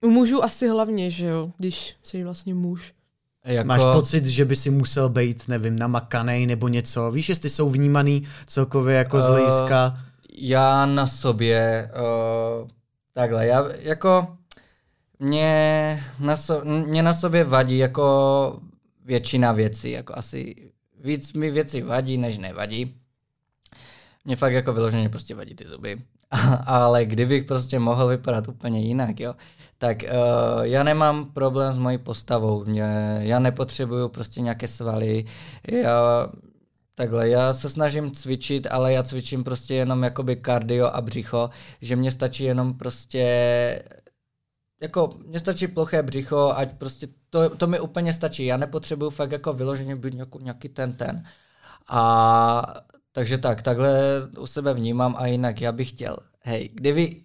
U 0.00 0.10
mužů 0.10 0.44
asi 0.44 0.68
hlavně, 0.68 1.10
že 1.10 1.26
jo, 1.26 1.52
když 1.58 1.96
jsi 2.02 2.24
vlastně 2.24 2.54
muž. 2.54 2.92
Jako... 3.44 3.66
Máš 3.66 3.80
pocit, 3.92 4.26
že 4.26 4.44
by 4.44 4.56
si 4.56 4.70
musel 4.70 5.08
být, 5.08 5.48
nevím, 5.48 5.78
namakanej 5.78 6.46
nebo 6.46 6.68
něco? 6.68 7.10
Víš, 7.10 7.28
jestli 7.28 7.50
jsou 7.50 7.70
vnímaný 7.70 8.22
celkově 8.46 8.96
jako 8.96 9.16
uh, 9.16 9.22
z 9.22 9.26
hlediska? 9.26 9.98
Já 10.32 10.86
na 10.86 11.06
sobě, 11.06 11.90
uh, 12.62 12.68
takhle, 13.12 13.46
já 13.46 13.64
jako 13.78 14.36
mě 15.18 16.02
na, 16.18 16.36
so, 16.36 16.64
mě 16.64 17.02
na 17.02 17.14
sobě 17.14 17.44
vadí 17.44 17.78
jako 17.78 18.60
většina 19.04 19.52
věcí, 19.52 19.90
jako 19.90 20.14
asi 20.16 20.72
víc 21.00 21.32
mi 21.32 21.50
věci 21.50 21.82
vadí, 21.82 22.18
než 22.18 22.38
nevadí. 22.38 22.94
Mě 24.24 24.36
fakt 24.36 24.52
jako 24.52 24.72
vyloženě 24.72 25.08
prostě 25.08 25.34
vadí 25.34 25.54
ty 25.54 25.68
zuby. 25.68 26.02
Ale 26.66 27.04
kdybych 27.04 27.44
prostě 27.44 27.78
mohl 27.78 28.06
vypadat 28.06 28.48
úplně 28.48 28.80
jinak, 28.80 29.20
jo, 29.20 29.34
tak 29.78 30.02
uh, 30.02 30.62
já 30.62 30.82
nemám 30.82 31.24
problém 31.32 31.72
s 31.72 31.78
mojí 31.78 31.98
postavou. 31.98 32.64
Mě, 32.64 32.84
já 33.20 33.38
nepotřebuju 33.38 34.08
prostě 34.08 34.40
nějaké 34.40 34.68
svaly. 34.68 35.24
Já 35.72 36.28
Takhle, 36.94 37.28
já 37.28 37.54
se 37.54 37.68
snažím 37.68 38.10
cvičit, 38.10 38.66
ale 38.70 38.92
já 38.92 39.02
cvičím 39.02 39.44
prostě 39.44 39.74
jenom 39.74 40.02
jakoby 40.02 40.36
kardio 40.36 40.86
a 40.86 41.00
břicho, 41.00 41.50
že 41.80 41.96
mě 41.96 42.10
stačí 42.10 42.44
jenom 42.44 42.74
prostě 42.74 43.82
jako 44.82 45.10
mně 45.26 45.40
stačí 45.40 45.66
ploché 45.66 46.02
břicho, 46.02 46.52
ať 46.56 46.72
prostě 46.78 47.08
to, 47.30 47.56
to 47.56 47.66
mi 47.66 47.80
úplně 47.80 48.12
stačí. 48.12 48.44
Já 48.46 48.56
nepotřebuju 48.56 49.10
fakt 49.10 49.32
jako 49.32 49.52
vyloženě 49.52 49.96
být 49.96 50.14
nějakou, 50.14 50.40
nějaký 50.40 50.68
ten 50.68 50.92
ten. 50.92 51.24
A 51.88 52.74
takže 53.12 53.38
tak, 53.38 53.62
takhle 53.62 54.00
u 54.38 54.46
sebe 54.46 54.74
vnímám 54.74 55.16
a 55.18 55.26
jinak 55.26 55.60
já 55.60 55.72
bych 55.72 55.90
chtěl, 55.90 56.16
hej, 56.40 56.70
kdyby 56.74 57.24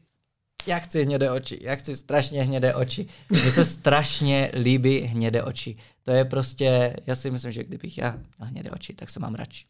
já 0.67 0.79
chci 0.79 1.03
hnědé 1.03 1.31
oči, 1.31 1.59
já 1.61 1.75
chci 1.75 1.95
strašně 1.95 2.43
hnědé 2.43 2.75
oči. 2.75 3.07
Mně 3.31 3.51
se 3.51 3.65
strašně 3.65 4.51
líbí 4.53 4.99
hnědé 4.99 5.43
oči. 5.43 5.75
To 6.03 6.11
je 6.11 6.25
prostě, 6.25 6.95
já 7.07 7.15
si 7.15 7.31
myslím, 7.31 7.51
že 7.51 7.63
kdybych 7.63 7.97
já 7.97 8.11
měl 8.11 8.49
hnědé 8.49 8.71
oči, 8.71 8.93
tak 8.93 9.09
se 9.09 9.19
mám 9.19 9.35
radši. 9.35 9.65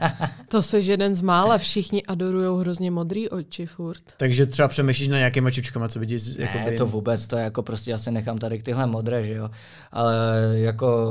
to 0.48 0.62
jsi 0.62 0.78
jeden 0.78 1.14
z 1.14 1.22
mála, 1.22 1.58
všichni 1.58 2.02
adorují 2.02 2.60
hrozně 2.60 2.90
modrý 2.90 3.28
oči 3.28 3.66
furt. 3.66 4.02
Takže 4.16 4.46
třeba 4.46 4.68
přemýšlíš 4.68 5.08
na 5.08 5.18
nějaké 5.18 5.40
mačučkama, 5.40 5.88
co 5.88 6.00
vidíš? 6.00 6.36
Ne, 6.36 6.50
jakoby... 6.54 6.76
to 6.76 6.86
vůbec, 6.86 7.26
to 7.26 7.36
je 7.36 7.44
jako 7.44 7.62
prostě, 7.62 7.90
já 7.90 7.98
si 7.98 8.10
nechám 8.10 8.38
tady 8.38 8.62
tyhle 8.62 8.86
modré, 8.86 9.24
že 9.24 9.34
jo. 9.34 9.50
Ale 9.92 10.16
jako, 10.54 11.08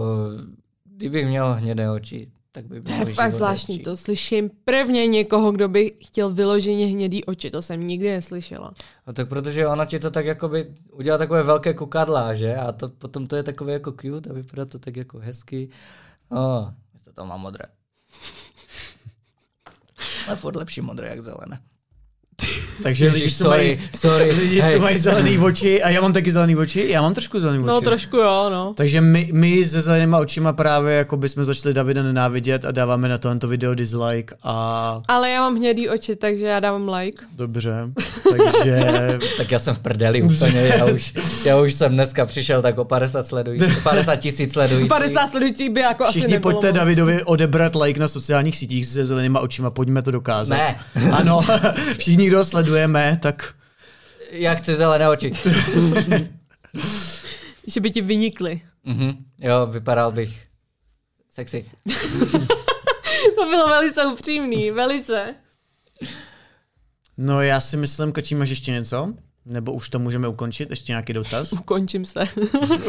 kdybych 0.96 1.28
měl 1.28 1.54
hnědé 1.54 1.92
oči, 1.92 2.32
tak 2.56 2.66
by 2.66 2.82
bylo 2.82 2.98
To 2.98 3.10
je 3.10 3.16
fakt 3.16 3.32
zvláštní, 3.32 3.80
to 3.80 3.98
slyším 3.98 4.52
prvně 4.66 5.08
někoho, 5.08 5.52
kdo 5.52 5.70
by 5.70 5.98
chtěl 6.06 6.34
vyloženě 6.34 6.86
hnědý 6.86 7.26
oči, 7.26 7.52
to 7.52 7.62
jsem 7.62 7.86
nikdy 7.86 8.10
neslyšela. 8.10 8.74
No 9.08 9.14
tak 9.14 9.30
protože 9.30 9.68
ona 9.68 9.86
ti 9.86 10.00
to 10.00 10.12
tak 10.12 10.26
jakoby 10.26 10.74
udělá 10.92 11.18
takové 11.18 11.44
velké 11.44 11.74
kukadla, 11.74 12.34
že? 12.34 12.56
A 12.56 12.72
to 12.72 12.90
potom 12.90 13.28
to 13.28 13.36
je 13.36 13.44
takové 13.44 13.74
jako 13.74 13.92
cute 13.92 14.30
a 14.30 14.34
vypadá 14.34 14.66
to 14.66 14.80
tak 14.80 14.98
jako 14.98 15.20
hezky. 15.20 15.70
Oh, 16.30 16.70
to 17.06 17.12
tam 17.14 17.28
má 17.28 17.38
modré. 17.38 17.66
Ale 20.28 20.36
furt 20.36 20.56
lepší 20.56 20.82
modré 20.82 21.08
jak 21.08 21.20
zelené. 21.20 21.60
Takže 22.84 23.10
lidi, 23.10 23.32
co 23.32 23.44
sorry, 23.44 23.68
mají, 23.68 23.90
sorry, 24.00 24.32
lidi, 24.40 24.62
hey. 24.62 24.76
co 24.76 24.82
mají 24.82 24.98
zelený 24.98 25.40
oči, 25.40 25.84
a 25.84 25.90
já 25.90 26.02
mám 26.02 26.14
taky 26.14 26.32
zelený 26.32 26.56
oči, 26.56 26.86
já 26.90 27.02
mám 27.02 27.14
trošku 27.14 27.40
zelený 27.40 27.64
no, 27.64 27.66
oči. 27.66 27.74
No 27.74 27.82
trošku 27.82 28.18
jo, 28.18 28.50
no. 28.50 28.74
Takže 28.78 29.02
my, 29.02 29.30
my 29.34 29.64
se 29.64 29.82
zelenýma 29.82 30.20
očima 30.20 30.54
právě 30.54 30.96
jako 30.96 31.18
bychom 31.18 31.44
začali 31.44 31.74
Davida 31.74 32.04
nenávidět 32.04 32.66
a 32.66 32.72
dáváme 32.72 33.10
na 33.10 33.18
tohle 33.18 33.40
video 33.48 33.74
dislike 33.74 34.36
a... 34.44 35.02
Ale 35.08 35.30
já 35.30 35.42
mám 35.42 35.56
hnědý 35.56 35.90
oči, 35.90 36.16
takže 36.16 36.46
já 36.48 36.60
dávám 36.60 36.90
like. 36.90 37.24
Dobře, 37.36 37.90
takže... 38.32 38.88
tak 39.38 39.52
já 39.52 39.60
jsem 39.60 39.76
v 39.76 39.80
prdeli 39.80 40.22
úplně, 40.22 40.74
já 40.78 40.86
už, 40.86 41.14
já 41.46 41.60
už 41.60 41.74
jsem 41.74 41.94
dneska 41.94 42.26
přišel 42.26 42.62
tak 42.62 42.78
o 42.78 42.86
50 42.86 43.28
sledujících, 43.28 43.84
50 43.84 44.16
tisíc 44.16 44.54
sledujících. 44.54 44.90
50 44.90 45.28
sledujících 45.28 45.70
by 45.70 45.80
jako 45.80 46.04
Všichni 46.04 46.26
asi 46.26 46.32
nebylo. 46.32 46.52
pojďte 46.52 46.72
Davidovi 46.72 47.24
odebrat 47.24 47.76
like 47.76 48.00
na 48.00 48.08
sociálních 48.08 48.58
sítích 48.58 48.86
se 48.86 49.06
zelenýma 49.06 49.40
očima, 49.40 49.70
pojďme 49.70 50.02
to 50.02 50.12
dokázat. 50.12 50.56
Ne. 50.56 50.80
Ano, 51.12 51.40
všichni, 51.98 52.30
kdo 52.34 52.46
sledujeme, 52.46 53.20
tak... 53.22 53.54
Já 54.32 54.56
chci 54.56 54.76
zelené 54.76 55.10
oči. 55.10 55.32
že 57.68 57.80
by 57.80 57.92
ti 57.92 58.02
vynikly. 58.02 58.62
Mm-hmm. 58.88 59.18
Jo, 59.40 59.68
vypadal 59.72 60.12
bych 60.12 60.46
sexy. 61.30 61.66
to 63.36 63.46
bylo 63.50 63.68
velice 63.68 64.06
upřímný, 64.06 64.72
velice. 64.72 65.36
No 67.18 67.42
já 67.42 67.60
si 67.60 67.78
myslím, 67.78 68.12
Kačí, 68.12 68.36
máš 68.36 68.50
ještě 68.50 68.72
něco? 68.72 69.14
Nebo 69.46 69.74
už 69.74 69.90
to 69.90 70.00
můžeme 70.00 70.28
ukončit? 70.28 70.70
Ještě 70.70 70.92
nějaký 70.92 71.14
dotaz? 71.14 71.54
Ukončím 71.54 72.06
se. 72.06 72.24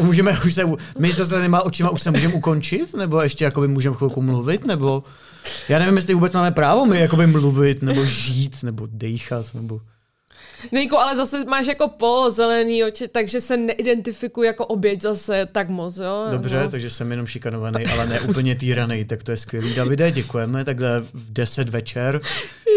můžeme 0.01 0.41
už 0.47 0.55
se, 0.55 0.63
my 0.99 1.13
se 1.13 1.41
nemá 1.41 1.63
očima 1.63 1.91
už 1.91 2.03
se 2.03 2.11
můžeme 2.11 2.35
ukončit? 2.35 2.95
Nebo 2.95 3.23
ještě 3.23 3.45
jakoby 3.45 3.69
můžeme 3.69 3.97
chvilku 3.97 4.23
mluvit? 4.23 4.65
Nebo 4.65 5.05
já 5.69 5.79
nevím, 5.79 5.97
jestli 5.97 6.15
vůbec 6.15 6.33
máme 6.33 6.51
právo 6.51 6.87
my 6.87 7.01
jakoby 7.01 7.27
mluvit, 7.27 7.83
nebo 7.83 8.05
žít, 8.05 8.63
nebo 8.63 8.89
dejchat, 8.91 9.55
nebo... 9.55 9.81
Nejko, 10.73 10.99
ale 10.99 11.17
zase 11.17 11.45
máš 11.45 11.67
jako 11.67 11.89
polozelený 11.89 12.85
oči, 12.85 13.09
takže 13.09 13.41
se 13.41 13.57
neidentifikuji 13.57 14.47
jako 14.47 14.67
oběť 14.67 15.03
zase 15.03 15.49
tak 15.53 15.69
moc, 15.69 15.97
jo? 15.97 16.27
Dobře, 16.31 16.63
no. 16.63 16.71
takže 16.71 16.91
jsem 16.91 17.11
jenom 17.11 17.27
šikanovaný, 17.27 17.87
ale 17.87 18.07
ne 18.07 18.21
úplně 18.21 18.55
týraný, 18.55 19.05
tak 19.05 19.23
to 19.23 19.31
je 19.31 19.37
skvělý. 19.37 19.75
Davide, 19.75 20.11
děkujeme, 20.11 20.65
takhle 20.65 21.01
v 21.01 21.33
10 21.33 21.69
večer 21.69 22.21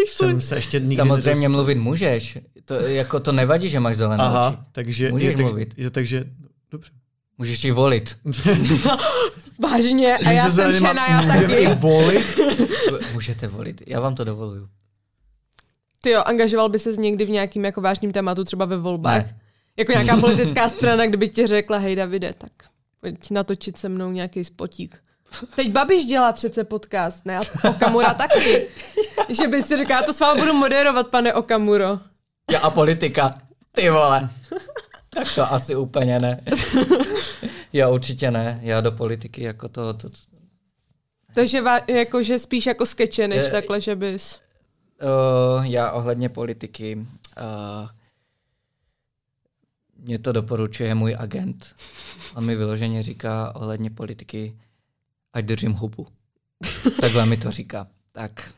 jsem 0.07 0.41
se 0.41 0.55
ještě 0.55 0.79
nikdy 0.79 0.95
Samozřejmě 0.95 1.41
nedos... 1.41 1.51
mluvit 1.51 1.75
můžeš, 1.75 2.37
to, 2.65 2.73
jako 2.73 3.19
to 3.19 3.31
nevadí, 3.31 3.69
že 3.69 3.79
máš 3.79 3.97
zelené 3.97 4.23
Aha, 4.23 4.49
oči. 4.49 4.57
takže... 4.71 5.11
Můžeš 5.11 5.37
je, 5.37 5.43
mluvit. 5.43 5.73
Je, 5.77 5.89
takže, 5.89 6.25
dobře. 6.71 6.91
Můžeš 7.37 7.63
ji 7.63 7.71
volit. 7.71 8.17
Vážně, 9.59 10.17
a 10.17 10.31
já 10.31 10.49
jsem 10.49 10.73
žena, 10.73 11.07
já 11.07 11.21
taky. 11.21 11.67
volit? 11.67 12.39
Můžete 13.13 13.47
volit, 13.47 13.81
já 13.87 13.99
vám 13.99 14.15
to 14.15 14.23
dovoluju. 14.23 14.67
Ty 16.01 16.09
jo, 16.09 16.21
angažoval 16.25 16.69
by 16.69 16.79
se 16.79 16.91
někdy 16.91 17.25
v 17.25 17.29
nějakým 17.29 17.65
jako 17.65 17.81
vážným 17.81 18.11
tématu, 18.11 18.43
třeba 18.43 18.65
ve 18.65 18.77
volbách? 18.77 19.23
Ne. 19.23 19.39
Jako 19.77 19.91
nějaká 19.91 20.17
politická 20.19 20.69
strana, 20.69 21.05
kdyby 21.05 21.29
ti 21.29 21.47
řekla, 21.47 21.77
hej 21.77 21.95
Davide, 21.95 22.33
tak 22.37 22.51
pojď 23.01 23.31
natočit 23.31 23.77
se 23.77 23.89
mnou 23.89 24.11
nějaký 24.11 24.43
spotík. 24.43 24.97
Teď 25.55 25.71
Babiš 25.71 26.05
dělá 26.05 26.31
přece 26.33 26.63
podcast, 26.63 27.25
ne? 27.25 27.37
A 27.37 27.69
Okamura 27.69 28.13
taky. 28.13 28.67
Že 29.29 29.47
by 29.47 29.63
si 29.63 29.77
říká, 29.77 30.03
to 30.03 30.13
s 30.13 30.19
vámi 30.19 30.39
budu 30.39 30.53
moderovat, 30.53 31.07
pane 31.07 31.33
Okamuro. 31.33 31.99
Já 32.51 32.59
a 32.59 32.69
politika. 32.69 33.31
Ty 33.71 33.89
vole. 33.89 34.29
Tak 35.09 35.35
to 35.35 35.53
asi 35.53 35.75
úplně 35.75 36.19
ne. 36.19 36.41
Já 37.73 37.89
určitě 37.89 38.31
ne. 38.31 38.59
Já 38.63 38.81
do 38.81 38.91
politiky 38.91 39.43
jako 39.43 39.69
to, 39.69 39.93
to 39.93 40.09
Takže 41.33 41.61
jako, 41.87 42.23
že 42.23 42.39
spíš 42.39 42.65
jako 42.65 42.85
skeče, 42.85 43.27
než 43.27 43.43
je, 43.43 43.51
takhle, 43.51 43.81
že 43.81 43.95
bys... 43.95 44.39
Uh, 45.57 45.65
já 45.65 45.91
ohledně 45.91 46.29
politiky, 46.29 46.95
uh, 46.97 47.89
mě 49.97 50.19
to 50.19 50.31
doporučuje 50.31 50.95
můj 50.95 51.15
agent. 51.19 51.75
On 52.35 52.45
mi 52.45 52.55
vyloženě 52.55 53.03
říká 53.03 53.55
ohledně 53.55 53.89
politiky, 53.89 54.57
ať 55.33 55.45
držím 55.45 55.73
hubu. 55.73 56.07
Takhle 57.01 57.25
mi 57.25 57.37
to 57.37 57.51
říká. 57.51 57.87
Tak 58.11 58.53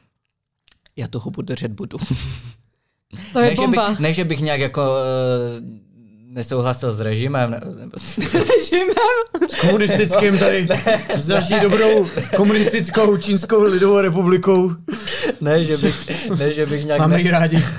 já 0.96 1.08
tu 1.08 1.20
hubu 1.20 1.42
držet 1.42 1.72
budu. 1.72 1.98
To 3.34 3.40
je 3.40 3.50
ne, 3.50 3.56
bomba. 3.56 3.88
Že 3.88 3.92
bych, 3.92 4.00
ne, 4.00 4.14
že 4.14 4.26
bych 4.26 4.40
nějak 4.40 4.60
jako 4.60 4.82
uh, 4.82 5.89
nesouhlasil 6.30 6.94
s 6.94 7.00
režimem. 7.00 7.52
Nebo 7.52 7.92
s... 7.98 8.18
režimem? 8.34 9.50
S 9.50 9.62
komunistickým 9.62 10.38
tady. 10.38 10.68
S 11.16 11.28
naší 11.28 11.60
dobrou 11.60 12.08
komunistickou 12.36 13.18
čínskou 13.18 13.64
lidovou 13.64 14.00
republikou. 14.00 14.72
Ne, 15.42 15.64
že 15.64 15.78
bych, 15.78 16.30
ne, 16.40 16.52
že 16.52 16.66
bych 16.66 16.86
nějak... 16.86 17.00
Máme 17.00 17.22
ji 17.22 17.32
rádi. 17.32 17.64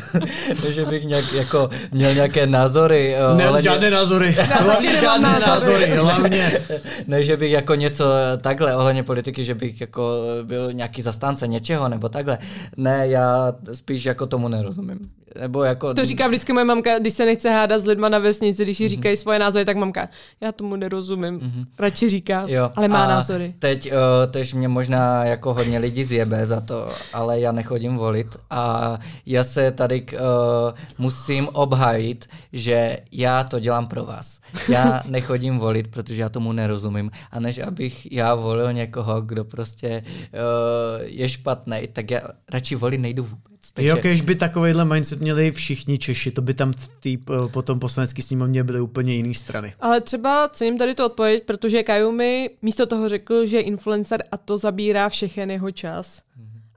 Ne, 0.64 0.72
že 0.72 0.84
bych 0.84 1.04
nějak 1.04 1.32
jako 1.32 1.70
měl 1.92 2.14
nějaké 2.14 2.46
názory. 2.46 3.14
Eh, 3.14 3.36
ne, 3.36 3.48
ohledně... 3.48 3.70
žádné 3.70 3.90
názory. 3.90 4.36
Hlavně 4.60 4.96
žádné 4.96 5.38
názory. 5.46 5.86
Hlavně. 5.86 6.60
Ne, 7.06 7.22
že 7.22 7.36
bych 7.36 7.52
jako 7.52 7.74
něco 7.74 8.04
takhle 8.40 8.76
ohledně 8.76 9.02
politiky, 9.02 9.44
že 9.44 9.54
bych 9.54 9.80
jako 9.80 10.12
byl 10.42 10.72
nějaký 10.72 11.02
zastánce 11.02 11.46
něčeho 11.46 11.88
nebo 11.88 12.08
takhle. 12.08 12.38
Ne, 12.76 13.08
já 13.08 13.52
spíš 13.72 14.04
jako 14.04 14.26
tomu 14.26 14.48
nerozumím. 14.48 14.98
Nebo 15.40 15.62
jako... 15.62 15.94
To 15.94 16.04
říká 16.04 16.28
vždycky 16.28 16.52
moje 16.52 16.64
mamka, 16.64 16.98
když 16.98 17.14
se 17.14 17.24
nechce 17.24 17.50
hádat 17.50 17.80
s 17.80 17.86
lidma 17.86 18.08
na 18.08 18.18
vesnici, 18.18 18.62
když 18.62 18.80
jí 18.80 18.86
mm-hmm. 18.86 18.90
říkají 18.90 19.16
svoje 19.16 19.38
názory, 19.38 19.64
tak 19.64 19.76
mamka, 19.76 20.08
já 20.40 20.52
tomu 20.52 20.76
nerozumím. 20.76 21.40
Mm-hmm. 21.40 21.66
Radši 21.78 22.10
říká, 22.10 22.44
jo. 22.46 22.70
ale 22.76 22.88
má 22.88 23.04
a 23.04 23.08
názory. 23.08 23.54
Teď, 23.58 23.92
uh, 23.92 23.98
teď 24.30 24.54
mě 24.54 24.68
možná 24.68 25.24
jako 25.24 25.54
hodně 25.54 25.78
lidí 25.78 26.04
zjebe 26.04 26.46
za 26.46 26.60
to, 26.60 26.92
ale 27.12 27.40
já 27.40 27.52
nechodím 27.52 27.96
volit 27.96 28.36
a 28.50 28.98
já 29.26 29.44
se 29.44 29.70
tady 29.70 30.06
uh, 30.12 30.18
musím 30.98 31.48
obhajit, 31.52 32.26
že 32.52 32.98
já 33.12 33.44
to 33.44 33.60
dělám 33.60 33.86
pro 33.86 34.04
vás. 34.04 34.40
Já 34.68 35.02
nechodím 35.08 35.58
volit, 35.58 35.88
protože 35.88 36.20
já 36.20 36.28
tomu 36.28 36.52
nerozumím. 36.52 37.10
A 37.30 37.40
než 37.40 37.58
abych 37.58 38.12
já 38.12 38.34
volil 38.34 38.72
někoho, 38.72 39.20
kdo 39.20 39.44
prostě 39.44 40.02
uh, 40.06 40.40
je 41.02 41.28
špatný, 41.28 41.88
tak 41.92 42.10
já 42.10 42.20
radši 42.52 42.74
volit 42.74 43.00
nejdu 43.00 43.24
vůbec. 43.24 43.59
Takže... 43.74 43.88
Jo, 43.88 43.96
když 43.96 44.20
by 44.20 44.34
takovýhle 44.34 44.84
mindset 44.84 45.20
měli 45.20 45.50
všichni 45.50 45.98
Češi, 45.98 46.30
to 46.30 46.42
by 46.42 46.54
tam 46.54 46.72
tý, 47.00 47.18
potom 47.52 47.80
poslanecký 47.80 48.22
sněmovně 48.22 48.64
byly 48.64 48.80
úplně 48.80 49.14
jiné 49.14 49.34
strany. 49.34 49.74
Ale 49.80 50.00
třeba 50.00 50.48
cením 50.48 50.78
tady 50.78 50.94
to 50.94 51.06
odpověď, 51.06 51.44
protože 51.46 51.82
Kajumi 51.82 52.50
místo 52.62 52.86
toho 52.86 53.08
řekl, 53.08 53.46
že 53.46 53.56
je 53.56 53.62
influencer 53.62 54.24
a 54.32 54.36
to 54.36 54.58
zabírá 54.58 55.08
všechen 55.08 55.50
jeho 55.50 55.70
čas. 55.70 56.22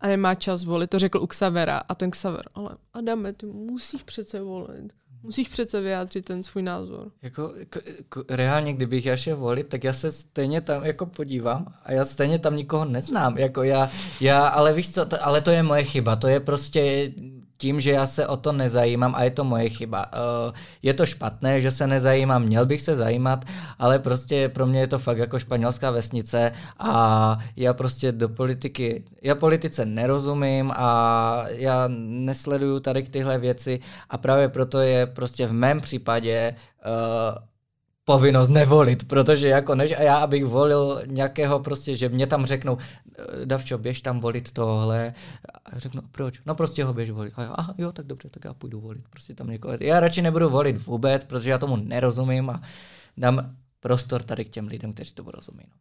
A 0.01 0.07
nemá 0.07 0.35
čas 0.35 0.63
volit, 0.63 0.89
to 0.89 0.99
řekl 0.99 1.17
u 1.17 1.27
Xavera. 1.27 1.77
A 1.77 1.95
ten 1.95 2.11
Xaver, 2.11 2.43
ale 2.55 2.69
Adame, 2.93 3.33
ty 3.33 3.45
musíš 3.45 4.03
přece 4.03 4.41
volit. 4.41 4.93
Musíš 5.23 5.47
přece 5.47 5.81
vyjádřit 5.81 6.25
ten 6.25 6.43
svůj 6.43 6.63
názor. 6.63 7.11
Jako, 7.21 7.53
jako, 7.57 7.79
jako 7.97 8.23
reálně, 8.29 8.73
kdybych 8.73 9.05
já 9.05 9.17
šel 9.17 9.37
volit, 9.37 9.67
tak 9.67 9.83
já 9.83 9.93
se 9.93 10.11
stejně 10.11 10.61
tam 10.61 10.85
jako 10.85 11.05
podívám 11.05 11.73
a 11.83 11.91
já 11.91 12.05
stejně 12.05 12.39
tam 12.39 12.55
nikoho 12.55 12.85
neznám. 12.85 13.37
Jako 13.37 13.63
já, 13.63 13.89
já 14.21 14.47
ale 14.47 14.73
víš 14.73 14.93
co, 14.93 15.05
to, 15.05 15.25
ale 15.25 15.41
to 15.41 15.51
je 15.51 15.63
moje 15.63 15.83
chyba. 15.83 16.15
To 16.15 16.27
je 16.27 16.39
prostě 16.39 17.11
tím, 17.63 17.79
že 17.79 17.91
já 17.91 18.05
se 18.07 18.27
o 18.27 18.37
to 18.37 18.51
nezajímám 18.51 19.15
a 19.15 19.23
je 19.23 19.31
to 19.31 19.43
moje 19.43 19.69
chyba. 19.69 20.05
Eh, 20.11 20.51
je 20.83 20.93
to 20.93 21.05
špatné, 21.05 21.61
že 21.63 21.71
se 21.71 21.87
nezajímám, 21.87 22.43
měl 22.43 22.65
bych 22.65 22.81
se 22.81 22.95
zajímat, 22.95 23.45
ale 23.79 23.99
prostě 23.99 24.49
pro 24.49 24.67
mě 24.67 24.79
je 24.79 24.87
to 24.87 24.99
fakt 24.99 25.17
jako 25.17 25.39
španělská 25.39 25.91
vesnice 25.91 26.51
a 26.79 26.91
já 27.55 27.73
prostě 27.73 28.11
do 28.11 28.29
politiky, 28.29 29.03
já 29.21 29.35
politice 29.35 29.85
nerozumím 29.85 30.75
a 30.75 30.89
já 31.47 31.87
nesleduju 32.27 32.79
tady 32.79 33.03
tyhle 33.03 33.39
věci 33.39 33.79
a 34.09 34.17
právě 34.17 34.49
proto 34.49 34.79
je 34.83 35.07
prostě 35.07 35.47
v 35.47 35.53
mém 35.53 35.79
případě 35.79 36.55
uh, 36.83 37.52
povinnost 38.05 38.49
nevolit, 38.49 39.07
protože 39.07 39.47
jako 39.47 39.75
než 39.75 39.91
a 39.91 40.01
já, 40.01 40.15
abych 40.15 40.45
volil 40.45 41.01
nějakého 41.05 41.59
prostě, 41.59 41.95
že 41.95 42.09
mě 42.09 42.27
tam 42.27 42.45
řeknou, 42.45 42.77
eh, 43.17 43.45
Davčo, 43.45 43.77
běž 43.77 44.01
tam 44.01 44.19
volit 44.19 44.51
tohle. 44.51 45.13
A 45.65 45.79
řeknu, 45.79 46.01
proč? 46.11 46.39
No 46.45 46.55
prostě 46.55 46.83
ho 46.83 46.93
běž 46.93 47.09
volit. 47.09 47.33
A 47.35 47.41
já, 47.41 47.49
aha, 47.49 47.73
jo, 47.77 47.91
tak 47.91 48.05
dobře, 48.05 48.29
tak 48.29 48.45
já 48.45 48.53
půjdu 48.53 48.79
volit. 48.79 49.03
Prostě 49.09 49.35
tam 49.35 49.47
někoho. 49.47 49.77
Já 49.79 49.99
radši 49.99 50.21
nebudu 50.21 50.49
volit 50.49 50.85
vůbec, 50.85 51.23
protože 51.23 51.49
já 51.49 51.57
tomu 51.57 51.75
nerozumím 51.75 52.49
a 52.49 52.61
dám 53.17 53.55
prostor 53.79 54.23
tady 54.23 54.45
k 54.45 54.49
těm 54.49 54.67
lidem, 54.67 54.93
kteří 54.93 55.13
to 55.13 55.23
rozumí. 55.27 55.63
No. 55.69 55.75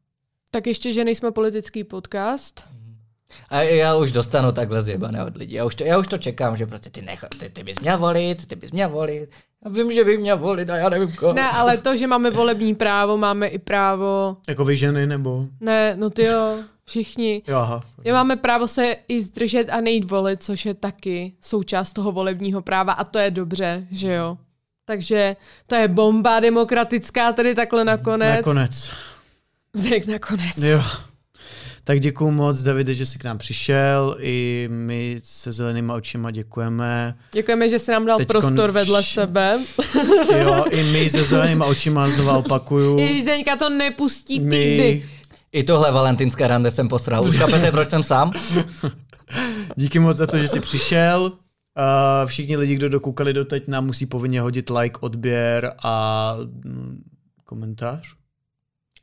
Tak 0.50 0.66
ještě, 0.66 0.92
že 0.92 1.04
nejsme 1.04 1.30
politický 1.30 1.84
podcast. 1.84 2.64
A 3.48 3.62
já 3.62 3.96
už 3.96 4.12
dostanu 4.12 4.52
takhle 4.52 4.82
zjebané 4.82 5.24
od 5.24 5.36
lidí. 5.36 5.54
Já 5.54 5.64
už 5.64 5.74
to, 5.74 5.84
já 5.84 5.98
už 5.98 6.08
to 6.08 6.18
čekám, 6.18 6.56
že 6.56 6.66
prostě 6.66 6.90
ty, 6.90 7.02
nech, 7.02 7.24
ty, 7.38 7.50
ty 7.50 7.64
bys 7.64 7.80
měl 7.80 7.98
volit, 7.98 8.46
ty 8.46 8.56
bys 8.56 8.70
měl 8.70 8.90
volit. 8.90 9.30
Já 9.64 9.70
vím, 9.70 9.92
že 9.92 10.04
bych 10.04 10.18
měl 10.18 10.38
volit 10.38 10.70
a 10.70 10.76
já 10.76 10.88
nevím 10.88 11.12
koho. 11.12 11.32
Ne, 11.32 11.50
ale 11.50 11.78
to, 11.78 11.96
že 11.96 12.06
máme 12.06 12.30
volební 12.30 12.74
právo, 12.74 13.16
máme 13.16 13.46
i 13.46 13.58
právo... 13.58 14.36
Jako 14.48 14.64
vy 14.64 14.76
ženy, 14.76 15.06
nebo? 15.06 15.46
Ne, 15.60 15.96
no 15.96 16.10
ty 16.10 16.24
jo, 16.24 16.58
všichni. 16.84 17.42
Jo, 17.46 17.58
aha. 17.58 17.82
Já 18.04 18.14
máme 18.14 18.36
právo 18.36 18.68
se 18.68 18.96
i 19.08 19.22
zdržet 19.22 19.70
a 19.70 19.80
nejít 19.80 20.04
volit, 20.10 20.42
což 20.42 20.66
je 20.66 20.74
taky 20.74 21.32
součást 21.40 21.92
toho 21.92 22.12
volebního 22.12 22.62
práva 22.62 22.92
a 22.92 23.04
to 23.04 23.18
je 23.18 23.30
dobře, 23.30 23.86
že 23.90 24.12
jo. 24.14 24.38
Takže 24.84 25.36
to 25.66 25.74
je 25.74 25.88
bomba 25.88 26.40
demokratická 26.40 27.32
tady 27.32 27.54
takhle 27.54 27.84
nakonec. 27.84 28.36
Nakonec. 28.36 28.90
Tak 29.90 30.06
nakonec. 30.06 30.58
Jo. 30.58 30.82
Tak 31.84 32.00
děkuji 32.00 32.30
moc, 32.30 32.62
Davide, 32.62 32.94
že 32.94 33.06
jsi 33.06 33.18
k 33.18 33.24
nám 33.24 33.38
přišel. 33.38 34.16
I 34.20 34.68
my 34.72 35.16
se 35.24 35.52
zelenýma 35.52 35.94
očima 35.94 36.30
děkujeme. 36.30 37.14
Děkujeme, 37.32 37.68
že 37.68 37.78
jsi 37.78 37.90
nám 37.90 38.06
dal 38.06 38.18
Teďkon 38.18 38.40
prostor 38.40 38.70
vš... 38.70 38.74
vedle 38.74 39.02
sebe. 39.02 39.58
Jo, 40.38 40.64
i 40.70 40.84
my 40.84 41.10
se 41.10 41.22
zelenýma 41.22 41.66
očima 41.66 42.10
znova 42.10 42.36
opakuju. 42.38 42.98
Ježíš, 42.98 43.22
Zdeňka 43.22 43.56
to 43.56 43.70
nepustí 43.70 44.38
týdny. 44.40 45.04
I 45.52 45.62
tohle 45.64 45.92
valentinské 45.92 46.48
rande 46.48 46.70
jsem 46.70 46.88
posral. 46.88 47.24
Už 47.24 47.36
chápete, 47.36 47.70
proč 47.70 47.90
jsem 47.90 48.02
sám? 48.02 48.32
Díky 49.76 49.98
moc 49.98 50.16
za 50.16 50.26
to, 50.26 50.38
že 50.38 50.48
jsi 50.48 50.60
přišel. 50.60 51.22
Uh, 51.22 52.26
všichni 52.26 52.56
lidi, 52.56 52.74
kdo 52.74 52.88
dokoukali 52.88 53.32
doteď, 53.32 53.68
nám 53.68 53.86
musí 53.86 54.06
povinně 54.06 54.40
hodit 54.40 54.70
like, 54.70 54.98
odběr 55.00 55.72
a 55.84 56.34
mm, 56.64 57.02
komentář. 57.44 58.14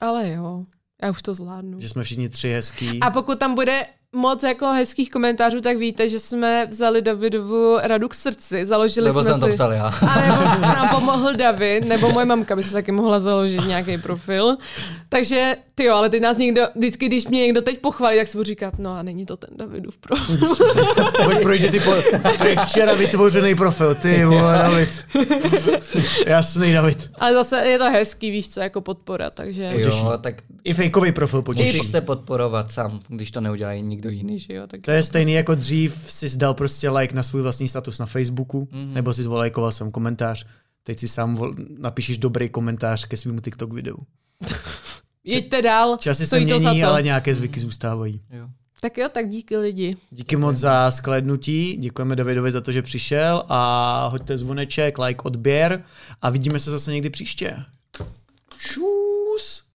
Ale 0.02 0.30
jo. 0.30 0.64
Já 1.04 1.10
už 1.10 1.22
to 1.22 1.34
zvládnu. 1.34 1.80
Že 1.82 1.90
jsme 1.90 2.04
všichni 2.04 2.30
tři 2.30 2.50
hezký. 2.50 3.00
A 3.00 3.12
pokud 3.12 3.40
tam 3.40 3.56
bude 3.56 3.86
moc 4.14 4.44
jako 4.44 4.68
hezkých 4.68 5.12
komentářů, 5.12 5.62
tak 5.62 5.78
víte, 5.78 6.10
že 6.10 6.20
jsme 6.20 6.66
vzali 6.66 7.02
Davidovu 7.02 7.78
radu 7.84 8.08
k 8.08 8.14
srdci. 8.14 8.66
Založili 8.66 9.06
nebo 9.06 9.24
jsme 9.24 9.32
jsem 9.32 9.42
si... 9.42 9.48
to 9.48 9.54
psal 9.54 9.74
já. 9.74 9.86
A 9.86 10.22
nebo 10.22 10.62
nám 10.62 10.90
pomohl 10.90 11.34
David, 11.36 11.86
nebo 11.86 12.12
moje 12.12 12.26
mamka 12.26 12.56
by 12.56 12.64
se 12.64 12.74
taky 12.74 12.92
mohla 12.92 13.20
založit 13.20 13.66
nějaký 13.68 13.98
profil. 13.98 14.58
Takže 15.10 15.56
ty 15.76 15.84
jo, 15.84 15.96
ale 15.96 16.10
teď 16.10 16.22
nás 16.22 16.38
někdo, 16.38 16.62
vždycky, 16.76 17.06
když 17.06 17.28
mě 17.28 17.42
někdo 17.42 17.62
teď 17.62 17.80
pochválí, 17.80 18.18
tak 18.18 18.28
si 18.28 18.38
budu 18.38 18.44
říkat, 18.44 18.80
no 18.80 18.92
a 18.92 19.04
není 19.04 19.26
to 19.26 19.38
ten 19.38 19.50
Davidův 19.58 19.98
profil. 19.98 20.38
Pojď 21.24 21.42
projít, 21.42 21.72
ty 21.72 21.80
po, 21.80 21.92
včera 22.66 22.94
vytvořený 22.94 23.56
profil, 23.56 23.96
ty 23.96 24.26
vole, 24.26 24.58
David. 24.58 25.06
Jasný, 26.26 26.74
David. 26.74 27.10
Ale 27.16 27.34
zase 27.34 27.58
je 27.58 27.78
to 27.78 27.92
hezký, 27.92 28.32
víš 28.32 28.50
co, 28.50 28.60
jako 28.60 28.82
podpora, 28.82 29.30
takže... 29.30 29.74
Jo, 29.76 30.18
tak... 30.22 30.36
I 30.70 30.74
fejkový 30.74 31.12
profil 31.12 31.42
potěší. 31.42 31.78
Můžeš 31.78 31.92
se 31.92 32.02
podporovat 32.02 32.72
sám, 32.72 33.00
když 33.08 33.32
to 33.32 33.42
neudělají 33.42 33.82
nikdo 33.82 34.10
jiný, 34.10 34.40
že 34.40 34.54
jo? 34.54 34.68
Tak 34.68 34.82
to 34.82 34.92
je 34.92 35.04
stejný 35.04 35.34
jako 35.34 35.56
dřív 35.56 36.06
si 36.08 36.38
dal 36.38 36.54
prostě 36.54 36.90
like 36.90 37.16
na 37.16 37.24
svůj 37.24 37.42
vlastní 37.42 37.68
status 37.68 38.00
na 38.00 38.06
Facebooku, 38.06 38.66
mm-hmm. 38.72 38.94
nebo 38.94 39.14
si 39.14 39.24
zvolajkoval 39.24 39.72
jsem 39.72 39.92
komentář. 39.92 40.46
Teď 40.84 41.00
si 41.00 41.08
sám 41.08 41.36
vol, 41.36 41.56
napíšeš 41.78 42.18
dobrý 42.18 42.50
komentář 42.50 43.06
ke 43.06 43.18
svému 43.18 43.40
TikTok 43.40 43.74
videu. 43.74 43.98
Jeďte 45.24 45.62
dál. 45.62 45.98
Časy 45.98 46.28
se 46.28 46.40
mění, 46.40 46.84
ale 46.84 47.04
nějaké 47.04 47.36
zvyky 47.36 47.60
zůstávají. 47.60 48.22
Jo. 48.30 48.48
Tak 48.82 48.98
jo, 48.98 49.10
tak 49.14 49.30
díky 49.30 49.58
lidi. 49.58 49.98
Díky 50.12 50.36
moc 50.36 50.56
za 50.56 50.92
sklednutí, 50.92 51.78
děkujeme 51.80 52.16
Davidovi 52.16 52.52
za 52.52 52.62
to, 52.62 52.72
že 52.72 52.82
přišel 52.82 53.44
a 53.50 54.08
hoďte 54.08 54.38
zvoneček, 54.38 55.00
like, 55.00 55.22
odběr 55.24 55.84
a 56.22 56.30
vidíme 56.30 56.60
se 56.60 56.72
zase 56.72 56.92
někdy 56.92 57.10
příště. 57.10 57.56
Čů. 58.58 59.10